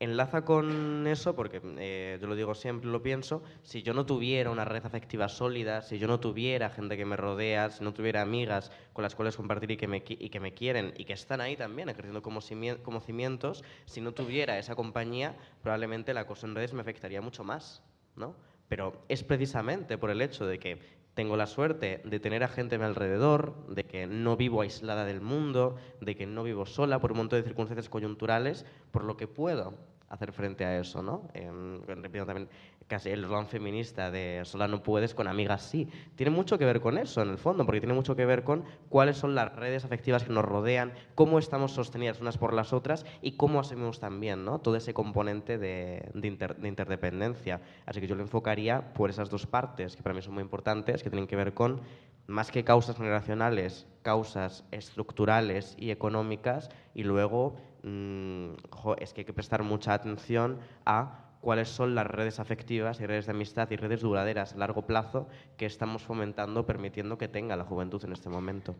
Enlaza 0.00 0.44
con 0.44 1.06
eso 1.06 1.36
porque, 1.36 1.60
eh, 1.78 2.18
yo 2.20 2.26
lo 2.26 2.34
digo 2.34 2.56
siempre, 2.56 2.90
lo 2.90 3.04
pienso, 3.04 3.44
si 3.62 3.84
yo 3.84 3.94
no 3.94 4.04
tuviera 4.04 4.50
una 4.50 4.64
red 4.64 4.84
afectiva 4.84 5.28
sólida, 5.28 5.80
si 5.80 6.00
yo 6.00 6.08
no 6.08 6.18
tuviera 6.18 6.70
gente 6.70 6.96
que 6.96 7.04
me 7.04 7.16
rodea, 7.16 7.70
si 7.70 7.84
no 7.84 7.94
tuviera 7.94 8.20
amigas 8.20 8.72
con 8.92 9.04
las 9.04 9.14
cuales 9.14 9.36
compartir 9.36 9.70
y 9.70 9.76
que 9.76 9.86
me, 9.86 10.02
y 10.04 10.28
que 10.28 10.40
me 10.40 10.54
quieren 10.54 10.92
y 10.96 11.04
que 11.04 11.12
están 11.12 11.40
ahí 11.40 11.56
también 11.56 11.88
ejerciendo 11.88 12.20
como, 12.20 12.40
como 12.82 13.00
cimientos, 13.00 13.62
si 13.84 14.00
no 14.00 14.10
tuviera 14.10 14.58
esa 14.58 14.74
compañía, 14.74 15.36
probablemente 15.62 16.10
el 16.10 16.18
acoso 16.18 16.48
en 16.48 16.56
redes 16.56 16.72
me 16.72 16.80
afectaría 16.80 17.20
mucho 17.20 17.44
más, 17.44 17.84
¿no? 18.16 18.34
Pero 18.68 19.04
es 19.08 19.22
precisamente 19.22 19.98
por 19.98 20.10
el 20.10 20.20
hecho 20.20 20.46
de 20.46 20.58
que 20.58 21.01
tengo 21.14 21.36
la 21.36 21.46
suerte 21.46 22.00
de 22.04 22.20
tener 22.20 22.42
a 22.42 22.48
gente 22.48 22.76
a 22.76 22.78
mi 22.78 22.84
alrededor, 22.84 23.54
de 23.68 23.84
que 23.84 24.06
no 24.06 24.36
vivo 24.36 24.62
aislada 24.62 25.04
del 25.04 25.20
mundo, 25.20 25.76
de 26.00 26.16
que 26.16 26.26
no 26.26 26.42
vivo 26.42 26.66
sola 26.66 27.00
por 27.00 27.12
un 27.12 27.18
montón 27.18 27.40
de 27.40 27.44
circunstancias 27.44 27.88
coyunturales, 27.88 28.64
por 28.90 29.04
lo 29.04 29.16
que 29.16 29.28
puedo 29.28 29.74
hacer 30.12 30.30
frente 30.32 30.64
a 30.64 30.78
eso, 30.78 31.02
¿no? 31.02 31.28
Eh, 31.32 31.50
repito 31.86 32.26
también 32.26 32.48
casi 32.86 33.08
el 33.08 33.26
plan 33.26 33.48
feminista 33.48 34.10
de 34.10 34.42
sola 34.44 34.68
no 34.68 34.82
puedes, 34.82 35.14
con 35.14 35.26
amigas 35.26 35.62
sí. 35.62 35.88
Tiene 36.16 36.30
mucho 36.30 36.58
que 36.58 36.66
ver 36.66 36.82
con 36.82 36.98
eso, 36.98 37.22
en 37.22 37.30
el 37.30 37.38
fondo, 37.38 37.64
porque 37.64 37.80
tiene 37.80 37.94
mucho 37.94 38.14
que 38.14 38.26
ver 38.26 38.44
con 38.44 38.64
cuáles 38.90 39.16
son 39.16 39.34
las 39.34 39.56
redes 39.56 39.86
afectivas 39.86 40.24
que 40.24 40.32
nos 40.32 40.44
rodean, 40.44 40.92
cómo 41.14 41.38
estamos 41.38 41.72
sostenidas 41.72 42.20
unas 42.20 42.36
por 42.36 42.52
las 42.52 42.74
otras 42.74 43.06
y 43.22 43.32
cómo 43.32 43.58
asumimos 43.58 44.00
también 44.00 44.44
¿no? 44.44 44.58
todo 44.58 44.76
ese 44.76 44.92
componente 44.92 45.56
de, 45.56 46.10
de, 46.12 46.68
interdependencia. 46.68 47.62
Así 47.86 48.02
que 48.02 48.06
yo 48.06 48.14
lo 48.14 48.22
enfocaría 48.22 48.92
por 48.92 49.08
esas 49.08 49.30
dos 49.30 49.46
partes, 49.46 49.96
que 49.96 50.02
para 50.02 50.14
mí 50.14 50.20
son 50.20 50.34
muy 50.34 50.42
importantes, 50.42 51.02
que 51.02 51.08
tienen 51.08 51.26
que 51.26 51.36
ver 51.36 51.54
con 51.54 51.80
más 52.26 52.50
que 52.50 52.64
causas 52.64 52.96
generacionales, 52.96 53.86
causas 54.02 54.64
estructurales 54.70 55.74
y 55.78 55.90
económicas, 55.90 56.68
y 56.94 57.04
luego 57.04 57.56
Mm, 57.82 58.52
es 58.98 59.12
que 59.12 59.22
hay 59.22 59.24
que 59.24 59.32
prestar 59.32 59.62
mucha 59.62 59.94
atención 59.94 60.58
a 60.84 61.32
cuáles 61.40 61.68
son 61.68 61.94
las 61.94 62.06
redes 62.06 62.38
afectivas 62.38 63.00
y 63.00 63.06
redes 63.06 63.26
de 63.26 63.32
amistad 63.32 63.68
y 63.70 63.76
redes 63.76 64.00
duraderas 64.00 64.54
a 64.54 64.58
largo 64.58 64.86
plazo 64.86 65.28
que 65.56 65.66
estamos 65.66 66.02
fomentando, 66.02 66.64
permitiendo 66.64 67.18
que 67.18 67.28
tenga 67.28 67.56
la 67.56 67.64
juventud 67.64 68.02
en 68.04 68.12
este 68.12 68.28
momento. 68.28 68.76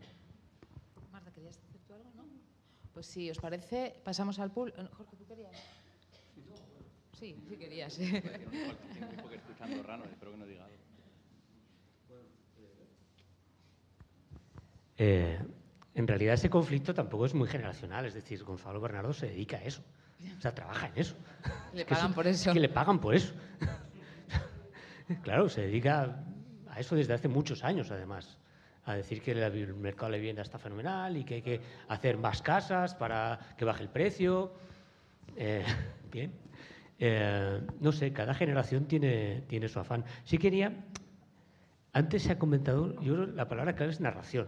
Marta, 1.11 1.31
¿querías 1.31 1.59
decir 1.61 1.81
tú 1.85 1.93
algo? 1.93 2.09
No? 2.15 2.23
Pues 2.93 3.05
si 3.05 3.29
os 3.29 3.39
parece, 3.39 3.99
pasamos 4.03 4.39
al 4.39 4.51
pool. 4.51 4.73
Eh, 4.77 4.87
Jorge, 4.93 5.17
¿tú 5.17 5.25
querías? 5.25 5.51
Sí, 7.19 7.37
sí 7.47 7.57
querías. 7.57 7.99
escuchando 7.99 9.83
rano, 9.83 10.05
espero 10.05 10.31
que 10.31 10.37
no 10.37 10.45
diga 10.45 10.65
algo. 10.65 10.77
Eh, 14.97 15.39
en 15.95 16.07
realidad 16.07 16.33
ese 16.33 16.49
conflicto 16.49 16.93
tampoco 16.93 17.25
es 17.25 17.33
muy 17.33 17.47
generacional, 17.47 18.05
es 18.05 18.13
decir, 18.13 18.43
Gonzalo 18.43 18.81
Bernardo 18.81 19.13
se 19.13 19.27
dedica 19.27 19.57
a 19.57 19.63
eso, 19.63 19.83
o 20.37 20.41
sea, 20.41 20.53
trabaja 20.53 20.87
en 20.87 20.93
eso. 20.95 21.15
Le 21.73 21.85
pagan 21.85 22.13
por 22.13 22.27
eso. 22.27 22.53
que 22.53 22.59
le 22.59 22.69
pagan 22.69 22.99
por 22.99 23.13
eso. 23.13 23.33
claro, 25.23 25.49
se 25.49 25.61
dedica 25.61 26.23
a 26.69 26.79
eso 26.79 26.95
desde 26.95 27.13
hace 27.13 27.27
muchos 27.27 27.63
años, 27.63 27.91
además, 27.91 28.37
a 28.85 28.95
decir 28.95 29.21
que 29.21 29.31
el 29.31 29.73
mercado 29.75 30.07
de 30.07 30.11
la 30.13 30.17
vivienda 30.17 30.41
está 30.41 30.57
fenomenal 30.57 31.15
y 31.15 31.23
que 31.23 31.35
hay 31.35 31.41
que 31.41 31.61
hacer 31.87 32.17
más 32.17 32.41
casas 32.41 32.95
para 32.95 33.39
que 33.57 33.63
baje 33.63 33.83
el 33.83 33.89
precio. 33.89 34.51
Eh, 35.35 35.63
bien. 36.11 36.33
Eh, 36.99 37.61
no 37.81 37.91
sé, 37.91 38.13
cada 38.13 38.33
generación 38.33 38.85
tiene, 38.85 39.43
tiene 39.47 39.67
su 39.67 39.79
afán. 39.79 40.05
Sí 40.23 40.37
quería, 40.37 40.73
antes 41.91 42.23
se 42.23 42.31
ha 42.31 42.39
comentado, 42.39 42.99
yo 43.01 43.25
la 43.25 43.47
palabra 43.47 43.75
clave 43.75 43.91
es 43.91 43.99
narración 43.99 44.47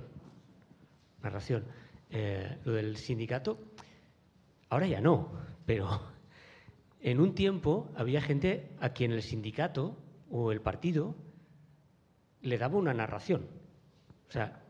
narración. 1.26 1.66
Eh, 2.12 2.60
lo 2.64 2.74
del 2.74 2.98
sindicato, 2.98 3.58
ahora 4.70 4.88
ya 4.88 5.02
no, 5.02 5.32
pero 5.66 5.90
en 7.02 7.20
un 7.20 7.34
tiempo 7.34 7.92
había 7.96 8.22
gente 8.22 8.70
a 8.80 8.90
quien 8.90 9.12
el 9.12 9.24
sindicato 9.24 9.98
o 10.30 10.52
el 10.52 10.62
partido 10.62 11.16
le 12.42 12.58
daba 12.58 12.78
una 12.78 12.94
narración, 12.94 13.48
o 14.30 14.32
sea, 14.32 14.62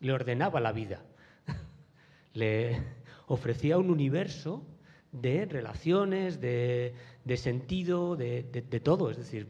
le 0.00 0.12
ordenaba 0.12 0.60
la 0.60 0.72
vida, 0.72 1.02
le 2.32 2.80
ofrecía 3.26 3.76
un 3.76 3.90
universo 3.90 4.64
de 5.10 5.46
relaciones, 5.46 6.40
de, 6.40 6.94
sentido, 7.36 8.14
de, 8.14 8.80
todo. 8.84 9.10
Es 9.10 9.16
decir, 9.16 9.48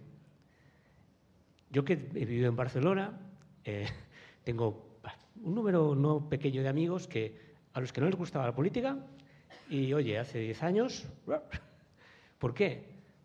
yo 1.70 1.84
que 1.84 1.92
he 1.92 2.24
vivido 2.24 2.48
en 2.48 2.56
Barcelona, 2.56 3.20
eh, 3.64 3.86
tengo 4.44 4.85
un 5.42 5.54
número 5.54 5.94
no 5.94 6.28
pequeño 6.28 6.62
de 6.62 6.68
amigos 6.68 7.06
que, 7.06 7.36
a 7.72 7.80
los 7.80 7.92
que 7.92 8.00
no 8.00 8.06
les 8.06 8.16
gustaba 8.16 8.46
la 8.46 8.54
política 8.54 8.96
y, 9.68 9.92
oye, 9.92 10.18
hace 10.18 10.38
10 10.40 10.62
años... 10.62 11.06
¿Por 12.38 12.52
qué? 12.52 12.84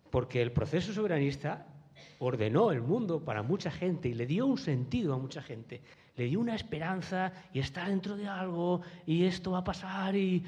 Porque 0.09 0.41
el 0.41 0.51
proceso 0.51 0.93
soberanista 0.93 1.67
ordenó 2.19 2.71
el 2.71 2.81
mundo 2.81 3.23
para 3.23 3.43
mucha 3.43 3.71
gente 3.71 4.09
y 4.09 4.13
le 4.13 4.25
dio 4.25 4.45
un 4.45 4.57
sentido 4.57 5.13
a 5.13 5.17
mucha 5.17 5.41
gente. 5.41 5.81
Le 6.15 6.25
dio 6.25 6.39
una 6.39 6.55
esperanza 6.55 7.33
y 7.53 7.59
está 7.59 7.87
dentro 7.87 8.15
de 8.15 8.27
algo 8.27 8.81
y 9.05 9.25
esto 9.25 9.51
va 9.51 9.59
a 9.59 9.63
pasar 9.63 10.15
y... 10.15 10.43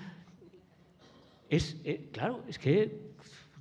Es, 1.50 1.78
eh, 1.84 2.10
claro, 2.12 2.44
es 2.48 2.58
que 2.58 3.14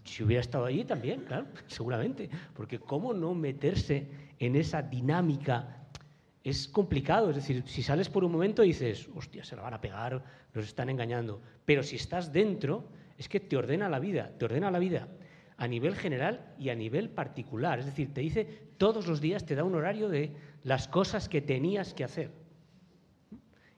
si 0.05 0.23
hubiera 0.23 0.41
estado 0.41 0.65
allí 0.67 0.85
también, 0.85 1.23
claro, 1.23 1.47
seguramente, 1.67 2.31
porque 2.55 2.79
¿cómo 2.79 3.13
no 3.13 3.35
meterse 3.35 4.07
en 4.39 4.57
esa 4.57 4.83
dinámica 4.83 5.82
es 6.45 6.69
complicado. 6.69 7.31
Es 7.31 7.37
decir, 7.37 7.65
si 7.67 7.83
sales 7.83 8.09
por 8.09 8.25
un 8.25 8.33
momento 8.33 8.63
dices, 8.63 9.09
hostia, 9.15 9.45
se 9.45 9.57
la 9.57 9.63
van 9.63 9.75
a 9.75 9.81
pegar, 9.81 10.23
nos 10.55 10.65
están 10.65 10.89
engañando. 10.89 11.41
Pero 11.65 11.83
si 11.83 11.97
estás 11.97 12.33
dentro, 12.33 12.89
es 13.19 13.29
que 13.29 13.41
te 13.41 13.57
ordena 13.57 13.89
la 13.89 13.99
vida, 13.99 14.33
te 14.39 14.45
ordena 14.45 14.71
la 14.71 14.79
vida. 14.79 15.09
a 15.59 15.69
nivel 15.69 15.95
general 15.95 16.55
y 16.59 16.71
a 16.71 16.75
nivel 16.75 17.09
particular. 17.09 17.79
Es 17.79 17.87
decir, 17.87 18.13
te 18.13 18.21
dice 18.21 18.73
todos 18.79 19.07
los 19.07 19.21
días, 19.21 19.47
te 19.47 19.55
da 19.55 19.63
un 19.63 19.77
horario 19.77 20.09
de 20.09 20.33
las 20.65 20.89
cosas 20.89 21.29
que 21.29 21.41
tenías 21.41 21.95
que 21.95 22.03
hacer. 22.03 22.33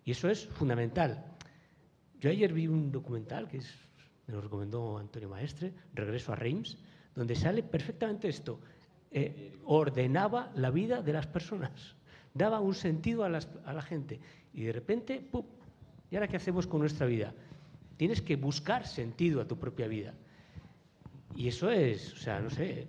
Y 0.04 0.12
eso 0.12 0.30
es 0.30 0.46
fundamental. 0.46 1.24
Yo 2.20 2.30
ayer 2.30 2.54
vi 2.54 2.68
un 2.68 2.90
documental 2.90 3.48
que 3.48 3.60
me 4.26 4.34
lo 4.34 4.40
recomendó 4.40 4.96
Antonio 4.96 5.28
Maestre, 5.28 5.74
Regreso 5.92 6.32
a 6.32 6.36
Reims, 6.36 6.78
donde 7.14 7.34
sale 7.34 7.62
perfectamente 7.62 8.28
esto. 8.28 8.60
Eh, 9.10 9.52
ordenaba 9.64 10.50
la 10.54 10.70
vida 10.70 11.02
de 11.02 11.12
las 11.12 11.26
personas, 11.26 11.96
daba 12.34 12.60
un 12.60 12.74
sentido 12.74 13.24
a, 13.24 13.28
a 13.28 13.72
la 13.72 13.82
gente. 13.82 14.20
Y 14.52 14.64
de 14.64 14.72
repente, 14.72 15.24
¡pum! 15.30 15.44
¿Y 16.10 16.16
ahora 16.16 16.28
qué 16.28 16.36
hacemos 16.36 16.66
con 16.66 16.80
nuestra 16.80 17.06
vida? 17.06 17.32
Tienes 17.96 18.20
que 18.20 18.36
buscar 18.36 18.86
sentido 18.86 19.40
a 19.40 19.46
tu 19.46 19.56
propia 19.56 19.86
vida. 19.86 20.14
Y 21.36 21.48
eso 21.48 21.70
es, 21.70 22.12
o 22.12 22.16
sea, 22.16 22.40
no 22.40 22.50
sé, 22.50 22.86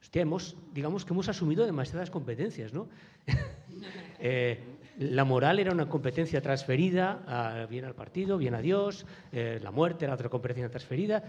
hostia, 0.00 0.22
hemos, 0.22 0.56
digamos 0.72 1.04
que 1.04 1.12
hemos 1.12 1.28
asumido 1.28 1.64
demasiadas 1.64 2.10
competencias, 2.10 2.72
¿no? 2.72 2.88
eh, 4.18 4.58
la 4.98 5.24
moral 5.24 5.58
era 5.58 5.72
una 5.72 5.88
competencia 5.88 6.40
transferida, 6.42 7.22
a, 7.26 7.66
bien 7.66 7.84
al 7.84 7.94
partido, 7.94 8.36
bien 8.38 8.54
a 8.54 8.60
Dios, 8.60 9.06
eh, 9.32 9.58
la 9.62 9.70
muerte 9.70 10.04
era 10.04 10.14
otra 10.14 10.28
competencia 10.28 10.68
transferida. 10.68 11.22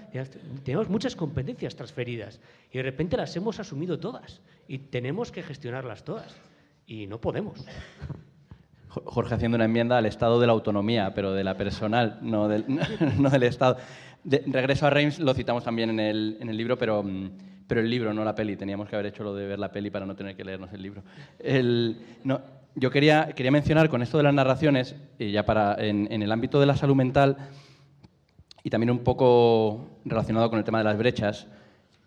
Tenemos 0.63 0.89
muchas 0.89 1.15
competencias 1.15 1.75
transferidas 1.75 2.39
y 2.71 2.77
de 2.77 2.83
repente 2.83 3.15
las 3.15 3.35
hemos 3.35 3.59
asumido 3.59 3.99
todas 3.99 4.41
y 4.67 4.79
tenemos 4.79 5.31
que 5.31 5.43
gestionarlas 5.43 6.03
todas 6.03 6.35
y 6.85 7.07
no 7.07 7.19
podemos. 7.19 7.65
Jorge 8.87 9.35
haciendo 9.35 9.55
una 9.55 9.65
enmienda 9.65 9.97
al 9.97 10.05
estado 10.05 10.39
de 10.39 10.47
la 10.47 10.53
autonomía, 10.53 11.13
pero 11.13 11.33
de 11.33 11.43
la 11.43 11.57
personal, 11.57 12.19
no 12.21 12.47
del, 12.47 12.65
no 13.17 13.29
del 13.29 13.43
Estado. 13.43 13.77
De, 14.23 14.43
regreso 14.47 14.85
a 14.85 14.89
Reims 14.89 15.19
lo 15.19 15.33
citamos 15.33 15.63
también 15.63 15.89
en 15.89 15.99
el, 15.99 16.37
en 16.39 16.49
el 16.49 16.57
libro, 16.57 16.77
pero, 16.77 17.01
mm, 17.03 17.29
pero 17.67 17.81
el 17.81 17.89
libro, 17.89 18.13
no 18.13 18.23
la 18.23 18.35
peli. 18.35 18.55
Teníamos 18.55 18.87
que 18.87 18.95
haber 18.95 19.07
hecho 19.07 19.23
lo 19.23 19.33
de 19.33 19.47
ver 19.47 19.59
la 19.59 19.71
peli 19.71 19.89
para 19.89 20.05
no 20.05 20.15
tener 20.15 20.35
que 20.35 20.45
leernos 20.45 20.71
el 20.73 20.81
libro. 20.81 21.03
El, 21.39 21.97
no, 22.23 22.41
yo 22.75 22.91
quería, 22.91 23.33
quería 23.35 23.51
mencionar 23.51 23.89
con 23.89 24.01
esto 24.01 24.17
de 24.17 24.23
las 24.23 24.33
narraciones, 24.33 24.95
ya 25.19 25.45
para, 25.45 25.75
en, 25.79 26.09
el 26.11 26.31
ámbito 26.31 26.59
de 26.59 26.65
la 26.65 26.75
salud 26.75 26.95
mental, 26.95 27.37
y 28.63 28.69
también 28.69 28.91
un 28.91 28.99
poco 28.99 29.99
relacionado 30.05 30.49
con 30.49 30.59
el 30.59 30.65
tema 30.65 30.77
de 30.77 30.83
las 30.85 30.97
brechas, 30.97 31.47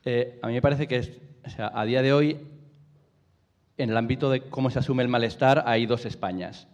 eh, 0.04 0.38
a 0.42 0.46
mí 0.46 0.54
me 0.54 0.62
parece 0.62 0.86
que 0.86 0.96
es, 0.96 1.12
a 1.58 1.84
día 1.84 2.02
de 2.02 2.12
hoy, 2.12 2.38
en 3.78 3.90
el 3.90 3.96
ámbito 3.96 4.30
de 4.30 4.42
cómo 4.42 4.70
se 4.70 4.78
asume 4.78 5.02
el 5.02 5.08
malestar, 5.08 5.64
hay 5.66 5.86
dos 5.86 6.06
Españas. 6.06 6.68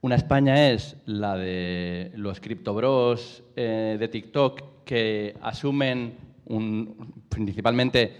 Una 0.00 0.14
España 0.14 0.70
es 0.70 0.96
la 1.04 1.36
de 1.36 2.12
los 2.14 2.40
criptobros 2.40 3.42
eh, 3.56 3.96
de 3.98 4.08
TikTok 4.08 4.84
que 4.84 5.36
asumen 5.42 6.14
principalmente 7.28 8.16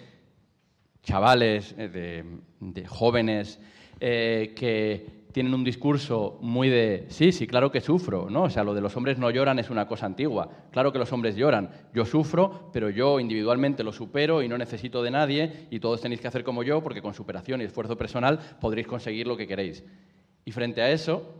chavales, 1.03 1.75
eh, 1.79 1.89
de, 1.89 2.25
de, 2.61 2.87
jóvenes, 2.87 3.61
eh, 4.01 4.53
que 4.57 5.26
tienen 5.37 5.53
un 5.53 5.65
discurso 5.65 6.39
muy 6.41 6.71
de, 6.71 7.05
sí, 7.11 7.31
sí, 7.31 7.47
claro 7.47 7.71
que 7.71 7.83
sufro, 7.83 8.31
¿no? 8.31 8.45
O 8.45 8.49
sea, 8.49 8.65
lo 8.65 8.73
de 8.73 8.81
los 8.81 8.97
hombres 8.97 9.19
no 9.19 9.31
lloran 9.31 9.59
es 9.59 9.69
una 9.69 9.87
cosa 9.87 10.07
antigua. 10.07 10.49
Claro 10.71 10.95
que 10.95 10.99
los 10.99 11.13
hombres 11.13 11.37
lloran. 11.37 11.69
Yo 11.93 12.07
sufro, 12.07 12.71
pero 12.73 12.89
yo 12.89 13.21
individualmente 13.21 13.85
lo 13.85 13.93
supero 13.93 14.43
y 14.43 14.49
no 14.49 14.57
necesito 14.57 15.03
de 15.03 15.11
nadie 15.11 15.67
y 15.71 15.79
todos 15.79 16.01
tenéis 16.01 16.23
que 16.23 16.29
hacer 16.29 16.43
como 16.43 16.63
yo 16.63 16.83
porque 16.83 17.03
con 17.03 17.13
superación 17.13 17.61
y 17.61 17.65
esfuerzo 17.65 17.99
personal 17.99 18.39
podréis 18.63 18.87
conseguir 18.87 19.27
lo 19.27 19.37
que 19.37 19.47
queréis. 19.47 19.85
Y 20.47 20.53
frente 20.53 20.81
a 20.81 20.91
eso, 20.91 21.35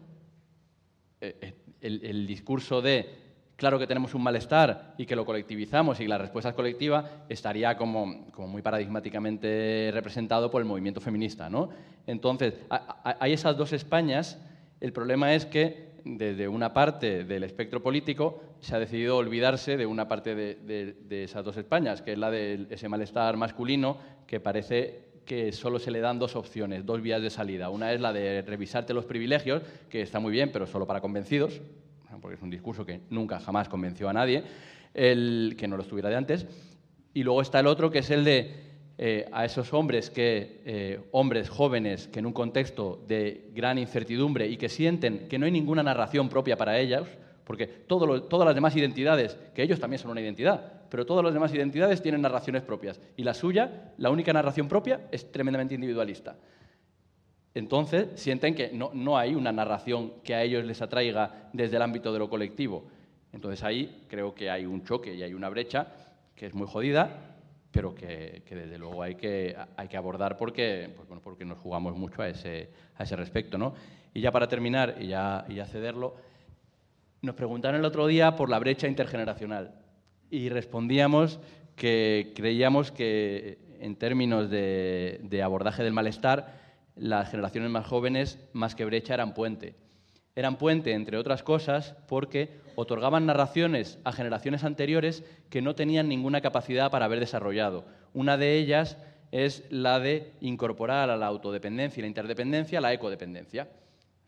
eh, 1.23 1.55
el, 1.81 2.05
el 2.05 2.27
discurso 2.27 2.83
de 2.83 3.26
claro 3.57 3.79
que 3.79 3.87
tenemos 3.87 4.15
un 4.15 4.23
malestar 4.23 4.95
y 4.99 5.07
que 5.07 5.17
lo 5.17 5.25
colectivizamos 5.25 6.01
y 6.01 6.07
la 6.07 6.19
respuesta 6.19 6.51
es 6.51 6.55
colectiva, 6.55 7.25
estaría 7.29 7.77
como, 7.77 8.07
muy 8.07 8.63
paradigmáticamente 8.63 9.91
representado 9.93 10.51
por 10.51 10.61
el 10.61 10.69
movimiento 10.69 11.01
feminista. 11.01 11.51
¿no? 11.51 11.71
Entonces, 12.07 12.55
hay 12.69 13.33
esas 13.33 13.57
dos 13.57 13.73
Españas. 13.73 14.39
El 14.81 14.93
problema 14.93 15.35
es 15.35 15.47
que 15.47 15.87
desde 16.05 16.47
una 16.47 16.73
parte 16.73 17.25
del 17.25 17.43
espectro 17.43 17.83
político 17.83 18.41
se 18.61 18.77
ha 18.77 18.79
decidido 18.79 19.17
olvidarse 19.17 19.77
de 19.77 19.87
una 19.87 20.07
parte 20.07 20.35
de, 20.35 20.55
de, 20.55 20.93
de 20.93 21.25
esas 21.25 21.45
dos 21.45 21.57
Españas, 21.57 22.03
que 22.03 22.13
es 22.13 22.19
la 22.19 22.31
de 22.31 22.67
ese 22.71 22.89
malestar 22.89 23.37
masculino 23.37 23.99
que 24.27 24.39
parece 24.39 25.07
que 25.25 25.51
solo 25.51 25.81
se 25.81 25.91
le 25.91 26.01
dan 26.01 26.21
dos 26.21 26.37
opciones, 26.37 26.87
dos 26.87 27.03
vías 27.03 27.21
de 27.21 27.31
salida. 27.31 27.69
Una 27.69 27.93
es 27.93 28.01
la 28.01 28.13
de 28.13 28.43
revisarte 28.43 28.95
los 28.95 29.05
privilegios, 29.05 29.63
que 29.91 30.01
está 30.01 30.21
muy 30.21 30.31
bien, 30.31 30.53
pero 30.53 30.67
solo 30.67 30.87
para 30.87 31.01
convencidos, 31.01 31.61
porque 32.21 32.37
es 32.37 32.43
un 32.43 32.51
discurso 32.51 32.85
que 32.85 33.01
nunca 33.11 33.41
jamás 33.41 33.69
convenció 33.69 34.09
a 34.09 34.13
nadie, 34.13 34.45
el, 34.95 35.55
que 35.59 35.69
no 35.69 35.77
lo 35.77 35.83
estuviera 35.83 36.09
de 36.09 36.17
antes. 36.17 36.47
Y 37.15 37.23
luego 37.23 37.43
está 37.43 37.61
el 37.61 37.67
otro, 37.67 37.91
que 37.91 38.01
es 38.01 38.11
el 38.11 38.25
de 38.25 38.67
eh, 38.99 39.29
a 39.33 39.45
esos 39.45 39.73
hombres, 39.75 40.11
que, 40.11 40.63
eh, 40.65 41.01
hombres 41.13 41.49
jóvenes 41.49 42.09
que 42.09 42.19
en 42.19 42.27
un 42.27 42.33
contexto 42.33 43.05
de 43.07 43.51
gran 43.55 43.79
incertidumbre 43.79 44.47
y 44.49 44.57
que 44.57 44.69
sienten 44.69 45.29
que 45.29 45.39
no 45.39 45.47
hay 45.47 45.53
ninguna 45.53 45.83
narración 45.83 46.29
propia 46.29 46.57
para 46.57 46.79
ellos, 46.79 47.07
porque 47.45 47.67
todas 47.67 48.47
las 48.47 48.55
demás 48.55 48.75
identidades, 48.75 49.39
que 49.55 49.63
ellos 49.63 49.79
también 49.79 50.01
son 50.01 50.11
una 50.11 50.21
identidad, 50.21 50.73
pero 50.89 51.07
todas 51.07 51.25
las 51.25 51.35
demás 51.35 51.53
identidades 51.55 52.03
tienen 52.03 52.23
narraciones 52.23 52.63
propias. 52.63 53.01
Y 53.17 53.23
la 53.23 53.35
suya, 53.35 53.93
la 53.99 54.11
única 54.11 54.33
narración 54.33 54.67
propia, 54.67 55.07
es 55.13 55.31
tremendamente 55.31 55.75
individualista 55.75 56.37
entonces 57.57 58.09
sienten 58.17 58.55
que 58.55 58.71
no, 58.71 58.91
no, 58.93 59.17
hay 59.17 59.35
una 59.35 59.51
narración 59.51 60.13
que 60.23 60.35
a 60.35 60.43
ellos 60.43 60.63
les 60.67 60.83
atraiga 60.83 61.49
desde 61.55 61.77
el 61.77 61.83
ámbito 61.83 62.13
de 62.13 62.19
lo 62.19 62.29
colectivo. 62.29 62.85
Entonces 63.33 63.65
ahí 63.65 64.05
creo 64.09 64.35
que 64.35 64.51
hay 64.51 64.67
un 64.67 64.85
choque 64.85 65.15
y 65.15 65.23
hay 65.23 65.33
una 65.33 65.49
brecha 65.49 65.87
que 66.35 66.45
es 66.45 66.55
muy 66.55 66.67
jodida, 66.67 67.09
pero 67.71 67.95
que, 67.95 68.43
desde 68.47 68.77
luego 68.77 69.03
hay 69.03 69.15
que, 69.15 69.57
hay 69.75 69.89
que 69.89 69.97
abordar 69.97 70.37
porque, 70.37 70.93
pues 70.95 71.09
bueno, 71.09 71.23
porque 71.25 71.47
nos 71.47 71.57
jugamos 71.57 71.97
mucho 71.97 72.21
a 72.21 72.29
ese, 72.29 72.69
a 72.95 73.05
ese 73.05 73.17
respecto. 73.17 73.57
¿no? 73.57 73.73
Y 74.13 74.21
ya 74.21 74.31
para 74.31 74.49
terminar 74.49 74.97
y 75.01 75.07
ya, 75.07 75.47
y 75.49 75.55
cederlo, 75.65 76.15
nos 77.23 77.35
preguntaron 77.37 77.81
el 77.81 77.87
otro 77.87 78.07
día 78.07 78.37
por 78.37 78.51
la 78.51 78.59
brecha 78.59 78.87
intergeneracional 78.87 79.75
y 80.31 80.51
respondíamos 80.51 81.41
que 81.75 82.35
creíamos 82.37 82.93
que 82.93 83.57
en 83.81 83.97
términos 83.97 84.51
de 84.51 85.41
abordaje 85.43 85.83
del 85.83 85.95
malestar, 85.95 86.66
las 86.97 87.31
generaciones 87.31 87.71
más 87.71 87.87
jóvenes, 87.87 88.39
más 88.53 88.75
que 88.75 88.85
brecha, 88.85 89.15
eran 89.15 89.35
puente. 89.35 89.75
Eran 90.35 90.57
puente, 90.57 90.93
entre 90.93 91.17
otras 91.17 91.43
cosas, 91.43 91.95
porque 92.09 92.61
otorgaban 92.75 93.25
narraciones 93.27 93.99
a 94.05 94.13
generaciones 94.13 94.65
anteriores 94.65 95.25
que 95.49 95.63
no 95.63 95.75
tenían 95.75 96.09
ninguna 96.09 96.41
capacidad 96.41 96.91
para 96.91 97.07
haber 97.07 97.21
desarrollado. 97.21 97.87
Una 98.13 98.37
de 98.37 98.59
ellas 98.59 98.99
es 99.33 99.65
la 99.71 99.99
de 99.99 100.33
incorporar 100.41 101.11
a 101.11 101.17
la 101.17 101.27
autodependencia 101.27 102.01
y 102.01 102.03
la 102.03 102.09
interdependencia 102.09 102.81
la 102.81 102.93
ecodependencia. 102.93 103.69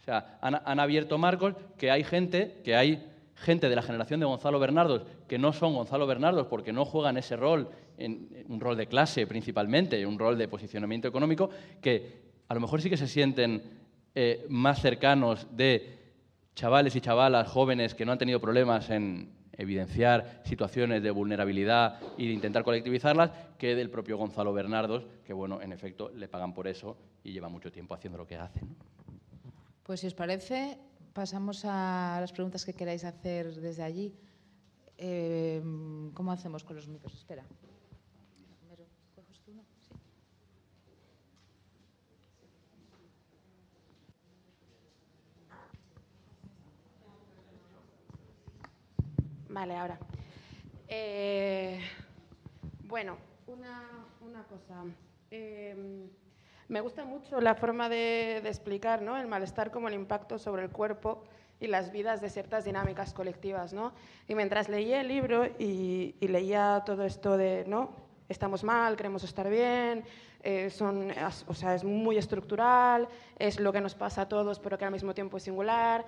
O 0.01 0.05
sea, 0.05 0.39
han, 0.41 0.61
han 0.65 0.81
abierto 0.81 1.19
marcos 1.19 1.55
que 1.77 1.91
hay 1.91 2.05
gente, 2.05 2.61
que 2.65 2.75
hay 2.75 3.07
gente 3.35 3.69
de 3.69 3.77
la 3.77 3.83
generación 3.83 4.21
de 4.21 4.27
Gonzalo 4.27 4.59
Bernardos 4.59 5.03
que 5.29 5.39
no 5.39 5.53
son 5.53 5.75
Gonzalo 5.75 6.07
Bernardos 6.07 6.47
porque 6.49 6.73
no 6.73 6.85
juegan 6.85 7.17
ese 7.17 7.37
rol, 7.37 7.69
en, 7.97 8.45
un 8.49 8.61
rol 8.61 8.77
de 8.77 8.87
clase 8.87 9.27
principalmente, 9.27 10.05
un 10.07 10.19
rol 10.19 10.39
de 10.39 10.49
posicionamiento 10.49 11.07
económico, 11.09 11.51
que 11.81 12.28
a 12.49 12.55
lo 12.55 12.61
mejor 12.61 12.81
sí 12.83 12.91
que 12.91 12.97
se 12.97 13.07
sienten 13.07 13.63
eh, 14.15 14.47
más 14.49 14.81
cercanos 14.81 15.47
de 15.57 15.99
chavales 16.55 16.97
y 16.97 17.01
chavalas 17.01 17.49
jóvenes 17.49 17.95
que 17.95 18.05
no 18.05 18.13
han 18.13 18.19
tenido 18.19 18.41
problemas 18.41 18.91
en 18.91 19.31
evidenciar 19.53 20.43
situaciones 20.45 21.03
de 21.03 21.11
vulnerabilidad 21.11 22.01
y 22.17 22.29
de 22.29 22.33
intentar 22.33 22.65
colectivizarlas 22.65 23.31
que 23.59 23.75
del 23.75 23.91
propio 23.91 24.17
Gonzalo 24.17 24.53
Bernardos, 24.53 25.05
que 25.25 25.33
bueno, 25.33 25.61
en 25.61 25.73
efecto 25.73 26.11
le 26.11 26.29
pagan 26.29 26.55
por 26.55 26.69
eso 26.69 26.97
y 27.25 27.33
lleva 27.33 27.49
mucho 27.49 27.71
tiempo 27.71 27.95
haciendo 27.95 28.19
lo 28.19 28.27
que 28.27 28.37
hace. 28.37 28.61
Pues 29.83 30.01
si 30.01 30.07
os 30.07 30.15
parece, 30.15 30.79
pasamos 31.13 31.65
a 31.65 32.19
las 32.21 32.33
preguntas 32.33 32.65
que 32.65 32.73
queráis 32.73 33.05
hacer 33.05 33.55
desde 33.55 33.83
allí. 33.83 34.15
Eh, 34.97 35.61
¿Cómo 36.15 36.33
hacemos 36.33 36.63
con 36.63 36.77
los 36.77 36.89
micros? 36.89 37.15
Espera. 37.15 37.45
Vale, 49.49 49.77
ahora. 49.77 49.99
Eh, 50.89 51.81
bueno, 52.85 53.17
una, 53.47 54.07
una 54.21 54.43
cosa. 54.45 54.85
Eh, 55.31 56.07
me 56.69 56.81
gusta 56.81 57.05
mucho 57.05 57.41
la 57.41 57.55
forma 57.55 57.89
de, 57.89 58.39
explicar 58.39 59.01
¿no? 59.01 59.17
el 59.17 59.27
malestar 59.27 59.71
como 59.71 59.89
el 59.89 59.95
impacto 59.95 60.39
sobre 60.39 60.63
el 60.63 60.71
cuerpo 60.71 61.25
y 61.61 61.67
las 61.67 61.91
vidas 61.91 62.21
de 62.21 62.29
ciertas 62.29 62.65
dinámicas 62.65 63.15
colectivas. 63.15 63.73
¿no? 63.73 63.93
Y 64.29 64.35
mientras 64.35 64.69
leía 64.69 65.01
el 65.01 65.09
libro 65.09 65.47
y, 65.59 66.15
y 66.21 66.29
leía 66.29 66.83
todo 66.85 67.05
esto 67.05 67.37
de, 67.39 67.65
¿no? 67.67 68.09
estamos 68.29 68.63
mal, 68.63 68.97
queremos 68.97 69.25
estar 69.25 69.49
bien, 69.49 70.05
eh, 70.43 70.71
son, 70.71 71.13
o 71.47 71.55
sea, 71.55 71.75
es 71.75 71.85
muy 71.85 72.17
estructural, 72.17 73.09
es 73.39 73.59
lo 73.59 73.73
que 73.73 73.81
nos 73.81 73.95
pasa 73.95 74.23
a 74.23 74.29
todos, 74.29 74.61
pero 74.61 74.79
que 74.79 74.85
al 74.85 74.93
mismo 74.93 75.15
tiempo 75.15 75.37
es 75.37 75.43
singular 75.43 76.05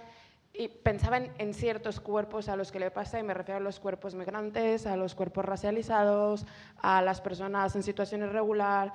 y 0.53 0.69
pensaba 0.69 1.19
en, 1.19 1.55
ciertos 1.55 2.01
cuerpos 2.01 2.49
a 2.49 2.57
los 2.57 2.73
que 2.73 2.81
le 2.81 2.91
pasa, 2.91 3.19
y 3.19 3.23
me 3.23 3.35
refiero 3.35 3.59
a 3.59 3.63
los 3.63 3.81
cuerpos 3.81 4.15
migrantes, 4.15 4.87
a 4.87 4.97
los 4.97 5.15
cuerpos 5.15 5.45
racializados, 5.45 6.47
a 6.79 7.03
las 7.03 7.21
personas 7.21 7.77
en 7.77 7.83
situación 7.83 8.23
irregular, 8.23 8.93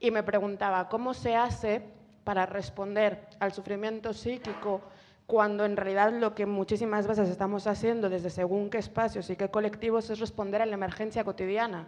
y 0.00 0.10
me 0.10 0.22
preguntaba, 0.22 0.88
¿cómo 0.88 1.14
se 1.14 1.36
hace 1.36 1.82
para 2.24 2.44
responder 2.44 3.28
al 3.38 3.52
sufrimiento 3.52 4.12
psíquico 4.12 4.82
cuando 5.26 5.64
en 5.64 5.76
realidad 5.76 6.12
lo 6.12 6.34
que 6.34 6.44
muchísimas 6.44 7.06
veces 7.06 7.28
estamos 7.28 7.66
haciendo 7.66 8.10
desde 8.10 8.30
según 8.30 8.68
qué 8.68 8.78
espacios 8.78 9.30
y 9.30 9.36
qué 9.36 9.48
colectivos 9.48 10.10
es 10.10 10.18
responder 10.18 10.60
a 10.60 10.66
la 10.66 10.74
emergencia 10.74 11.24
cotidiana? 11.24 11.86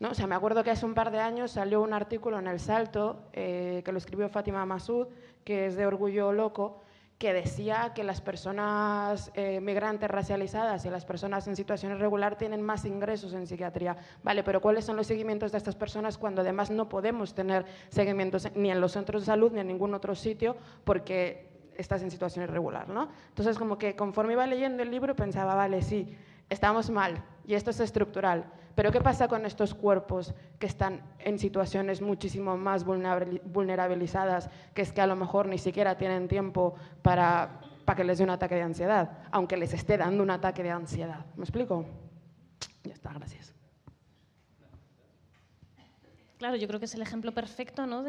¿No? 0.00 0.10
O 0.10 0.14
sea, 0.14 0.26
me 0.26 0.34
acuerdo 0.34 0.64
que 0.64 0.70
hace 0.70 0.84
un 0.84 0.94
par 0.94 1.12
de 1.12 1.20
años 1.20 1.52
salió 1.52 1.80
un 1.80 1.92
artículo 1.92 2.38
en 2.38 2.48
El 2.48 2.58
Salto, 2.58 3.20
eh, 3.32 3.82
que 3.84 3.92
lo 3.92 3.98
escribió 3.98 4.28
Fátima 4.28 4.66
Masud, 4.66 5.06
que 5.44 5.66
es 5.66 5.76
de 5.76 5.86
Orgullo 5.86 6.32
Loco, 6.32 6.82
que 7.18 7.32
decía 7.32 7.92
que 7.94 8.02
las 8.02 8.20
personas 8.20 9.30
eh, 9.34 9.60
migrantes 9.60 10.10
racializadas 10.10 10.84
y 10.84 10.90
las 10.90 11.04
personas 11.04 11.46
en 11.46 11.54
situación 11.54 11.92
irregular 11.92 12.36
tienen 12.36 12.62
más 12.62 12.84
ingresos 12.84 13.32
en 13.34 13.46
psiquiatría. 13.46 13.96
Vale, 14.24 14.42
pero 14.42 14.60
¿cuáles 14.60 14.84
son 14.84 14.96
los 14.96 15.06
seguimientos 15.06 15.52
de 15.52 15.58
estas 15.58 15.76
personas 15.76 16.18
cuando 16.18 16.40
además 16.40 16.70
no 16.70 16.88
podemos 16.88 17.34
tener 17.34 17.64
seguimientos 17.90 18.48
ni 18.56 18.70
en 18.70 18.80
los 18.80 18.92
centros 18.92 19.22
de 19.22 19.26
salud 19.26 19.52
ni 19.52 19.60
en 19.60 19.68
ningún 19.68 19.94
otro 19.94 20.14
sitio 20.14 20.56
porque 20.84 21.48
estás 21.76 22.02
en 22.02 22.10
situación 22.10 22.44
irregular, 22.44 22.88
¿no? 22.88 23.08
Entonces, 23.28 23.56
como 23.58 23.78
que 23.78 23.96
conforme 23.96 24.32
iba 24.34 24.46
leyendo 24.46 24.82
el 24.82 24.90
libro 24.90 25.14
pensaba, 25.14 25.54
vale, 25.54 25.82
sí, 25.82 26.16
estamos 26.50 26.90
mal 26.90 27.22
y 27.46 27.54
esto 27.54 27.70
es 27.70 27.80
estructural, 27.80 28.44
pero 28.74 28.90
¿qué 28.90 29.00
pasa 29.00 29.28
con 29.28 29.44
estos 29.44 29.74
cuerpos 29.74 30.34
que 30.58 30.66
están 30.66 31.02
en 31.18 31.38
situaciones 31.38 32.00
muchísimo 32.00 32.56
más 32.56 32.84
vulnerabilizadas, 32.84 34.48
que 34.74 34.82
es 34.82 34.92
que 34.92 35.00
a 35.00 35.06
lo 35.06 35.16
mejor 35.16 35.46
ni 35.46 35.58
siquiera 35.58 35.96
tienen 35.96 36.28
tiempo 36.28 36.74
para, 37.02 37.60
para 37.84 37.96
que 37.96 38.04
les 38.04 38.18
dé 38.18 38.24
un 38.24 38.30
ataque 38.30 38.54
de 38.54 38.62
ansiedad, 38.62 39.18
aunque 39.30 39.56
les 39.56 39.74
esté 39.74 39.98
dando 39.98 40.22
un 40.22 40.30
ataque 40.30 40.62
de 40.62 40.70
ansiedad? 40.70 41.26
¿Me 41.36 41.42
explico? 41.42 41.84
Ya 42.84 42.94
está, 42.94 43.12
gracias. 43.12 43.54
Claro, 46.38 46.56
yo 46.56 46.66
creo 46.66 46.80
que 46.80 46.86
es 46.86 46.94
el 46.94 47.02
ejemplo 47.02 47.32
perfecto 47.32 47.86
¿no? 47.86 48.02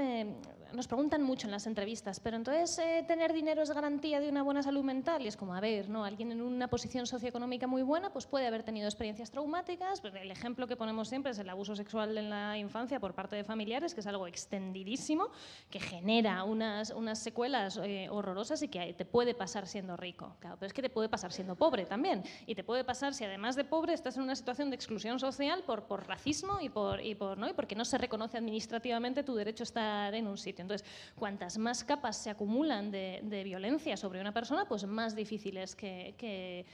Nos 0.74 0.88
preguntan 0.88 1.22
mucho 1.22 1.48
en 1.48 1.52
las 1.52 1.68
entrevistas, 1.68 2.20
pero 2.20 2.38
entonces 2.38 2.78
eh, 2.80 3.04
tener 3.08 3.34
dinero 3.34 3.62
es 3.62 3.72
garantía 3.72 4.20
de 4.20 4.30
una 4.30 4.44
buena 4.44 4.64
salud 4.64 4.84
mental 4.84 5.22
y 5.22 5.28
es 5.28 5.38
como, 5.38 5.54
a 5.54 5.60
ver, 5.60 5.90
¿no? 5.90 6.04
Alguien 6.04 6.32
en 6.32 6.42
una 6.42 6.68
posición 6.68 7.06
socioeconómica 7.06 7.68
muy 7.68 7.84
buena 7.84 8.12
pues 8.12 8.26
puede 8.26 8.48
haber 8.48 8.64
tenido 8.64 8.88
experiencias 8.88 9.32
traumáticas, 9.32 10.02
el 10.04 10.32
ejemplo 10.32 10.68
que 10.68 10.76
ponemos 10.76 11.08
siempre 11.08 11.32
es 11.32 11.40
el 11.40 11.50
abuso 11.50 11.76
sexual 11.76 12.18
en 12.18 12.30
la 12.30 12.58
infancia 12.58 13.00
por 13.00 13.14
parte 13.14 13.36
de 13.36 13.44
familiares, 13.44 13.94
que 13.94 14.00
es 14.00 14.08
algo 14.08 14.28
extendidísimo, 14.28 15.30
que 15.70 15.80
genera 15.80 16.44
unas, 16.44 16.92
unas 16.92 17.20
secuelas 17.20 17.80
eh, 17.84 18.08
horrorosas 18.10 18.62
y 18.64 18.68
que 18.68 18.94
te 18.94 19.06
puede 19.06 19.34
pasar 19.34 19.68
siendo 19.68 19.96
rico. 19.96 20.36
Claro, 20.40 20.58
pero 20.60 20.68
es 20.68 20.74
que 20.74 20.82
te 20.82 20.90
puede 20.90 21.10
pasar 21.10 21.32
siendo 21.32 21.56
pobre 21.56 21.86
también. 21.86 22.24
Y 22.46 22.56
te 22.56 22.64
puede 22.64 22.84
pasar 22.84 23.14
si 23.14 23.24
además 23.24 23.56
de 23.56 23.64
pobre 23.64 23.94
estás 23.94 24.18
en 24.18 24.24
una 24.24 24.36
situación 24.36 24.70
de 24.70 24.76
exclusión 24.76 25.20
social 25.20 25.64
por, 25.66 25.84
por 25.84 26.08
racismo 26.08 26.60
y, 26.62 26.70
por, 26.70 27.04
y, 27.04 27.16
por, 27.16 27.38
¿no? 27.38 27.50
y 27.50 27.54
porque 27.54 27.76
no 27.76 27.86
se 27.86 27.98
reconoce 27.98 28.38
administrativamente 28.38 29.24
tu 29.24 29.36
derecho 29.36 29.64
a 29.64 29.66
estar 29.66 30.16
en 30.16 30.28
un 30.28 30.38
sitio. 30.38 30.63
Entonces, 30.64 30.88
cuantas 31.16 31.58
más 31.58 31.84
capas 31.84 32.18
se 32.18 32.30
acumulan 32.30 32.92
de, 32.92 33.42
violencia 33.44 33.96
sobre 33.98 34.20
una 34.20 34.34
persona, 34.34 34.66
pues 34.68 34.86
más 34.86 35.16
difícil 35.16 35.58
es 35.58 35.76
que 35.76 36.66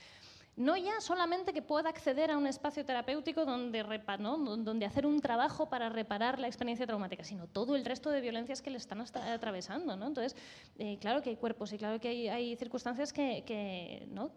no 0.60 0.76
ya 0.76 1.00
solamente 1.00 1.54
que 1.54 1.62
pueda 1.62 1.88
acceder 1.88 2.32
a 2.32 2.38
un 2.38 2.46
espacio 2.46 2.84
terapéutico 2.84 3.46
donde, 3.46 3.82
donde 3.82 4.86
hacer 4.86 5.06
un 5.06 5.22
trabajo 5.22 5.70
para 5.70 5.88
reparar 5.88 6.38
la 6.38 6.48
experiencia 6.48 6.86
traumática, 6.86 7.24
sino 7.24 7.48
todo 7.48 7.78
el 7.78 7.86
resto 7.86 8.10
de 8.10 8.20
violencias 8.20 8.62
que 8.62 8.70
le 8.70 8.78
están 8.78 9.00
atravesando. 9.00 9.96
¿no? 9.96 10.08
Entonces, 10.08 10.36
eh, 10.78 10.98
claro 11.00 11.22
que 11.22 11.30
hay 11.30 11.38
cuerpos 11.38 11.72
y 11.72 11.78
claro 11.78 12.02
que 12.02 12.30
hay, 12.30 12.58
circunstancias 12.58 13.14
que, 13.14 14.06
¿no? 14.12 14.32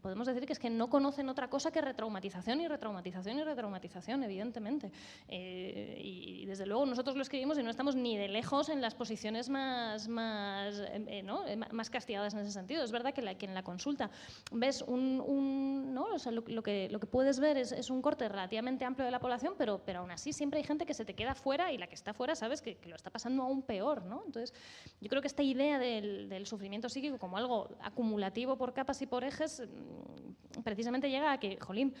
podemos 0.00 0.26
decir 0.26 0.46
que 0.46 0.54
es 0.54 0.58
que 0.58 0.70
no 0.70 0.88
conocen 0.88 1.28
otra 1.28 1.50
cosa 1.50 1.70
que 1.70 1.82
retraumatización 1.82 2.62
y 2.62 2.68
retraumatización 2.68 3.38
y 3.38 3.44
retraumatización, 3.44 4.22
evidentemente. 4.22 4.90
Eh, 5.28 6.00
y, 6.02 6.46
desde 6.46 6.64
luego 6.64 6.86
nosotros 6.86 7.14
lo 7.14 7.20
escribimos 7.20 7.58
y 7.58 7.62
no 7.62 7.68
estamos 7.68 7.94
ni 7.94 8.16
de 8.16 8.28
lejos 8.28 8.70
en 8.70 8.80
las 8.80 8.94
posiciones 8.94 9.50
más, 9.50 10.08
más, 10.08 10.80
eh, 10.80 11.22
más 11.72 11.90
castigadas 11.90 12.32
en 12.32 12.40
ese 12.40 12.52
sentido. 12.52 12.82
Es 12.82 12.90
verdad 12.90 13.12
que 13.12 13.44
en 13.44 13.54
la 13.54 13.62
consulta 13.62 14.10
ves 14.50 14.80
un 14.80 15.57
¿no? 15.58 16.08
lo, 16.30 16.62
que, 16.62 16.88
lo 16.88 17.00
que 17.00 17.06
puedes 17.06 17.40
ver 17.40 17.56
es, 17.56 17.90
un 17.90 18.02
corte 18.02 18.28
relativamente 18.28 18.84
amplio 18.84 19.04
de 19.04 19.10
la 19.10 19.20
población, 19.20 19.54
pero, 19.56 19.80
pero 19.84 20.00
aún 20.00 20.10
así 20.10 20.32
siempre 20.32 20.58
hay 20.58 20.64
gente 20.64 20.86
que 20.86 20.94
se 20.94 21.04
te 21.04 21.14
queda 21.14 21.34
fuera 21.34 21.72
y 21.72 21.78
la 21.78 21.86
que 21.86 21.94
está 21.94 22.14
fuera 22.14 22.34
sabes 22.34 22.62
que, 22.62 22.78
lo 22.86 22.96
está 22.96 23.10
pasando 23.10 23.42
aún 23.42 23.62
peor. 23.62 24.04
¿no? 24.04 24.22
Entonces, 24.26 24.54
yo 25.00 25.08
creo 25.08 25.22
que 25.22 25.28
esta 25.28 25.42
idea 25.42 25.78
del, 25.78 26.46
sufrimiento 26.46 26.88
psíquico 26.88 27.18
como 27.18 27.36
algo 27.36 27.68
acumulativo 27.80 28.56
por 28.56 28.72
capas 28.72 29.02
y 29.02 29.06
por 29.06 29.24
ejes, 29.24 29.60
mm, 29.60 30.62
precisamente 30.62 31.10
llega 31.10 31.32
a 31.32 31.38
que, 31.38 31.58
jolín, 31.58 31.94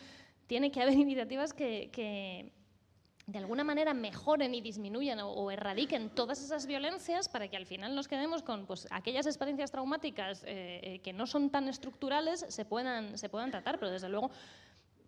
tiene 0.46 0.70
que 0.70 0.82
haber 0.82 0.94
iniciativas 0.98 1.52
que 1.52 2.52
de 3.28 3.38
alguna 3.38 3.62
manera 3.62 3.92
mejoren 3.92 4.54
y 4.54 4.62
disminuyan 4.62 5.20
o, 5.20 5.50
erradiquen 5.50 6.08
todas 6.08 6.42
esas 6.42 6.66
violencias 6.66 7.28
para 7.28 7.46
que 7.48 7.58
al 7.58 7.66
final 7.66 7.94
nos 7.94 8.08
quedemos 8.08 8.42
con 8.42 8.64
pues, 8.64 8.88
aquellas 8.90 9.26
experiencias 9.26 9.70
traumáticas 9.70 10.42
eh, 10.44 10.80
eh, 10.82 10.98
que 11.00 11.12
no 11.12 11.26
son 11.26 11.50
tan 11.50 11.68
estructurales 11.68 12.46
se 12.48 12.64
puedan, 12.64 13.18
se 13.18 13.28
puedan 13.28 13.50
tratar, 13.50 13.78
pero 13.78 13.92
desde 13.92 14.08
luego 14.08 14.30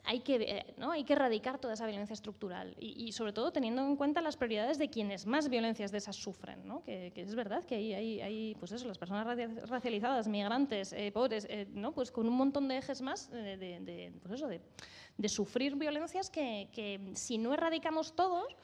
hay 0.05 0.21
que, 0.21 0.37
eh, 0.37 0.75
¿no? 0.77 0.91
hay 0.93 1.05
que 1.05 1.13
erradicar 1.13 1.59
toda 1.59 1.75
esa 1.75 1.87
violencia 1.87 2.15
estructural 2.15 2.75
y, 2.79 3.13
sobre 3.13 3.33
todo 3.33 3.53
teniendo 3.53 3.83
en 3.83 3.97
cuenta 3.97 4.21
las 4.21 4.37
prioridades 4.37 4.79
de 4.79 4.89
quienes 4.89 5.27
más 5.27 5.49
violencias 5.49 5.93
de 5.93 5.99
esas 5.99 6.17
sufren, 6.17 6.67
¿no? 6.67 6.83
que, 6.83 7.13
es 7.15 7.35
verdad 7.35 7.65
que 7.65 7.75
hay, 7.75 8.21
hay, 8.21 8.55
pues 8.59 8.73
eso, 8.73 8.87
las 8.87 8.99
personas 8.99 9.27
racializadas, 9.69 10.29
migrantes, 10.29 10.95
pobres, 11.13 11.47
¿no? 11.71 11.93
pues 11.93 12.11
con 12.11 12.27
un 12.27 12.35
montón 12.35 12.69
de 12.69 12.79
ejes 12.79 13.03
más 13.03 13.31
de, 13.31 14.13
pues 14.23 14.35
eso, 14.35 14.49
de 14.49 15.29
sufrir 15.29 15.77
violencias 15.77 16.31
que, 16.31 17.13
si 17.15 17.39
no 17.39 17.53
erradicamos 17.53 18.15
todos, 18.15 18.57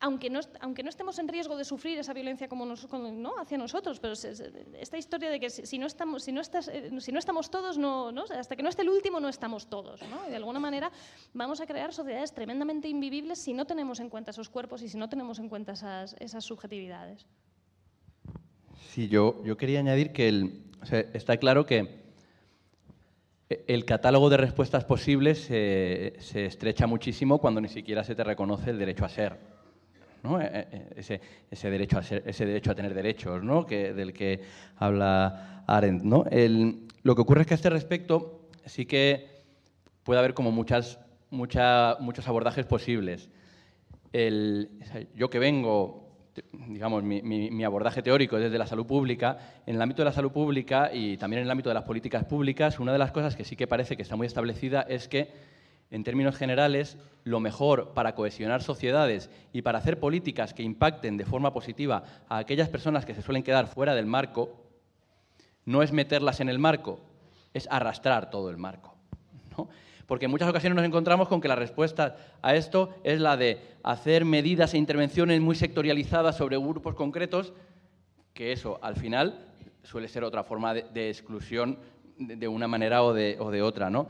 aunque 0.00 0.30
no, 0.30 0.40
aunque 0.60 0.82
no, 0.82 0.90
estemos 0.90 1.18
en 1.18 1.28
riesgo 1.28 1.56
de 1.56 1.64
sufrir 1.64 1.98
esa 1.98 2.12
violencia 2.12 2.48
como, 2.48 2.66
¿no? 2.66 3.38
hacia 3.38 3.58
nosotros, 3.58 4.00
pero 4.00 4.14
esta 4.14 4.98
historia 4.98 5.30
de 5.30 5.40
que 5.40 5.50
si 5.50 5.78
no 5.78 5.86
estamos, 5.86 6.22
si 6.22 6.32
no 6.32 6.40
estás, 6.40 6.68
eh, 6.68 6.90
si 7.00 7.12
no 7.12 7.18
estamos 7.18 7.50
todos, 7.50 7.78
no, 7.78 8.12
hasta 8.30 8.56
que 8.56 8.62
no 8.62 8.68
esté 8.68 8.82
el 8.82 8.90
último 8.90 9.20
no 9.20 9.28
estamos 9.28 9.68
todos. 9.68 10.00
Y 10.26 10.30
de 10.30 10.36
alguna 10.36 10.60
manera 10.60 10.90
vamos 11.34 11.60
a 11.60 11.66
crear 11.66 11.92
sociedades 11.92 12.32
tremendamente 12.32 12.88
invivibles 12.88 13.38
si 13.38 13.52
no 13.52 13.66
tenemos 13.66 14.00
en 14.00 14.08
cuenta 14.08 14.30
esos 14.30 14.48
cuerpos 14.48 14.82
y 14.82 14.88
si 14.88 14.96
no 14.96 15.08
tenemos 15.08 15.38
en 15.38 15.48
cuenta 15.48 15.72
esas, 15.72 16.14
esas 16.20 16.44
subjetividades. 16.44 17.26
Sí, 18.90 19.08
yo, 19.08 19.42
yo 19.44 19.56
quería 19.56 19.80
añadir 19.80 20.12
que 20.12 20.28
el, 20.28 20.64
está 21.12 21.36
claro 21.36 21.66
que 21.66 22.08
el 23.48 23.84
catálogo 23.84 24.28
de 24.28 24.36
respuestas 24.36 24.84
posibles 24.84 25.38
se, 25.38 26.16
estrecha 26.44 26.86
muchísimo 26.86 27.38
cuando 27.38 27.60
ni 27.60 27.68
siquiera 27.68 28.04
se 28.04 28.14
te 28.14 28.24
reconoce 28.24 28.70
el 28.70 28.78
derecho 28.78 29.04
a 29.04 29.08
ser. 29.08 29.57
¿No? 30.22 30.40
E, 30.40 30.46
e, 30.46 30.88
ese, 30.96 31.20
ese, 31.50 31.70
derecho 31.70 31.98
a 31.98 32.00
ese 32.00 32.46
derecho 32.46 32.70
a 32.70 32.74
tener 32.74 32.94
derechos 32.94 33.42
¿no? 33.42 33.66
que, 33.66 33.92
del 33.92 34.12
que 34.12 34.42
habla 34.76 35.64
Arendt. 35.66 36.02
¿no? 36.02 36.24
lo 37.02 37.14
que 37.14 37.20
ocurre 37.20 37.42
es 37.42 37.46
que 37.46 37.54
a 37.54 37.56
este 37.56 37.70
respecto 37.70 38.48
sí 38.66 38.86
que 38.86 39.26
puede 40.02 40.18
haber 40.18 40.34
como 40.34 40.50
muchas, 40.50 40.98
muchos 41.30 42.28
abordajes 42.28 42.66
posibles. 42.66 43.30
El, 44.12 44.70
yo 45.14 45.28
que 45.28 45.38
vengo 45.38 46.08
digamos, 46.68 47.02
mi, 47.02 47.64
abordaje 47.64 48.02
teórico 48.02 48.38
desde 48.38 48.58
la 48.58 48.66
salud 48.66 48.86
pública, 48.86 49.38
en 49.66 49.76
el 49.76 49.82
ámbito 49.82 50.02
de 50.02 50.06
la 50.06 50.12
salud 50.12 50.32
pública 50.32 50.90
y 50.92 51.16
también 51.16 51.40
en 51.40 51.46
el 51.46 51.50
ámbito 51.50 51.70
de 51.70 51.74
las 51.74 51.84
políticas 51.84 52.24
públicas, 52.24 52.78
una 52.78 52.92
de 52.92 52.98
las 52.98 53.12
cosas 53.12 53.36
que 53.36 53.44
sí 53.44 53.56
que 53.56 53.66
parece 53.66 53.96
que 53.96 54.02
está 54.02 54.16
muy 54.16 54.26
establecida 54.26 54.82
es 54.82 55.08
que, 55.08 55.30
en 55.90 56.04
términos 56.04 56.36
generales, 56.36 56.98
lo 57.24 57.40
mejor 57.40 57.94
para 57.94 58.14
cohesionar 58.14 58.62
sociedades 58.62 59.30
y 59.52 59.62
para 59.62 59.78
hacer 59.78 59.98
políticas 59.98 60.54
que 60.54 60.62
impacten 60.62 61.16
de 61.16 61.24
forma 61.24 61.52
positiva 61.52 62.04
a 62.28 62.38
aquellas 62.38 62.68
personas 62.68 63.04
que 63.04 63.14
se 63.14 63.22
suelen 63.22 63.42
quedar 63.42 63.66
fuera 63.66 63.94
del 63.94 64.06
marco, 64.06 64.56
no 65.64 65.82
es 65.82 65.92
meterlas 65.92 66.40
en 66.40 66.48
el 66.48 66.58
marco, 66.58 67.00
es 67.54 67.68
arrastrar 67.70 68.30
todo 68.30 68.50
el 68.50 68.56
marco. 68.56 68.94
¿no? 69.56 69.68
porque 70.08 70.24
en 70.24 70.30
muchas 70.30 70.48
ocasiones 70.48 70.74
nos 70.74 70.86
encontramos 70.86 71.28
con 71.28 71.38
que 71.42 71.48
la 71.48 71.54
respuesta 71.54 72.16
a 72.40 72.54
esto 72.54 72.94
es 73.04 73.20
la 73.20 73.36
de 73.36 73.60
hacer 73.82 74.24
medidas 74.24 74.72
e 74.72 74.78
intervenciones 74.78 75.38
muy 75.38 75.54
sectorializadas 75.54 76.34
sobre 76.34 76.56
grupos 76.56 76.94
concretos, 76.94 77.52
que 78.32 78.52
eso 78.52 78.78
al 78.82 78.96
final 78.96 79.46
suele 79.82 80.08
ser 80.08 80.24
otra 80.24 80.44
forma 80.44 80.72
de, 80.72 81.10
exclusión 81.10 81.78
de, 82.16 82.48
una 82.48 82.66
manera 82.66 83.02
o 83.02 83.12
de, 83.12 83.62
otra. 83.62 83.90
¿no? 83.90 84.08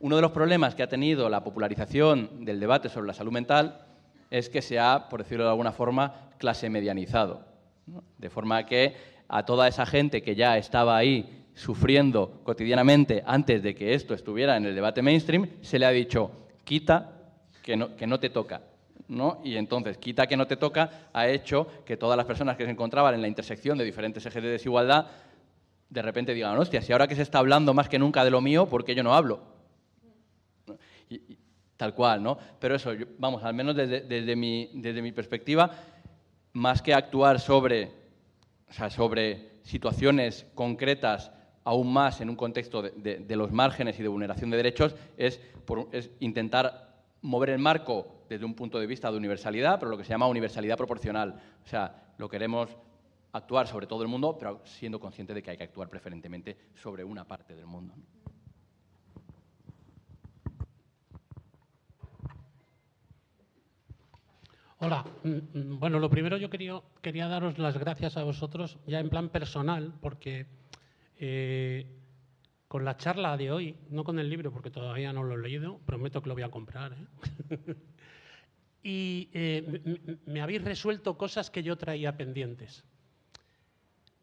Uno 0.00 0.16
de 0.16 0.22
los 0.22 0.32
problemas 0.32 0.74
que 0.74 0.82
ha 0.82 0.88
tenido 0.88 1.28
la 1.28 1.44
popularización 1.44 2.44
del 2.46 2.58
debate 2.58 2.88
sobre 2.88 3.06
la 3.06 3.12
salud 3.12 3.32
mental 3.32 3.86
es 4.30 4.48
que 4.48 4.62
se 4.62 4.78
ha, 4.78 5.10
por 5.10 5.22
decirlo 5.22 5.44
de 5.44 5.50
alguna 5.50 5.72
forma, 5.72 6.30
clase 6.38 6.70
medianizado. 6.70 7.44
De 8.16 8.30
forma 8.30 8.64
que 8.64 8.96
a 9.28 9.44
toda 9.44 9.68
esa 9.68 9.84
gente 9.84 10.22
que 10.22 10.34
ya 10.34 10.56
estaba 10.56 10.96
ahí 10.96 11.44
sufriendo 11.54 12.40
cotidianamente 12.44 13.22
antes 13.26 13.62
de 13.62 13.74
que 13.74 13.92
esto 13.92 14.14
estuviera 14.14 14.56
en 14.56 14.64
el 14.64 14.74
debate 14.74 15.02
mainstream, 15.02 15.48
se 15.60 15.78
le 15.78 15.84
ha 15.84 15.90
dicho, 15.90 16.30
quita 16.64 17.12
que 17.62 17.76
no, 17.76 17.94
que 17.94 18.06
no 18.06 18.18
te 18.18 18.30
toca. 18.30 18.62
¿no? 19.08 19.42
Y 19.44 19.56
entonces, 19.56 19.98
quita 19.98 20.26
que 20.26 20.36
no 20.36 20.46
te 20.46 20.56
toca, 20.56 21.10
ha 21.12 21.28
hecho 21.28 21.66
que 21.84 21.98
todas 21.98 22.16
las 22.16 22.24
personas 22.24 22.56
que 22.56 22.64
se 22.64 22.70
encontraban 22.70 23.14
en 23.14 23.20
la 23.20 23.28
intersección 23.28 23.76
de 23.76 23.84
diferentes 23.84 24.24
ejes 24.24 24.42
de 24.42 24.48
desigualdad 24.48 25.08
de 25.90 26.02
repente 26.02 26.32
digan, 26.32 26.56
hostia, 26.56 26.80
si 26.80 26.92
ahora 26.92 27.08
que 27.08 27.16
se 27.16 27.22
está 27.22 27.40
hablando 27.40 27.74
más 27.74 27.88
que 27.88 27.98
nunca 27.98 28.24
de 28.24 28.30
lo 28.30 28.40
mío, 28.40 28.66
¿por 28.66 28.84
qué 28.84 28.94
yo 28.94 29.02
no 29.02 29.14
hablo? 29.14 29.59
Tal 31.76 31.94
cual, 31.94 32.22
¿no? 32.22 32.36
Pero 32.58 32.74
eso, 32.74 32.92
vamos, 33.18 33.42
al 33.42 33.54
menos 33.54 33.74
desde, 33.74 34.36
mi, 34.36 34.70
desde 34.74 35.00
mi 35.00 35.12
perspectiva, 35.12 35.70
más 36.52 36.82
que 36.82 36.92
actuar 36.92 37.40
sobre, 37.40 37.90
sobre 38.90 39.60
situaciones 39.62 40.46
concretas 40.54 41.32
aún 41.64 41.92
más 41.92 42.20
en 42.20 42.30
un 42.30 42.36
contexto 42.36 42.82
de, 42.82 43.36
los 43.36 43.52
márgenes 43.52 43.98
y 43.98 44.02
de 44.02 44.08
vulneración 44.08 44.50
de 44.50 44.56
derechos, 44.56 44.94
es, 45.16 45.40
es 45.92 46.10
intentar 46.20 46.90
mover 47.22 47.50
el 47.50 47.58
marco 47.58 48.24
desde 48.28 48.44
un 48.44 48.54
punto 48.54 48.78
de 48.78 48.86
vista 48.86 49.10
de 49.10 49.16
universalidad, 49.16 49.78
pero 49.78 49.90
lo 49.90 49.98
que 49.98 50.04
se 50.04 50.10
llama 50.10 50.26
universalidad 50.26 50.76
proporcional. 50.76 51.40
O 51.64 51.68
sea, 51.68 52.12
lo 52.18 52.28
queremos 52.28 52.70
actuar 53.32 53.66
sobre 53.66 53.86
todo 53.86 54.02
el 54.02 54.08
mundo, 54.08 54.36
pero 54.38 54.60
siendo 54.64 54.98
consciente 54.98 55.34
de 55.34 55.42
que 55.42 55.50
hay 55.50 55.56
que 55.56 55.64
actuar 55.64 55.88
preferentemente 55.88 56.56
sobre 56.74 57.04
una 57.04 57.24
parte 57.24 57.54
del 57.54 57.66
mundo. 57.66 57.94
Hola, 64.82 65.04
mm, 65.24 65.58
mm, 65.58 65.78
bueno, 65.78 65.98
lo 65.98 66.08
primero 66.08 66.38
yo 66.38 66.48
quería, 66.48 67.28
daros 67.28 67.58
las 67.58 67.76
gracias 67.76 68.16
a 68.16 68.22
vosotros, 68.22 68.78
ya 68.86 68.98
en 68.98 69.10
plan 69.10 69.28
personal, 69.28 69.92
porque 70.00 70.46
eh, 71.18 71.86
con 72.66 72.86
la 72.86 72.96
charla 72.96 73.36
de 73.36 73.52
hoy, 73.52 73.76
no 73.90 74.04
con 74.04 74.18
el 74.18 74.30
libro, 74.30 74.50
porque 74.50 74.70
todavía 74.70 75.12
no 75.12 75.22
lo 75.22 75.34
he 75.34 75.42
leído, 75.42 75.80
prometo 75.84 76.22
que 76.22 76.30
lo 76.30 76.34
voy 76.34 76.44
a 76.44 76.50
comprar, 76.50 76.94
¿eh? 76.94 77.76
y 78.82 79.28
eh, 79.34 80.18
me 80.24 80.40
habéis 80.40 80.64
resuelto 80.64 81.18
cosas 81.18 81.50
que 81.50 81.62
yo 81.62 81.76
traía 81.76 82.16
pendientes. 82.16 82.82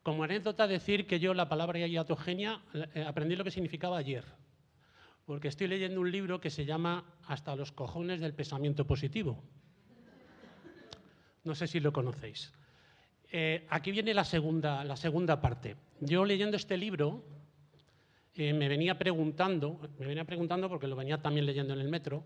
Como 0.01 0.23
anécdota 0.23 0.65
decir 0.65 1.05
que 1.05 1.19
yo 1.19 1.35
la 1.35 1.49
palabra 1.49 1.85
iatogenia 1.85 2.63
aprendí 3.05 3.35
lo 3.35 3.43
que 3.43 3.51
significaba 3.51 3.99
ayer, 3.99 4.25
porque 5.27 5.49
estoy 5.49 5.67
leyendo 5.67 6.01
un 6.01 6.11
libro 6.11 6.41
que 6.41 6.49
se 6.49 6.65
llama 6.65 7.05
Hasta 7.27 7.55
los 7.55 7.71
cojones 7.71 8.21
del 8.21 8.33
pensamiento 8.33 8.87
positivo 8.87 9.43
no 11.47 11.55
sé 11.55 11.65
si 11.65 11.79
lo 11.79 11.91
conocéis. 11.91 12.51
Eh, 13.31 13.65
aquí 13.69 13.91
viene 13.91 14.13
la 14.13 14.23
segunda, 14.23 14.83
la 14.83 14.95
segunda 14.95 15.39
parte. 15.41 15.75
Yo 16.01 16.23
leyendo 16.25 16.57
este 16.57 16.77
libro 16.77 17.23
eh, 18.35 18.53
me 18.53 18.67
venía 18.67 18.97
preguntando, 18.97 19.79
me 19.97 20.05
venía 20.05 20.25
preguntando 20.25 20.69
porque 20.69 20.87
lo 20.87 20.95
venía 20.95 21.17
también 21.17 21.45
leyendo 21.45 21.73
en 21.73 21.79
el 21.79 21.87
metro, 21.87 22.23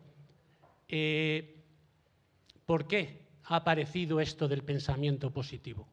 eh, 0.88 1.56
¿por 2.66 2.88
qué 2.88 3.22
ha 3.46 3.58
aparecido 3.58 4.20
esto 4.20 4.48
del 4.48 4.64
pensamiento 4.64 5.32
positivo? 5.32 5.88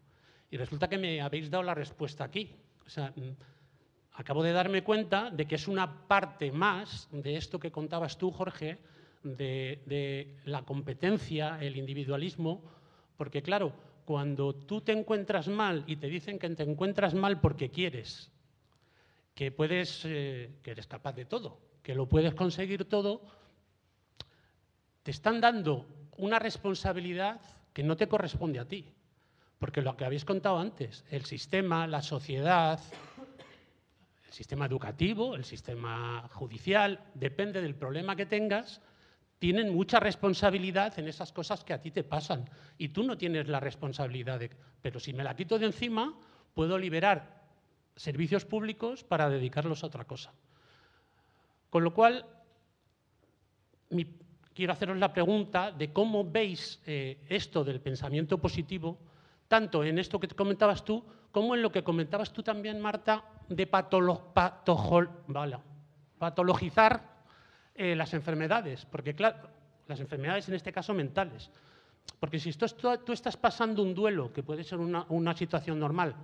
Y 0.50 0.56
resulta 0.56 0.88
que 0.88 0.98
me 0.98 1.20
habéis 1.20 1.50
dado 1.50 1.62
la 1.62 1.74
respuesta 1.74 2.24
aquí. 2.24 2.50
Mm, 2.96 3.30
acabo 4.14 4.42
de 4.42 4.52
darme 4.52 4.82
cuenta 4.82 5.30
de 5.30 5.46
que 5.46 5.54
es 5.54 5.68
una 5.68 6.08
parte 6.08 6.50
más 6.50 7.08
de 7.12 7.36
esto 7.36 7.60
que 7.60 7.70
contabas 7.70 8.16
tú, 8.16 8.30
Jorge, 8.30 8.78
de 9.22 10.38
la 10.44 10.62
competencia, 10.62 11.58
el 11.60 11.76
individualismo, 11.76 12.77
porque 13.18 13.42
claro, 13.42 13.72
cuando 14.06 14.54
tú 14.54 14.80
te 14.80 14.92
encuentras 14.92 15.48
mal 15.48 15.84
y 15.86 15.96
te 15.96 16.06
dicen 16.06 16.38
que 16.38 16.48
te 16.48 16.62
encuentras 16.62 17.12
mal 17.12 17.40
porque 17.40 17.68
quieres, 17.70 18.30
que 19.34 19.50
puedes, 19.52 20.02
eh, 20.06 20.54
que 20.62 20.70
eres 20.70 20.86
capaz 20.86 21.12
de 21.12 21.26
todo, 21.26 21.60
que 21.82 21.94
lo 21.94 22.08
puedes 22.08 22.32
conseguir 22.34 22.86
todo, 22.86 23.20
te 25.02 25.10
están 25.10 25.40
dando 25.40 25.86
una 26.16 26.38
responsabilidad 26.38 27.40
que 27.72 27.82
no 27.82 27.96
te 27.96 28.08
corresponde 28.08 28.60
a 28.60 28.68
ti. 28.68 28.94
Porque 29.58 29.82
lo 29.82 29.96
que 29.96 30.04
habéis 30.04 30.24
contado 30.24 30.58
antes, 30.58 31.04
el 31.10 31.24
sistema, 31.24 31.88
la 31.88 32.02
sociedad, 32.02 32.80
el 34.26 34.32
sistema 34.32 34.66
educativo, 34.66 35.34
el 35.34 35.44
sistema 35.44 36.28
judicial, 36.32 37.04
depende 37.14 37.60
del 37.60 37.74
problema 37.74 38.14
que 38.14 38.26
tengas, 38.26 38.80
tienen 39.38 39.72
mucha 39.72 40.00
responsabilidad 40.00 40.98
en 40.98 41.08
esas 41.08 41.32
cosas 41.32 41.62
que 41.64 41.72
a 41.72 41.80
ti 41.80 41.90
te 41.90 42.04
pasan. 42.04 42.48
Y 42.76 42.88
tú 42.88 43.02
no 43.04 43.16
tienes 43.16 43.48
la 43.48 43.60
responsabilidad 43.60 44.38
de... 44.38 44.50
Pero 44.82 44.98
si 44.98 45.12
me 45.12 45.24
la 45.24 45.36
quito 45.36 45.58
de 45.58 45.66
encima, 45.66 46.14
puedo 46.54 46.76
liberar 46.76 47.38
servicios 47.94 48.44
públicos 48.44 49.04
para 49.04 49.28
dedicarlos 49.28 49.82
a 49.82 49.86
otra 49.86 50.04
cosa. 50.04 50.32
Con 51.70 51.84
lo 51.84 51.94
cual, 51.94 52.24
quiero 54.54 54.72
haceros 54.72 54.96
la 54.96 55.12
pregunta 55.12 55.70
de 55.70 55.92
cómo 55.92 56.24
veis 56.24 56.80
eh, 56.86 57.24
esto 57.28 57.62
del 57.62 57.80
pensamiento 57.80 58.38
positivo, 58.38 58.98
tanto 59.46 59.84
en 59.84 59.98
esto 59.98 60.18
que 60.18 60.28
comentabas 60.28 60.84
tú, 60.84 61.04
como 61.30 61.54
en 61.54 61.62
lo 61.62 61.70
que 61.70 61.84
comentabas 61.84 62.32
tú 62.32 62.42
también, 62.42 62.80
Marta, 62.80 63.24
de 63.48 63.66
patologizar 66.18 67.07
eh, 67.80 67.94
las 67.94 68.12
enfermedades, 68.12 68.84
porque 68.86 69.14
claro, 69.14 69.48
las 69.86 70.00
enfermedades 70.00 70.48
en 70.48 70.54
este 70.54 70.72
caso 70.72 70.92
mentales. 70.94 71.48
Porque 72.18 72.40
si 72.40 72.52
tú 72.52 73.12
estás 73.12 73.36
pasando 73.36 73.84
un 73.84 73.94
duelo, 73.94 74.32
que 74.32 74.42
puede 74.42 74.64
ser 74.64 74.80
una, 74.80 75.34
situación 75.36 75.78
normal, 75.78 76.16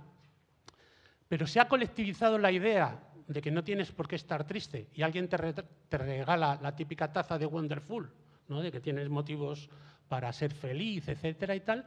pero 1.29 1.47
se 1.47 1.61
ha 1.61 1.69
colectivizado 1.69 2.37
la 2.37 2.51
idea 2.51 2.99
de 3.25 3.41
que 3.41 3.51
no 3.51 3.63
tienes 3.63 3.89
por 3.93 4.05
qué 4.05 4.17
estar 4.17 4.45
triste 4.45 4.89
y 4.93 5.01
alguien 5.01 5.29
te, 5.29 5.37
regala 5.97 6.59
la 6.61 6.75
típica 6.75 7.13
taza 7.13 7.37
de 7.37 7.45
Wonderful, 7.45 8.11
¿no? 8.49 8.61
de 8.61 8.69
que 8.69 8.81
tienes 8.81 9.07
motivos 9.07 9.69
para 10.09 10.33
ser 10.33 10.53
feliz, 10.53 11.07
etcétera 11.07 11.55
y 11.55 11.61
tal, 11.61 11.85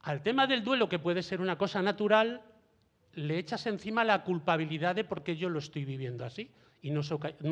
al 0.00 0.24
tema 0.24 0.48
del 0.48 0.64
duelo, 0.64 0.88
que 0.88 0.98
puede 0.98 1.22
ser 1.22 1.40
una 1.40 1.56
cosa 1.56 1.82
natural, 1.82 2.42
le 3.12 3.38
echas 3.38 3.64
encima 3.68 4.02
la 4.02 4.24
culpabilidad 4.24 4.96
de 4.96 5.04
por 5.04 5.22
qué 5.22 5.36
yo 5.36 5.48
lo 5.48 5.60
estoy 5.60 5.84
viviendo 5.84 6.24
así 6.24 6.50
y 6.86 6.90
no 6.92 7.02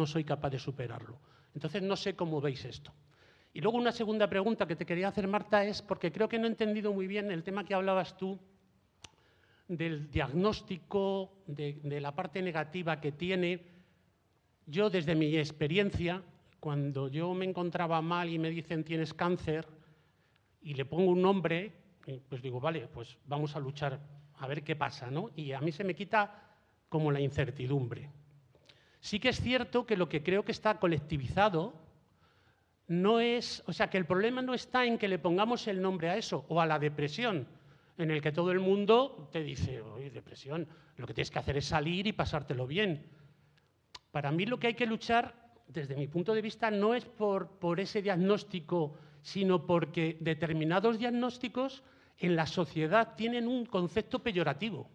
soy, 0.07 0.23
capaz 0.23 0.51
de 0.51 0.61
superarlo. 0.61 1.19
Entonces 1.55 1.83
no 1.83 1.97
sé 1.97 2.15
cómo 2.15 2.41
veis 2.41 2.65
esto. 2.65 2.93
Y 3.53 3.61
luego 3.61 3.79
una 3.79 3.91
segunda 3.91 4.29
pregunta 4.29 4.65
que 4.65 4.77
te 4.77 4.87
quería 4.87 5.09
hacer, 5.09 5.27
Marta, 5.27 5.65
es 5.65 5.83
porque 5.83 6.13
creo 6.13 6.29
que 6.29 6.39
no 6.39 6.45
he 6.47 6.51
entendido 6.51 6.93
muy 6.93 7.09
bien 7.09 7.33
el 7.33 7.43
tema 7.43 7.65
que 7.65 7.75
hablabas 7.75 8.17
tú 8.17 8.39
del 9.67 10.09
diagnóstico, 10.09 11.43
de, 11.49 11.81
de, 11.83 12.01
la 12.01 12.15
parte 12.15 12.43
negativa 12.43 13.01
que 13.01 13.11
tiene. 13.11 13.61
Yo, 14.67 14.89
desde 14.89 15.17
mi 15.17 15.37
experiencia, 15.37 16.23
cuando 16.61 17.09
yo 17.09 17.35
me 17.35 17.45
encontraba 17.45 18.01
mal 18.03 18.29
y 18.29 18.39
me 18.39 18.51
dicen 18.51 18.85
tienes 18.85 19.15
cáncer 19.15 19.67
y 20.63 20.75
le 20.75 20.85
pongo 20.85 21.11
un 21.11 21.23
nombre, 21.23 21.73
pues 22.29 22.41
digo, 22.41 22.61
vale, 22.61 22.87
pues 22.87 23.19
vamos 23.27 23.57
a 23.57 23.61
luchar 23.61 23.99
a 24.39 24.47
ver 24.47 24.63
qué 24.63 24.77
pasa, 24.77 25.11
¿no? 25.11 25.31
Y 25.35 25.53
a 25.53 25.61
mí 25.61 25.73
se 25.73 25.83
me 25.83 25.95
quita 25.95 26.41
como 26.89 27.11
la 27.11 27.21
incertidumbre. 27.21 28.11
Sí 29.05 29.21
que 29.21 29.29
es 29.29 29.39
cierto 29.39 29.85
que 29.85 29.99
lo 29.99 30.09
que 30.09 30.23
creo 30.23 30.47
que 30.47 30.53
está 30.53 30.79
colectivizado 30.79 31.75
no 32.87 33.21
es, 33.21 33.63
o 33.67 33.73
sea, 33.75 33.91
que 33.91 33.99
el 33.99 34.07
problema 34.07 34.41
no 34.41 34.55
está 34.55 34.87
en 34.87 34.97
que 34.97 35.09
le 35.09 35.19
pongamos 35.19 35.69
el 35.69 35.83
nombre 35.83 36.09
a 36.09 36.17
eso 36.17 36.47
o 36.49 36.59
a 36.59 36.65
la 36.65 36.79
depresión, 36.79 37.47
en 37.99 38.11
el 38.11 38.23
que 38.23 38.33
todo 38.33 38.51
el 38.51 38.61
mundo 38.61 39.29
te 39.31 39.43
dice, 39.43 39.83
oye, 39.83 40.09
depresión, 40.09 40.67
lo 40.97 41.07
que 41.07 41.13
tienes 41.13 41.31
que 41.31 41.39
hacer 41.39 41.59
es 41.59 41.67
salir 41.67 42.07
y 42.07 42.15
pasártelo 42.15 42.67
bien. 42.67 43.05
Para 44.11 44.33
mí 44.33 44.47
lo 44.47 44.59
que 44.59 44.69
hay 44.69 44.75
que 44.75 44.87
luchar, 44.87 45.35
desde 45.69 45.97
mi 45.97 46.09
punto 46.09 46.33
de 46.33 46.41
vista, 46.41 46.71
no 46.71 46.95
es 46.95 47.05
por, 47.05 47.59
por 47.59 47.81
ese 47.81 48.01
diagnóstico, 48.01 48.95
sino 49.21 49.67
porque 49.67 50.17
determinados 50.19 50.99
diagnósticos 50.99 51.83
en 52.17 52.37
la 52.37 52.47
sociedad 52.47 53.17
tienen 53.17 53.49
un 53.49 53.67
concepto 53.67 54.21
peyorativo. 54.21 54.89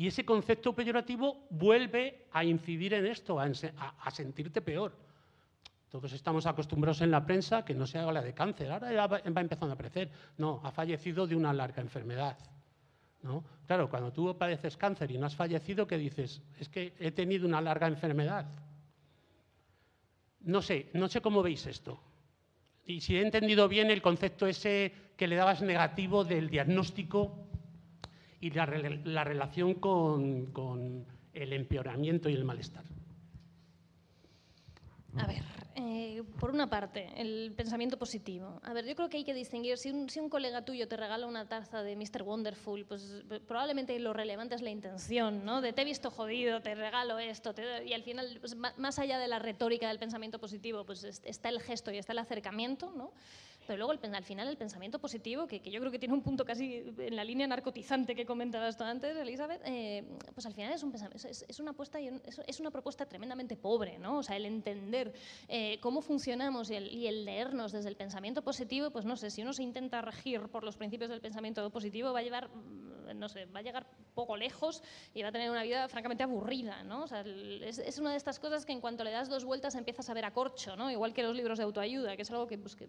Y 0.00 0.06
ese 0.06 0.24
concepto 0.24 0.72
peyorativo 0.72 1.46
vuelve 1.50 2.24
a 2.32 2.42
incidir 2.42 2.94
en 2.94 3.04
esto, 3.04 3.38
a, 3.38 4.10
sentirte 4.10 4.62
peor. 4.62 4.96
Todos 5.90 6.14
estamos 6.14 6.46
acostumbrados 6.46 7.02
en 7.02 7.10
la 7.10 7.26
prensa 7.26 7.66
que 7.66 7.74
no 7.74 7.86
se 7.86 7.98
haga 7.98 8.10
la 8.10 8.22
de 8.22 8.32
cáncer, 8.32 8.72
ahora 8.72 8.90
ya 8.90 9.06
va, 9.06 9.20
empezando 9.22 9.66
a 9.66 9.72
aparecer. 9.74 10.10
No, 10.38 10.62
ha 10.64 10.70
fallecido 10.70 11.26
de 11.26 11.36
una 11.36 11.52
larga 11.52 11.82
enfermedad. 11.82 12.38
¿no? 13.20 13.44
Claro, 13.66 13.90
cuando 13.90 14.10
tú 14.10 14.34
padeces 14.38 14.74
cáncer 14.78 15.10
y 15.10 15.18
no 15.18 15.26
has 15.26 15.36
fallecido, 15.36 15.86
¿qué 15.86 15.98
dices? 15.98 16.40
Es 16.58 16.70
que 16.70 16.94
he 16.98 17.10
tenido 17.10 17.46
una 17.46 17.60
larga 17.60 17.86
enfermedad. 17.86 18.46
No 20.40 20.62
sé, 20.62 20.88
no 20.94 21.08
sé 21.08 21.20
cómo 21.20 21.42
veis 21.42 21.66
esto. 21.66 22.00
Y 22.86 23.02
si 23.02 23.18
he 23.18 23.20
entendido 23.20 23.68
bien 23.68 23.90
el 23.90 24.00
concepto 24.00 24.46
ese 24.46 24.94
que 25.18 25.28
le 25.28 25.36
dabas 25.36 25.60
negativo 25.60 26.24
del 26.24 26.48
diagnóstico 26.48 27.49
y 28.40 28.50
la, 28.50 28.64
relación 28.66 29.74
con, 29.74 31.06
el 31.32 31.52
empeoramiento 31.52 32.28
y 32.28 32.34
el 32.34 32.44
malestar. 32.44 32.84
A 35.16 35.26
ver, 35.26 35.42
eh, 35.74 36.22
por 36.38 36.50
una 36.50 36.70
parte, 36.70 37.10
el 37.16 37.52
pensamiento 37.54 37.98
positivo. 37.98 38.60
A 38.62 38.72
ver, 38.72 38.86
yo 38.86 38.94
creo 38.94 39.08
que 39.08 39.18
hay 39.18 39.24
que 39.24 39.34
distinguir, 39.34 39.76
si 39.76 39.90
un, 39.90 40.08
si 40.08 40.20
un, 40.20 40.30
colega 40.30 40.64
tuyo 40.64 40.88
te 40.88 40.96
regala 40.96 41.26
una 41.26 41.48
taza 41.48 41.82
de 41.82 41.96
Mr. 41.96 42.22
Wonderful, 42.22 42.86
pues 42.86 43.24
probablemente 43.46 43.98
lo 43.98 44.12
relevante 44.12 44.54
es 44.54 44.62
la 44.62 44.70
intención, 44.70 45.44
¿no? 45.44 45.60
De 45.60 45.72
te 45.72 45.82
he 45.82 45.84
visto 45.84 46.10
jodido, 46.10 46.62
te 46.62 46.74
regalo 46.74 47.18
esto, 47.18 47.52
y 47.84 47.92
al 47.92 48.02
final, 48.02 48.38
pues, 48.40 48.56
más 48.56 48.98
allá 48.98 49.18
de 49.18 49.28
la 49.28 49.38
retórica 49.38 49.88
del 49.88 49.98
pensamiento 49.98 50.38
positivo, 50.38 50.84
pues 50.86 51.04
está 51.04 51.48
el 51.48 51.60
gesto 51.60 51.90
y 51.90 51.98
está 51.98 52.12
el 52.12 52.20
acercamiento, 52.20 52.92
¿no? 52.96 53.12
Pero 53.70 53.86
luego 53.86 53.92
al 53.92 54.24
final 54.24 54.48
el 54.48 54.56
pensamiento 54.56 54.98
positivo, 54.98 55.46
que, 55.46 55.60
yo 55.60 55.78
creo 55.78 55.92
que 55.92 56.00
tiene 56.00 56.12
un 56.12 56.22
punto 56.22 56.44
casi 56.44 56.92
en 56.98 57.14
la 57.14 57.22
línea 57.22 57.46
narcotizante 57.46 58.16
que 58.16 58.26
comentabas 58.26 58.76
tú 58.76 58.82
antes, 58.82 59.16
Elizabeth, 59.16 59.62
eh, 59.64 60.02
pues 60.34 60.44
al 60.44 60.54
final 60.54 60.72
es, 60.72 60.82
un 60.82 60.92
es, 60.92 61.60
una 61.60 61.70
apuesta 61.70 62.00
es, 62.00 62.58
una 62.58 62.72
propuesta 62.72 63.06
tremendamente 63.06 63.56
pobre, 63.56 63.96
¿no? 64.00 64.18
O 64.18 64.22
sea, 64.24 64.34
el 64.34 64.44
entender 64.44 65.12
eh, 65.46 65.78
cómo 65.80 66.00
funcionamos 66.00 66.68
y 66.68 66.74
el, 66.74 67.24
leernos 67.24 67.70
desde 67.70 67.90
el 67.90 67.94
pensamiento 67.94 68.42
positivo, 68.42 68.90
pues 68.90 69.04
no 69.04 69.16
sé, 69.16 69.30
si 69.30 69.40
uno 69.42 69.52
se 69.52 69.62
intenta 69.62 70.02
regir 70.02 70.48
por 70.48 70.64
los 70.64 70.76
principios 70.76 71.08
del 71.08 71.20
pensamiento 71.20 71.70
positivo, 71.70 72.12
va 72.12 72.18
a 72.18 72.22
llevar, 72.22 72.48
mm, 72.48 73.16
no 73.20 73.28
sé, 73.28 73.44
va 73.44 73.60
a 73.60 73.62
llegar 73.62 73.86
poco 74.14 74.36
lejos 74.36 74.82
y 75.14 75.22
va 75.22 75.28
a 75.28 75.32
tener 75.32 75.50
una 75.50 75.62
vida 75.62 75.88
francamente 75.88 76.22
aburrida, 76.22 76.82
¿no? 76.82 77.04
O 77.04 77.06
sea, 77.06 77.20
es, 77.22 77.98
una 77.98 78.10
de 78.10 78.16
estas 78.16 78.38
cosas 78.38 78.66
que 78.66 78.72
en 78.72 78.80
cuanto 78.80 79.04
le 79.04 79.10
das 79.12 79.28
dos 79.28 79.44
vueltas 79.44 79.74
empiezas 79.76 80.10
a 80.10 80.14
ver 80.14 80.24
a 80.24 80.32
corcho, 80.32 80.76
¿no? 80.76 80.90
Igual 80.90 81.14
que 81.14 81.22
los 81.22 81.36
libros 81.36 81.58
de 81.58 81.64
autoayuda, 81.64 82.16
que 82.16 82.22
es 82.22 82.30
algo 82.30 82.46
que, 82.46 82.58
pues, 82.58 82.76
que, 82.76 82.88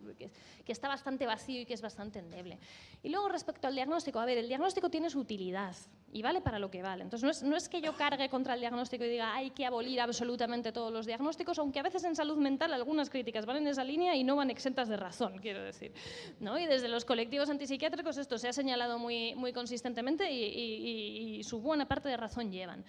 que 0.66 0.71
está 0.72 0.88
bastante 0.88 1.26
vacío 1.26 1.62
y 1.62 1.66
que 1.66 1.74
es 1.74 1.82
bastante 1.82 2.20
endeble. 2.20 2.58
Y 3.04 3.10
luego 3.10 3.30
respecto 3.30 3.68
al 3.68 3.76
diagnóstico, 3.76 4.20
a 4.20 4.26
ver, 4.26 4.38
el 4.38 4.48
diagnóstico 4.48 4.90
tiene 4.90 5.10
su 5.10 5.20
utilidad 5.20 5.76
y 6.14 6.22
vale 6.22 6.42
para 6.42 6.60
lo 6.60 6.70
que 6.70 6.82
vale. 6.82 7.04
Entonces, 7.04 7.24
no 7.24 7.32
es, 7.32 7.44
no 7.44 7.56
es, 7.56 7.70
que 7.70 7.82
yo 7.82 7.96
cargue 7.96 8.30
contra 8.30 8.54
el 8.54 8.60
diagnóstico 8.60 9.04
y 9.06 9.10
diga 9.10 9.34
hay 9.34 9.52
que 9.52 9.66
abolir 9.66 10.02
absolutamente 10.02 10.72
todos 10.72 10.92
los 10.92 11.06
diagnósticos, 11.06 11.58
aunque 11.60 11.80
a 11.80 11.84
veces 11.84 12.04
en 12.04 12.16
salud 12.16 12.38
mental 12.38 12.74
algunas 12.74 13.10
críticas 13.10 13.46
van 13.46 13.58
en 13.58 13.68
esa 13.68 13.84
línea 13.84 14.16
y 14.16 14.24
no 14.24 14.36
van 14.36 14.50
exentas 14.50 14.90
de 14.90 14.98
razón, 14.98 15.38
quiero 15.40 15.64
decir. 15.64 15.94
¿no? 16.40 16.60
Y 16.60 16.66
desde 16.66 16.88
los 16.88 17.06
colectivos 17.06 17.50
antipsiquiátricos 17.50 18.18
esto 18.18 18.38
se 18.38 18.50
ha 18.50 18.54
señalado 18.54 19.00
muy, 19.00 19.36
muy 19.36 19.54
consistentemente 19.54 20.32
y, 20.32 21.40
y 21.40 21.44
su 21.44 21.62
buena 21.62 21.88
parte 21.88 22.10
de 22.10 22.18
razón 22.18 22.52
llevan. 22.52 22.84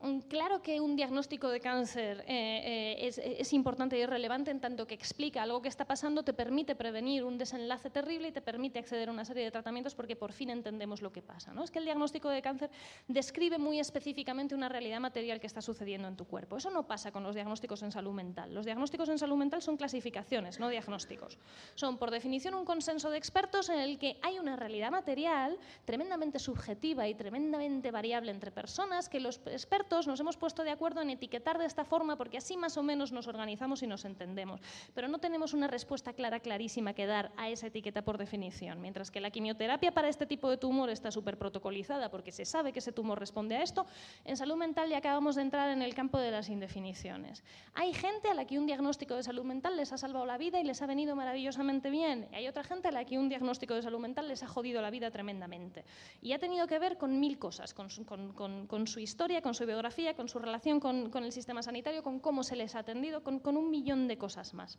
Mm, 0.00 0.18
claro 0.28 0.60
que 0.60 0.80
un 0.80 0.94
diagnóstico 0.94 1.48
de 1.48 1.58
cáncer 1.58 2.22
eh, 2.26 3.08
eh, 3.08 3.36
es, 3.38 3.52
importante 3.54 3.98
y 3.98 4.04
relevante 4.04 4.50
en 4.50 4.60
tanto 4.60 4.86
que 4.86 4.94
explica 4.94 5.42
algo 5.42 5.62
que 5.62 5.68
está 5.68 5.86
pasando, 5.86 6.22
te 6.22 6.34
permite 6.34 6.74
prevenir 6.74 7.24
un 7.24 7.38
desenlace 7.38 7.88
terrible 7.88 8.28
y 8.28 8.32
te 8.32 8.42
permite 8.42 8.78
acceder 8.78 9.08
a 9.08 9.12
una 9.12 9.24
serie 9.24 9.44
de 9.44 9.50
tratamientos 9.50 9.94
porque 9.94 10.14
por 10.14 10.32
fin 10.32 10.50
entendemos 10.50 11.00
lo 11.00 11.12
que 11.12 11.22
pasa. 11.22 11.54
¿no? 11.54 11.64
Es 11.64 11.70
que 11.70 11.78
el 11.78 11.86
diagnóstico 11.86 12.28
de 12.28 12.42
cáncer 12.42 12.70
describe 13.08 13.58
muy 13.58 13.80
específicamente 13.80 14.54
una 14.54 14.68
realidad 14.68 15.00
material 15.00 15.40
que 15.40 15.46
está 15.46 15.62
sucediendo 15.62 16.08
en 16.08 16.16
tu 16.16 16.26
cuerpo. 16.26 16.58
Eso 16.58 16.70
no 16.70 16.86
pasa 16.86 17.10
con 17.10 17.22
los 17.22 17.34
diagnósticos 17.34 17.82
en 17.82 17.90
salud 17.90 18.12
mental. 18.12 18.52
Los 18.52 18.66
diagnósticos 18.66 19.08
en 19.08 19.18
salud 19.18 19.36
mental 19.36 19.62
son 19.62 19.78
clasificaciones, 19.78 20.60
no 20.60 20.68
diagnósticos. 20.68 21.38
Son, 21.74 21.96
por 21.96 22.10
definición, 22.10 22.54
un 22.54 22.66
consenso 22.66 23.08
de 23.08 23.16
expertos 23.16 23.70
en 23.70 23.78
el 23.78 23.98
que 23.98 24.18
hay 24.22 24.38
una 24.38 24.56
realidad 24.56 24.90
material 24.90 25.58
tremendamente 25.86 26.38
subjetiva 26.38 27.08
y 27.08 27.14
tremendamente 27.14 27.90
variable 27.90 28.30
entre 28.30 28.50
personas 28.50 29.08
que 29.08 29.20
los 29.20 29.40
expertos 29.46 29.85
nos 29.90 30.20
hemos 30.20 30.36
puesto 30.36 30.64
de 30.64 30.70
acuerdo 30.70 31.00
en 31.00 31.10
etiquetar 31.10 31.58
de 31.58 31.64
esta 31.64 31.84
forma 31.84 32.16
porque 32.16 32.38
así 32.38 32.56
más 32.56 32.76
o 32.76 32.82
menos 32.82 33.12
nos 33.12 33.28
organizamos 33.28 33.82
y 33.82 33.86
nos 33.86 34.04
entendemos. 34.04 34.60
Pero 34.94 35.08
no 35.08 35.18
tenemos 35.18 35.54
una 35.54 35.68
respuesta 35.68 36.12
clara, 36.12 36.40
clarísima 36.40 36.92
que 36.92 37.06
dar 37.06 37.30
a 37.36 37.48
esa 37.48 37.68
etiqueta 37.68 38.02
por 38.02 38.18
definición. 38.18 38.80
Mientras 38.80 39.10
que 39.10 39.20
la 39.20 39.30
quimioterapia 39.30 39.92
para 39.92 40.08
este 40.08 40.26
tipo 40.26 40.50
de 40.50 40.56
tumor 40.56 40.90
está 40.90 41.10
súper 41.10 41.38
protocolizada 41.38 42.10
porque 42.10 42.32
se 42.32 42.44
sabe 42.44 42.72
que 42.72 42.80
ese 42.80 42.92
tumor 42.92 43.20
responde 43.20 43.56
a 43.56 43.62
esto, 43.62 43.86
en 44.24 44.36
salud 44.36 44.56
mental 44.56 44.90
ya 44.90 44.98
acabamos 44.98 45.36
de 45.36 45.42
entrar 45.42 45.70
en 45.70 45.82
el 45.82 45.94
campo 45.94 46.18
de 46.18 46.30
las 46.30 46.48
indefiniciones. 46.48 47.44
Hay 47.74 47.94
gente 47.94 48.28
a 48.28 48.34
la 48.34 48.44
que 48.44 48.58
un 48.58 48.66
diagnóstico 48.66 49.14
de 49.14 49.22
salud 49.22 49.44
mental 49.44 49.76
les 49.76 49.92
ha 49.92 49.98
salvado 49.98 50.26
la 50.26 50.36
vida 50.36 50.60
y 50.60 50.64
les 50.64 50.82
ha 50.82 50.86
venido 50.86 51.14
maravillosamente 51.14 51.90
bien. 51.90 52.28
Hay 52.32 52.48
otra 52.48 52.64
gente 52.64 52.88
a 52.88 52.92
la 52.92 53.04
que 53.04 53.18
un 53.18 53.28
diagnóstico 53.28 53.74
de 53.74 53.82
salud 53.82 54.00
mental 54.00 54.26
les 54.26 54.42
ha 54.42 54.48
jodido 54.48 54.82
la 54.82 54.90
vida 54.90 55.10
tremendamente. 55.10 55.84
Y 56.20 56.32
ha 56.32 56.38
tenido 56.38 56.66
que 56.66 56.78
ver 56.78 56.98
con 56.98 57.20
mil 57.20 57.38
cosas, 57.38 57.72
con 57.72 57.88
su, 57.88 58.04
con 58.04 58.86
su 58.86 59.00
historia, 59.00 59.42
con 59.42 59.54
su 59.54 59.62
biografía 59.76 60.14
con 60.14 60.28
su 60.28 60.38
relación 60.38 60.80
con, 60.80 61.24
el 61.24 61.32
sistema 61.32 61.62
sanitario, 61.62 62.02
con 62.02 62.18
cómo 62.18 62.42
se 62.42 62.56
les 62.56 62.74
ha 62.74 62.78
atendido, 62.78 63.22
con, 63.22 63.56
un 63.56 63.70
millón 63.70 64.08
de 64.08 64.16
cosas 64.16 64.54
más. 64.54 64.78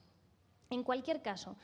En 0.72 0.84
cualquier 0.84 1.22
caso, 1.22 1.56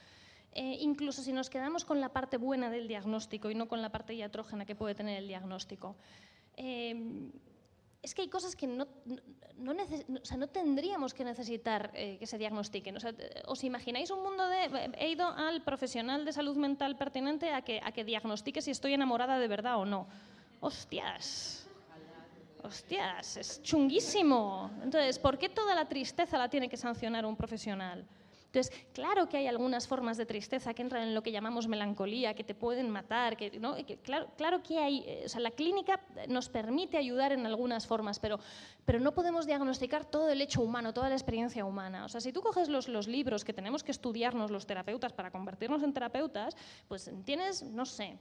eh, 0.52 0.78
incluso 0.82 1.24
si 1.24 1.34
nos 1.34 1.50
quedamos 1.50 1.84
con 1.84 2.00
la 2.00 2.10
parte 2.10 2.38
buena 2.38 2.70
del 2.70 2.88
diagnóstico 2.88 3.50
y 3.50 3.56
no 3.56 3.68
con 3.68 3.82
la 3.82 3.90
parte 3.90 4.16
iatrógena 4.16 4.66
que 4.66 4.76
puede 4.76 4.94
tener 4.94 5.18
el 5.18 5.28
diagnóstico, 5.28 5.96
eh, 6.58 7.32
es 8.04 8.14
que 8.14 8.22
hay 8.22 8.30
cosas 8.30 8.56
que 8.56 8.68
no, 8.68 8.86
no, 9.58 10.48
tendríamos 10.50 11.14
que 11.16 11.24
necesitar 11.24 11.90
eh, 11.96 12.18
que 12.20 12.28
se 12.28 12.38
diagnostiquen. 12.38 12.98
¿Os 13.48 13.64
imagináis 13.64 14.12
un 14.12 14.22
mundo 14.22 14.46
de... 14.48 14.92
He 15.00 15.10
ido 15.10 15.26
al 15.26 15.64
profesional 15.64 16.24
de 16.24 16.34
salud 16.34 16.58
mental 16.58 16.98
pertinente 16.98 17.52
a 17.52 17.64
que, 17.64 17.80
a 17.82 17.92
que 17.94 18.04
diagnostique 18.04 18.62
si 18.62 18.72
estoy 18.72 18.94
enamorada 18.94 19.40
de 19.40 19.48
verdad 19.48 19.78
o 19.78 19.86
no. 19.86 20.08
Hostias, 20.60 21.63
hostias, 22.64 23.38
es 23.38 23.62
chunguísimo. 23.62 24.72
Entonces, 24.82 25.20
¿por 25.20 25.38
qué 25.38 25.50
toda 25.50 25.76
la 25.76 25.88
tristeza 25.88 26.38
la 26.38 26.50
tiene 26.50 26.70
que 26.70 26.78
sancionar 26.78 27.26
un 27.26 27.36
profesional? 27.36 28.06
Entonces, 28.54 28.86
claro 28.94 29.28
que 29.28 29.38
hay 29.38 29.48
algunas 29.48 29.88
formas 29.88 30.16
de 30.16 30.28
tristeza 30.28 30.76
que 30.76 30.84
entran 30.84 31.08
en 31.08 31.16
lo 31.16 31.24
que 31.24 31.32
llamamos 31.32 31.68
melancolía, 31.68 32.36
que 32.36 32.44
te 32.44 32.54
pueden 32.54 32.88
matar, 32.88 33.36
que, 33.36 33.60
¿no? 33.60 33.76
claro, 34.04 34.28
claro, 34.38 34.62
que 34.62 34.78
hay, 34.78 35.04
eh, 35.08 35.24
o 35.26 35.30
sea, 35.30 35.42
la 35.42 35.50
clínica 35.50 36.00
nos 36.28 36.50
permite 36.50 36.98
ayudar 36.98 37.32
en 37.32 37.48
algunas 37.48 37.88
formas, 37.88 38.20
pero, 38.20 38.40
pero 38.86 39.00
no 39.00 39.12
podemos 39.16 39.48
diagnosticar 39.48 40.06
todo 40.06 40.30
el 40.30 40.40
hecho 40.40 40.62
humano, 40.62 40.94
toda 40.94 41.10
la 41.10 41.16
experiencia 41.16 41.66
humana. 41.66 42.06
O 42.06 42.10
sea, 42.10 42.22
si 42.22 42.32
tú 42.32 42.44
coges 42.44 42.70
los, 42.70 42.88
los 42.88 43.08
libros 43.08 43.44
que 43.44 43.54
tenemos 43.54 43.84
que 43.84 43.92
estudiarnos 43.92 44.52
los 44.52 44.68
terapeutas 44.68 45.14
para 45.14 45.32
convertirnos 45.32 45.82
en 45.82 45.92
terapeutas, 45.92 46.56
pues 46.88 47.10
tienes, 47.26 47.64
no 47.64 47.88
sé, 47.88 48.20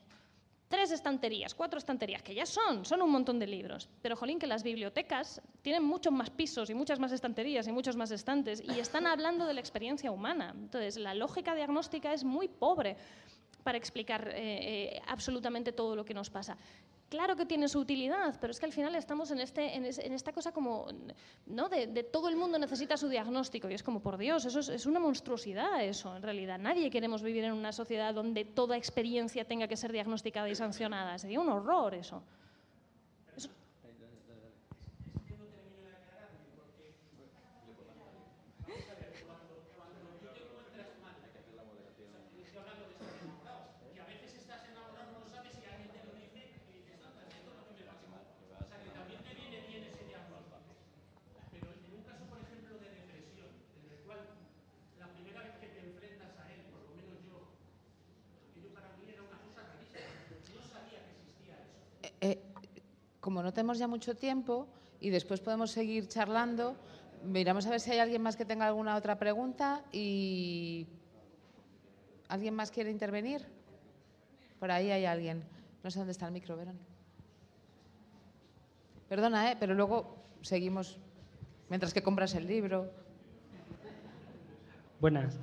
tres 0.72 0.90
estanterías, 0.90 1.54
cuatro 1.54 1.76
estanterías, 1.78 2.22
que 2.22 2.34
ya 2.34 2.46
son, 2.46 2.86
son 2.86 3.02
un 3.02 3.10
montón 3.10 3.38
de 3.38 3.46
libros. 3.46 3.90
Pero, 4.00 4.16
jolín, 4.16 4.38
que 4.38 4.46
las 4.46 4.62
bibliotecas 4.62 5.42
tienen 5.60 5.84
muchos 5.84 6.14
más 6.14 6.30
pisos 6.30 6.70
y 6.70 6.74
muchas 6.74 6.98
más 6.98 7.12
estanterías 7.12 7.68
y 7.68 7.72
muchos 7.72 7.94
más 7.94 8.10
estantes 8.10 8.62
y 8.62 8.80
están 8.80 9.06
hablando 9.06 9.44
de 9.44 9.52
la 9.52 9.60
experiencia 9.60 10.10
humana. 10.10 10.54
Entonces, 10.58 10.96
la 10.96 11.12
lógica 11.12 11.54
diagnóstica 11.54 12.14
es 12.14 12.24
muy 12.24 12.48
pobre 12.48 12.96
para 13.62 13.76
explicar 13.76 14.28
eh, 14.28 14.94
eh, 14.96 15.02
absolutamente 15.08 15.72
todo 15.72 15.94
lo 15.94 16.06
que 16.06 16.14
nos 16.14 16.30
pasa 16.30 16.56
claro 17.12 17.36
que 17.36 17.44
tiene 17.44 17.68
su 17.68 17.78
utilidad, 17.78 18.34
pero 18.40 18.52
es 18.52 18.58
que 18.58 18.64
al 18.64 18.72
final 18.72 18.94
estamos 18.94 19.30
en, 19.30 19.40
este, 19.40 19.76
en, 19.76 19.84
esta 20.14 20.32
cosa 20.32 20.50
como, 20.50 20.86
¿no? 21.44 21.68
De, 21.68 21.86
todo 22.04 22.30
el 22.30 22.36
mundo 22.36 22.58
necesita 22.58 22.96
su 22.96 23.06
diagnóstico 23.10 23.68
y 23.68 23.74
es 23.74 23.82
como, 23.82 24.00
por 24.00 24.16
Dios, 24.16 24.46
eso 24.46 24.60
es, 24.60 24.86
una 24.86 24.98
monstruosidad 24.98 25.84
eso, 25.84 26.16
en 26.16 26.22
realidad. 26.22 26.58
Nadie 26.58 26.88
queremos 26.88 27.22
vivir 27.22 27.44
en 27.44 27.52
una 27.52 27.70
sociedad 27.70 28.14
donde 28.14 28.46
toda 28.46 28.78
experiencia 28.78 29.44
tenga 29.44 29.68
que 29.68 29.76
ser 29.76 29.92
diagnosticada 29.92 30.48
y 30.48 30.54
sancionada. 30.54 31.18
Sería 31.18 31.38
un 31.38 31.50
horror 31.50 31.94
eso. 31.94 32.22
Como 63.32 63.42
no 63.42 63.54
tenemos 63.54 63.78
ya 63.78 63.88
mucho 63.88 64.14
tiempo 64.14 64.68
y 65.00 65.08
después 65.08 65.40
podemos 65.40 65.70
seguir 65.70 66.06
charlando, 66.06 66.76
miramos 67.24 67.66
a 67.66 67.70
ver 67.70 67.80
si 67.80 67.90
hay 67.90 67.98
alguien 67.98 68.20
más 68.20 68.36
que 68.36 68.44
tenga 68.44 68.66
alguna 68.66 68.94
otra 68.94 69.18
pregunta 69.18 69.82
y 69.90 70.86
¿alguien 72.28 72.52
más 72.52 72.70
quiere 72.70 72.90
intervenir? 72.90 73.46
Por 74.60 74.70
ahí 74.70 74.90
hay 74.90 75.06
alguien. 75.06 75.42
No 75.82 75.90
sé 75.90 75.98
dónde 75.98 76.12
está 76.12 76.26
el 76.26 76.32
micro, 76.32 76.58
Verónica. 76.58 76.84
Perdona, 79.08 79.50
¿eh? 79.50 79.56
pero 79.58 79.72
luego 79.72 80.14
seguimos 80.42 80.98
mientras 81.70 81.94
que 81.94 82.02
compras 82.02 82.34
el 82.34 82.46
libro. 82.46 82.92
Buenas. 85.00 85.38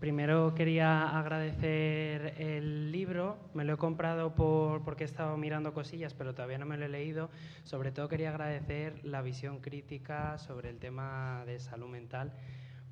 Primero 0.00 0.54
quería 0.54 1.18
agradecer 1.18 2.34
el 2.38 2.90
libro, 2.90 3.36
me 3.52 3.64
lo 3.64 3.74
he 3.74 3.76
comprado 3.76 4.34
por, 4.34 4.82
porque 4.82 5.04
he 5.04 5.06
estado 5.06 5.36
mirando 5.36 5.74
cosillas, 5.74 6.14
pero 6.14 6.34
todavía 6.34 6.56
no 6.56 6.64
me 6.64 6.78
lo 6.78 6.86
he 6.86 6.88
leído. 6.88 7.28
Sobre 7.64 7.92
todo 7.92 8.08
quería 8.08 8.30
agradecer 8.30 9.04
la 9.04 9.20
visión 9.20 9.60
crítica 9.60 10.38
sobre 10.38 10.70
el 10.70 10.78
tema 10.78 11.44
de 11.44 11.60
salud 11.60 11.88
mental, 11.88 12.32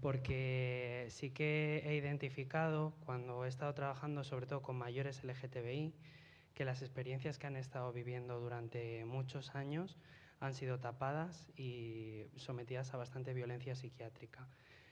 porque 0.02 1.06
sí 1.08 1.30
que 1.30 1.82
he 1.86 1.96
identificado 1.96 2.92
cuando 3.06 3.46
he 3.46 3.48
estado 3.48 3.72
trabajando 3.72 4.22
sobre 4.22 4.44
todo 4.44 4.60
con 4.60 4.76
mayores 4.76 5.24
LGTBI, 5.24 5.94
que 6.52 6.66
las 6.66 6.82
experiencias 6.82 7.38
que 7.38 7.46
han 7.46 7.56
estado 7.56 7.90
viviendo 7.90 8.38
durante 8.38 9.06
muchos 9.06 9.54
años 9.54 9.96
han 10.40 10.52
sido 10.52 10.78
tapadas 10.78 11.48
y 11.56 12.26
sometidas 12.36 12.92
a 12.92 12.98
bastante 12.98 13.32
violencia 13.32 13.74
psiquiátrica. 13.74 14.46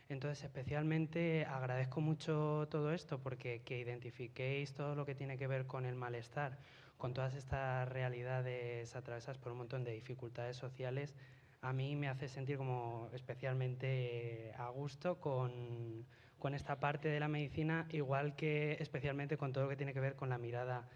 Entonces, 0.09 0.45
especialmente 0.45 1.45
agradezco 1.47 2.01
mucho 2.01 2.69
todo 2.71 2.93
esto 2.93 3.19
porque 3.19 3.63
que 3.63 3.81
identifiquéis 3.81 4.73
todo 4.73 4.95
lo 4.95 5.05
que 5.05 5.15
tiene 5.15 5.37
que 5.37 5.49
ver 5.49 5.67
con 5.67 5.85
el 5.85 5.97
malestar, 5.97 6.59
con 6.97 7.13
todas 7.13 7.35
estas 7.35 7.89
realidades 7.89 8.95
atravesadas 8.95 9.39
por 9.39 9.53
un 9.53 9.59
montón 9.59 9.83
de 9.83 9.93
dificultades 9.93 10.57
sociales, 10.57 11.15
a 11.61 11.73
mí 11.73 11.97
me 11.97 12.09
hace 12.09 12.29
sentir 12.29 12.57
como 12.57 13.11
especialmente 13.13 14.53
a 14.57 14.69
gusto 14.69 15.19
con, 15.21 16.07
con 16.39 16.55
esta 16.55 16.79
parte 16.79 17.09
de 17.09 17.19
la 17.19 17.27
medicina, 17.27 17.87
igual 17.91 18.37
que 18.37 18.77
especialmente 18.79 19.37
con 19.37 19.53
todo 19.53 19.65
lo 19.65 19.71
que 19.71 19.77
tiene 19.77 19.93
que 19.93 20.01
ver 20.01 20.15
con 20.15 20.29
la 20.29 20.39
mirada, 20.39 20.89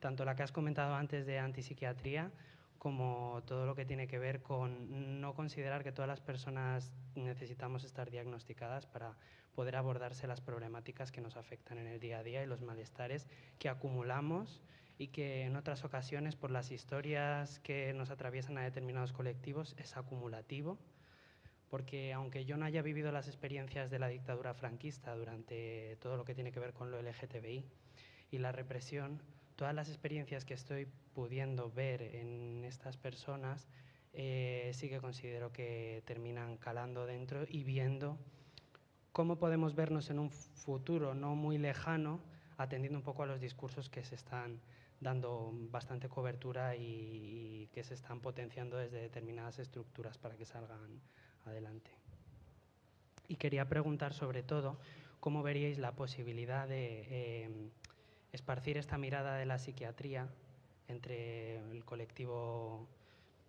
tanto 0.00 0.26
la 0.26 0.36
que 0.36 0.42
has 0.42 0.52
comentado 0.52 0.94
antes 0.94 1.24
de 1.24 1.38
antipsiquiatría, 1.38 2.30
como 2.78 3.42
todo 3.46 3.66
lo 3.66 3.74
que 3.74 3.84
tiene 3.84 4.06
que 4.06 4.18
ver 4.18 4.42
con 4.42 5.20
no 5.20 5.34
considerar 5.34 5.82
que 5.82 5.92
todas 5.92 6.08
las 6.08 6.20
personas 6.20 6.92
necesitamos 7.14 7.84
estar 7.84 8.10
diagnosticadas 8.10 8.86
para 8.86 9.16
poder 9.54 9.76
abordarse 9.76 10.26
las 10.26 10.40
problemáticas 10.40 11.10
que 11.10 11.20
nos 11.20 11.36
afectan 11.36 11.78
en 11.78 11.88
el 11.88 11.98
día 11.98 12.18
a 12.18 12.22
día 12.22 12.42
y 12.42 12.46
los 12.46 12.62
malestares 12.62 13.26
que 13.58 13.68
acumulamos 13.68 14.62
y 14.98 15.08
que 15.08 15.42
en 15.42 15.56
otras 15.56 15.84
ocasiones 15.84 16.36
por 16.36 16.50
las 16.50 16.70
historias 16.70 17.60
que 17.60 17.92
nos 17.92 18.10
atraviesan 18.10 18.58
a 18.58 18.62
determinados 18.62 19.12
colectivos 19.12 19.74
es 19.78 19.96
acumulativo, 19.96 20.78
porque 21.70 22.12
aunque 22.12 22.44
yo 22.44 22.56
no 22.56 22.64
haya 22.64 22.82
vivido 22.82 23.12
las 23.12 23.28
experiencias 23.28 23.90
de 23.90 23.98
la 23.98 24.08
dictadura 24.08 24.54
franquista 24.54 25.14
durante 25.14 25.96
todo 26.00 26.16
lo 26.16 26.24
que 26.24 26.34
tiene 26.34 26.52
que 26.52 26.60
ver 26.60 26.72
con 26.72 26.90
lo 26.90 27.00
LGTBI 27.00 27.64
y 28.30 28.38
la 28.38 28.52
represión, 28.52 29.22
todas 29.58 29.74
las 29.74 29.88
experiencias 29.88 30.44
que 30.44 30.54
estoy 30.54 30.86
pudiendo 31.14 31.68
ver 31.72 32.00
en 32.00 32.64
estas 32.64 32.96
personas, 32.96 33.66
eh, 34.12 34.70
sí 34.72 34.88
que 34.88 35.00
considero 35.00 35.52
que 35.52 36.04
terminan 36.06 36.58
calando 36.58 37.06
dentro 37.06 37.44
y 37.48 37.64
viendo 37.64 38.16
cómo 39.10 39.36
podemos 39.36 39.74
vernos 39.74 40.10
en 40.10 40.20
un 40.20 40.30
futuro 40.30 41.12
no 41.12 41.34
muy 41.34 41.58
lejano, 41.58 42.20
atendiendo 42.56 43.00
un 43.00 43.02
poco 43.02 43.24
a 43.24 43.26
los 43.26 43.40
discursos 43.40 43.90
que 43.90 44.04
se 44.04 44.14
están 44.14 44.60
dando 45.00 45.50
bastante 45.72 46.08
cobertura 46.08 46.76
y, 46.76 47.64
y 47.64 47.68
que 47.72 47.82
se 47.82 47.94
están 47.94 48.20
potenciando 48.20 48.76
desde 48.76 49.00
determinadas 49.00 49.58
estructuras 49.58 50.18
para 50.18 50.36
que 50.36 50.44
salgan 50.44 51.00
adelante. 51.46 51.90
Y 53.26 53.34
quería 53.34 53.68
preguntar 53.68 54.14
sobre 54.14 54.44
todo 54.44 54.78
cómo 55.18 55.42
veríais 55.42 55.78
la 55.78 55.96
posibilidad 55.96 56.68
de 56.68 57.06
eh, 57.10 57.70
esparcir 58.38 58.78
esta 58.78 58.98
mirada 58.98 59.36
de 59.36 59.46
la 59.46 59.58
psiquiatría 59.58 60.28
entre 60.86 61.58
el 61.72 61.84
colectivo 61.84 62.86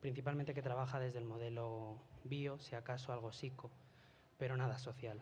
principalmente 0.02 0.53
que 0.53 0.64
trabaja 0.64 0.99
desde 0.99 1.20
el 1.20 1.26
modelo 1.26 1.98
bio, 2.24 2.57
si 2.60 2.76
acaso 2.76 3.14
algo 3.14 3.32
psico, 3.32 3.70
pero 4.38 4.57
nada 4.57 4.80
social. 4.80 5.22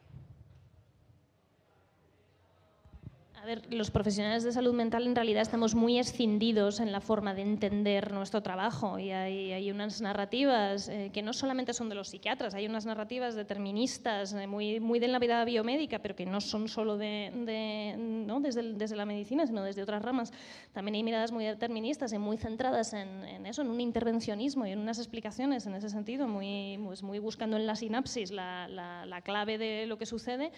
A 3.42 3.46
ver, 3.46 3.72
los 3.72 3.92
profesionales 3.92 4.44
de 4.44 4.52
salud 4.52 4.74
mental 4.74 5.06
en 5.06 5.16
realidad 5.16 5.44
estamos 5.44 5.76
muy 5.76 6.00
escindidos 6.00 6.80
en 6.80 6.92
la 6.92 7.02
forma 7.02 7.36
de 7.36 7.44
entender 7.44 8.12
nuestro 8.12 8.42
trabajo 8.42 8.98
y 8.98 9.12
hay, 9.12 9.52
hay 9.52 9.70
unas 9.70 10.02
narrativas 10.02 10.90
eh, 10.90 11.12
que 11.14 11.22
no 11.22 11.34
solamente 11.34 11.72
son 11.74 11.88
de 11.88 11.94
los 11.94 12.08
psiquiatras, 12.10 12.56
hay 12.56 12.66
unas 12.66 12.88
narrativas 12.88 13.36
deterministas 13.36 14.34
eh, 14.34 14.48
muy, 14.48 14.80
muy 14.80 14.98
de 14.98 15.08
la 15.08 15.20
vida 15.20 15.46
biomédica, 15.46 16.00
pero 16.00 16.16
que 16.16 16.26
no 16.26 16.42
son 16.42 16.68
solo 16.68 16.98
de, 16.98 17.32
de 17.46 17.96
¿no? 17.98 18.40
desde, 18.40 18.74
desde, 18.74 18.96
la 18.96 19.06
medicina, 19.06 19.46
sino 19.46 19.62
desde 19.62 19.84
otras 19.84 20.02
ramas. 20.02 20.34
También 20.74 20.96
hay 20.96 21.04
miradas 21.04 21.32
muy 21.32 21.46
deterministas 21.46 22.14
y 22.14 22.18
muy 22.18 22.38
centradas 22.38 22.94
en, 22.94 23.24
en, 23.24 23.46
eso, 23.46 23.62
en 23.62 23.70
un 23.70 23.80
intervencionismo 23.80 24.66
y 24.66 24.72
en 24.72 24.80
unas 24.80 24.98
explicaciones 24.98 25.68
en 25.68 25.76
ese 25.76 25.90
sentido, 25.92 26.28
muy, 26.28 26.80
pues 26.84 27.04
muy 27.04 27.20
buscando 27.20 27.56
en 27.56 27.68
la 27.68 27.76
sinapsis 27.76 28.32
la, 28.32 28.68
la, 28.68 29.06
la 29.06 29.22
clave 29.22 29.60
de 29.60 29.86
lo 29.86 30.00
que 30.00 30.08
sucede 30.08 30.52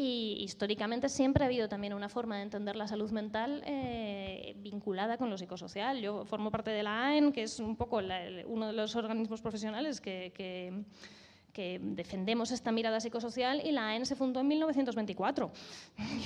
y 0.00 0.36
históricamente 0.44 1.08
siempre 1.08 1.42
ha 1.42 1.48
habido 1.48 1.68
también 1.68 1.92
una 1.92 2.08
forma 2.08 2.36
de 2.36 2.42
entender 2.42 2.76
la 2.76 2.86
salud 2.86 3.10
mental 3.10 3.64
eh, 3.66 4.54
vinculada 4.58 5.18
con 5.18 5.28
lo 5.28 5.36
psicosocial. 5.36 6.00
Yo 6.00 6.24
formo 6.24 6.52
parte 6.52 6.70
de 6.70 6.84
la 6.84 7.08
AEN, 7.08 7.32
que 7.32 7.42
es 7.42 7.58
un 7.58 7.74
poco 7.74 8.00
uno 8.46 8.66
de 8.68 8.72
los 8.74 8.94
organismos 8.94 9.40
profesionales 9.40 10.00
que, 10.00 10.84
defendemos 11.80 12.52
esta 12.52 12.70
mirada 12.70 13.00
psicosocial 13.00 13.60
y 13.66 13.72
la 13.72 13.88
AEN 13.88 14.06
se 14.06 14.14
fundó 14.14 14.38
en 14.38 14.46
1924. 14.46 15.50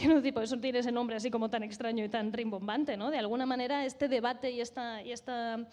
Yo 0.03 0.23
por 0.35 0.43
eso 0.43 0.59
tiene 0.59 0.81
ese 0.81 0.93
nombre 0.93 1.17
así 1.17 1.31
como 1.31 1.49
tan 1.49 1.63
extraño 1.63 2.05
y 2.05 2.11
tan 2.11 2.31
rimbombante. 2.35 2.99
¿no? 2.99 3.11
De 3.11 3.17
alguna 3.17 3.47
manera 3.47 3.87
este 3.87 4.07
debate. 4.09 4.51
Y 4.51 4.61
esta 4.61 5.67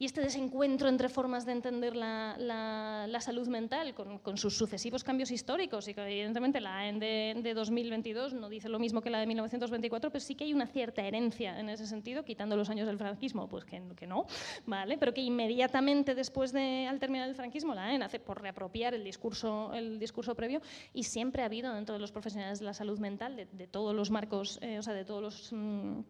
y 0.00 0.06
este 0.06 0.22
desencuentro 0.22 0.88
entre 0.88 1.10
formas 1.10 1.44
de 1.44 1.52
entender 1.52 1.94
la, 1.94 3.18
salud 3.20 3.46
mental 3.48 3.94
con, 3.94 4.38
sus 4.38 4.56
sucesivos 4.56 5.04
cambios 5.04 5.30
históricos 5.30 5.86
y 5.88 5.94
que 5.94 6.00
evidentemente 6.00 6.58
la 6.58 6.78
AEN 6.78 6.98
de, 6.98 7.36
de, 7.42 7.52
2022 7.52 8.32
no 8.32 8.48
dice 8.48 8.70
lo 8.70 8.78
mismo 8.78 9.02
que 9.02 9.10
la 9.10 9.20
de 9.20 9.26
1924, 9.26 10.10
pero 10.10 10.24
sí 10.24 10.34
que 10.34 10.44
hay 10.44 10.54
una 10.54 10.66
cierta 10.66 11.02
herencia 11.02 11.60
en 11.60 11.68
ese 11.68 11.86
sentido, 11.86 12.24
quitando 12.24 12.56
los 12.56 12.70
años 12.70 12.86
del 12.86 12.96
franquismo, 12.96 13.46
pues 13.46 13.66
que, 13.66 14.06
no, 14.06 14.24
¿vale? 14.64 14.96
pero 14.96 15.12
que 15.12 15.20
inmediatamente 15.20 16.14
después 16.14 16.50
de, 16.52 16.86
al 16.86 16.98
terminar 16.98 17.28
el 17.28 17.34
franquismo, 17.34 17.74
la 17.74 17.84
AEN 17.84 18.02
hace 18.02 18.18
por 18.18 18.40
reapropiar 18.40 18.94
el 18.94 19.04
discurso, 19.04 19.74
el 19.74 19.98
discurso 19.98 20.34
previo 20.34 20.62
y 20.94 21.02
siempre 21.02 21.42
ha 21.42 21.44
habido 21.44 21.74
dentro 21.74 21.94
de 21.94 21.98
los 21.98 22.10
profesionales 22.10 22.60
de 22.60 22.64
la 22.64 22.72
salud 22.72 22.98
mental, 22.98 23.36
de, 23.36 23.66
todos 23.66 23.94
los 23.94 24.10
marcos, 24.10 24.58
eh, 24.62 24.78
o 24.78 24.82
sea, 24.82 24.94
de 24.94 25.04
todos 25.04 25.22
los... 25.22 25.52
Mmm, 25.52 26.00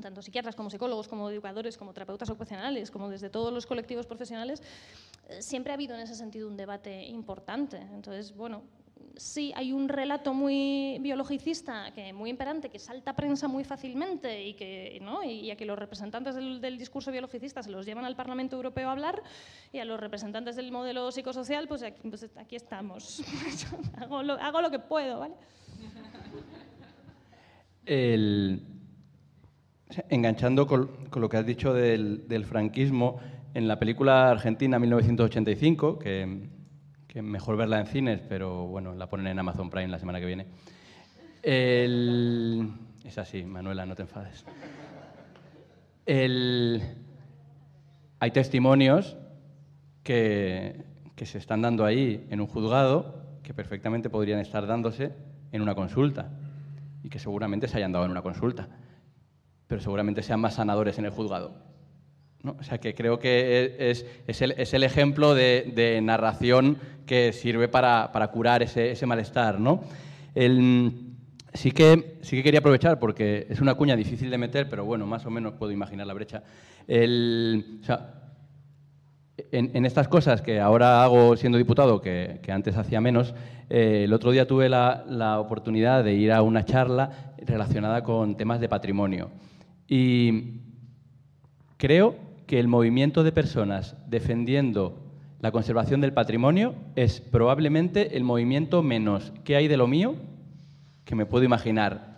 tanto 0.00 0.22
psiquiatras 0.22 0.54
como 0.54 0.70
psicólogos, 0.70 1.08
como 1.08 1.30
educadores, 1.30 1.76
como 1.76 1.92
terapeutas 1.92 2.28
ocupacionales, 2.30 2.90
como 2.90 3.08
desde 3.08 3.30
todos 3.30 3.52
los 3.52 3.66
colectivos 3.66 4.06
profesionales, 4.06 4.62
eh, 5.28 5.42
siempre 5.42 5.72
ha 5.72 5.74
habido 5.74 5.94
en 5.94 6.02
ese 6.02 6.14
sentido 6.14 6.48
un 6.48 6.56
debate 6.56 7.04
importante. 7.06 7.78
Entonces, 7.78 8.34
bueno, 8.34 8.62
sí 9.16 9.52
hay 9.56 9.72
un 9.72 9.88
relato 9.88 10.34
muy 10.34 10.98
biologicista, 11.00 11.90
que 11.94 12.12
muy 12.12 12.30
imperante, 12.30 12.68
que 12.68 12.78
salta 12.78 13.12
a 13.12 13.16
prensa 13.16 13.48
muy 13.48 13.64
fácilmente 13.64 14.44
y 14.44 14.54
que 14.54 14.98
¿no? 15.02 15.22
y, 15.24 15.54
que 15.56 15.64
los 15.64 15.78
representantes 15.78 16.34
del, 16.34 16.78
discurso 16.78 17.10
biologicista 17.10 17.62
se 17.62 17.70
los 17.70 17.86
llevan 17.86 18.04
al 18.04 18.16
Parlamento 18.16 18.56
Europeo 18.56 18.88
a 18.88 18.92
hablar 18.92 19.22
y 19.72 19.78
a 19.78 19.84
los 19.84 19.98
representantes 19.98 20.56
del 20.56 20.70
modelo 20.70 21.10
psicosocial, 21.10 21.66
pues 21.68 21.82
aquí, 21.82 22.08
pues 22.08 22.28
estamos. 22.50 23.22
hago, 23.98 24.22
lo, 24.22 24.34
hago 24.34 24.60
lo 24.60 24.70
que 24.70 24.78
puedo, 24.78 25.20
¿vale? 25.20 25.34
El 27.86 28.75
enganchando 30.08 30.66
con, 30.66 30.90
lo 31.14 31.28
que 31.28 31.36
has 31.36 31.46
dicho 31.46 31.72
del, 31.72 32.44
franquismo, 32.48 33.20
en 33.54 33.68
la 33.68 33.78
película 33.78 34.30
Argentina 34.30 34.78
1985, 34.78 35.98
que, 35.98 36.48
que, 37.06 37.22
mejor 37.22 37.56
verla 37.56 37.80
en 37.80 37.86
cines, 37.86 38.20
pero 38.28 38.66
bueno, 38.66 38.94
la 38.94 39.08
ponen 39.08 39.28
en 39.28 39.38
Amazon 39.38 39.70
Prime 39.70 39.88
la 39.88 39.98
semana 39.98 40.20
que 40.20 40.26
viene. 40.26 40.46
Es 41.42 43.18
así, 43.18 43.44
Manuela, 43.44 43.86
no 43.86 43.94
te 43.94 44.02
enfades. 44.02 44.44
Hay 48.18 48.30
testimonios 48.30 49.16
que 50.02 50.84
se 51.16 51.38
están 51.38 51.62
dando 51.62 51.84
ahí 51.84 52.26
en 52.30 52.40
un 52.40 52.46
juzgado 52.46 53.22
que 53.42 53.54
perfectamente 53.54 54.10
podrían 54.10 54.40
estar 54.40 54.66
dándose 54.66 55.12
en 55.52 55.62
una 55.62 55.74
consulta 55.74 56.30
y 57.02 57.08
que 57.08 57.18
seguramente 57.18 57.68
se 57.68 57.78
hayan 57.78 57.92
dado 57.92 58.04
en 58.04 58.10
una 58.10 58.22
consulta 58.22 58.68
pero 59.66 59.80
seguramente 59.80 60.22
sean 60.22 60.40
más 60.40 60.54
sanadores 60.54 60.98
en 60.98 61.06
el 61.06 61.10
juzgado. 61.10 61.54
¿no? 62.42 62.56
O 62.58 62.62
sea, 62.62 62.78
que 62.78 62.94
creo 62.94 63.18
que 63.18 63.76
es, 63.78 64.06
es, 64.26 64.42
el, 64.42 64.52
es 64.52 64.74
el, 64.74 64.82
ejemplo 64.84 65.34
de, 65.34 65.72
de, 65.74 66.00
narración 66.00 66.78
que 67.04 67.32
sirve 67.32 67.68
para, 67.68 68.12
para 68.12 68.28
curar 68.28 68.62
ese, 68.62 68.92
ese, 68.92 69.06
malestar. 69.06 69.58
¿no? 69.58 69.82
El, 70.34 71.14
sí, 71.54 71.72
que, 71.72 72.18
sí 72.22 72.36
que 72.36 72.42
quería 72.42 72.60
aprovechar, 72.60 72.98
porque 72.98 73.46
es 73.50 73.60
una 73.60 73.74
cuña 73.74 73.96
difícil 73.96 74.30
de 74.30 74.38
meter, 74.38 74.68
pero 74.68 74.84
bueno, 74.84 75.06
más 75.06 75.26
o 75.26 75.30
menos 75.30 75.54
puedo 75.54 75.72
imaginar 75.72 76.06
la 76.06 76.14
brecha. 76.14 76.42
El, 76.86 77.80
o 77.82 77.84
sea, 77.84 78.12
en, 79.50 79.72
en, 79.74 79.84
estas 79.84 80.08
cosas 80.08 80.40
que 80.40 80.60
ahora 80.60 81.02
hago 81.02 81.36
siendo 81.36 81.58
diputado, 81.58 82.00
que, 82.00 82.40
que 82.42 82.52
antes 82.52 82.76
hacía 82.76 83.00
menos, 83.00 83.34
eh, 83.68 84.02
el 84.04 84.12
otro 84.12 84.30
día 84.30 84.46
tuve 84.46 84.68
la, 84.68 85.04
la 85.08 85.40
oportunidad 85.40 86.04
de 86.04 86.14
ir 86.14 86.32
a 86.32 86.42
una 86.42 86.64
charla 86.64 87.34
relacionada 87.38 88.02
con 88.02 88.36
temas 88.36 88.60
de 88.60 88.68
patrimonio. 88.68 89.30
Y 89.88 90.60
creo 91.76 92.16
que 92.46 92.58
el 92.58 92.68
movimiento 92.68 93.24
de 93.24 93.32
personas 93.32 93.96
defendiendo 94.08 94.98
la 95.40 95.52
conservación 95.52 96.00
del 96.00 96.12
patrimonio 96.12 96.74
es 96.94 97.20
probablemente 97.20 98.16
el 98.16 98.24
movimiento 98.24 98.82
menos 98.82 99.32
que 99.44 99.56
hay 99.56 99.68
de 99.68 99.76
lo 99.76 99.86
mío 99.86 100.14
que 101.04 101.14
me 101.14 101.26
puedo 101.26 101.44
imaginar. 101.44 102.16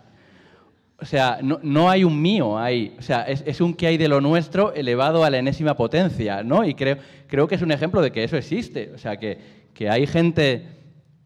O 1.01 1.05
sea, 1.05 1.39
no, 1.41 1.59
no 1.63 1.89
hay 1.89 2.03
un 2.03 2.21
mío 2.21 2.57
ahí, 2.57 2.95
o 2.99 3.01
sea, 3.01 3.23
es, 3.23 3.43
es, 3.45 3.61
un 3.61 3.73
que 3.73 3.87
hay 3.87 3.97
de 3.97 4.09
lo 4.09 4.19
nuestro 4.19 4.73
elevado 4.73 5.23
a 5.23 5.29
la 5.29 5.37
enésima 5.37 5.75
potencia, 5.75 6.43
¿no? 6.43 6.65
Y 6.65 6.73
creo, 6.73 6.97
creo 7.27 7.47
que 7.47 7.55
es 7.55 7.61
un 7.61 7.71
ejemplo 7.71 8.01
de 8.01 8.11
que 8.11 8.23
eso 8.23 8.35
existe, 8.35 8.91
o 8.93 8.97
sea, 8.97 9.17
que, 9.17 9.37
que 9.73 9.89
hay 9.89 10.05
gente 10.07 10.65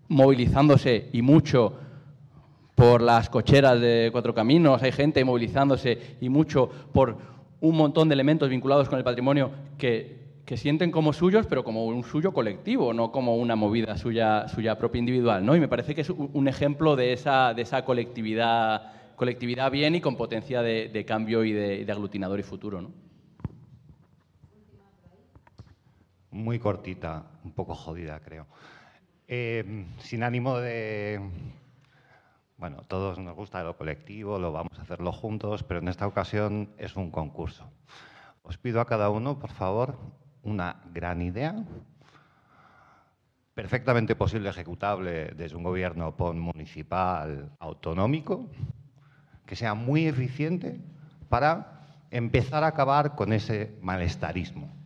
movilizándose 0.10 1.10
y 1.12 1.24
mucho 1.24 1.80
por 2.84 3.02
las 3.02 3.30
cocheras 3.30 3.80
de 3.80 4.10
Cuatro 4.12 4.34
Caminos, 4.34 4.84
hay 4.84 4.92
gente 4.92 5.24
movilizándose 5.24 6.18
y 6.20 6.28
mucho 6.28 6.70
por 6.92 7.16
un 7.62 7.78
montón 7.78 8.10
de 8.10 8.14
elementos 8.14 8.50
vinculados 8.50 8.90
con 8.90 8.98
el 8.98 9.06
patrimonio 9.06 9.52
que, 9.78 10.42
que 10.44 10.58
sienten 10.58 10.92
como 10.92 11.14
suyos, 11.14 11.46
pero 11.48 11.64
como 11.64 11.86
un 11.86 12.04
suyo 12.04 12.34
colectivo, 12.34 12.94
no 12.94 13.10
como 13.14 13.38
una 13.38 13.56
movida 13.56 13.96
suya, 13.98 14.50
suya 14.50 14.78
propia 14.78 15.00
individual. 15.00 15.46
¿no? 15.46 15.56
Y 15.56 15.62
me 15.62 15.70
parece 15.70 15.96
que 15.96 16.02
es 16.02 16.10
un 16.10 16.46
ejemplo 16.50 16.98
de 16.98 17.14
esa, 17.14 17.54
de 17.54 17.62
esa 17.62 17.86
colectividad, 17.86 19.16
colectividad 19.16 19.72
bien 19.72 19.96
y 19.96 20.02
con 20.02 20.18
potencia 20.18 20.62
de, 20.62 20.90
de 20.90 21.06
cambio 21.06 21.46
y 21.46 21.54
de, 21.54 21.86
de, 21.86 21.92
aglutinador 21.94 22.42
y 22.42 22.44
futuro. 22.44 22.82
¿no? 22.82 22.92
Muy 26.32 26.60
cortita, 26.60 27.28
un 27.46 27.54
poco 27.54 27.76
jodida, 27.76 28.20
creo. 28.20 28.46
Eh, 29.26 29.86
sin 30.00 30.22
ánimo 30.22 30.58
de 30.58 31.22
Bueno, 32.58 32.84
todos 32.88 33.18
nos 33.20 33.36
gusta 33.36 33.64
lo 33.64 33.76
colectivo, 33.76 34.40
lo 34.40 34.52
vamos 34.52 34.78
a 34.80 34.84
hacerlo 34.84 35.12
juntos, 35.12 35.64
pero 35.64 35.80
en 35.80 35.88
esta 35.88 36.08
ocasión 36.08 36.70
es 36.78 36.96
un 36.96 37.12
concurso. 37.12 37.70
Os 38.44 38.58
pido 38.58 38.80
a 38.80 38.86
cada 38.86 39.10
uno, 39.10 39.40
por 39.40 39.52
favor, 39.52 39.98
una 40.44 40.82
gran 40.94 41.22
idea, 41.22 41.56
perfectamente 43.54 44.16
posible 44.16 44.50
ejecutable 44.50 45.32
desde 45.36 45.56
un 45.56 45.64
gobierno 45.64 46.14
municipal 46.36 47.52
autonómico, 47.60 48.48
que 49.46 49.56
sea 49.56 49.74
muy 49.74 50.08
eficiente 50.08 50.80
para 51.30 51.86
empezar 52.12 52.64
a 52.64 52.68
acabar 52.68 53.16
con 53.16 53.34
ese 53.34 53.78
malestarismo. 53.82 54.83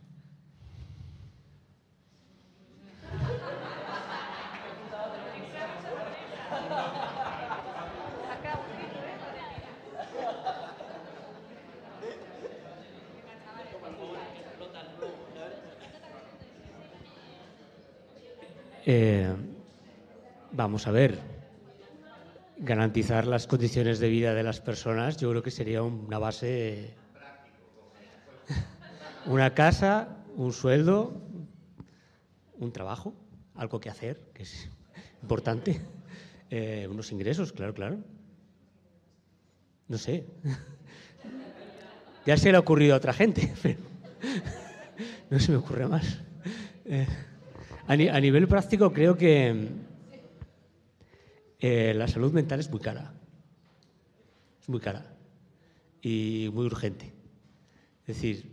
Eh, 18.90 19.28
vamos 20.50 20.86
a 20.86 20.90
ver, 20.90 21.18
garantizar 22.56 23.26
las 23.26 23.46
condiciones 23.46 23.98
de 23.98 24.08
vida 24.08 24.32
de 24.32 24.42
las 24.42 24.62
personas 24.62 25.18
yo 25.18 25.28
creo 25.28 25.42
que 25.42 25.50
sería 25.50 25.82
una 25.82 26.18
base, 26.18 26.94
una 29.26 29.52
casa, 29.52 30.16
un 30.36 30.54
sueldo, 30.54 31.20
un 32.56 32.72
trabajo, 32.72 33.12
algo 33.56 33.78
que 33.78 33.90
hacer, 33.90 34.22
que 34.32 34.44
es 34.44 34.70
importante, 35.20 35.82
eh, 36.50 36.88
unos 36.90 37.12
ingresos, 37.12 37.52
claro, 37.52 37.74
claro. 37.74 37.98
No 39.88 39.98
sé. 39.98 40.24
Ya 42.24 42.36
se 42.36 42.50
le 42.50 42.56
ha 42.56 42.60
ocurrido 42.60 42.94
a 42.94 42.98
otra 42.98 43.14
gente, 43.14 43.52
pero 43.62 43.80
no 45.30 45.40
se 45.40 45.50
me 45.50 45.56
ocurre 45.58 45.86
más. 45.86 46.18
Eh, 46.84 47.06
a, 47.88 48.20
nivel 48.20 48.46
práctico 48.46 48.92
creo 48.92 49.16
que 49.16 49.68
eh, 51.58 51.94
la 51.94 52.06
salud 52.06 52.32
mental 52.32 52.60
es 52.60 52.70
muy 52.70 52.80
cara. 52.80 53.14
Es 54.60 54.68
muy 54.68 54.80
cara 54.80 55.06
y 56.02 56.50
muy 56.52 56.66
urgente. 56.66 57.12
Es 58.06 58.16
decir, 58.16 58.50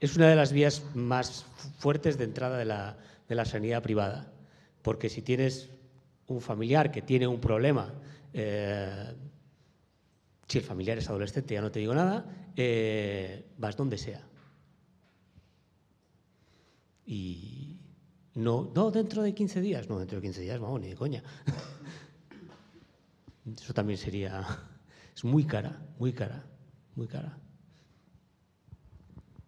es 0.00 0.16
una 0.16 0.28
de 0.28 0.36
las 0.36 0.52
vías 0.52 0.84
más 0.94 1.46
fuertes 1.78 2.18
de 2.18 2.24
entrada 2.24 2.58
de 2.58 2.64
la, 2.64 2.98
de 3.28 3.34
la 3.34 3.44
sanidad 3.44 3.82
privada. 3.82 4.30
Porque 4.82 5.08
si 5.08 5.22
tienes 5.22 5.70
un 6.26 6.40
familiar 6.40 6.92
que 6.92 7.02
tiene 7.02 7.26
un 7.26 7.40
problema, 7.40 7.94
eh, 8.32 9.14
si 10.46 10.58
el 10.58 10.64
familiar 10.64 10.98
es 10.98 11.08
adolescente, 11.08 11.54
ya 11.54 11.62
no 11.62 11.70
te 11.70 11.80
digo 11.80 11.94
nada, 11.94 12.26
eh, 12.56 13.46
vas 13.56 13.76
donde 13.76 13.98
sea. 13.98 14.22
Y, 17.06 17.67
no, 18.38 18.70
no, 18.72 18.92
dentro 18.92 19.22
de 19.22 19.34
15 19.34 19.60
días. 19.60 19.88
No, 19.88 19.98
dentro 19.98 20.18
de 20.18 20.22
15 20.22 20.42
días, 20.42 20.60
vamos, 20.60 20.80
ni 20.80 20.90
de 20.90 20.94
coña. 20.94 21.24
Eso 23.60 23.74
también 23.74 23.98
sería... 23.98 24.46
Es 25.14 25.24
muy 25.24 25.44
cara, 25.44 25.82
muy 25.98 26.12
cara, 26.12 26.44
muy 26.94 27.08
cara. 27.08 27.36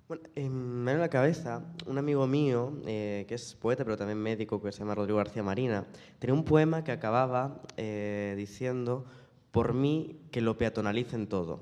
Bueno, 0.09 0.25
me 0.35 0.51
viene 0.51 0.93
a 0.95 0.99
la 0.99 1.09
cabeza 1.09 1.63
un 1.87 1.99
amigo 1.99 2.27
mío, 2.27 2.83
eh, 2.85 3.27
que 3.29 3.37
es 3.37 3.55
poeta, 3.55 3.85
pero 3.85 3.97
también 3.97 4.19
médico, 4.19 4.61
que 4.61 4.73
se 4.73 4.81
llama 4.81 4.97
Rodrigo 4.97 5.19
García 5.19 5.45
Marina, 5.45 5.87
tenía 6.19 6.35
un 6.35 6.43
poema 6.43 6.83
que 6.83 6.91
acababa 6.91 7.63
eh, 7.77 8.35
diciendo, 8.37 9.05
por 9.53 9.73
mí 9.73 10.19
que 10.33 10.41
lo 10.41 10.59
peatonalicen 10.59 11.29
todo. 11.29 11.61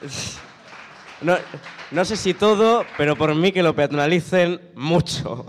No, 1.22 2.04
sé 2.04 2.16
si 2.16 2.34
todo, 2.34 2.84
pero 2.98 3.16
por 3.16 3.34
mí 3.34 3.50
que 3.50 3.62
lo 3.62 3.74
peatonalicen 3.74 4.60
mucho. 4.74 5.46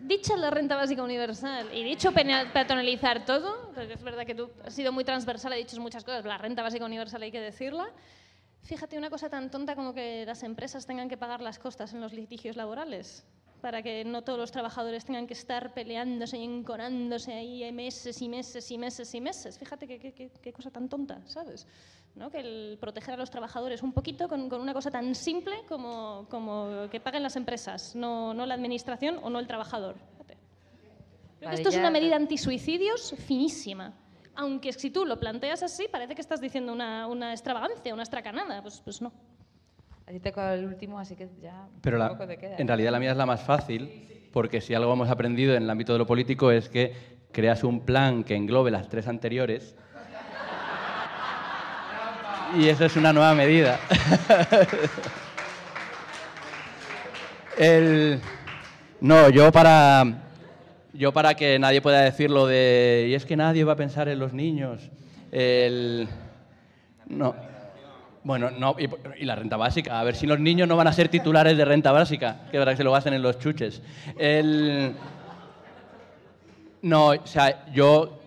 Dicha 0.00 0.36
la 0.36 0.50
renta 0.50 0.76
básica 0.76 1.02
universal 1.02 1.68
y 1.72 1.84
dicho 1.84 2.12
peatonalizar 2.12 3.24
todo, 3.24 3.70
porque 3.74 3.92
es 3.92 4.02
verdad 4.02 4.26
que 4.26 4.34
tú 4.34 4.50
has 4.64 4.74
sido 4.74 4.92
muy 4.92 5.04
transversal, 5.04 5.52
has 5.52 5.58
dicho 5.58 5.80
muchas 5.80 6.04
cosas, 6.04 6.24
la 6.24 6.36
renta 6.36 6.62
básica 6.62 6.84
universal 6.84 7.22
hay 7.22 7.30
que 7.30 7.40
decirla. 7.40 7.88
Fíjate 8.62 8.98
una 8.98 9.08
cosa 9.08 9.28
tan 9.28 9.50
tonta 9.50 9.74
como 9.76 9.94
que 9.94 10.24
las 10.26 10.42
empresas 10.42 10.84
tengan 10.84 11.08
que 11.08 11.16
pagar 11.16 11.40
las 11.40 11.58
costas 11.58 11.94
en 11.94 12.00
los 12.00 12.12
litigios 12.12 12.56
laborales 12.56 13.24
para 13.60 13.82
que 13.82 14.04
no 14.04 14.22
todos 14.22 14.38
los 14.38 14.50
trabajadores 14.50 15.04
tengan 15.04 15.26
que 15.26 15.34
estar 15.34 15.72
peleándose 15.74 16.38
y 16.38 16.44
enconándose 16.44 17.32
ahí 17.32 17.70
meses 17.72 18.20
y 18.22 18.28
meses 18.28 18.70
y 18.70 18.78
meses 18.78 19.14
y 19.14 19.20
meses. 19.20 19.58
Fíjate 19.58 19.86
qué 19.86 20.52
cosa 20.52 20.70
tan 20.70 20.88
tonta, 20.88 21.20
¿sabes? 21.26 21.66
¿No? 22.14 22.30
Que 22.30 22.40
el 22.40 22.78
proteger 22.80 23.14
a 23.14 23.16
los 23.16 23.30
trabajadores 23.30 23.82
un 23.82 23.92
poquito 23.92 24.28
con, 24.28 24.48
con 24.48 24.60
una 24.60 24.74
cosa 24.74 24.90
tan 24.90 25.14
simple 25.14 25.62
como, 25.68 26.26
como, 26.28 26.88
que 26.90 27.00
paguen 27.00 27.22
las 27.22 27.36
empresas, 27.36 27.94
no, 27.94 28.34
no, 28.34 28.46
la 28.46 28.54
administración 28.54 29.20
o 29.22 29.30
no 29.30 29.38
el 29.38 29.46
trabajador. 29.46 29.96
Creo 31.38 31.50
que 31.50 31.56
esto 31.56 31.70
es 31.70 31.76
una 31.76 31.90
medida 31.90 32.16
antisuicidios 32.16 33.14
finísima. 33.26 33.94
Aunque 34.34 34.72
si 34.72 34.90
tú 34.90 35.06
lo 35.06 35.18
planteas 35.18 35.62
así, 35.62 35.86
parece 35.90 36.14
que 36.14 36.20
estás 36.20 36.40
diciendo 36.40 36.72
una, 36.72 37.06
una 37.06 37.32
extravagancia, 37.32 37.94
una 37.94 38.02
estracanada. 38.02 38.60
Pues, 38.62 38.80
pues 38.80 39.00
no. 39.00 39.12
A 40.10 40.12
ti 40.12 40.18
te 40.18 40.32
el 40.54 40.64
último, 40.64 40.98
así 40.98 41.14
que 41.14 41.28
ya 41.40 41.68
Pero 41.82 41.96
la, 41.96 42.08
poco 42.08 42.26
te 42.26 42.36
queda. 42.36 42.56
en 42.58 42.66
realidad 42.66 42.90
la 42.90 42.98
mía 42.98 43.12
es 43.12 43.16
la 43.16 43.26
más 43.26 43.42
fácil, 43.42 44.28
porque 44.32 44.60
si 44.60 44.74
algo 44.74 44.92
hemos 44.92 45.08
aprendido 45.08 45.54
en 45.54 45.62
el 45.62 45.70
ámbito 45.70 45.92
de 45.92 46.00
lo 46.00 46.06
político 46.08 46.50
es 46.50 46.68
que 46.68 46.92
creas 47.30 47.62
un 47.62 47.82
plan 47.82 48.24
que 48.24 48.34
englobe 48.34 48.72
las 48.72 48.88
tres 48.88 49.06
anteriores. 49.06 49.76
y 52.58 52.66
eso 52.66 52.86
es 52.86 52.96
una 52.96 53.12
nueva 53.12 53.36
medida. 53.36 53.78
el, 57.56 58.20
no, 59.00 59.30
yo 59.30 59.52
para, 59.52 60.24
yo 60.92 61.12
para 61.12 61.34
que 61.34 61.56
nadie 61.60 61.80
pueda 61.80 62.00
decir 62.00 62.32
lo 62.32 62.48
de, 62.48 63.06
y 63.10 63.14
es 63.14 63.24
que 63.24 63.36
nadie 63.36 63.62
va 63.62 63.74
a 63.74 63.76
pensar 63.76 64.08
en 64.08 64.18
los 64.18 64.32
niños. 64.32 64.90
El, 65.30 66.08
no. 67.06 67.49
Bueno, 68.22 68.50
no, 68.50 68.76
y, 68.78 69.24
la 69.24 69.34
renta 69.34 69.56
básica. 69.56 69.98
A 69.98 70.04
ver 70.04 70.14
si 70.14 70.26
los 70.26 70.38
niños 70.38 70.68
no 70.68 70.76
van 70.76 70.86
a 70.86 70.92
ser 70.92 71.08
titulares 71.08 71.56
de 71.56 71.64
renta 71.64 71.90
básica, 71.92 72.42
que 72.50 72.58
verdad 72.58 72.72
que 72.72 72.78
se 72.78 72.84
lo 72.84 72.94
hacen 72.94 73.14
en 73.14 73.22
los 73.22 73.38
chuches. 73.38 73.82
No, 76.82 77.08
o 77.08 77.26
sea, 77.26 77.66
yo, 77.72 78.20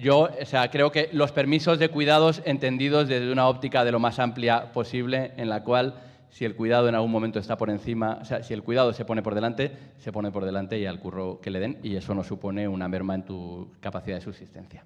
yo 0.00 0.28
o 0.40 0.44
sea, 0.44 0.70
creo 0.70 0.92
que 0.92 1.08
los 1.12 1.32
permisos 1.32 1.78
de 1.78 1.88
cuidados 1.88 2.42
entendidos 2.44 3.08
desde 3.08 3.32
una 3.32 3.48
óptica 3.48 3.84
de 3.84 3.92
lo 3.92 3.98
más 3.98 4.18
amplia 4.18 4.72
posible, 4.72 5.32
en 5.36 5.48
la 5.48 5.62
cual 5.64 5.94
si 6.30 6.44
el 6.44 6.54
cuidado 6.54 6.88
en 6.88 6.94
algún 6.94 7.10
momento 7.10 7.38
está 7.38 7.56
por 7.56 7.70
encima, 7.70 8.18
o 8.20 8.24
sea, 8.24 8.42
si 8.42 8.52
el 8.52 8.62
cuidado 8.62 8.92
se 8.92 9.04
pone 9.04 9.22
por 9.22 9.34
delante, 9.34 9.72
se 9.98 10.12
pone 10.12 10.30
por 10.30 10.44
delante 10.44 10.78
y 10.78 10.86
al 10.86 11.00
curro 11.00 11.40
que 11.40 11.50
le 11.50 11.60
den, 11.60 11.78
y 11.82 11.96
eso 11.96 12.14
no 12.14 12.22
supone 12.22 12.68
una 12.68 12.88
merma 12.88 13.14
en 13.14 13.24
tu 13.24 13.72
capacidad 13.80 14.16
de 14.16 14.22
subsistencia. 14.22 14.84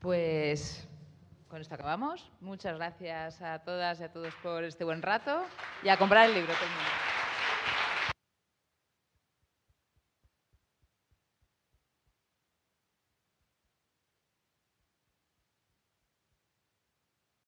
Pues 0.00 0.88
con 1.50 1.60
esto 1.60 1.74
acabamos. 1.74 2.30
Muchas 2.40 2.76
gracias 2.76 3.42
a 3.42 3.58
todas 3.58 4.00
y 4.00 4.04
a 4.04 4.12
todos 4.12 4.32
por 4.36 4.62
este 4.62 4.84
buen 4.84 5.02
rato 5.02 5.42
y 5.82 5.88
a 5.88 5.98
comprar 5.98 6.28
el 6.28 6.34
libro. 6.34 6.52
Todo 6.54 6.68